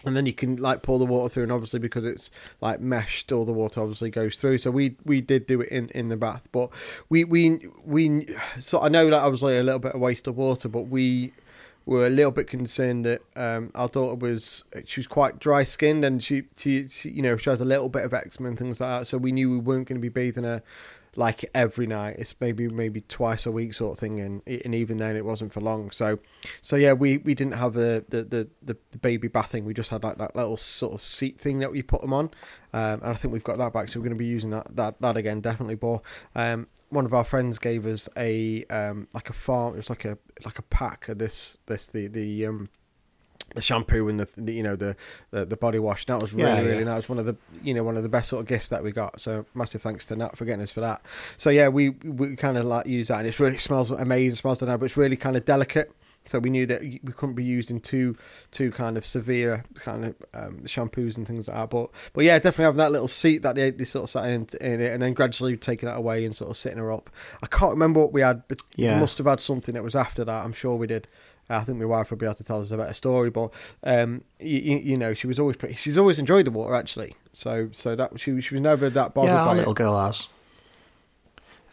and 0.06 0.16
then 0.16 0.26
you 0.26 0.34
can 0.34 0.56
like 0.56 0.82
pour 0.82 1.00
the 1.00 1.06
water 1.06 1.30
through 1.30 1.44
and 1.44 1.52
obviously 1.52 1.80
because 1.80 2.06
it's 2.06 2.32
like 2.62 2.80
meshed 2.80 3.32
all 3.32 3.46
the 3.46 3.52
water 3.52 3.82
obviously 3.82 4.10
goes 4.10 4.38
through 4.38 4.58
so 4.58 4.72
we 4.72 4.96
we 5.06 5.22
did 5.22 5.46
do 5.46 5.62
it 5.62 5.70
in 5.70 5.90
in 5.90 6.08
the 6.10 6.18
bath 6.18 6.48
but 6.52 6.70
we 7.10 7.24
we 7.24 7.60
we 7.84 8.28
so 8.60 8.82
i 8.82 8.88
know 8.88 9.10
that 9.10 9.22
obviously 9.22 9.58
a 9.58 9.64
little 9.64 9.80
bit 9.80 9.94
of 9.94 10.00
waste 10.00 10.28
of 10.28 10.38
water 10.38 10.70
but 10.70 10.84
we 10.84 11.32
were 11.98 12.08
a 12.08 12.10
little 12.10 12.32
bit 12.32 12.48
concerned 12.48 13.06
that 13.06 13.22
um, 13.36 13.72
our 13.76 13.88
daughter 13.88 14.16
was 14.16 14.64
she 14.86 15.00
was 15.00 15.08
quite 15.08 15.40
dry 15.40 15.64
skinned 15.64 16.06
and 16.06 16.22
she, 16.24 16.44
she, 16.58 16.88
she 16.88 17.10
you 17.10 17.22
know 17.22 17.38
she 17.38 17.50
has 17.50 17.62
a 17.62 17.66
little 17.66 17.90
bit 17.90 18.06
of 18.06 18.14
eczema 18.14 18.50
and 18.50 18.58
things 18.58 18.80
like 18.80 19.02
that 19.02 19.08
so 19.08 19.18
we 19.18 19.32
knew 19.32 19.50
we 19.50 19.58
weren't 19.58 19.88
going 19.88 19.98
to 19.98 20.02
be 20.02 20.10
bathing 20.10 20.44
her 20.44 20.62
like 21.16 21.44
every 21.54 21.88
night. 21.88 22.16
It's 22.18 22.36
maybe 22.40 22.68
maybe 22.68 23.02
twice 23.02 23.46
a 23.46 23.52
week 23.52 23.74
sort 23.74 23.94
of 23.94 24.00
thing, 24.00 24.20
and 24.20 24.42
and 24.48 24.76
even 24.76 24.98
then 24.98 25.16
it 25.16 25.26
wasn't 25.26 25.52
for 25.52 25.62
long. 25.62 25.92
So, 25.92 26.20
so 26.62 26.76
yeah, 26.76 26.94
we, 26.94 27.18
we 27.18 27.36
didn't 27.36 27.56
have 27.56 27.74
the, 27.74 28.06
the, 28.10 28.24
the, 28.24 28.78
the 28.92 28.98
baby 28.98 29.28
bathing. 29.28 29.66
We 29.66 29.74
just 29.74 29.90
had 29.90 30.04
like 30.04 30.18
that 30.18 30.36
little 30.36 30.58
sort 30.58 30.94
of 30.94 31.02
seat 31.02 31.40
thing 31.40 31.60
that 31.60 31.72
we 31.72 31.82
put 31.82 32.02
them 32.02 32.14
on, 32.14 32.26
um, 32.74 33.02
and 33.02 33.06
I 33.06 33.14
think 33.14 33.34
we've 33.34 33.44
got 33.44 33.58
that 33.58 33.74
back. 33.74 33.90
So 33.90 34.00
we're 34.00 34.06
going 34.06 34.18
to 34.18 34.20
be 34.20 34.26
using 34.26 34.52
that 34.52 34.76
that 34.76 35.02
that 35.02 35.18
again 35.18 35.42
definitely. 35.42 35.76
But 35.76 36.02
um, 36.36 36.68
one 36.90 37.06
of 37.06 37.14
our 37.14 37.24
friends 37.24 37.60
gave 37.60 37.86
us 37.86 38.10
a 38.18 38.66
um 38.66 39.08
like 39.14 39.30
a 39.30 39.34
farm. 39.34 39.74
It 39.74 39.78
was 39.78 39.90
like 39.90 40.06
a 40.06 40.18
like 40.46 40.60
a 40.60 40.64
pack 40.64 41.10
of 41.10 41.18
this 41.18 41.58
this 41.68 41.88
the 41.88 42.08
the 42.08 42.46
um 42.46 42.70
the 43.56 43.62
shampoo 43.62 44.08
and 44.08 44.20
the, 44.20 44.30
the 44.38 44.54
you 44.54 44.64
know 44.64 44.76
the, 44.76 44.96
the, 45.32 45.46
the 45.46 45.58
body 45.58 45.80
wash. 45.80 46.06
That 46.06 46.22
was 46.22 46.34
really 46.34 46.50
yeah, 46.50 46.62
really 46.62 46.78
yeah. 46.80 46.84
nice. 46.84 47.10
One 47.10 47.20
of 47.20 47.26
the 47.26 47.36
you 47.64 47.74
know 47.74 47.84
one 47.84 47.98
of 47.98 48.04
the 48.04 48.10
best 48.10 48.30
sort 48.30 48.42
of 48.42 48.48
gifts 48.48 48.70
that 48.70 48.84
we 48.84 48.92
got. 48.92 49.20
So 49.22 49.46
massive 49.54 49.82
thanks 49.82 50.06
to 50.08 50.16
Nat 50.16 50.38
for 50.38 50.46
getting 50.46 50.62
us 50.62 50.72
for 50.72 50.82
that. 50.82 51.02
So 51.38 51.50
yeah, 51.50 51.68
we 51.68 51.90
we 51.90 52.36
kind 52.36 52.58
of 52.58 52.66
like 52.66 52.86
use 52.86 53.08
that, 53.08 53.20
and 53.20 53.28
it 53.28 53.40
really 53.40 53.58
smells 53.58 53.92
amazing. 53.92 54.36
Smells 54.36 54.62
now, 54.62 54.78
but 54.78 54.86
it's 54.86 54.98
really 54.98 55.18
kind 55.18 55.36
of 55.36 55.46
delicate. 55.46 55.92
So 56.26 56.38
we 56.38 56.50
knew 56.52 56.66
that 56.68 56.82
we 56.82 57.00
couldn't 57.16 57.36
be 57.36 57.44
using 57.44 57.80
too 57.80 58.16
too 58.52 58.72
kind 58.72 58.98
of 58.98 59.06
severe 59.06 59.64
kind 59.76 60.06
of 60.06 60.16
um, 60.34 60.60
shampoos 60.66 61.18
and 61.18 61.28
things 61.28 61.48
like 61.48 61.58
that. 61.58 61.70
But 61.70 61.90
but 62.14 62.24
yeah, 62.24 62.38
definitely 62.38 62.66
having 62.66 62.78
that 62.78 62.92
little 62.92 63.08
seat 63.08 63.40
that 63.40 63.56
they, 63.56 63.72
they 63.72 63.84
sort 63.84 64.04
of 64.04 64.10
sat 64.10 64.26
in, 64.26 64.48
in 64.62 64.80
it, 64.82 64.94
and 64.94 65.02
then 65.02 65.14
gradually 65.14 65.58
taking 65.58 65.90
that 65.90 65.98
away 65.98 66.26
and 66.26 66.36
sort 66.36 66.52
of 66.52 66.58
sitting 66.58 66.78
her 66.78 66.92
up. 66.92 67.10
I 67.42 67.48
can't 67.48 67.72
remember 67.72 68.02
what 68.02 68.14
we 68.14 68.22
had, 68.22 68.48
but 68.48 68.60
yeah. 68.76 68.96
we 68.96 69.02
must 69.02 69.18
have 69.18 69.28
had 69.28 69.40
something 69.40 69.74
that 69.74 69.84
was 69.84 69.96
after 69.96 70.24
that. 70.24 70.46
I'm 70.46 70.54
sure 70.54 70.76
we 70.76 70.88
did. 70.88 71.08
I 71.50 71.62
think 71.62 71.80
my 71.80 71.86
wife 71.86 72.12
would 72.12 72.20
be 72.20 72.28
able 72.28 72.36
to 72.36 72.44
tell 72.44 72.62
us 72.62 72.70
a 72.70 72.78
better 72.78 72.94
story, 72.94 73.32
but 73.32 73.52
um, 73.84 74.24
you, 74.40 74.78
you, 74.78 74.98
know, 74.98 75.16
she 75.16 75.26
was 75.26 75.40
always 75.40 75.58
pretty, 75.58 75.76
she's 75.76 75.98
always 75.98 76.20
enjoyed 76.20 76.46
the 76.46 76.52
water 76.52 76.76
actually. 76.76 77.16
So 77.34 77.70
so 77.72 77.96
that 77.96 78.20
she 78.20 78.40
she 78.42 78.54
was 78.54 78.62
never 78.62 78.90
that 78.92 79.16
bothered. 79.16 79.32
Yeah, 79.32 79.46
our 79.46 79.56
little 79.56 79.72
it. 79.72 79.78
girl 79.78 80.00
has. 80.00 80.28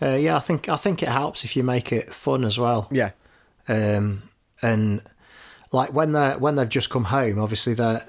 Uh, 0.00 0.14
yeah, 0.14 0.36
I 0.36 0.40
think 0.40 0.68
I 0.68 0.76
think 0.76 1.02
it 1.02 1.08
helps 1.08 1.44
if 1.44 1.56
you 1.56 1.62
make 1.62 1.92
it 1.92 2.12
fun 2.12 2.44
as 2.44 2.58
well. 2.58 2.88
Yeah. 2.90 3.10
Um, 3.68 4.22
and 4.62 5.02
like 5.72 5.92
when 5.92 6.12
they're 6.12 6.38
when 6.38 6.56
they've 6.56 6.68
just 6.68 6.90
come 6.90 7.04
home, 7.04 7.38
obviously 7.38 7.74
their 7.74 8.00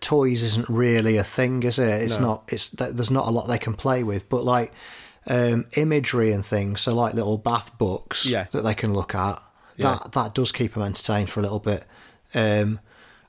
toys 0.00 0.42
isn't 0.42 0.68
really 0.68 1.16
a 1.16 1.24
thing, 1.24 1.62
is 1.62 1.78
it? 1.78 2.02
It's 2.02 2.18
no. 2.18 2.26
not. 2.26 2.52
It's 2.52 2.68
there's 2.70 3.10
not 3.10 3.26
a 3.26 3.30
lot 3.30 3.48
they 3.48 3.58
can 3.58 3.74
play 3.74 4.02
with, 4.02 4.28
but 4.28 4.44
like 4.44 4.72
um, 5.26 5.66
imagery 5.76 6.32
and 6.32 6.44
things. 6.44 6.80
So 6.82 6.94
like 6.94 7.14
little 7.14 7.38
bath 7.38 7.76
books 7.78 8.26
yeah. 8.26 8.46
that 8.52 8.62
they 8.62 8.74
can 8.74 8.92
look 8.92 9.14
at 9.14 9.42
yeah. 9.76 9.98
that 9.98 10.12
that 10.12 10.34
does 10.34 10.52
keep 10.52 10.74
them 10.74 10.82
entertained 10.82 11.30
for 11.30 11.40
a 11.40 11.42
little 11.42 11.58
bit. 11.58 11.84
Um, 12.34 12.80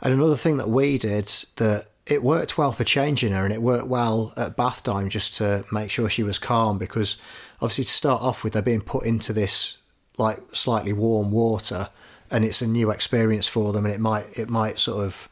and 0.01 0.13
another 0.13 0.35
thing 0.35 0.57
that 0.57 0.69
we 0.69 0.97
did 0.97 1.27
that 1.57 1.85
it 2.07 2.23
worked 2.23 2.57
well 2.57 2.71
for 2.71 2.83
changing 2.83 3.33
her, 3.33 3.43
and 3.43 3.53
it 3.53 3.61
worked 3.61 3.87
well 3.87 4.33
at 4.35 4.57
bath 4.57 4.83
time 4.83 5.09
just 5.09 5.35
to 5.35 5.63
make 5.71 5.91
sure 5.91 6.09
she 6.09 6.23
was 6.23 6.39
calm 6.39 6.77
because 6.77 7.17
obviously 7.61 7.83
to 7.83 7.91
start 7.91 8.21
off 8.21 8.43
with, 8.43 8.53
they're 8.53 8.61
being 8.61 8.81
put 8.81 9.05
into 9.05 9.33
this 9.33 9.77
like 10.17 10.39
slightly 10.53 10.93
warm 10.93 11.31
water, 11.31 11.89
and 12.31 12.43
it's 12.43 12.61
a 12.61 12.67
new 12.67 12.89
experience 12.91 13.47
for 13.47 13.73
them, 13.73 13.85
and 13.85 13.93
it 13.93 13.99
might 13.99 14.25
it 14.37 14.49
might 14.49 14.79
sort 14.79 15.05
of 15.05 15.29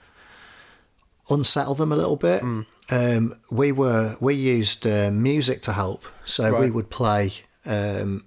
unsettle 1.29 1.75
them 1.75 1.91
a 1.91 1.95
little 1.95 2.17
bit. 2.17 2.41
Mm. 2.41 2.65
Um, 2.91 3.39
we 3.51 3.71
were 3.71 4.17
we 4.19 4.33
used 4.33 4.85
uh, 4.85 5.11
music 5.11 5.61
to 5.63 5.73
help, 5.73 6.03
so 6.25 6.51
right. 6.51 6.61
we 6.61 6.71
would 6.71 6.89
play 6.89 7.31
um, 7.65 8.25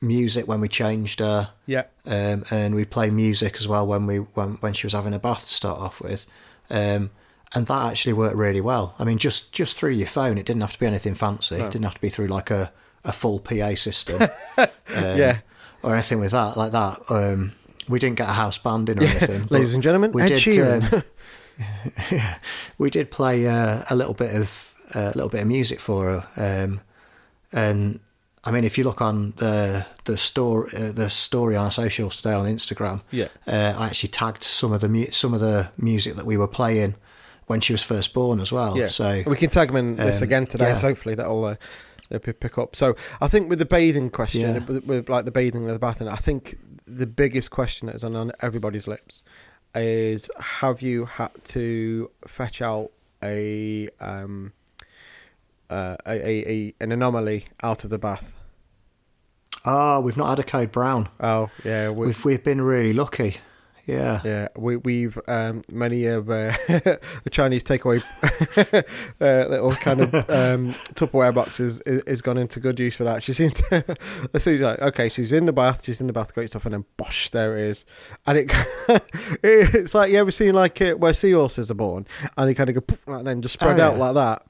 music 0.00 0.48
when 0.48 0.60
we 0.60 0.68
changed 0.68 1.20
her. 1.20 1.50
Yeah. 1.66 1.84
Um, 2.06 2.44
and 2.50 2.74
we 2.74 2.84
play 2.84 3.10
music 3.10 3.56
as 3.56 3.68
well 3.68 3.86
when 3.86 4.06
we 4.06 4.16
when 4.18 4.54
when 4.56 4.72
she 4.72 4.86
was 4.86 4.94
having 4.94 5.12
a 5.12 5.18
bath 5.18 5.46
to 5.46 5.54
start 5.54 5.78
off 5.78 6.00
with. 6.00 6.26
Um, 6.70 7.10
and 7.54 7.66
that 7.66 7.90
actually 7.90 8.12
worked 8.12 8.36
really 8.36 8.60
well. 8.60 8.94
I 8.98 9.04
mean, 9.04 9.18
just 9.18 9.52
just 9.52 9.76
through 9.76 9.92
your 9.92 10.06
phone, 10.06 10.38
it 10.38 10.46
didn't 10.46 10.62
have 10.62 10.72
to 10.72 10.78
be 10.78 10.86
anything 10.86 11.14
fancy. 11.14 11.58
No. 11.58 11.66
It 11.66 11.72
didn't 11.72 11.84
have 11.84 11.94
to 11.94 12.00
be 12.00 12.10
through 12.10 12.26
like 12.26 12.50
a, 12.50 12.72
a 13.04 13.12
full 13.12 13.40
PA 13.40 13.74
system. 13.74 14.22
um, 14.58 14.68
yeah. 14.94 15.38
Or 15.82 15.94
anything 15.94 16.20
with 16.20 16.32
that 16.32 16.56
like 16.56 16.72
that. 16.72 17.10
We 17.88 17.98
didn't 17.98 18.16
get 18.16 18.28
a 18.28 18.32
house 18.32 18.58
band 18.58 18.88
in 18.88 18.98
or 18.98 19.04
yeah. 19.04 19.10
anything. 19.10 19.46
Ladies 19.50 19.74
and 19.74 19.82
gentlemen, 19.82 20.12
we 20.12 20.22
Ed 20.22 20.28
did. 20.28 20.38
Sheeran. 20.38 20.92
Um, 20.92 21.02
yeah, 22.12 22.38
we 22.78 22.90
did 22.90 23.10
play 23.10 23.46
uh, 23.46 23.82
a 23.90 23.96
little 23.96 24.14
bit 24.14 24.34
of 24.34 24.74
uh, 24.94 25.12
a 25.12 25.14
little 25.14 25.28
bit 25.28 25.42
of 25.42 25.48
music 25.48 25.80
for 25.80 26.22
her, 26.36 26.64
um, 26.64 26.80
and 27.52 28.00
I 28.44 28.50
mean, 28.50 28.64
if 28.64 28.78
you 28.78 28.84
look 28.84 29.02
on 29.02 29.32
the 29.32 29.86
the 30.04 30.16
story 30.16 30.70
uh, 30.76 30.92
the 30.92 31.10
story 31.10 31.56
on 31.56 31.66
our 31.66 31.72
socials 31.72 32.16
today 32.16 32.34
on 32.34 32.46
Instagram, 32.46 33.02
yeah, 33.10 33.28
uh, 33.46 33.74
I 33.76 33.86
actually 33.86 34.10
tagged 34.10 34.42
some 34.42 34.72
of 34.72 34.80
the 34.80 34.88
mu- 34.88 35.10
some 35.10 35.34
of 35.34 35.40
the 35.40 35.70
music 35.76 36.14
that 36.14 36.26
we 36.26 36.36
were 36.36 36.48
playing 36.48 36.94
when 37.46 37.60
she 37.60 37.72
was 37.72 37.82
first 37.82 38.14
born 38.14 38.40
as 38.40 38.52
well. 38.52 38.78
Yeah. 38.78 38.88
So 38.88 39.22
we 39.26 39.36
can 39.36 39.50
tag 39.50 39.68
them 39.68 39.76
in 39.76 39.96
this 39.96 40.18
um, 40.18 40.22
again 40.22 40.46
today. 40.46 40.70
Yeah. 40.70 40.78
So 40.78 40.88
hopefully 40.88 41.14
that'll 41.14 41.44
uh, 41.44 41.56
they'll 42.08 42.20
pick 42.20 42.58
up. 42.58 42.76
So 42.76 42.94
I 43.20 43.28
think 43.28 43.50
with 43.50 43.58
the 43.58 43.66
bathing 43.66 44.10
question, 44.10 44.40
yeah. 44.40 44.64
with, 44.64 44.84
with, 44.84 45.08
like 45.08 45.24
the 45.24 45.30
bathing 45.30 45.64
and 45.64 45.74
the 45.74 45.78
bathing, 45.78 46.08
I 46.08 46.16
think 46.16 46.58
the 46.88 47.06
biggest 47.06 47.50
question 47.50 47.86
that 47.86 47.96
is 47.96 48.04
on, 48.04 48.32
everybody's 48.40 48.88
lips 48.88 49.22
is: 49.74 50.30
Have 50.38 50.82
you 50.82 51.04
had 51.04 51.30
to 51.46 52.10
fetch 52.26 52.62
out 52.62 52.90
a 53.22 53.88
um, 54.00 54.52
uh, 55.70 55.96
a, 56.06 56.50
a, 56.50 56.74
an 56.80 56.92
anomaly 56.92 57.46
out 57.62 57.84
of 57.84 57.90
the 57.90 57.98
bath. 57.98 58.34
Oh, 59.64 60.00
we've 60.00 60.16
not 60.16 60.30
had 60.30 60.38
a 60.38 60.42
code 60.42 60.72
brown. 60.72 61.08
Oh, 61.20 61.50
yeah, 61.64 61.90
we've 61.90 61.98
we've, 61.98 62.24
we've 62.24 62.44
been 62.44 62.60
really 62.60 62.92
lucky. 62.92 63.36
Yeah, 63.88 64.20
yeah. 64.22 64.48
We 64.54 64.76
we've 64.76 65.18
um, 65.28 65.64
many 65.70 66.04
of 66.04 66.28
uh, 66.28 66.52
the 66.68 67.30
Chinese 67.30 67.64
takeaway 67.64 68.02
uh, 69.20 69.48
little 69.48 69.72
kind 69.72 70.00
of 70.02 70.14
um, 70.14 70.74
Tupperware 70.92 71.32
boxes 71.32 71.80
is, 71.80 72.02
is 72.02 72.20
gone 72.20 72.36
into 72.36 72.60
good 72.60 72.78
use 72.78 72.94
for 72.94 73.04
that. 73.04 73.22
She 73.22 73.32
seems 73.32 73.54
to, 73.54 73.96
as 74.34 74.42
soon 74.42 74.56
as 74.56 74.60
like 74.60 74.82
okay, 74.82 75.08
she's 75.08 75.32
in 75.32 75.46
the 75.46 75.54
bath, 75.54 75.84
she's 75.84 76.02
in 76.02 76.06
the 76.06 76.12
bath, 76.12 76.34
great 76.34 76.50
stuff, 76.50 76.66
and 76.66 76.74
then 76.74 76.84
bosh, 76.98 77.30
there 77.30 77.56
it 77.56 77.64
is, 77.64 77.86
and 78.26 78.36
it 78.36 78.52
it's 79.42 79.94
like 79.94 80.12
you 80.12 80.18
ever 80.18 80.30
seen 80.30 80.54
like 80.54 80.82
it, 80.82 81.00
where 81.00 81.14
seahorses 81.14 81.70
are 81.70 81.74
born, 81.74 82.06
and 82.36 82.46
they 82.46 82.52
kind 82.52 82.68
of 82.68 82.86
go 82.86 83.14
and 83.14 83.26
then 83.26 83.40
just 83.40 83.54
spread 83.54 83.80
oh, 83.80 83.84
out 83.84 83.96
like 83.96 84.14
that. 84.14 84.46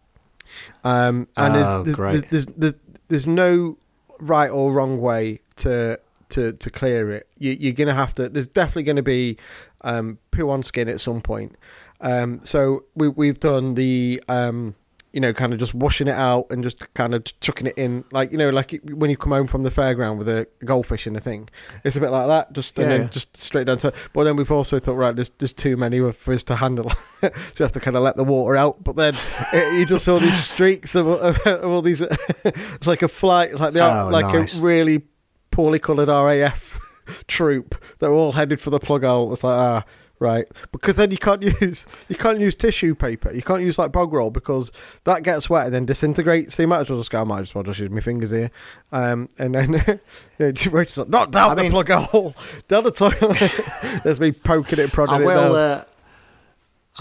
Um, 0.83 1.29
and 1.37 1.55
oh, 1.55 1.85
there's, 1.85 1.97
there's, 1.97 2.23
there's, 2.23 2.47
there's, 2.47 2.75
there's 3.07 3.27
no 3.29 3.79
right 4.19 4.51
or 4.51 4.73
wrong 4.73 5.01
way 5.01 5.43
to 5.57 6.01
to 6.31 6.53
to 6.53 6.71
clear 6.71 7.11
it. 7.13 7.29
You, 7.39 7.71
are 7.71 7.75
gonna 7.75 7.95
have 7.95 8.15
to. 8.17 8.29
There's 8.29 8.49
definitely 8.49 8.85
going 8.85 8.97
to 8.97 9.03
be 9.03 9.37
um, 9.83 10.19
poo 10.31 10.51
on 10.51 10.63
skin 10.63 10.89
at 10.89 11.01
some 11.01 11.21
point. 11.21 11.57
Um, 12.01 12.41
so 12.45 12.85
we 12.95 13.09
we've 13.09 13.41
done 13.41 13.75
the 13.75 14.23
um, 14.29 14.75
you 15.13 15.21
know, 15.21 15.33
kind 15.33 15.53
of 15.53 15.59
just 15.59 15.75
washing 15.75 16.07
it 16.07 16.15
out 16.15 16.47
and 16.51 16.63
just 16.63 16.93
kind 16.95 17.15
of 17.15 17.25
chucking 17.41 17.67
it 17.67 17.79
in, 17.79 18.05
like 18.13 18.31
you 18.31 18.37
know, 18.37 18.51
like 18.51 18.79
when 18.85 19.09
you 19.09 19.17
come 19.17 19.33
home 19.33 19.47
from 19.47 19.63
the 19.63 19.71
fairground 19.71 20.19
with 20.19 20.29
a 20.29 20.47
goldfish 20.65 21.07
and 21.07 21.17
a 21.17 21.21
thing. 21.21 21.49
It's 21.83 21.97
a 21.97 22.01
bit 22.01 22.11
like 22.11 22.27
that, 22.27 22.53
just 22.53 22.77
yeah, 22.77 22.85
and 22.85 22.93
then 22.93 23.01
yeah. 23.03 23.09
just 23.09 23.37
straight 23.37 23.67
down 23.67 23.79
to. 23.79 23.93
But 24.13 24.25
then 24.25 24.37
we've 24.37 24.53
also 24.53 24.79
thought, 24.79 24.95
right, 24.95 25.17
there's 25.17 25.31
there's 25.31 25.55
too 25.55 25.77
many 25.77 25.99
for 26.13 26.35
us 26.35 26.45
to 26.45 26.57
handle, 26.57 26.91
so 27.21 27.31
you 27.59 27.63
have 27.63 27.73
to 27.73 27.81
kind 27.81 27.97
of 27.97 28.03
let 28.03 28.17
the 28.17 28.25
water 28.25 28.55
out. 28.57 28.85
But 28.85 28.97
then 28.97 29.17
it, 29.53 29.79
you 29.79 29.87
just 29.87 30.05
saw 30.05 30.19
these 30.19 30.45
streaks 30.45 30.95
of, 30.95 31.09
of 31.09 31.65
all 31.65 31.83
these. 31.83 32.01
it's 32.45 32.87
like 32.87 33.03
a 33.03 33.09
flight, 33.09 33.55
like 33.55 33.73
they 33.73 33.81
are, 33.81 34.09
oh, 34.09 34.11
like 34.11 34.27
nice. 34.27 34.59
a 34.59 34.61
really 34.61 35.03
poorly 35.59 35.81
coloured 35.81 36.07
RAF 36.07 36.79
troop. 37.27 37.75
They're 37.99 38.13
all 38.13 38.31
headed 38.31 38.61
for 38.61 38.71
the 38.71 38.79
plug 38.79 39.03
hole. 39.03 39.33
It's 39.33 39.43
like 39.43 39.59
ah 39.59 39.85
right? 40.21 40.47
Because 40.71 40.95
then 40.95 41.11
you 41.11 41.19
can't 41.19 41.43
use 41.61 41.85
you 42.09 42.15
can't 42.15 42.39
use 42.39 42.55
tissue 42.55 42.95
paper. 42.95 43.33
You 43.33 43.43
can't 43.43 43.63
use 43.63 43.77
like 43.77 43.91
bog 43.91 44.13
roll 44.13 44.31
because 44.31 44.71
that 45.03 45.25
gets 45.25 45.51
wet 45.51 45.67
and 45.67 45.75
then 45.75 45.85
disintegrates. 45.85 46.55
So 46.55 46.63
you 46.63 46.69
might 46.69 46.83
as 46.83 46.91
well 46.91 47.01
just 47.01 47.11
go. 47.11 47.23
I 47.23 47.25
might 47.25 47.41
as 47.41 47.53
well 47.57 47.65
just 47.65 47.81
use 47.81 47.91
my 47.91 47.99
fingers 47.99 48.31
here, 48.31 48.53
um, 48.93 49.29
and 49.37 49.53
then 49.53 49.73
you 50.39 50.53
know, 50.53 51.05
not 51.09 51.33
down 51.33 51.51
I 51.51 51.55
the 51.57 51.63
mean, 51.63 51.73
plug 51.73 51.89
hole, 51.89 52.37
down 52.69 52.85
the 52.85 52.93
toilet. 52.93 54.03
There's 54.05 54.21
me 54.21 54.31
poking 54.31 54.79
it, 54.79 54.93
prodding 54.93 55.17
I 55.17 55.19
will, 55.19 55.57
it. 55.57 55.59
Uh, 55.59 55.85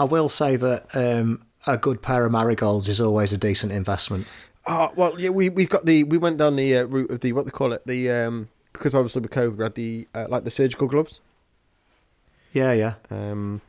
I 0.00 0.04
will 0.04 0.28
say 0.28 0.56
that 0.56 0.96
um, 0.96 1.44
a 1.68 1.76
good 1.76 2.02
pair 2.02 2.24
of 2.24 2.32
marigolds 2.32 2.88
is 2.88 3.00
always 3.00 3.32
a 3.32 3.38
decent 3.38 3.70
investment. 3.70 4.26
Oh 4.70 4.92
well, 4.96 5.18
yeah, 5.18 5.30
we 5.30 5.48
we've 5.48 5.70
got 5.70 5.86
the 5.86 6.04
we 6.04 6.18
went 6.18 6.36
down 6.36 6.56
the 6.56 6.76
uh, 6.76 6.84
route 6.84 7.10
of 7.10 7.20
the 7.20 7.32
what 7.32 7.46
they 7.46 7.50
call 7.50 7.72
it 7.72 7.86
the 7.86 8.10
um, 8.10 8.48
because 8.74 8.94
obviously 8.94 9.22
with 9.22 9.30
COVID 9.30 9.56
we 9.56 9.64
had 9.64 9.74
the 9.74 10.08
uh, 10.14 10.26
like 10.28 10.44
the 10.44 10.50
surgical 10.50 10.86
gloves. 10.86 11.20
Yeah, 12.52 12.72
yeah. 12.72 12.94
Um, 13.10 13.62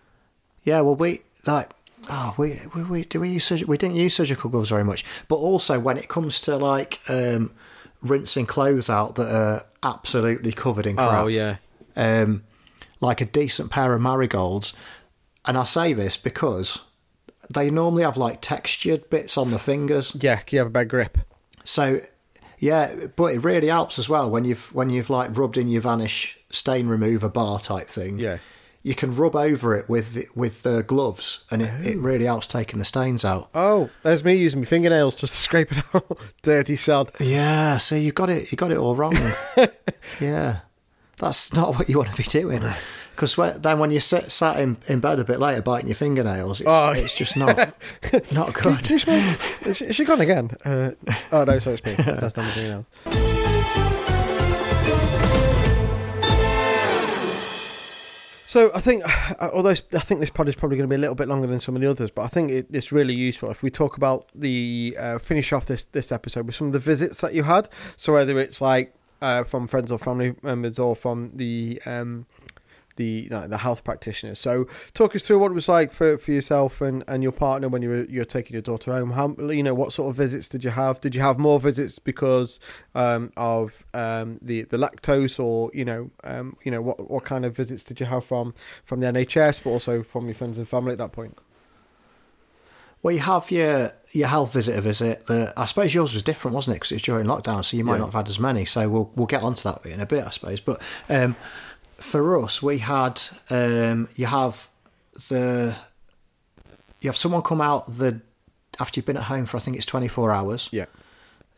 yeah, 0.63 0.81
well, 0.81 0.95
we 0.95 1.21
like. 1.47 1.71
Oh, 2.09 2.33
we, 2.37 2.59
we, 2.73 2.83
we 2.83 3.03
do 3.03 3.19
we 3.19 3.29
use 3.29 3.49
we 3.49 3.77
didn't 3.77 3.95
use 3.95 4.15
surgical 4.15 4.49
gloves 4.49 4.69
very 4.69 4.83
much, 4.83 5.05
but 5.27 5.35
also 5.35 5.79
when 5.79 5.97
it 5.97 6.07
comes 6.07 6.41
to 6.41 6.57
like 6.57 6.99
um, 7.07 7.51
rinsing 8.01 8.45
clothes 8.45 8.89
out 8.89 9.15
that 9.15 9.33
are 9.33 9.63
absolutely 9.83 10.51
covered 10.51 10.85
in 10.85 10.95
crap. 10.95 11.25
Oh 11.25 11.27
yeah. 11.27 11.57
Um, 11.95 12.43
like 13.01 13.21
a 13.21 13.25
decent 13.25 13.71
pair 13.71 13.93
of 13.93 14.01
marigolds, 14.01 14.73
and 15.45 15.57
I 15.57 15.63
say 15.63 15.93
this 15.93 16.17
because 16.17 16.83
they 17.53 17.69
normally 17.69 18.03
have 18.03 18.17
like 18.17 18.41
textured 18.41 19.09
bits 19.09 19.37
on 19.37 19.51
the 19.51 19.59
fingers. 19.59 20.15
Yeah, 20.19 20.41
you 20.49 20.59
have 20.59 20.67
a 20.67 20.71
bad 20.71 20.89
grip? 20.89 21.17
So 21.63 22.01
yeah, 22.59 22.93
but 23.15 23.33
it 23.33 23.43
really 23.43 23.67
helps 23.67 23.97
as 23.97 24.09
well 24.09 24.29
when 24.29 24.45
you've 24.45 24.73
when 24.73 24.89
you've 24.89 25.09
like 25.09 25.35
rubbed 25.37 25.57
in 25.57 25.69
your 25.69 25.81
vanish 25.81 26.37
stain 26.49 26.87
remover 26.87 27.29
bar 27.29 27.59
type 27.59 27.87
thing. 27.87 28.19
Yeah. 28.19 28.37
You 28.81 28.95
can 28.95 29.13
rub 29.13 29.35
over 29.35 29.75
it 29.75 29.89
with 29.89 30.13
the, 30.13 30.25
with 30.35 30.63
the 30.63 30.83
gloves, 30.83 31.43
and 31.51 31.61
it, 31.61 31.85
it 31.85 31.97
oh. 31.97 31.99
really 31.99 32.25
helps 32.25 32.47
taking 32.47 32.79
the 32.79 32.85
stains 32.85 33.25
out. 33.25 33.49
Oh, 33.53 33.89
there's 34.03 34.23
me 34.23 34.35
using 34.35 34.61
my 34.61 34.65
fingernails 34.65 35.17
just 35.17 35.33
to 35.33 35.39
scrape 35.41 35.71
it 35.73 35.83
out. 35.93 36.17
Dirty 36.41 36.77
sod. 36.77 37.11
Yeah, 37.19 37.77
so 37.77 37.95
you 37.95 38.13
got 38.13 38.29
it. 38.29 38.51
You 38.51 38.57
got 38.57 38.71
it 38.71 38.77
all 38.77 38.95
wrong. 38.95 39.17
yeah, 40.21 40.59
that's 41.17 41.53
not 41.53 41.75
what 41.75 41.89
you 41.89 41.97
want 41.97 42.11
to 42.11 42.15
be 42.15 42.23
doing. 42.23 42.63
Because 43.19 43.35
then 43.61 43.79
when 43.79 43.91
you 43.91 43.99
sit 43.99 44.31
sat 44.31 44.57
in, 44.61 44.77
in 44.87 45.01
bed 45.01 45.19
a 45.19 45.25
bit 45.25 45.41
later 45.41 45.61
biting 45.61 45.89
your 45.89 45.95
fingernails, 45.97 46.61
it's, 46.61 46.69
Oh. 46.71 46.91
it's 46.93 47.13
just 47.13 47.35
not 47.35 47.57
not 48.31 48.53
good. 48.53 48.89
Is 48.91 49.01
she, 49.75 49.85
is 49.85 49.95
she 49.97 50.05
gone 50.05 50.21
again? 50.21 50.51
Uh, 50.63 50.91
oh 51.33 51.43
no, 51.43 51.59
sorry, 51.59 51.75
it's 51.75 51.85
me. 51.85 51.95
That's 51.97 52.37
not 52.37 52.45
anything 52.45 52.71
else. 52.71 52.85
So 58.47 58.71
I 58.73 58.79
think, 58.79 59.03
although 59.41 59.69
I 59.69 59.75
think 59.99 60.21
this 60.21 60.31
pod 60.31 60.49
is 60.49 60.55
probably 60.55 60.77
going 60.77 60.89
to 60.89 60.91
be 60.91 60.95
a 60.95 60.99
little 60.99 61.13
bit 61.13 61.27
longer 61.27 61.45
than 61.45 61.59
some 61.59 61.75
of 61.75 61.81
the 61.83 61.89
others, 61.89 62.09
but 62.09 62.23
I 62.23 62.27
think 62.29 62.49
it, 62.49 62.67
it's 62.71 62.91
really 62.91 63.13
useful 63.13 63.51
if 63.51 63.61
we 63.61 63.69
talk 63.69 63.95
about 63.95 64.25
the 64.33 64.95
uh, 64.97 65.19
finish 65.19 65.53
off 65.53 65.67
this 65.67 65.85
this 65.85 66.11
episode 66.11 66.47
with 66.47 66.55
some 66.55 66.65
of 66.67 66.73
the 66.73 66.79
visits 66.79 67.21
that 67.21 67.35
you 67.35 67.43
had. 67.43 67.69
So 67.95 68.13
whether 68.13 68.39
it's 68.39 68.59
like 68.59 68.95
uh, 69.21 69.43
from 69.43 69.67
friends 69.67 69.91
or 69.91 69.99
family 69.99 70.33
members 70.41 70.79
or 70.79 70.95
from 70.95 71.29
the 71.35 71.79
um, 71.85 72.25
the 72.99 73.29
the 73.47 73.57
health 73.59 73.83
practitioners. 73.83 74.37
So 74.39 74.67
talk 74.93 75.15
us 75.15 75.25
through 75.25 75.39
what 75.39 75.51
it 75.51 75.55
was 75.55 75.69
like 75.69 75.91
for, 75.93 76.17
for 76.17 76.31
yourself 76.31 76.81
and, 76.81 77.03
and 77.07 77.23
your 77.23 77.31
partner 77.31 77.69
when 77.69 77.81
you 77.81 77.89
were 77.89 78.03
you're 78.03 78.25
taking 78.25 78.53
your 78.53 78.61
daughter 78.61 78.91
home. 78.91 79.11
How 79.11 79.35
you 79.49 79.63
know 79.63 79.73
what 79.73 79.93
sort 79.93 80.09
of 80.09 80.15
visits 80.17 80.49
did 80.49 80.63
you 80.65 80.71
have? 80.71 80.99
Did 80.99 81.15
you 81.15 81.21
have 81.21 81.39
more 81.39 81.59
visits 81.59 81.97
because 81.97 82.59
um, 82.93 83.31
of 83.37 83.83
um, 83.93 84.37
the 84.41 84.63
the 84.63 84.77
lactose, 84.77 85.39
or 85.39 85.71
you 85.73 85.85
know 85.85 86.11
um, 86.25 86.57
you 86.63 86.71
know 86.71 86.81
what 86.81 87.09
what 87.09 87.23
kind 87.23 87.45
of 87.45 87.55
visits 87.55 87.83
did 87.83 87.99
you 87.99 88.05
have 88.05 88.25
from 88.25 88.53
from 88.83 88.99
the 88.99 89.07
NHS, 89.07 89.63
but 89.63 89.69
also 89.71 90.03
from 90.03 90.25
your 90.25 90.35
friends 90.35 90.57
and 90.57 90.67
family 90.67 90.91
at 90.91 90.97
that 90.97 91.13
point? 91.13 91.37
Well, 93.01 93.13
you 93.13 93.21
have 93.21 93.49
your 93.49 93.93
your 94.11 94.27
health 94.27 94.51
visitor 94.53 94.81
visit. 94.81 95.25
The 95.27 95.53
I 95.55 95.65
suppose 95.67 95.95
yours 95.95 96.13
was 96.13 96.21
different, 96.21 96.53
wasn't 96.53 96.75
it? 96.75 96.79
Because 96.79 96.91
it 96.91 96.95
was 96.95 97.01
during 97.03 97.27
lockdown, 97.27 97.63
so 97.63 97.77
you 97.77 97.85
might 97.85 97.93
Yeah. 97.93 97.99
not 97.99 98.05
have 98.07 98.25
had 98.25 98.27
as 98.29 98.39
many. 98.41 98.65
So 98.65 98.89
we'll 98.89 99.09
we'll 99.15 99.25
get 99.25 99.41
onto 99.41 99.63
that 99.69 99.85
in 99.85 100.01
a 100.01 100.05
bit, 100.05 100.25
I 100.25 100.31
suppose. 100.31 100.59
But 100.59 100.81
um, 101.09 101.37
for 101.99 102.43
us, 102.43 102.61
we 102.61 102.79
had 102.79 103.21
um, 103.49 104.07
you 104.15 104.25
have 104.25 104.69
the 105.29 105.75
you 107.01 107.09
have 107.09 107.17
someone 107.17 107.41
come 107.41 107.61
out 107.61 107.87
the 107.87 108.21
after 108.79 108.99
you've 108.99 109.05
been 109.05 109.17
at 109.17 109.23
home 109.23 109.45
for 109.45 109.57
I 109.57 109.59
think 109.59 109.77
it's 109.77 109.85
twenty 109.85 110.07
four 110.07 110.31
hours. 110.31 110.69
Yeah, 110.71 110.85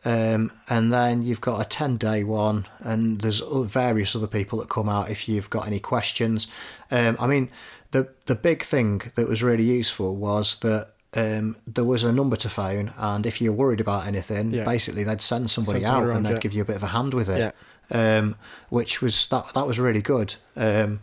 Um, 0.04 0.50
and 0.68 0.92
then 0.92 1.22
you've 1.22 1.40
got 1.40 1.60
a 1.60 1.68
10 1.68 1.96
day 1.96 2.24
one, 2.24 2.66
and 2.80 3.20
there's 3.20 3.40
various 3.40 4.16
other 4.16 4.26
people 4.26 4.58
that 4.58 4.68
come 4.68 4.88
out 4.88 5.10
if 5.10 5.28
you've 5.28 5.48
got 5.50 5.66
any 5.66 5.78
questions. 5.78 6.48
Um, 6.90 7.16
I 7.20 7.26
mean, 7.28 7.50
the, 7.92 8.08
the 8.26 8.34
big 8.34 8.62
thing 8.64 9.02
that 9.14 9.28
was 9.28 9.42
really 9.42 9.62
useful 9.64 10.16
was 10.16 10.56
that 10.60 10.88
um, 11.14 11.56
there 11.66 11.84
was 11.84 12.02
a 12.02 12.12
number 12.12 12.34
to 12.36 12.48
phone, 12.48 12.92
and 12.98 13.26
if 13.26 13.40
you're 13.40 13.52
worried 13.52 13.80
about 13.80 14.06
anything, 14.08 14.52
Yeah. 14.52 14.64
basically 14.64 15.04
they'd 15.04 15.20
send 15.20 15.50
somebody 15.50 15.82
Send 15.82 15.94
out 15.94 16.02
around, 16.04 16.16
and 16.18 16.26
they'd 16.26 16.32
yeah. 16.32 16.38
give 16.38 16.54
you 16.54 16.62
a 16.62 16.66
bit 16.66 16.76
of 16.76 16.82
a 16.82 16.88
hand 16.88 17.14
with 17.14 17.28
it. 17.28 17.38
Yeah. 17.38 17.50
Um, 17.92 18.36
which 18.70 19.02
was 19.02 19.28
that 19.28 19.52
that 19.54 19.66
was 19.66 19.78
really 19.78 20.02
good. 20.02 20.36
Um, 20.56 21.00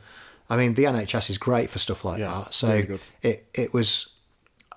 I 0.49 0.57
mean, 0.57 0.73
the 0.73 0.85
NHS 0.85 1.29
is 1.29 1.37
great 1.37 1.69
for 1.69 1.77
stuff 1.79 2.03
like 2.03 2.19
Yeah, 2.19 2.41
that. 2.45 2.53
So 2.53 2.67
really 2.69 2.99
it 3.21 3.45
it 3.53 3.73
was 3.73 4.13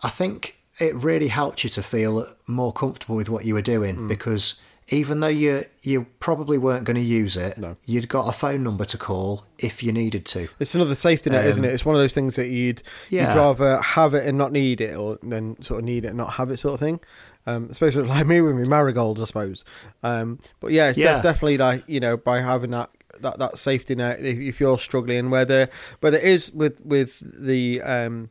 I 0.03 0.09
think 0.11 0.59
it 0.81 0.95
really 0.95 1.29
helped 1.29 1.65
you 1.65 1.71
to 1.71 1.83
feel 1.83 2.27
more 2.47 2.73
comfortable 2.73 3.17
with 3.17 3.29
what 3.31 3.45
you 3.45 3.55
were 3.55 3.63
doing 3.63 3.97
Mm. 3.97 4.09
because 4.09 4.55
even 4.89 5.21
though 5.21 5.29
you 5.29 5.63
you 5.83 6.07
probably 6.19 6.59
weren't 6.59 6.85
going 6.85 6.97
to 6.97 7.01
use 7.23 7.37
it, 7.37 7.57
No. 7.57 7.77
you'd 7.87 8.09
got 8.09 8.29
a 8.29 8.33
phone 8.33 8.63
number 8.65 8.85
to 8.85 8.99
call 8.99 9.45
if 9.59 9.83
you 9.83 9.93
needed 9.93 10.25
to. 10.27 10.49
it's 10.59 10.75
another 10.75 10.97
safety 10.97 11.31
net, 11.31 11.47
isn't 11.47 11.65
it? 11.65 11.73
It's 11.73 11.85
one 11.87 11.95
of 11.95 12.03
those 12.03 12.13
things 12.15 12.35
that 12.37 12.49
you'd 12.49 12.83
Yeah. 13.09 13.33
you'd 13.33 13.39
rather 13.39 13.81
have 13.81 14.13
it 14.13 14.27
and 14.27 14.37
not 14.37 14.51
need 14.53 14.81
it, 14.81 14.95
or 14.97 15.19
then 15.23 15.57
sort 15.63 15.79
of 15.79 15.85
need 15.87 16.05
it 16.05 16.09
and 16.09 16.17
not 16.19 16.35
have 16.35 16.51
it, 16.51 16.59
sort 16.59 16.75
of 16.75 16.81
thing. 16.81 17.01
Um, 17.47 17.68
especially 17.70 18.03
like 18.09 18.26
me 18.26 18.40
with 18.40 18.55
my 18.55 18.64
marigolds, 18.64 19.20
I 19.20 19.24
suppose. 19.24 19.64
Um, 20.03 20.38
but 20.61 20.72
yeah, 20.72 20.88
it's 20.88 20.99
de- 20.99 21.22
definitely 21.22 21.59
like 21.59 21.84
you 21.86 22.01
know 22.01 22.16
by 22.16 22.40
having 22.40 22.70
that 22.70 22.90
that, 23.20 23.38
that 23.38 23.59
safety 23.59 23.95
net 23.95 24.20
if, 24.20 24.38
if 24.38 24.61
you're 24.61 24.78
struggling, 24.78 25.30
whether 25.30 25.68
whether 26.01 26.18
it 26.18 26.24
is 26.24 26.53
with 26.53 26.84
with 26.84 27.20
the 27.43 27.82
um, 27.82 28.30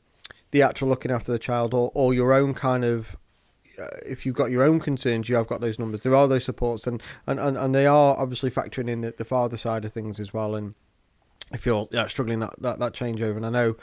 the 0.51 0.61
actual 0.61 0.89
looking 0.89 1.11
after 1.11 1.31
the 1.31 1.39
child 1.39 1.73
or 1.73 1.91
or 1.93 2.13
your 2.13 2.33
own 2.33 2.53
kind 2.53 2.85
of 2.85 3.17
uh, 3.79 3.87
if 4.05 4.25
you've 4.25 4.35
got 4.35 4.51
your 4.51 4.63
own 4.63 4.79
concerns, 4.79 5.29
you 5.29 5.35
have 5.35 5.47
got 5.47 5.61
those 5.61 5.79
numbers. 5.79 6.03
There 6.03 6.15
are 6.15 6.27
those 6.27 6.43
supports, 6.43 6.87
and 6.87 7.01
and, 7.27 7.39
and, 7.39 7.57
and 7.57 7.73
they 7.73 7.85
are 7.85 8.17
obviously 8.17 8.51
factoring 8.51 8.89
in 8.89 9.01
the, 9.01 9.13
the 9.17 9.25
father 9.25 9.57
side 9.57 9.85
of 9.85 9.91
things 9.91 10.19
as 10.19 10.33
well. 10.33 10.55
And 10.55 10.75
if 11.51 11.65
you're 11.65 11.87
yeah, 11.91 12.07
struggling 12.07 12.39
that, 12.39 12.53
that 12.59 12.79
that 12.79 12.93
changeover, 12.93 13.37
and 13.37 13.45
I 13.45 13.49
know 13.49 13.75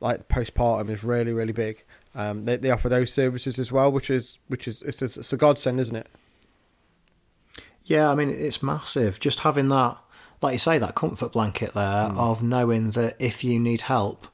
like 0.00 0.28
postpartum 0.28 0.90
is 0.90 1.04
really 1.04 1.32
really 1.32 1.52
big. 1.52 1.84
Um, 2.16 2.46
they 2.46 2.56
they 2.56 2.70
offer 2.70 2.88
those 2.88 3.12
services 3.12 3.58
as 3.58 3.70
well, 3.70 3.92
which 3.92 4.08
is 4.10 4.38
which 4.48 4.66
is 4.66 4.82
it's 4.82 5.02
a, 5.02 5.04
it's 5.20 5.32
a 5.32 5.36
godsend, 5.36 5.78
isn't 5.78 5.96
it? 5.96 6.08
Yeah, 7.84 8.10
I 8.10 8.14
mean 8.14 8.30
it's 8.30 8.62
massive. 8.62 9.20
Just 9.20 9.40
having 9.40 9.68
that, 9.68 9.98
like 10.42 10.52
you 10.52 10.58
say, 10.58 10.78
that 10.78 10.94
comfort 10.94 11.32
blanket 11.32 11.72
there 11.74 12.08
Hmm. 12.08 12.18
of 12.18 12.42
knowing 12.42 12.90
that 12.92 13.14
if 13.20 13.44
you 13.44 13.60
need 13.60 13.82
help, 13.82 14.26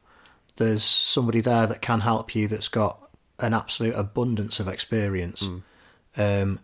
there's 0.56 0.84
somebody 0.84 1.40
there 1.40 1.66
that 1.66 1.82
can 1.82 2.00
help 2.00 2.34
you 2.34 2.48
that's 2.48 2.68
got 2.68 3.10
an 3.40 3.52
absolute 3.52 3.94
abundance 3.96 4.60
of 4.60 4.68
experience. 4.68 5.46
Hmm. 5.46 5.58
Um, 6.16 6.60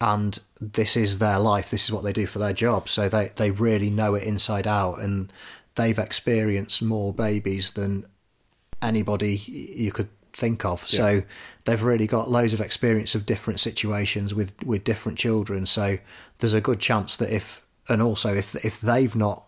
and 0.00 0.38
this 0.60 0.96
is 0.96 1.18
their 1.18 1.38
life. 1.38 1.68
This 1.70 1.84
is 1.84 1.92
what 1.92 2.04
they 2.04 2.12
do 2.12 2.26
for 2.26 2.38
their 2.38 2.54
job. 2.54 2.88
So 2.88 3.08
they, 3.08 3.28
they 3.36 3.50
really 3.50 3.90
know 3.90 4.14
it 4.14 4.22
inside 4.22 4.66
out, 4.66 4.98
and 5.00 5.30
they've 5.74 5.98
experienced 5.98 6.80
more 6.80 7.12
babies 7.12 7.72
than 7.72 8.04
anybody 8.80 9.36
you 9.36 9.92
could 9.92 10.08
think 10.32 10.64
of. 10.64 10.88
So 10.88 11.22
they've 11.64 11.82
really 11.82 12.06
got 12.06 12.30
loads 12.30 12.52
of 12.54 12.60
experience 12.60 13.14
of 13.14 13.26
different 13.26 13.60
situations 13.60 14.34
with 14.34 14.52
with 14.64 14.84
different 14.84 15.18
children. 15.18 15.66
So 15.66 15.98
there's 16.38 16.54
a 16.54 16.60
good 16.60 16.80
chance 16.80 17.16
that 17.16 17.34
if 17.34 17.64
and 17.88 18.02
also 18.02 18.34
if 18.34 18.64
if 18.64 18.80
they've 18.80 19.14
not 19.14 19.44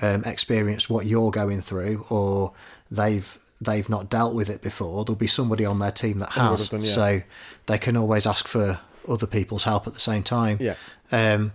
um, 0.00 0.22
experienced 0.24 0.90
what 0.90 1.06
you're 1.06 1.30
going 1.30 1.60
through 1.60 2.04
or 2.08 2.52
they've 2.90 3.38
they've 3.60 3.88
not 3.88 4.10
dealt 4.10 4.34
with 4.34 4.50
it 4.50 4.62
before, 4.62 5.04
there'll 5.04 5.16
be 5.16 5.26
somebody 5.26 5.64
on 5.64 5.78
their 5.78 5.92
team 5.92 6.18
that 6.18 6.30
has. 6.30 6.68
done, 6.68 6.82
yeah. 6.82 6.86
So 6.86 7.22
they 7.66 7.78
can 7.78 7.96
always 7.96 8.26
ask 8.26 8.48
for 8.48 8.80
other 9.08 9.26
people's 9.26 9.64
help 9.64 9.86
at 9.86 9.94
the 9.94 10.00
same 10.00 10.22
time. 10.22 10.58
Yeah. 10.60 10.74
Um, 11.10 11.52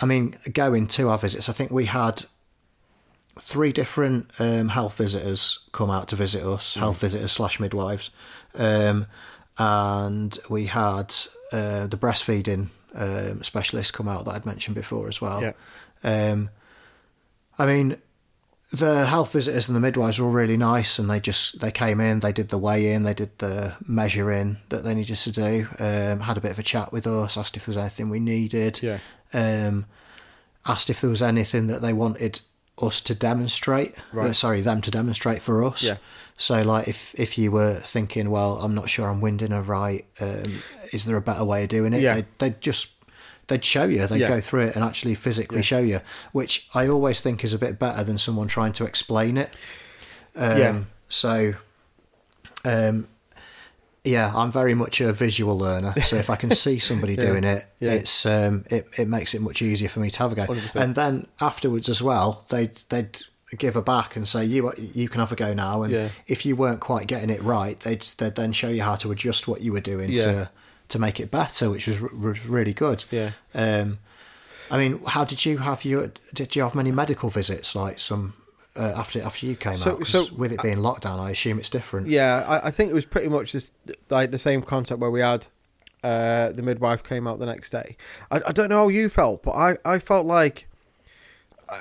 I 0.00 0.06
mean, 0.06 0.36
going 0.52 0.86
to 0.88 1.08
our 1.08 1.18
visits, 1.18 1.48
I 1.48 1.52
think 1.52 1.70
we 1.70 1.86
had 1.86 2.24
three 3.38 3.72
different 3.72 4.30
um, 4.40 4.68
health 4.68 4.96
visitors 4.96 5.60
come 5.72 5.90
out 5.90 6.08
to 6.08 6.16
visit 6.16 6.42
us, 6.44 6.74
Mm. 6.76 6.80
health 6.80 6.98
visitors 7.00 7.32
slash 7.32 7.60
midwives, 7.60 8.10
um, 8.54 9.06
and 9.58 10.38
we 10.48 10.66
had 10.66 11.14
uh, 11.52 11.86
the 11.86 11.96
breastfeeding 11.96 12.68
um, 12.94 13.42
specialist 13.42 13.92
come 13.92 14.08
out 14.08 14.24
that 14.24 14.34
I'd 14.34 14.46
mentioned 14.46 14.74
before 14.74 15.08
as 15.08 15.20
well. 15.20 15.42
Yeah. 15.42 15.52
Um, 16.02 16.50
I 17.58 17.66
mean, 17.66 17.96
the 18.72 19.06
health 19.06 19.32
visitors 19.32 19.68
and 19.68 19.76
the 19.76 19.80
midwives 19.80 20.18
were 20.18 20.26
all 20.26 20.32
really 20.32 20.56
nice, 20.56 20.98
and 20.98 21.08
they 21.08 21.20
just 21.20 21.60
they 21.60 21.70
came 21.70 22.00
in, 22.00 22.20
they 22.20 22.32
did 22.32 22.48
the 22.48 22.58
weigh 22.58 22.92
in, 22.92 23.02
they 23.04 23.14
did 23.14 23.38
the 23.38 23.74
measuring 23.86 24.58
that 24.70 24.82
they 24.82 24.94
needed 24.94 25.16
to 25.16 25.30
do, 25.30 25.66
um, 25.78 26.20
had 26.20 26.36
a 26.36 26.40
bit 26.40 26.50
of 26.52 26.58
a 26.58 26.62
chat 26.62 26.92
with 26.92 27.06
us, 27.06 27.36
asked 27.36 27.56
if 27.56 27.66
there 27.66 27.72
was 27.72 27.78
anything 27.78 28.08
we 28.08 28.18
needed, 28.18 28.80
Yeah. 28.82 28.98
um, 29.32 29.86
asked 30.66 30.90
if 30.90 31.00
there 31.00 31.10
was 31.10 31.22
anything 31.22 31.66
that 31.68 31.80
they 31.82 31.92
wanted 31.92 32.40
us 32.80 33.00
to 33.02 33.14
demonstrate. 33.14 33.94
Right. 34.12 34.30
uh, 34.30 34.32
sorry, 34.32 34.60
them 34.60 34.80
to 34.82 34.90
demonstrate 34.90 35.42
for 35.42 35.64
us. 35.64 35.82
Yeah. 35.82 35.96
So, 36.36 36.60
like, 36.62 36.86
if 36.88 37.14
if 37.18 37.38
you 37.38 37.50
were 37.50 37.74
thinking, 37.84 38.28
well, 38.30 38.56
I'm 38.58 38.74
not 38.74 38.90
sure 38.90 39.08
I'm 39.08 39.20
winding 39.22 39.52
her 39.52 39.62
right, 39.62 40.04
um, 40.20 40.62
is 40.92 41.06
there 41.06 41.16
a 41.16 41.20
better 41.22 41.44
way 41.44 41.62
of 41.62 41.68
doing 41.70 41.94
it? 41.94 42.02
Yeah. 42.02 42.14
They'd, 42.14 42.26
they'd 42.38 42.60
just 42.60 42.88
they'd 43.48 43.64
show 43.64 43.84
you. 43.84 44.06
They'd 44.06 44.20
Yeah. 44.20 44.28
go 44.28 44.40
through 44.40 44.64
it 44.66 44.76
and 44.76 44.84
actually 44.84 45.14
physically 45.14 45.62
show 45.62 45.78
you, 45.78 46.00
which 46.32 46.68
I 46.74 46.88
always 46.88 47.20
think 47.20 47.42
is 47.44 47.54
a 47.54 47.58
bit 47.58 47.78
better 47.78 48.04
than 48.04 48.18
someone 48.18 48.48
trying 48.48 48.72
to 48.74 48.84
explain 48.84 49.38
it. 49.38 49.50
Um, 50.34 50.58
Yeah. 50.58 50.78
So, 51.08 51.54
um, 52.64 53.08
yeah, 54.06 54.32
I'm 54.34 54.50
very 54.52 54.74
much 54.74 55.00
a 55.00 55.12
visual 55.12 55.58
learner. 55.58 55.92
So 56.02 56.16
if 56.16 56.30
I 56.30 56.36
can 56.36 56.50
see 56.50 56.78
somebody 56.78 57.14
Yeah. 57.18 57.26
doing 57.26 57.44
it, 57.44 57.64
Yeah. 57.80 57.92
it's 57.92 58.24
um, 58.26 58.64
it 58.70 58.86
it 58.98 59.08
makes 59.08 59.34
it 59.34 59.42
much 59.42 59.60
easier 59.62 59.88
for 59.88 60.00
me 60.00 60.10
to 60.10 60.18
have 60.20 60.32
a 60.32 60.34
go. 60.34 60.46
100%. 60.46 60.74
And 60.80 60.94
then 60.94 61.26
afterwards 61.40 61.88
as 61.88 62.00
well, 62.02 62.44
they'd 62.48 62.74
they'd 62.88 63.18
give 63.58 63.74
her 63.74 63.82
back 63.82 64.16
and 64.16 64.26
say 64.26 64.44
you 64.44 64.72
you 64.76 65.08
can 65.08 65.20
have 65.20 65.32
a 65.32 65.36
go 65.36 65.52
now. 65.54 65.82
And 65.82 65.92
Yeah. 65.92 66.08
if 66.26 66.44
you 66.46 66.56
weren't 66.56 66.80
quite 66.80 67.06
getting 67.06 67.30
it 67.30 67.42
right, 67.42 67.78
they'd 67.80 68.02
they'd 68.18 68.34
then 68.34 68.52
show 68.52 68.68
you 68.68 68.82
how 68.82 68.96
to 68.96 69.10
adjust 69.12 69.46
what 69.48 69.60
you 69.60 69.72
were 69.72 69.80
doing 69.80 70.10
to 70.16 70.50
to 70.88 70.98
make 71.00 71.18
it 71.18 71.30
better, 71.32 71.68
which 71.68 71.86
was, 71.88 72.00
r- 72.00 72.36
really 72.48 72.72
good. 72.72 73.04
Yeah. 73.10 73.30
Um, 73.54 73.98
I 74.70 74.78
mean, 74.78 75.00
how 75.06 75.24
did 75.24 75.44
you 75.46 75.58
have 75.58 75.84
your? 75.84 76.10
Did 76.34 76.54
you 76.56 76.62
have 76.62 76.74
many 76.74 76.90
medical 76.92 77.28
visits? 77.30 77.74
Like 77.76 77.98
some, 78.00 78.34
uh, 78.78 78.94
after 78.96 79.22
after 79.22 79.46
you 79.46 79.56
came 79.56 79.78
So- 79.78 79.92
out? 79.92 80.06
so- 80.06 80.26
with 80.36 80.52
it 80.52 80.62
being 80.62 80.78
lockdown, 80.78 81.18
I 81.18 81.30
assume 81.30 81.58
it's 81.58 81.68
different. 81.70 82.08
Yeah, 82.08 82.44
I, 82.46 82.68
I 82.68 82.70
think 82.70 82.90
it 82.90 82.94
was 82.94 83.04
pretty 83.04 83.28
much 83.28 83.52
just 83.52 83.72
like 84.10 84.30
the 84.30 84.38
same 84.38 84.62
concept 84.62 85.00
where 85.00 85.10
we 85.10 85.20
had 85.20 85.46
uh, 86.04 86.52
the 86.52 86.62
midwife 86.62 87.02
came 87.02 87.26
out 87.26 87.38
the 87.38 87.46
next 87.46 87.70
day. 87.70 87.96
I, 88.30 88.40
I 88.46 88.52
don't 88.52 88.68
know 88.68 88.78
how 88.84 88.88
you 88.88 89.08
felt, 89.08 89.42
but 89.42 89.52
I, 89.52 89.76
I 89.84 89.98
felt 89.98 90.24
like, 90.26 90.68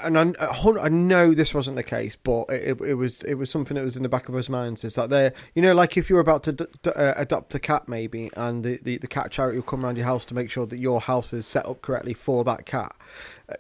and 0.04 0.18
I, 0.18 0.34
I 0.82 0.90
know 0.90 1.34
this 1.36 1.54
wasn't 1.54 1.76
the 1.76 1.84
case, 1.84 2.16
but 2.16 2.46
it, 2.50 2.70
it, 2.70 2.82
it 2.82 2.94
was 2.96 3.22
it 3.24 3.36
was 3.36 3.52
something 3.52 3.76
that 3.76 3.84
was 3.84 3.96
in 3.96 4.02
the 4.02 4.10
back 4.10 4.28
of 4.28 4.36
us 4.36 4.50
minds. 4.50 4.84
Is 4.84 4.96
that 4.96 5.12
there, 5.12 5.32
you 5.54 5.62
know, 5.62 5.76
like 5.76 5.96
if 5.96 6.10
you're 6.10 6.20
about 6.22 6.42
to 6.46 6.54
d- 6.54 6.66
d- 6.82 6.90
uh, 6.96 7.14
adopt 7.18 7.54
a 7.54 7.60
cat, 7.60 7.88
maybe, 7.88 8.32
and 8.36 8.64
the, 8.64 8.80
the, 8.82 8.98
the 8.98 9.06
cat 9.08 9.30
charity 9.30 9.60
will 9.60 9.64
come 9.64 9.86
around 9.86 9.98
your 9.98 10.08
house 10.08 10.26
to 10.26 10.34
make 10.34 10.50
sure 10.50 10.66
that 10.66 10.78
your 10.80 11.02
house 11.02 11.34
is 11.34 11.46
set 11.46 11.68
up 11.68 11.84
correctly 11.84 12.16
for 12.16 12.44
that 12.46 12.66
cat. 12.66 12.96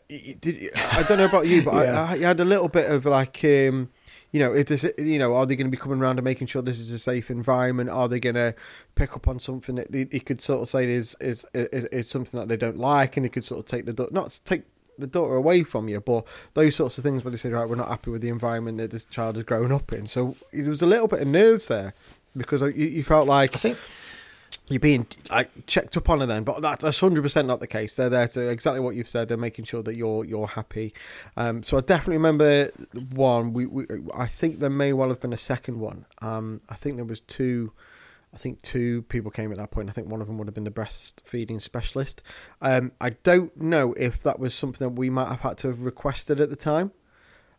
Did, 0.09 0.71
I 0.75 1.03
don't 1.03 1.17
know 1.17 1.25
about 1.25 1.47
you, 1.47 1.63
but 1.63 1.73
Yeah. 1.85 2.03
I, 2.09 2.13
I 2.13 2.17
had 2.17 2.39
a 2.39 2.45
little 2.45 2.69
bit 2.69 2.89
of 2.91 3.05
like. 3.05 3.43
Um, 3.43 3.89
you 4.31 4.39
know, 4.39 4.53
if 4.53 4.67
this, 4.67 4.85
you 4.97 5.17
know, 5.17 5.33
are 5.33 5.45
they 5.45 5.55
going 5.55 5.67
to 5.67 5.71
be 5.71 5.77
coming 5.77 5.99
around 5.99 6.17
and 6.17 6.25
making 6.25 6.47
sure 6.47 6.61
this 6.61 6.77
is 6.77 6.91
a 6.91 6.99
safe 6.99 7.31
environment? 7.31 7.89
Are 7.89 8.09
they 8.09 8.19
going 8.19 8.35
to 8.35 8.53
pick 8.95 9.15
up 9.15 9.29
on 9.29 9.39
something 9.39 9.75
that 9.75 9.93
he 9.93 10.19
could 10.19 10.41
sort 10.41 10.61
of 10.61 10.67
say 10.67 10.91
is 10.91 11.15
is, 11.21 11.45
is 11.53 11.85
is 11.85 12.09
something 12.09 12.37
that 12.41 12.49
they 12.49 12.57
don't 12.57 12.77
like, 12.77 13.15
and 13.15 13.25
he 13.25 13.29
could 13.29 13.45
sort 13.45 13.59
of 13.59 13.65
take 13.65 13.85
the 13.85 13.93
daughter, 13.93 14.13
not 14.13 14.37
take 14.43 14.63
the 14.97 15.07
daughter 15.07 15.35
away 15.35 15.63
from 15.63 15.87
you, 15.87 16.01
but 16.01 16.25
those 16.53 16.75
sorts 16.75 16.97
of 16.97 17.03
things 17.05 17.23
where 17.23 17.31
they 17.31 17.37
say, 17.37 17.49
right, 17.49 17.67
we're 17.67 17.75
not 17.75 17.87
happy 17.87 18.11
with 18.11 18.21
the 18.21 18.29
environment 18.29 18.77
that 18.77 18.91
this 18.91 19.05
child 19.05 19.35
has 19.35 19.45
grown 19.45 19.71
up 19.71 19.93
in. 19.93 20.07
So 20.07 20.35
there 20.51 20.69
was 20.69 20.81
a 20.81 20.85
little 20.85 21.07
bit 21.07 21.21
of 21.21 21.27
nerves 21.27 21.67
there 21.69 21.93
because 22.35 22.61
you, 22.61 22.71
you 22.71 23.03
felt 23.03 23.27
like 23.27 23.55
I 23.55 23.59
think 23.59 23.77
you're 24.67 24.79
being 24.79 25.05
like 25.29 25.67
checked 25.67 25.95
up 25.95 26.09
on 26.09 26.21
it 26.21 26.25
then, 26.25 26.43
but 26.43 26.61
that, 26.61 26.79
that's 26.79 26.99
hundred 26.99 27.21
percent 27.21 27.47
not 27.47 27.59
the 27.59 27.67
case. 27.67 27.95
They're 27.95 28.09
there 28.09 28.27
to 28.29 28.47
exactly 28.47 28.79
what 28.79 28.95
you've 28.95 29.07
said. 29.07 29.27
They're 29.27 29.37
making 29.37 29.65
sure 29.65 29.83
that 29.83 29.95
you're 29.95 30.25
you're 30.25 30.47
happy. 30.47 30.93
Um, 31.37 31.61
so 31.61 31.77
I 31.77 31.81
definitely 31.81 32.17
remember 32.17 32.71
one. 33.13 33.53
We, 33.53 33.67
we 33.67 33.85
I 34.13 34.25
think 34.25 34.59
there 34.59 34.69
may 34.69 34.93
well 34.93 35.09
have 35.09 35.21
been 35.21 35.33
a 35.33 35.37
second 35.37 35.79
one. 35.79 36.05
Um, 36.21 36.61
I 36.69 36.75
think 36.75 36.95
there 36.95 37.05
was 37.05 37.19
two. 37.21 37.73
I 38.33 38.37
think 38.37 38.61
two 38.63 39.03
people 39.03 39.31
came 39.31 39.51
at 39.53 39.57
that 39.59 39.71
point. 39.71 39.89
I 39.89 39.93
think 39.93 40.09
one 40.09 40.19
of 40.19 40.27
them 40.27 40.37
would 40.39 40.47
have 40.47 40.53
been 40.55 40.65
the 40.65 40.71
breastfeeding 40.71 41.61
specialist. 41.61 42.21
Um, 42.61 42.91
I 42.99 43.11
don't 43.11 43.55
know 43.55 43.93
if 43.93 44.19
that 44.23 44.39
was 44.39 44.53
something 44.53 44.85
that 44.85 44.95
we 44.95 45.09
might 45.09 45.29
have 45.29 45.39
had 45.39 45.57
to 45.59 45.67
have 45.69 45.83
requested 45.83 46.41
at 46.41 46.49
the 46.49 46.57
time. 46.57 46.91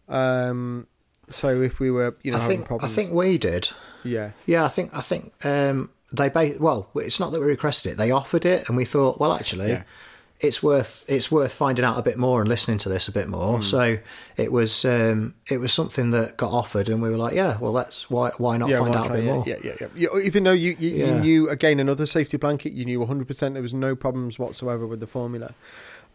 Um, 0.07 0.87
so 1.29 1.63
if 1.63 1.81
we 1.81 1.91
were, 1.91 2.15
you 2.23 2.33
know, 2.33 2.39
I 2.39 2.43
having 2.43 2.65
think 2.65 2.83
I 2.85 2.87
think 2.89 3.13
we 3.13 3.39
did. 3.39 3.71
yeah, 4.05 4.33
Yeah, 4.45 4.65
I 4.65 4.69
think 4.69 4.91
I 4.95 5.01
think 5.01 5.33
um, 5.45 5.91
they 6.13 6.29
ba- 6.29 6.55
well, 6.61 6.89
it's 6.97 7.19
not 7.21 7.33
that 7.33 7.41
we 7.41 7.47
requested 7.47 7.93
it; 7.93 7.97
they 7.97 8.11
offered 8.11 8.45
it, 8.45 8.69
and 8.69 8.77
we 8.77 8.85
thought, 8.85 9.19
well, 9.21 9.33
actually, 9.33 9.69
Yeah. 9.71 9.83
it's 10.41 10.63
worth 10.63 11.05
it's 11.09 11.31
worth 11.31 11.55
finding 11.55 11.85
out 11.85 11.99
a 11.99 12.03
bit 12.03 12.17
more 12.19 12.41
and 12.41 12.49
listening 12.49 12.79
to 12.79 12.89
this 12.89 13.09
a 13.09 13.13
bit 13.13 13.27
more. 13.29 13.63
So 13.63 13.99
it 14.37 14.53
was 14.53 14.85
um, 14.85 15.35
it 15.51 15.59
was 15.59 15.73
something 15.73 16.11
that 16.13 16.37
got 16.37 16.53
offered, 16.53 16.89
and 16.89 17.01
we 17.03 17.11
were 17.11 17.17
like, 17.17 17.35
yeah, 17.35 17.57
well, 17.59 17.73
let's 17.73 18.09
why 18.11 18.31
why 18.39 18.57
not 18.57 18.71
find 18.71 18.91
why 18.91 18.97
out 18.99 19.07
a 19.07 19.13
bit 19.15 19.25
yeah, 19.25 19.33
more? 19.33 19.45
Yeah, 19.47 19.57
yeah, 19.65 19.87
yeah. 19.97 20.09
Even 20.23 20.45
though 20.45 20.53
you, 20.53 20.77
you, 20.79 20.91
Yeah. 20.91 21.07
you 21.07 21.21
knew 21.21 21.49
again 21.51 21.81
another 21.81 22.07
safety 22.07 22.37
blanket, 22.37 22.73
you 22.73 22.85
knew 22.85 23.01
100 23.01 23.27
percent 23.27 23.55
there 23.55 23.63
was 23.63 23.75
no 23.75 23.97
problems 23.97 24.39
whatsoever 24.39 24.87
with 24.87 25.01
the 25.01 25.07
formula. 25.07 25.55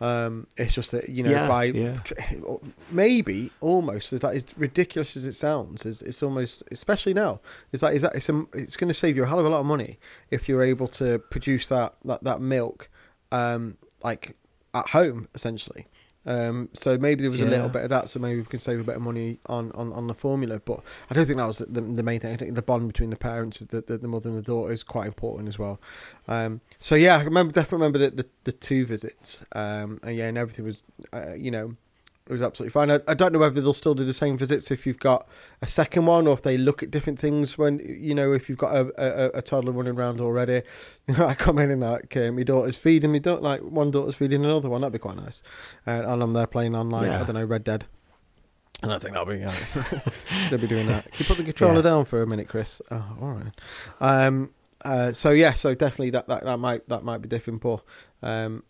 Um, 0.02 0.48
it's 0.58 0.74
just 0.74 0.92
that 0.92 1.10
you 1.10 1.22
know 1.22 1.30
Yeah, 1.30 1.48
by 1.48 1.66
yeah. 1.66 1.98
maybe 2.92 3.52
almost 3.62 4.10
that 4.20 4.36
is 4.36 4.46
ridiculous 4.58 5.16
as 5.16 5.26
it 5.26 5.34
sounds. 5.34 5.86
Is 5.86 6.02
it's 6.02 6.24
almost 6.24 6.64
especially 6.72 7.14
now 7.14 7.40
is 7.72 7.82
that 7.82 7.94
is 7.94 8.02
that 8.02 8.16
it's 8.16 8.28
a, 8.28 8.44
it's 8.54 8.76
going 8.76 8.88
to 8.88 8.96
save 8.96 9.16
you 9.16 9.24
a 9.24 9.28
hell 9.28 9.40
of 9.40 9.46
a 9.46 9.50
lot 9.50 9.60
of 9.60 9.68
money 9.68 10.00
if 10.32 10.50
you're 10.50 10.64
able 10.64 10.88
to 10.88 11.20
produce 11.20 11.68
that 11.68 11.94
that 12.06 12.24
that 12.24 12.42
milk 12.42 12.90
um, 13.32 13.78
like 14.04 14.36
at 14.74 14.90
home 14.90 15.28
essentially. 15.36 15.86
Um, 16.26 16.70
so 16.74 16.98
maybe 16.98 17.22
there 17.22 17.32
was 17.32 17.42
a 17.42 17.46
little 17.46 17.70
bit 17.70 17.84
of 17.84 17.90
that, 17.90 18.10
so 18.10 18.20
maybe 18.20 18.40
we 18.40 18.46
can 18.46 18.60
save 18.60 18.80
a 18.80 18.84
bit 18.84 18.96
of 18.96 19.02
money 19.02 19.40
on, 19.48 19.72
on, 19.74 19.92
on 19.94 20.08
the 20.08 20.14
formula. 20.14 20.60
But 20.60 20.82
I 21.10 21.14
don't 21.14 21.26
think 21.26 21.38
that 21.38 21.48
was 21.48 21.58
the, 21.58 21.82
the 21.82 22.04
main 22.04 22.20
thing. 22.20 22.34
I 22.34 22.38
think 22.38 22.56
the 22.56 22.62
bond 22.62 22.88
between 22.88 23.10
the 23.10 23.16
parents, 23.16 23.60
the, 23.60 23.82
the, 23.82 23.98
the 23.98 24.08
mother 24.08 24.30
and 24.30 24.38
the 24.38 24.44
daughter, 24.44 24.72
is 24.72 24.84
quite 24.84 25.08
important 25.08 25.50
as 25.50 25.58
well. 25.58 25.82
Um, 26.28 26.62
so 26.80 26.96
yeah, 26.96 27.18
I 27.18 27.24
remember 27.24 27.54
definitely 27.54 27.86
remember 27.86 28.00
the, 28.00 28.24
the, 28.24 28.30
the 28.44 28.52
two 28.52 28.86
visits, 28.86 29.44
um, 29.54 30.00
and 30.04 30.16
yeah, 30.16 30.28
and 30.28 30.38
everything 30.38 30.66
was, 30.66 30.84
uh, 31.12 31.34
you 31.34 31.50
know, 31.50 31.76
it 32.30 32.34
was 32.34 32.42
absolutely 32.42 32.72
fine. 32.72 32.92
I, 32.92 33.00
I 33.08 33.14
don't 33.14 33.34
know 33.34 33.40
whether 33.40 33.60
they'll 33.60 33.74
still 33.74 33.96
do 33.96 34.06
the 34.06 34.14
same 34.14 34.38
visits 34.38 34.70
if 34.72 34.86
you've 34.86 35.00
got 35.00 35.28
a 35.62 35.68
second 35.68 36.06
one, 36.06 36.28
or 36.28 36.34
if 36.34 36.44
they 36.44 36.56
look 36.58 36.82
at 36.84 36.92
different 36.92 37.20
things 37.20 37.58
when 37.58 37.80
you 37.80 38.14
know 38.16 38.32
if 38.32 38.48
you've 38.48 38.58
got 38.60 38.76
a, 38.76 38.92
a, 39.36 39.40
a 39.40 39.42
toddler 39.42 39.72
running 39.72 39.96
around 39.96 40.22
already. 40.22 40.62
You 41.08 41.18
know, 41.18 41.26
I 41.26 41.34
come 41.34 41.58
in 41.60 41.72
and 41.72 41.82
like 41.82 42.16
uh, 42.16 42.32
my 42.32 42.44
daughter's 42.44 42.78
feeding 42.78 43.12
me, 43.12 43.20
don't 43.20 43.42
like 43.44 43.62
one 43.62 43.92
daughter's 43.92 44.16
feeding 44.16 44.46
another 44.46 44.70
one. 44.70 44.82
That'd 44.82 44.94
be 44.94 45.00
quite 45.00 45.18
nice. 45.18 45.42
Uh, 45.86 46.04
and 46.06 46.24
I'm 46.24 46.32
there 46.32 46.48
playing 46.48 46.74
on 46.76 46.90
like 46.90 47.08
Yeah. 47.08 47.22
I 47.22 47.24
don't 47.26 47.34
know 47.36 47.44
Red 47.44 47.64
Dead. 47.66 47.86
And 48.84 48.94
I 48.94 49.00
think 49.00 49.14
that'll 49.14 49.26
be 49.26 49.40
yeah. 49.40 49.54
they'll 50.50 50.60
be 50.60 50.68
doing 50.68 50.88
that. 50.88 51.06
Can 51.12 51.14
you 51.20 51.26
put 51.26 51.38
the 51.38 51.44
controller 51.44 51.76
Yeah. 51.78 51.82
down 51.82 52.06
for 52.06 52.22
a 52.22 52.28
minute, 52.28 52.48
Chris? 52.48 52.82
Oh, 52.92 53.04
all 53.20 53.32
right. 53.32 53.52
Um. 54.00 54.52
Uh. 54.86 55.12
So 55.12 55.32
yeah. 55.32 55.54
So 55.54 55.76
definitely 55.76 56.12
that 56.12 56.28
that, 56.30 56.44
that 56.46 56.58
might 56.58 56.88
that 56.88 57.04
might 57.04 57.18
be 57.22 57.28
different, 57.28 57.62
but 57.62 57.84
um. 58.22 58.64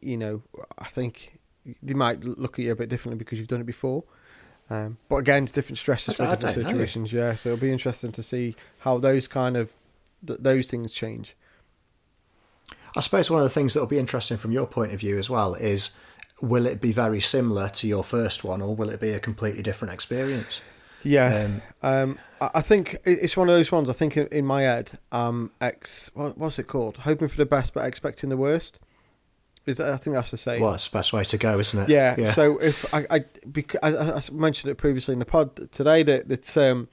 You 0.00 0.16
know, 0.16 0.42
I 0.78 0.88
think 0.88 1.37
they 1.82 1.94
might 1.94 2.24
look 2.24 2.58
at 2.58 2.64
you 2.64 2.72
a 2.72 2.76
bit 2.76 2.88
differently 2.88 3.18
because 3.18 3.38
you've 3.38 3.48
done 3.48 3.60
it 3.60 3.66
before. 3.66 4.04
Um, 4.70 4.98
but 5.08 5.16
again, 5.16 5.44
it's 5.44 5.52
different 5.52 5.78
stresses 5.78 6.16
for 6.16 6.24
different 6.24 6.40
don't 6.40 6.56
know. 6.56 6.62
situations. 6.68 7.12
Yeah, 7.12 7.34
so 7.36 7.50
it'll 7.50 7.60
be 7.60 7.72
interesting 7.72 8.12
to 8.12 8.22
see 8.22 8.54
how 8.80 8.98
those 8.98 9.26
kind 9.26 9.56
of 9.56 9.72
th- 10.26 10.40
those 10.42 10.68
things 10.68 10.92
change. 10.92 11.34
I 12.96 13.00
suppose 13.00 13.30
one 13.30 13.40
of 13.40 13.44
the 13.44 13.50
things 13.50 13.74
that 13.74 13.80
will 13.80 13.86
be 13.86 13.98
interesting 13.98 14.36
from 14.36 14.52
your 14.52 14.66
point 14.66 14.92
of 14.92 15.00
view 15.00 15.18
as 15.18 15.30
well 15.30 15.54
is 15.54 15.90
will 16.40 16.66
it 16.66 16.80
be 16.80 16.92
very 16.92 17.20
similar 17.20 17.68
to 17.68 17.86
your 17.86 18.04
first 18.04 18.44
one 18.44 18.62
or 18.62 18.74
will 18.74 18.90
it 18.90 19.00
be 19.00 19.10
a 19.10 19.18
completely 19.18 19.62
different 19.62 19.92
experience? 19.92 20.60
Yeah, 21.02 21.46
Um, 21.46 21.62
um, 21.82 22.18
I 22.40 22.50
I 22.56 22.60
think 22.60 22.96
it's 23.04 23.36
one 23.36 23.48
of 23.48 23.54
those 23.54 23.70
ones. 23.70 23.88
I 23.88 23.92
think 23.92 24.16
in, 24.16 24.26
in 24.28 24.44
my 24.44 24.62
head, 24.62 24.92
um, 25.12 25.52
ex, 25.60 26.10
what, 26.14 26.36
what's 26.36 26.58
it 26.58 26.66
called? 26.66 26.98
Hoping 26.98 27.28
for 27.28 27.36
the 27.36 27.46
best 27.46 27.72
but 27.72 27.84
expecting 27.84 28.30
the 28.30 28.36
worst. 28.36 28.78
Is 29.68 29.76
that, 29.78 29.92
I 29.92 29.96
think 29.96 30.14
that's 30.16 30.30
the 30.30 30.36
same. 30.36 30.60
well, 30.60 30.74
it's 30.74 30.88
the 30.88 30.96
best 30.96 31.12
way 31.12 31.24
to 31.24 31.38
go, 31.38 31.58
isn't 31.58 31.82
it? 31.82 31.88
Yeah, 31.88 32.14
So 32.32 32.58
if 32.58 32.92
I, 32.94 33.06
I, 33.10 33.20
because 33.50 33.80
I, 33.82 34.16
I 34.16 34.20
mentioned 34.32 34.70
it 34.70 34.76
previously 34.76 35.12
in 35.12 35.18
the 35.18 35.26
pod 35.26 35.70
today 35.72 36.02
that 36.02 36.28
that 36.28 36.56
um, 36.56 36.88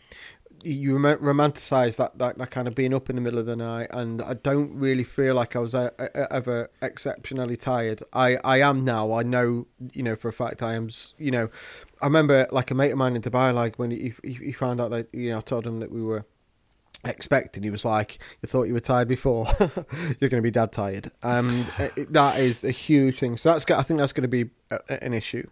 you 0.66 0.96
romanticize 0.96 1.98
that, 1.98 2.18
that 2.18 2.38
that 2.38 2.50
kind 2.50 2.68
of 2.68 2.74
being 2.74 2.94
up 2.94 3.10
in 3.10 3.16
the 3.16 3.22
middle 3.22 3.40
of 3.40 3.46
the 3.46 3.56
night, 3.56 3.88
and 3.92 4.22
I 4.22 4.34
don't 4.34 4.74
really 4.76 5.04
feel 5.04 5.36
like 5.36 5.56
I 5.56 5.60
was 5.60 5.76
ever 5.76 6.72
exceptionally 6.82 7.56
tired. 7.56 8.02
I, 8.12 8.38
I 8.44 8.62
am 8.62 8.84
now. 8.84 9.14
I 9.14 9.24
know, 9.24 9.68
you 9.94 10.04
know, 10.04 10.16
for 10.16 10.30
a 10.30 10.34
fact 10.34 10.64
I 10.64 10.74
am. 10.74 10.90
You 11.18 11.32
know, 11.32 11.50
I 12.02 12.06
remember 12.06 12.48
like 12.52 12.72
a 12.72 12.76
mate 12.76 12.92
of 12.92 12.98
mine 12.98 13.16
in 13.16 13.22
Dubai, 13.22 13.54
like 13.54 13.78
when 13.78 13.92
he 13.92 14.14
he, 14.24 14.34
he 14.34 14.52
found 14.52 14.82
out 14.82 14.92
that 14.92 15.08
you 15.14 15.30
know 15.30 15.38
I 15.38 15.42
told 15.42 15.68
him 15.68 15.80
that 15.80 15.92
we 15.92 16.02
were 16.02 16.26
expecting. 17.04 17.64
He 17.64 17.70
was 17.70 17.86
like, 17.86 18.20
"You 18.42 18.48
thought 18.48 18.64
you 18.64 18.74
were 18.74 18.80
tired 18.80 19.08
before. 19.08 19.48
You're 20.20 20.30
going 20.30 20.42
to 20.42 20.42
be 20.42 20.52
dad 20.52 20.72
tired." 20.72 21.12
Um, 21.24 21.66
that 21.98 22.40
is 22.40 22.64
a 22.64 22.72
huge 22.72 23.20
thing. 23.20 23.38
So 23.38 23.52
that's 23.52 23.70
I 23.70 23.84
think 23.84 24.00
that's 24.00 24.14
going 24.14 24.24
to 24.24 24.28
be 24.28 24.50
a- 24.72 25.04
an 25.04 25.14
issue. 25.14 25.48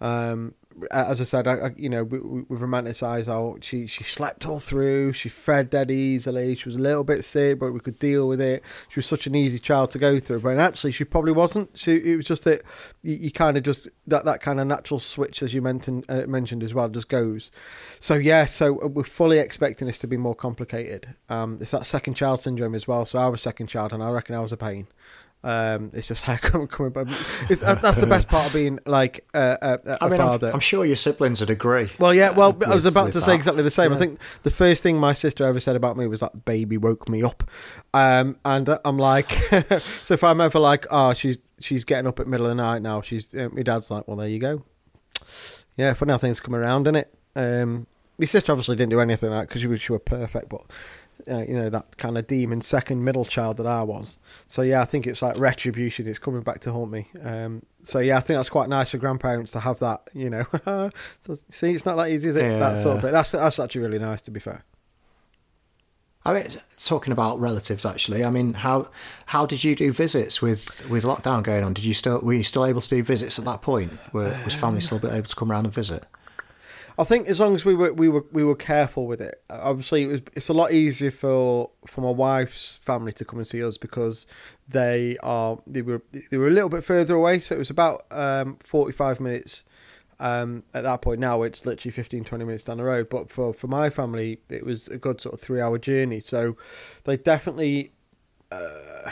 Um, 0.00 0.54
as 0.92 1.20
I 1.20 1.24
said, 1.24 1.46
I, 1.46 1.54
I, 1.54 1.70
you 1.76 1.88
know, 1.88 2.04
we, 2.04 2.18
we- 2.20 2.42
we've 2.48 2.62
romanticised 2.62 3.28
how 3.28 3.56
she 3.60 3.86
she 3.86 4.04
slept 4.04 4.46
all 4.46 4.60
through. 4.60 5.12
She 5.12 5.28
fed 5.28 5.68
dead 5.70 5.90
easily. 5.90 6.54
She 6.54 6.68
was 6.68 6.76
a 6.76 6.80
little 6.80 7.04
bit 7.04 7.24
sick, 7.24 7.58
but 7.58 7.72
we 7.72 7.80
could 7.80 7.98
deal 7.98 8.28
with 8.28 8.40
it. 8.40 8.62
She 8.88 8.98
was 9.00 9.06
such 9.06 9.26
an 9.26 9.34
easy 9.34 9.58
child 9.58 9.90
to 9.90 9.98
go 9.98 10.20
through. 10.20 10.40
But 10.40 10.58
actually, 10.58 10.92
she 10.92 11.04
probably 11.04 11.32
wasn't. 11.32 11.76
She 11.76 11.96
it 11.96 12.16
was 12.16 12.26
just 12.26 12.44
that 12.44 12.62
you, 13.02 13.14
you 13.14 13.30
kind 13.32 13.56
of 13.56 13.62
just 13.62 13.88
that 14.06 14.24
that 14.24 14.40
kind 14.40 14.60
of 14.60 14.66
natural 14.66 15.00
switch, 15.00 15.42
as 15.42 15.52
you 15.52 15.60
mentioned 15.60 16.04
uh, 16.08 16.26
mentioned 16.26 16.62
as 16.62 16.72
well, 16.72 16.88
just 16.88 17.08
goes. 17.08 17.50
So 17.98 18.14
yeah, 18.14 18.46
so 18.46 18.86
we're 18.86 19.02
fully 19.04 19.38
expecting 19.38 19.86
this 19.86 19.98
to 19.98 20.06
be 20.06 20.16
more 20.16 20.34
complicated. 20.34 21.14
Um, 21.28 21.58
it's 21.60 21.72
that 21.72 21.86
second 21.86 22.14
child 22.14 22.40
syndrome 22.40 22.74
as 22.74 22.86
well. 22.88 23.04
So 23.06 23.18
I 23.18 23.26
was 23.26 23.42
second 23.42 23.66
child, 23.66 23.92
and 23.92 24.02
I 24.02 24.10
reckon 24.10 24.34
I 24.36 24.40
was 24.40 24.52
a 24.52 24.56
pain. 24.56 24.86
Um, 25.42 25.90
it's 25.94 26.08
just 26.08 26.22
how 26.24 26.36
coming, 26.36 26.66
coming 26.66 26.92
back. 26.92 27.06
It's, 27.48 27.62
that- 27.62 27.80
that's 27.80 27.98
the 27.98 28.06
best 28.06 28.28
part 28.28 28.46
of 28.46 28.52
being 28.52 28.78
like 28.84 29.24
uh, 29.32 29.56
a, 29.62 29.78
a, 29.92 29.98
I 30.04 30.08
mean, 30.08 30.20
I'm. 30.20 30.44
I'm 30.44 30.60
sure 30.60 30.84
your 30.84 30.96
siblings 30.96 31.40
would 31.40 31.48
agree. 31.50 31.88
Well, 31.98 32.12
yeah. 32.12 32.30
Well, 32.36 32.56
I 32.66 32.74
was 32.74 32.84
about 32.84 33.06
with 33.06 33.14
to 33.14 33.20
say 33.22 33.34
exactly 33.34 33.62
the 33.62 33.70
same. 33.70 33.92
I 33.92 33.96
think 33.96 34.20
the 34.42 34.50
first 34.50 34.82
thing 34.82 34.98
my 34.98 35.14
sister 35.14 35.46
ever 35.46 35.58
said 35.60 35.76
about 35.76 35.96
me 35.96 36.06
was 36.06 36.20
that 36.20 36.44
baby 36.44 36.76
woke 36.76 37.08
me 37.08 37.22
up, 37.22 37.48
um, 37.94 38.36
and 38.44 38.68
I'm 38.84 38.98
like, 38.98 39.30
so 40.04 40.14
if 40.14 40.22
I'm 40.22 40.40
ever 40.42 40.58
like, 40.58 40.86
oh, 40.90 41.14
she's 41.14 41.38
she's 41.58 41.84
getting 41.84 42.06
up 42.06 42.20
at 42.20 42.26
middle 42.26 42.46
of 42.46 42.50
the 42.50 42.62
night 42.62 42.82
now. 42.82 43.00
She's 43.00 43.34
uh, 43.34 43.48
my 43.52 43.62
dad's 43.62 43.90
like, 43.90 44.06
well, 44.06 44.18
there 44.18 44.28
you 44.28 44.38
go. 44.40 44.62
Yeah, 45.76 45.94
funny 45.94 46.12
how 46.12 46.18
things 46.18 46.40
come 46.40 46.54
around, 46.54 46.86
innit? 46.86 47.06
Um, 47.34 47.86
my 48.18 48.26
sister 48.26 48.52
obviously 48.52 48.76
didn't 48.76 48.90
do 48.90 49.00
anything 49.00 49.30
like 49.30 49.48
because 49.48 49.62
she 49.62 49.66
was 49.68 49.80
she 49.80 49.92
was 49.92 50.02
perfect, 50.04 50.50
but. 50.50 50.62
Uh, 51.28 51.44
you 51.48 51.54
know 51.54 51.70
that 51.70 51.96
kind 51.96 52.16
of 52.18 52.26
demon 52.26 52.60
second 52.60 53.04
middle 53.04 53.24
child 53.24 53.56
that 53.58 53.66
I 53.66 53.82
was. 53.82 54.18
So 54.46 54.62
yeah, 54.62 54.80
I 54.80 54.84
think 54.84 55.06
it's 55.06 55.22
like 55.22 55.38
retribution. 55.38 56.06
It's 56.06 56.18
coming 56.18 56.42
back 56.42 56.60
to 56.60 56.72
haunt 56.72 56.90
me. 56.90 57.08
Um, 57.22 57.62
so 57.82 57.98
yeah, 57.98 58.18
I 58.18 58.20
think 58.20 58.38
that's 58.38 58.50
quite 58.50 58.68
nice 58.68 58.90
for 58.90 58.98
grandparents 58.98 59.52
to 59.52 59.60
have 59.60 59.78
that. 59.80 60.08
You 60.14 60.30
know, 60.30 60.44
so, 61.20 61.34
see, 61.50 61.72
it's 61.74 61.84
not 61.86 61.96
that 61.96 62.08
easy, 62.10 62.30
is 62.30 62.36
it? 62.36 62.42
That 62.58 62.78
sort 62.78 62.96
of 62.98 63.02
Yeah. 63.02 63.08
bit. 63.08 63.12
That's 63.12 63.32
that's 63.32 63.58
actually 63.58 63.80
really 63.82 63.98
nice. 63.98 64.22
To 64.22 64.30
be 64.30 64.40
fair. 64.40 64.64
I 66.22 66.34
mean, 66.34 66.44
talking 66.78 67.14
about 67.14 67.40
relatives, 67.40 67.86
actually. 67.86 68.24
I 68.24 68.30
mean, 68.30 68.52
how 68.52 68.90
how 69.26 69.46
did 69.46 69.64
you 69.64 69.74
do 69.74 69.90
visits 69.90 70.42
with, 70.42 70.86
with 70.90 71.02
lockdown 71.04 71.42
going 71.42 71.64
on? 71.64 71.72
Did 71.72 71.84
you 71.86 71.94
still 71.94 72.20
were 72.20 72.34
you 72.34 72.42
still 72.42 72.66
able 72.66 72.82
to 72.82 72.88
do 72.90 73.02
visits 73.02 73.38
at 73.38 73.46
that 73.46 73.62
point? 73.62 73.92
Were, 74.12 74.38
was 74.44 74.52
family 74.54 74.82
still 74.82 74.98
able 74.98 75.22
to 75.28 75.36
come 75.36 75.50
around 75.50 75.64
and 75.64 75.72
visit? 75.74 76.04
I 77.00 77.04
think 77.04 77.28
as 77.28 77.40
long 77.40 77.54
as 77.54 77.64
we 77.64 77.74
were 77.74 77.94
we 77.94 78.10
were 78.10 78.26
we 78.30 78.44
were 78.44 78.54
careful 78.54 79.06
with 79.06 79.22
it. 79.22 79.42
Obviously, 79.48 80.02
it 80.02 80.06
was 80.08 80.20
it's 80.36 80.48
a 80.50 80.52
lot 80.52 80.70
easier 80.70 81.10
for 81.10 81.70
for 81.86 82.02
my 82.02 82.10
wife's 82.10 82.76
family 82.76 83.10
to 83.14 83.24
come 83.24 83.38
and 83.38 83.48
see 83.48 83.64
us 83.64 83.78
because 83.78 84.26
they 84.68 85.16
are 85.22 85.58
they 85.66 85.80
were 85.80 86.02
they 86.30 86.36
were 86.36 86.48
a 86.48 86.50
little 86.50 86.68
bit 86.68 86.84
further 86.84 87.14
away. 87.14 87.40
So 87.40 87.54
it 87.54 87.58
was 87.58 87.70
about 87.70 88.04
um, 88.10 88.58
forty 88.60 88.92
five 88.92 89.18
minutes. 89.18 89.64
Um, 90.18 90.64
at 90.74 90.82
that 90.82 91.00
point 91.00 91.18
now 91.18 91.40
it's 91.44 91.64
literally 91.64 91.92
15 91.92 92.24
20 92.24 92.44
minutes 92.44 92.64
down 92.64 92.76
the 92.76 92.84
road 92.84 93.08
but 93.08 93.32
for 93.32 93.54
for 93.54 93.68
my 93.68 93.88
family 93.88 94.38
it 94.50 94.66
was 94.66 94.86
a 94.88 94.98
good 94.98 95.18
sort 95.18 95.32
of 95.32 95.40
three 95.40 95.62
hour 95.62 95.78
journey 95.78 96.20
so 96.20 96.58
they 97.04 97.16
definitely 97.16 97.92
uh, 98.52 99.10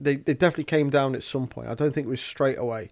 they 0.00 0.16
they 0.16 0.34
definitely 0.34 0.64
came 0.64 0.90
down 0.90 1.14
at 1.14 1.22
some 1.22 1.46
point 1.46 1.68
i 1.68 1.74
don't 1.74 1.94
think 1.94 2.08
it 2.08 2.10
was 2.10 2.20
straight 2.20 2.58
away 2.58 2.90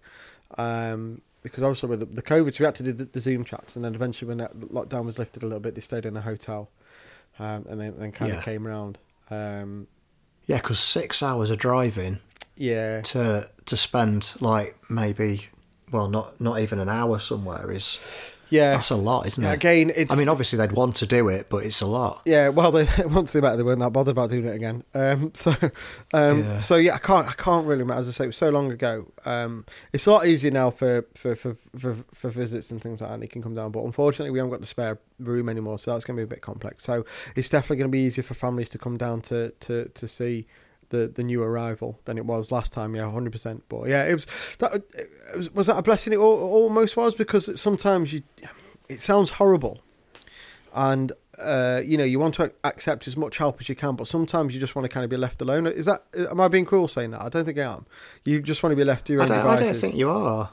um, 0.57 1.21
because 1.41 1.63
obviously 1.63 1.89
with 1.89 1.99
the, 1.99 2.05
the 2.05 2.21
COVID, 2.21 2.53
so 2.53 2.63
we 2.63 2.65
had 2.65 2.75
to 2.75 2.83
do 2.83 2.93
the, 2.93 3.05
the, 3.05 3.19
Zoom 3.19 3.43
chats, 3.43 3.75
and 3.75 3.85
then 3.85 3.95
eventually 3.95 4.27
when 4.27 4.37
that 4.37 4.57
lockdown 4.59 5.05
was 5.05 5.17
lifted 5.19 5.43
a 5.43 5.45
little 5.45 5.59
bit, 5.59 5.75
they 5.75 5.81
stayed 5.81 6.05
in 6.05 6.15
a 6.17 6.21
hotel, 6.21 6.69
um, 7.37 7.65
and 7.69 7.79
then, 7.79 7.95
then 7.97 8.11
kind 8.11 8.31
yeah. 8.31 8.37
of 8.37 8.43
came 8.43 8.67
around. 8.67 8.97
Um, 9.29 9.87
yeah, 10.45 10.57
because 10.57 10.79
six 10.79 11.21
hours 11.21 11.49
of 11.49 11.57
driving. 11.57 12.19
Yeah. 12.55 13.01
To 13.01 13.49
to 13.65 13.77
spend 13.77 14.33
like 14.41 14.75
maybe, 14.89 15.47
well, 15.91 16.09
not 16.09 16.41
not 16.41 16.59
even 16.59 16.79
an 16.79 16.89
hour 16.89 17.19
somewhere 17.19 17.71
is 17.71 17.99
yeah, 18.49 18.71
that's 18.71 18.89
a 18.89 18.95
lot, 18.95 19.25
isn't 19.27 19.43
it? 19.43 19.53
Again, 19.53 19.91
it's. 19.95 20.11
I 20.11 20.15
mean, 20.15 20.29
obviously 20.29 20.57
they'd 20.57 20.71
want 20.71 20.95
to 20.97 21.05
do 21.05 21.29
it, 21.29 21.47
but 21.49 21.63
it's 21.63 21.81
a 21.81 21.85
lot. 21.85 22.21
Yeah, 22.25 22.49
well, 22.49 22.71
they 22.71 22.87
once 23.05 23.31
they 23.33 23.41
met, 23.41 23.55
they 23.55 23.63
weren't 23.63 23.79
that 23.79 23.91
bothered 23.91 24.11
about 24.11 24.29
doing 24.29 24.45
it 24.45 24.55
again. 24.55 24.83
Um, 24.93 25.31
so, 25.35 25.55
um, 26.13 26.43
yeah. 26.43 26.57
so 26.59 26.75
yeah, 26.75 26.95
I 26.95 26.97
can't, 26.97 27.27
I 27.27 27.33
can't 27.33 27.65
really. 27.65 27.89
As 27.93 28.07
I 28.07 28.11
say, 28.11 28.23
it 28.25 28.27
was 28.27 28.37
so 28.37 28.49
long 28.49 28.71
ago. 28.71 29.11
Um, 29.25 29.65
it's 29.93 30.05
a 30.05 30.11
lot 30.11 30.27
easier 30.27 30.51
now 30.51 30.71
for 30.71 31.05
for, 31.15 31.35
for 31.35 31.57
for 31.77 31.95
for 32.13 32.29
visits 32.29 32.71
and 32.71 32.81
things 32.81 33.01
like 33.01 33.11
that. 33.11 33.19
They 33.19 33.27
can 33.27 33.41
come 33.41 33.55
down, 33.55 33.71
but 33.71 33.83
unfortunately, 33.83 34.31
we 34.31 34.39
haven't 34.39 34.51
got 34.51 34.61
the 34.61 34.67
spare 34.67 34.99
room 35.19 35.49
anymore, 35.49 35.79
so 35.79 35.91
that's 35.91 36.05
going 36.05 36.17
to 36.17 36.21
be 36.21 36.23
a 36.23 36.27
bit 36.27 36.41
complex. 36.41 36.83
So, 36.83 37.05
it's 37.35 37.49
definitely 37.49 37.77
going 37.77 37.89
to 37.89 37.91
be 37.91 37.99
easier 37.99 38.23
for 38.23 38.33
families 38.33 38.69
to 38.69 38.77
come 38.77 38.97
down 38.97 39.21
to 39.23 39.51
to 39.51 39.89
to 39.89 40.07
see 40.07 40.47
the 40.89 41.07
the 41.07 41.23
new 41.23 41.41
arrival 41.41 41.99
than 42.05 42.17
it 42.17 42.25
was 42.25 42.51
last 42.51 42.73
time. 42.73 42.95
Yeah, 42.95 43.09
hundred 43.09 43.31
percent. 43.31 43.63
But 43.69 43.87
yeah, 43.87 44.05
it 44.05 44.13
was 44.13 44.27
that 44.59 44.83
it 44.93 45.35
was, 45.35 45.51
was 45.51 45.67
that 45.67 45.77
a 45.77 45.81
blessing. 45.81 46.13
It 46.13 46.17
almost 46.17 46.97
was 46.97 47.15
because 47.15 47.59
sometimes 47.59 48.13
you, 48.13 48.23
it 48.87 49.01
sounds 49.01 49.31
horrible, 49.31 49.79
and 50.73 51.11
uh, 51.37 51.81
you 51.83 51.97
know 51.97 52.03
you 52.03 52.19
want 52.19 52.35
to 52.35 52.51
accept 52.63 53.07
as 53.07 53.15
much 53.15 53.37
help 53.37 53.61
as 53.61 53.69
you 53.69 53.75
can, 53.75 53.95
but 53.95 54.07
sometimes 54.07 54.53
you 54.53 54.59
just 54.59 54.75
want 54.75 54.83
to 54.85 54.89
kind 54.89 55.03
of 55.03 55.09
be 55.09 55.17
left 55.17 55.41
alone. 55.41 55.67
Is 55.67 55.85
that 55.85 56.03
am 56.13 56.41
I 56.41 56.47
being 56.47 56.65
cruel 56.65 56.87
saying 56.87 57.11
that? 57.11 57.21
I 57.21 57.29
don't 57.29 57.45
think 57.45 57.57
I 57.57 57.73
am. 57.73 57.85
You 58.25 58.41
just 58.41 58.63
want 58.63 58.71
to 58.71 58.77
be 58.77 58.83
left 58.83 59.07
to 59.07 59.13
your 59.13 59.21
own 59.21 59.31
I 59.31 59.37
devices. 59.37 59.61
I 59.61 59.71
don't 59.71 59.81
think 59.81 59.95
you 59.95 60.09
are. 60.09 60.51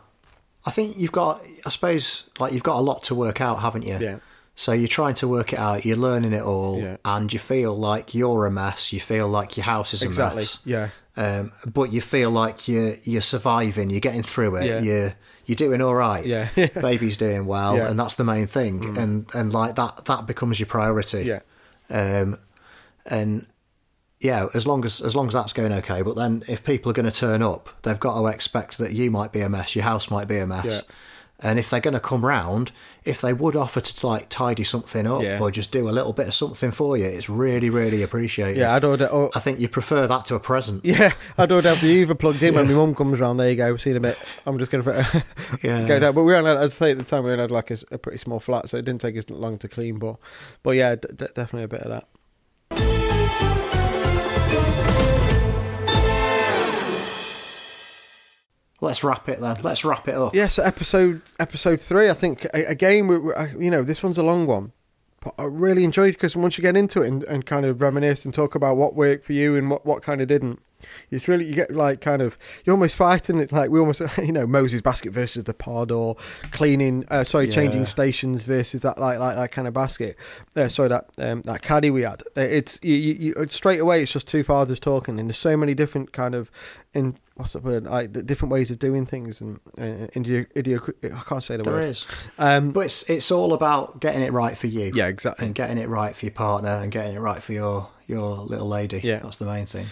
I 0.65 0.71
think 0.71 0.99
you've 0.99 1.13
got. 1.13 1.43
I 1.65 1.71
suppose 1.71 2.29
like 2.39 2.53
you've 2.53 2.63
got 2.63 2.79
a 2.79 2.83
lot 2.83 3.03
to 3.05 3.15
work 3.15 3.41
out, 3.41 3.61
haven't 3.61 3.85
you? 3.85 3.99
Yeah. 3.99 4.19
So 4.59 4.73
you're 4.73 4.89
trying 4.89 5.15
to 5.16 5.28
work 5.28 5.53
it 5.53 5.59
out, 5.59 5.85
you're 5.85 5.99
learning 5.99 6.33
it 6.33 6.43
all, 6.43 6.81
yeah. 6.81 6.97
and 7.05 7.31
you 7.31 7.39
feel 7.39 7.77
like 7.77 8.15
you're 8.15 8.47
a 8.47 8.51
mess. 8.51 8.91
You 8.91 9.01
feel 9.01 9.28
like 9.28 9.59
your 9.59 9.65
house 9.65 9.93
is 9.93 10.03
a 10.03 10.07
exactly. 10.07 10.41
mess. 10.41 10.59
Yeah. 10.65 10.89
Um, 11.15 11.53
but 11.66 11.93
you 11.93 12.01
feel 12.01 12.31
like 12.31 12.66
you're 12.66 12.95
you're 13.05 13.20
surviving. 13.20 13.91
You're 13.91 14.01
getting 14.01 14.23
through 14.23 14.57
it. 14.57 14.65
Yeah. 14.65 14.81
You're 14.81 15.12
you're 15.45 15.57
doing 15.57 15.83
all 15.83 15.95
right. 15.95 16.24
Yeah. 16.24 16.49
Baby's 16.81 17.19
doing 17.19 17.45
well, 17.45 17.77
yeah. 17.77 17.91
and 17.91 18.01
that's 18.01 18.15
the 18.15 18.24
main 18.24 18.47
thing. 18.47 18.81
Mm. 18.81 18.99
And 18.99 19.35
and 19.35 19.53
like 19.53 19.74
that 19.74 20.07
that 20.07 20.27
becomes 20.27 20.59
your 20.59 20.69
priority. 20.69 21.24
Yeah. 21.24 21.41
Um, 21.91 22.39
and 23.05 23.47
yeah, 24.20 24.47
as 24.55 24.66
long 24.66 24.87
as 24.87 25.03
as 25.03 25.15
long 25.15 25.28
as 25.28 25.35
that's 25.35 25.53
going 25.53 25.73
okay. 25.73 26.01
But 26.01 26.16
then 26.16 26.45
if 26.49 26.65
people 26.65 26.91
are 26.91 26.95
going 26.95 27.11
to 27.11 27.12
turn 27.12 27.43
up, 27.43 27.69
they've 27.83 28.01
got 28.01 28.19
to 28.19 28.27
expect 28.28 28.78
that 28.78 28.93
you 28.93 29.11
might 29.11 29.33
be 29.33 29.43
a 29.43 29.51
mess, 29.51 29.77
your 29.77 29.85
house 29.85 30.11
might 30.11 30.28
be 30.28 30.39
a 30.39 30.47
mess. 30.47 30.83
And 31.41 31.59
if 31.59 31.69
they're 31.69 31.81
going 31.81 31.95
to 31.95 32.01
come 32.01 32.25
round, 32.25 32.73
if 33.05 33.21
they 33.21 33.35
would 33.35 33.57
offer 33.57 33.83
to 33.83 34.07
like 34.07 34.31
tidy 34.31 34.65
something 34.65 35.07
up 35.07 35.23
yeah. 35.23 35.39
or 35.39 35.51
just 35.51 35.71
do 35.71 35.87
a 35.87 35.91
little 35.91 36.15
bit 36.15 36.29
of 36.29 36.35
something 36.35 36.71
for 36.71 36.97
you, 36.97 37.05
it's 37.05 37.29
really, 37.29 37.69
really 37.69 38.03
appreciated. 38.03 38.59
Yeah, 38.59 38.75
I'd 38.75 38.85
order. 38.85 39.07
Oh, 39.13 39.31
I 39.35 39.41
think 39.41 39.61
you 39.61 39.69
prefer 39.69 40.07
that 40.07 40.25
to 40.27 40.35
a 40.35 40.41
present. 40.41 40.85
Yeah, 40.97 41.13
I'd 41.37 41.53
order 41.53 41.69
have 41.69 41.83
the 41.83 41.93
Hoover 41.93 42.15
plugged 42.15 42.43
in 42.43 42.55
yeah. 42.55 42.61
when 42.61 42.69
my 42.69 42.75
mum 42.75 42.95
comes 42.95 43.21
round. 43.21 43.39
There 43.39 43.51
you 43.51 43.57
go. 43.57 43.77
See 43.77 43.91
in 43.91 43.97
a 43.99 44.01
bit. 44.01 44.17
I'm 44.47 44.59
just 44.59 44.73
going 44.73 44.83
to 44.85 45.25
yeah. 45.63 45.87
go 45.87 45.99
down. 45.99 46.15
But 46.15 46.23
we 46.23 46.35
only, 46.35 46.53
as 46.53 46.75
I 46.75 46.77
say 46.77 46.91
at 46.93 46.99
the 46.99 47.05
time, 47.05 47.25
we 47.25 47.33
only 47.33 47.43
had 47.43 47.51
like 47.51 47.71
a, 47.71 47.79
a, 47.91 47.99
pretty 47.99 48.19
small 48.19 48.41
flat, 48.41 48.71
so 48.71 48.79
it 48.79 48.87
didn't 48.87 49.03
take 49.03 49.17
us 49.19 49.29
long 49.29 49.59
to 49.59 49.69
clean. 49.69 49.99
But, 49.99 50.17
but 50.63 50.71
yeah, 50.71 50.95
d- 50.95 51.09
definitely 51.17 51.65
a 51.65 51.69
bit 51.69 51.81
of 51.81 51.91
that. 51.91 52.09
Let's 58.81 59.03
wrap 59.03 59.28
it 59.28 59.40
then. 59.40 59.57
Let's 59.62 59.85
wrap 59.85 60.07
it 60.09 60.15
up. 60.15 60.35
Yeah, 60.35 60.48
so 60.48 60.62
episode 60.62 61.23
episode 61.40 61.81
three. 61.81 62.11
I 62.11 62.15
think 62.15 62.47
again, 62.53 63.07
we, 63.07 63.16
you 63.59 63.70
know, 63.70 63.82
this 63.82 64.03
one's 64.03 64.19
a 64.19 64.23
long 64.23 64.47
one, 64.47 64.73
but 65.20 65.35
I 65.39 65.44
really 65.44 65.85
enjoyed 65.85 66.15
because 66.15 66.36
once 66.36 66.59
you 66.59 66.62
get 66.62 66.77
into 66.77 67.03
it 67.03 67.09
and, 67.09 67.24
and 67.24 67.47
kind 67.47 67.65
of 67.65 67.81
reminisce 67.81 68.24
and 68.24 68.35
talk 68.35 68.55
about 68.55 68.77
what 68.77 68.94
worked 68.94 69.24
for 69.24 69.32
you 69.32 69.57
and 69.57 69.70
what 69.70 69.86
what 69.86 70.03
kind 70.03 70.20
of 70.20 70.28
didn't, 70.28 70.61
it's 71.11 71.28
really 71.28 71.44
you 71.44 71.55
get 71.55 71.70
like 71.70 72.01
kind 72.01 72.23
of 72.23 72.39
you're 72.65 72.74
almost 72.74 72.97
fighting 72.97 73.39
it 73.39 73.53
like 73.53 73.70
we 73.70 73.78
almost 73.78 74.03
you 74.19 74.32
know 74.32 74.47
Moses 74.47 74.81
basket 74.81 75.12
versus 75.12 75.44
the 75.44 75.55
pod 75.55 75.90
or 75.90 76.16
cleaning 76.51 77.05
uh, 77.11 77.24
sorry 77.24 77.47
yeah. 77.47 77.55
changing 77.55 77.86
stations 77.86 78.44
versus 78.44 78.82
that 78.82 78.98
like 78.98 79.19
like 79.19 79.36
that 79.36 79.53
kind 79.53 79.69
of 79.69 79.74
basket. 79.74 80.16
Uh, 80.55 80.69
sorry 80.69 80.89
that 80.89 81.09
um, 81.19 81.43
that 81.43 81.62
caddy 81.62 81.90
we 81.90 82.03
had. 82.03 82.23
Uh, 82.36 82.40
it's 82.40 82.78
you, 82.82 82.94
you, 82.94 83.35
you, 83.36 83.47
straight 83.48 83.81
away 83.81 84.03
it's 84.03 84.12
just 84.12 84.28
two 84.28 84.43
fathers 84.43 84.81
talking 84.81 85.19
and 85.19 85.28
there's 85.28 85.39
so 85.39 85.57
many 85.57 85.74
different 85.74 86.12
kind 86.12 86.35
of 86.35 86.51
in 86.94 87.16
what's 87.35 87.53
the 87.53 87.61
word 87.61 87.85
like 87.85 88.12
the 88.15 88.23
different 88.23 88.51
ways 88.51 88.70
of 88.70 88.78
doing 88.78 89.05
things 89.05 89.40
and 89.40 89.61
uh, 89.78 90.09
idio, 90.15 90.47
idio, 90.55 91.15
I 91.15 91.23
can't 91.23 91.43
say 91.43 91.57
the 91.57 91.62
there 91.62 91.73
word. 91.73 91.82
There 91.82 91.90
is, 91.90 92.07
um, 92.39 92.73
but 92.73 92.81
it's 92.81 93.09
it's 93.09 93.31
all 93.31 93.53
about 93.53 94.01
getting 94.01 94.23
it 94.23 94.32
right 94.32 94.57
for 94.57 94.66
you. 94.66 94.93
Yeah, 94.94 95.07
exactly, 95.07 95.47
and 95.47 95.55
getting 95.55 95.78
it 95.78 95.89
right 95.89 96.16
for 96.16 96.27
your 96.27 96.32
partner 96.32 96.70
and 96.70 96.90
getting 96.90 97.16
it 97.16 97.20
right 97.20 97.43
for 97.43 97.53
your 97.53 97.89
your 98.07 98.36
little 98.36 98.69
lady. 98.69 99.01
Yeah, 99.03 99.19
that's 99.19 99.36
the 99.36 99.47
main 99.47 99.66
thing. 99.66 99.86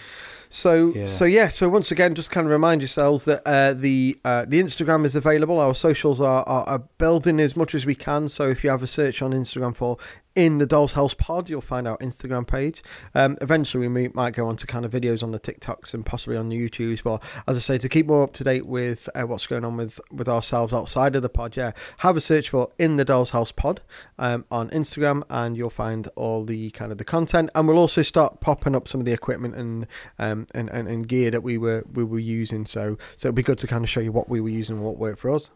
So 0.55 0.93
yeah. 0.95 1.07
so 1.09 1.25
yeah. 1.25 1.49
So 1.49 1.69
once 1.69 1.91
again, 1.91 2.15
just 2.15 2.31
kind 2.31 2.47
of 2.47 2.53
remind 2.53 2.81
yourselves 2.81 3.25
that 3.25 3.43
uh, 3.45 3.75
the 3.75 4.17
uh, 4.25 4.45
the 4.47 4.63
Instagram 4.63 5.05
is 5.05 5.17
available. 5.17 5.59
Our 5.59 5.75
socials 5.75 6.21
are, 6.21 6.45
are, 6.45 6.65
are 6.65 6.79
building 6.97 7.41
as 7.41 7.57
much 7.57 7.75
as 7.75 7.85
we 7.85 7.97
can. 7.97 8.29
So 8.29 8.49
if 8.51 8.63
you 8.63 8.71
have 8.71 8.81
a 8.81 8.87
search 8.87 9.21
on 9.21 9.33
Instagram 9.33 9.75
for 9.75 9.99
in 10.35 10.59
the 10.59 10.67
Doll's 10.67 10.95
House 10.95 11.15
Pod, 11.15 11.49
you'll 11.49 11.61
find 11.61 11.87
our 11.87 11.97
Instagram 11.99 12.47
page. 12.47 12.83
Um, 13.15 13.37
eventually, 13.41 13.87
we 13.87 14.09
might 14.09 14.35
go 14.35 14.49
on 14.49 14.57
to 14.57 14.67
kind 14.67 14.85
of 14.85 14.91
videos 14.91 15.23
on 15.23 15.31
the 15.31 15.39
TikToks 15.39 15.95
and 15.95 16.05
possibly 16.05 16.37
on 16.37 16.49
the 16.49 16.57
YouTubes. 16.57 17.03
But 17.03 17.23
as 17.47 17.57
I 17.57 17.61
say, 17.61 17.79
to 17.79 17.89
keep 17.89 18.07
more 18.07 18.25
up 18.25 18.33
to 18.35 18.45
date 18.45 18.67
with 18.67 19.09
uh, 19.15 19.23
what's 19.23 19.47
going 19.47 19.65
on 19.65 19.77
with, 19.77 20.01
with 20.11 20.29
ourselves 20.29 20.73
outside 20.73 21.15
of 21.15 21.23
the 21.23 21.29
pod, 21.29 21.57
yeah, 21.57 21.73
have 21.99 22.17
a 22.17 22.21
search 22.21 22.51
for 22.51 22.69
In 22.79 22.97
the 22.97 23.05
Doll's 23.05 23.31
House 23.31 23.53
Pod 23.53 23.83
um, 24.19 24.45
on 24.51 24.71
Instagram, 24.71 25.23
and 25.31 25.57
you'll 25.57 25.71
find 25.71 26.09
all 26.17 26.45
the 26.45 26.71
kind 26.71 26.91
of 26.91 26.99
the 26.99 27.05
content. 27.05 27.51
And 27.55 27.69
we'll 27.69 27.79
also 27.79 28.03
start 28.03 28.41
popping 28.41 28.75
up 28.75 28.89
some 28.89 29.01
of 29.01 29.05
the 29.05 29.13
equipment 29.13 29.55
and 29.55 29.87
um, 30.19 30.47
and, 30.55 30.69
and, 30.71 30.89
and 30.89 31.07
gear 31.07 31.31
that 31.31 31.43
we 31.43 31.59
were 31.59 31.85
we 31.93 32.03
were 32.03 32.19
using. 32.19 32.67
So 32.67 32.99
so 33.17 33.29
it'll 33.29 33.37
be 33.37 33.43
good 33.43 33.59
to 33.59 33.67
kind 33.67 33.85
of 33.85 33.91
show 33.91 34.01
you 34.01 34.11
what 34.11 34.29
we 34.29 34.41
were 34.41 34.49
using 34.49 34.77
and 34.77 34.85
what 34.85 34.99
worked 34.99 35.21
for 35.21 35.31
us. 35.31 35.51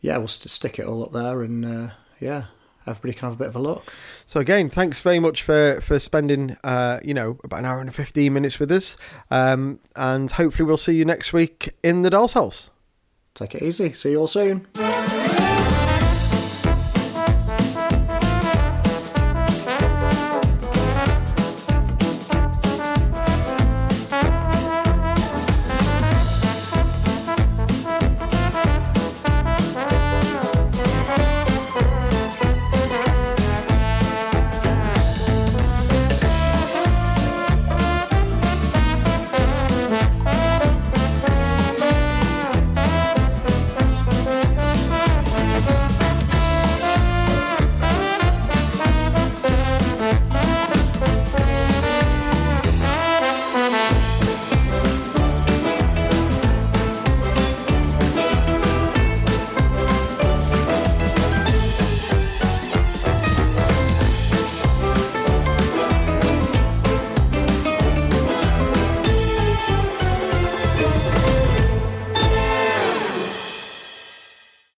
Yeah, 0.00 0.18
we'll 0.18 0.28
stick 0.28 0.78
it 0.78 0.86
all 0.86 1.04
up 1.04 1.12
there 1.12 1.42
and. 1.42 1.64
Uh 1.64 1.88
yeah, 2.20 2.44
everybody 2.86 3.12
can 3.12 3.28
have 3.28 3.34
a 3.34 3.36
bit 3.38 3.48
of 3.48 3.56
a 3.56 3.60
look. 3.60 3.92
So 4.26 4.40
again, 4.40 4.70
thanks 4.70 5.00
very 5.00 5.18
much 5.18 5.42
for 5.42 5.80
for 5.80 5.98
spending 5.98 6.56
uh, 6.64 7.00
you 7.04 7.14
know 7.14 7.38
about 7.44 7.60
an 7.60 7.66
hour 7.66 7.80
and 7.80 7.94
fifteen 7.94 8.32
minutes 8.32 8.58
with 8.58 8.70
us, 8.70 8.96
um, 9.30 9.80
and 9.96 10.30
hopefully 10.30 10.66
we'll 10.66 10.76
see 10.76 10.94
you 10.94 11.04
next 11.04 11.32
week 11.32 11.70
in 11.82 12.02
the 12.02 12.10
Doll's 12.10 12.32
House. 12.34 12.70
Take 13.34 13.56
it 13.56 13.62
easy. 13.62 13.92
See 13.92 14.12
you 14.12 14.20
all 14.20 14.28
soon. 14.28 14.66